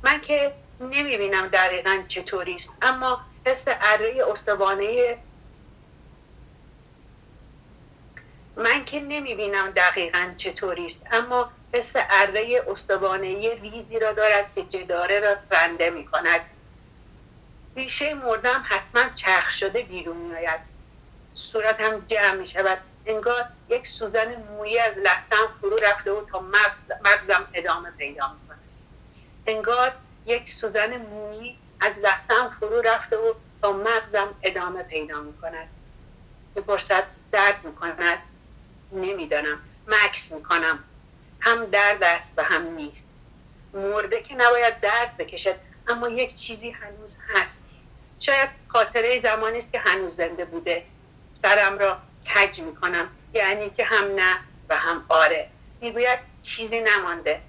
من 0.03 0.21
که 0.21 0.53
نمی‌بینم 0.79 1.47
دقیقا 1.47 2.03
چطوری 2.07 2.55
است 2.55 2.69
اما 2.81 3.21
حس 3.45 3.65
اره 3.67 4.23
استوانه 4.31 5.17
من 8.55 8.85
که 8.85 8.99
نمی‌بینم 8.99 9.71
دقیقا 9.71 10.33
چطوری 10.37 10.85
است 10.85 11.01
اما 11.11 11.51
حس 11.73 11.93
اره 11.95 12.63
استوانه 12.67 13.53
ریزی 13.53 13.99
را 13.99 14.11
دارد 14.11 14.45
که 14.55 14.63
جداره 14.63 15.19
را 15.19 15.35
رنده 15.51 15.89
می 15.89 16.05
کند 16.05 16.41
ریشه 17.75 18.13
مردم 18.13 18.63
حتما 18.65 19.03
چرخ 19.15 19.49
شده 19.49 19.81
بیرون 19.81 20.17
میآید. 20.17 20.59
صورتم 21.33 22.05
جمع 22.07 22.33
می 22.33 22.47
شود 22.47 22.77
انگار 23.05 23.45
یک 23.69 23.87
سوزن 23.87 24.35
مویی 24.35 24.79
از 24.79 24.97
لسم 24.97 25.35
فرو 25.61 25.77
رفته 25.77 26.11
و 26.11 26.25
تا 26.25 26.39
مغز، 26.39 26.91
مغزم 27.05 27.47
ادامه 27.53 27.91
پیدا 27.91 28.27
می 28.27 28.46
انگار 29.47 29.91
یک 30.25 30.49
سوزن 30.49 30.97
مویی 30.97 31.57
از 31.79 31.99
لسم 31.99 32.49
فرو 32.59 32.81
رفته 32.81 33.17
و 33.17 33.33
تا 33.61 33.71
مغزم 33.73 34.27
ادامه 34.43 34.83
پیدا 34.83 35.21
می 35.21 35.37
کند 35.41 35.67
می‌پرسد 36.55 37.03
درد 37.31 37.65
می 37.65 37.75
کند 37.75 38.17
نمی‌دانم. 38.91 39.59
مکس 39.87 40.31
می‌کنم. 40.31 40.79
هم 41.39 41.65
درد 41.65 42.03
است 42.03 42.33
و 42.37 42.43
هم 42.43 42.67
نیست. 42.67 43.09
مرده 43.73 44.21
که 44.21 44.35
نباید 44.35 44.79
درد 44.79 45.17
بکشد 45.17 45.55
اما 45.87 46.09
یک 46.09 46.35
چیزی 46.35 46.69
هنوز 46.69 47.17
هست. 47.35 47.63
شاید 48.19 48.49
خاطره 48.67 49.19
زمانی 49.19 49.57
است 49.57 49.71
که 49.71 49.79
هنوز 49.79 50.15
زنده 50.15 50.45
بوده. 50.45 50.83
سرم 51.31 51.77
را 51.77 51.97
کج 52.35 52.61
می‌کنم 52.61 53.07
یعنی 53.33 53.69
که 53.69 53.83
هم 53.83 54.15
نه 54.15 54.37
و 54.69 54.75
هم 54.75 55.05
آره. 55.09 55.49
می‌گوید 55.81 56.19
چیزی 56.41 56.79
نمانده. 56.81 57.41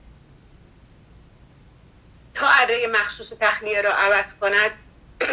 تا 2.39 2.47
اره 2.49 2.87
مخصوص 2.87 3.33
تخلیه 3.41 3.83
را 3.83 3.93
عوض 3.93 4.39
کند 4.39 4.71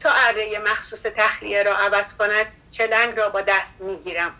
تا 0.00 0.10
اره 0.10 0.58
مخصوص 0.58 1.02
تخلیه 1.02 1.62
را 1.62 1.76
عوض 1.76 2.16
کند 2.16 2.46
چلنگ 2.70 3.16
را 3.16 3.28
با 3.28 3.40
دست 3.40 3.80
می‌گیرم. 3.80 4.34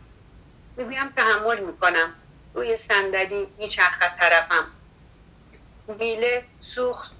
می‌گویم 0.76 1.08
تحمل 1.16 1.60
می‌کنم. 1.60 2.14
روی 2.54 2.76
صندلی 2.76 3.46
میچرخد 3.58 4.18
طرفم. 4.20 4.66
میله 5.98 6.44
سوخت 6.60 7.12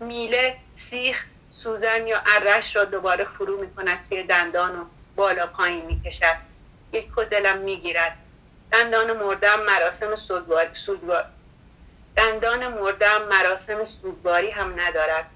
میله 0.00 0.56
سیخ 0.74 1.26
سوزن 1.50 2.06
یا 2.06 2.22
ارش 2.26 2.76
را 2.76 2.84
دوباره 2.84 3.24
فرو 3.24 3.60
می‌کند 3.60 4.08
توی 4.08 4.22
دندان 4.22 4.80
و 4.80 4.84
بالا 5.16 5.46
پایین 5.46 5.86
می‌کشد. 5.86 6.36
یک 6.92 7.14
کدلم 7.16 7.58
می‌گیرد. 7.58 8.16
دندان 8.74 9.12
مردم 9.12 9.62
مراسم 9.66 10.14
سودوار 10.14 10.68
دندان 12.16 12.68
مردم 12.68 13.28
مراسم 13.30 13.84
سودواری 13.84 14.50
هم 14.50 14.80
ندارد. 14.80 15.26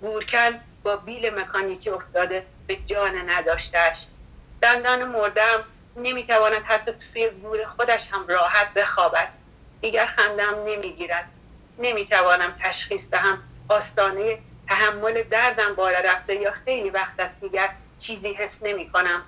گورکن 0.00 0.60
با 0.82 0.96
بیل 0.96 1.34
مکانیکی 1.34 1.90
افتاده 1.90 2.46
به 2.66 2.76
جان 2.76 3.30
نداشتش 3.30 4.06
دندان 4.62 5.04
مردم 5.04 5.64
نمی‌تواند 5.96 6.62
حتی 6.62 6.92
توی 6.92 7.30
گور 7.30 7.64
خودش 7.64 8.12
هم 8.12 8.26
راحت 8.26 8.74
بخوابد. 8.74 9.28
دیگر 9.80 10.06
خندم 10.06 10.64
نمی‌گیرد. 10.66 11.24
نمی‌توانم 11.78 12.56
تشخیص 12.60 13.10
دهم. 13.10 13.42
آستانه 13.68 14.38
تحمل 14.68 15.22
دردم 15.22 15.74
بالا 15.74 15.98
رفته 15.98 16.34
یا 16.34 16.52
خیلی 16.52 16.90
وقت 16.90 17.20
است 17.20 17.40
دیگر 17.40 17.70
چیزی 17.98 18.32
حس 18.32 18.62
نمی 18.62 18.90
کنم 18.90 19.22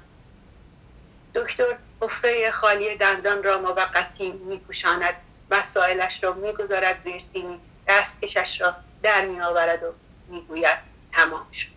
دکتر 1.35 1.77
حفره 2.01 2.51
خالی 2.51 2.97
دندان 2.97 3.43
را 3.43 3.61
موقتی 3.61 4.33
میپوشاند 4.33 5.15
وسایلش 5.51 6.25
را 6.25 6.33
می‌گذارد 6.33 6.97
روی 7.05 7.19
سینی 7.19 7.59
دستکشش 7.89 8.61
را 8.61 8.75
در 9.03 9.27
میآورد 9.27 9.83
و 9.83 9.93
می‌گوید 10.29 10.79
تمام 11.13 11.51
شد 11.53 11.77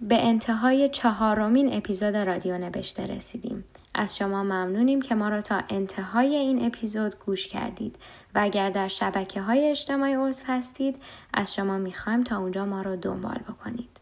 به 0.00 0.26
انتهای 0.26 0.88
چهارمین 0.88 1.76
اپیزود 1.76 2.16
رادیو 2.16 2.58
نوشته 2.58 3.06
رسیدیم. 3.06 3.64
از 3.94 4.16
شما 4.16 4.42
ممنونیم 4.42 5.02
که 5.02 5.14
ما 5.14 5.28
را 5.28 5.40
تا 5.40 5.62
انتهای 5.68 6.36
این 6.36 6.66
اپیزود 6.66 7.18
گوش 7.18 7.46
کردید 7.46 7.96
و 8.34 8.38
اگر 8.38 8.70
در 8.70 8.88
شبکه 8.88 9.40
های 9.40 9.70
اجتماعی 9.70 10.14
عضو 10.14 10.44
هستید 10.46 11.02
از 11.34 11.54
شما 11.54 11.78
می‌خوایم 11.78 12.24
تا 12.24 12.38
اونجا 12.38 12.64
ما 12.64 12.82
را 12.82 12.96
دنبال 12.96 13.38
بکنید. 13.38 14.00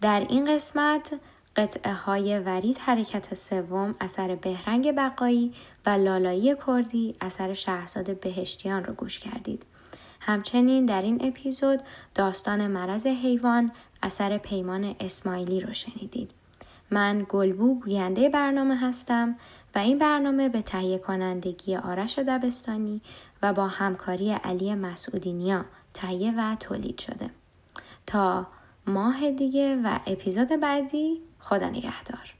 در 0.00 0.26
این 0.28 0.54
قسمت 0.54 1.12
قطعه 1.56 1.92
های 1.92 2.38
ورید 2.38 2.78
حرکت 2.78 3.34
سوم 3.34 3.94
اثر 4.00 4.34
بهرنگ 4.34 4.96
بقایی 4.96 5.54
و 5.86 5.90
لالایی 5.90 6.56
کردی 6.66 7.14
اثر 7.20 7.54
شهرزاد 7.54 8.20
بهشتیان 8.20 8.84
رو 8.84 8.94
گوش 8.94 9.18
کردید. 9.18 9.66
همچنین 10.20 10.86
در 10.86 11.02
این 11.02 11.24
اپیزود 11.24 11.80
داستان 12.14 12.66
مرض 12.66 13.06
حیوان 13.06 13.72
اثر 14.02 14.38
پیمان 14.38 14.96
اسماعیلی 15.00 15.60
رو 15.60 15.72
شنیدید. 15.72 16.30
من 16.90 17.26
گلبو 17.28 17.80
گوینده 17.80 18.28
برنامه 18.28 18.76
هستم 18.76 19.36
و 19.74 19.78
این 19.78 19.98
برنامه 19.98 20.48
به 20.48 20.62
تهیه 20.62 20.98
کنندگی 20.98 21.76
آرش 21.76 22.18
دبستانی 22.18 23.00
و 23.42 23.52
با 23.52 23.66
همکاری 23.66 24.32
علی 24.32 24.74
مسعودینیا 24.74 25.64
تهیه 25.94 26.34
و 26.36 26.54
تولید 26.54 26.98
شده. 26.98 27.30
تا 28.06 28.46
ماه 28.86 29.30
دیگه 29.30 29.76
و 29.76 29.98
اپیزود 30.06 30.48
بعدی 30.48 31.20
خدا 31.40 31.68
نگهدار. 31.68 32.34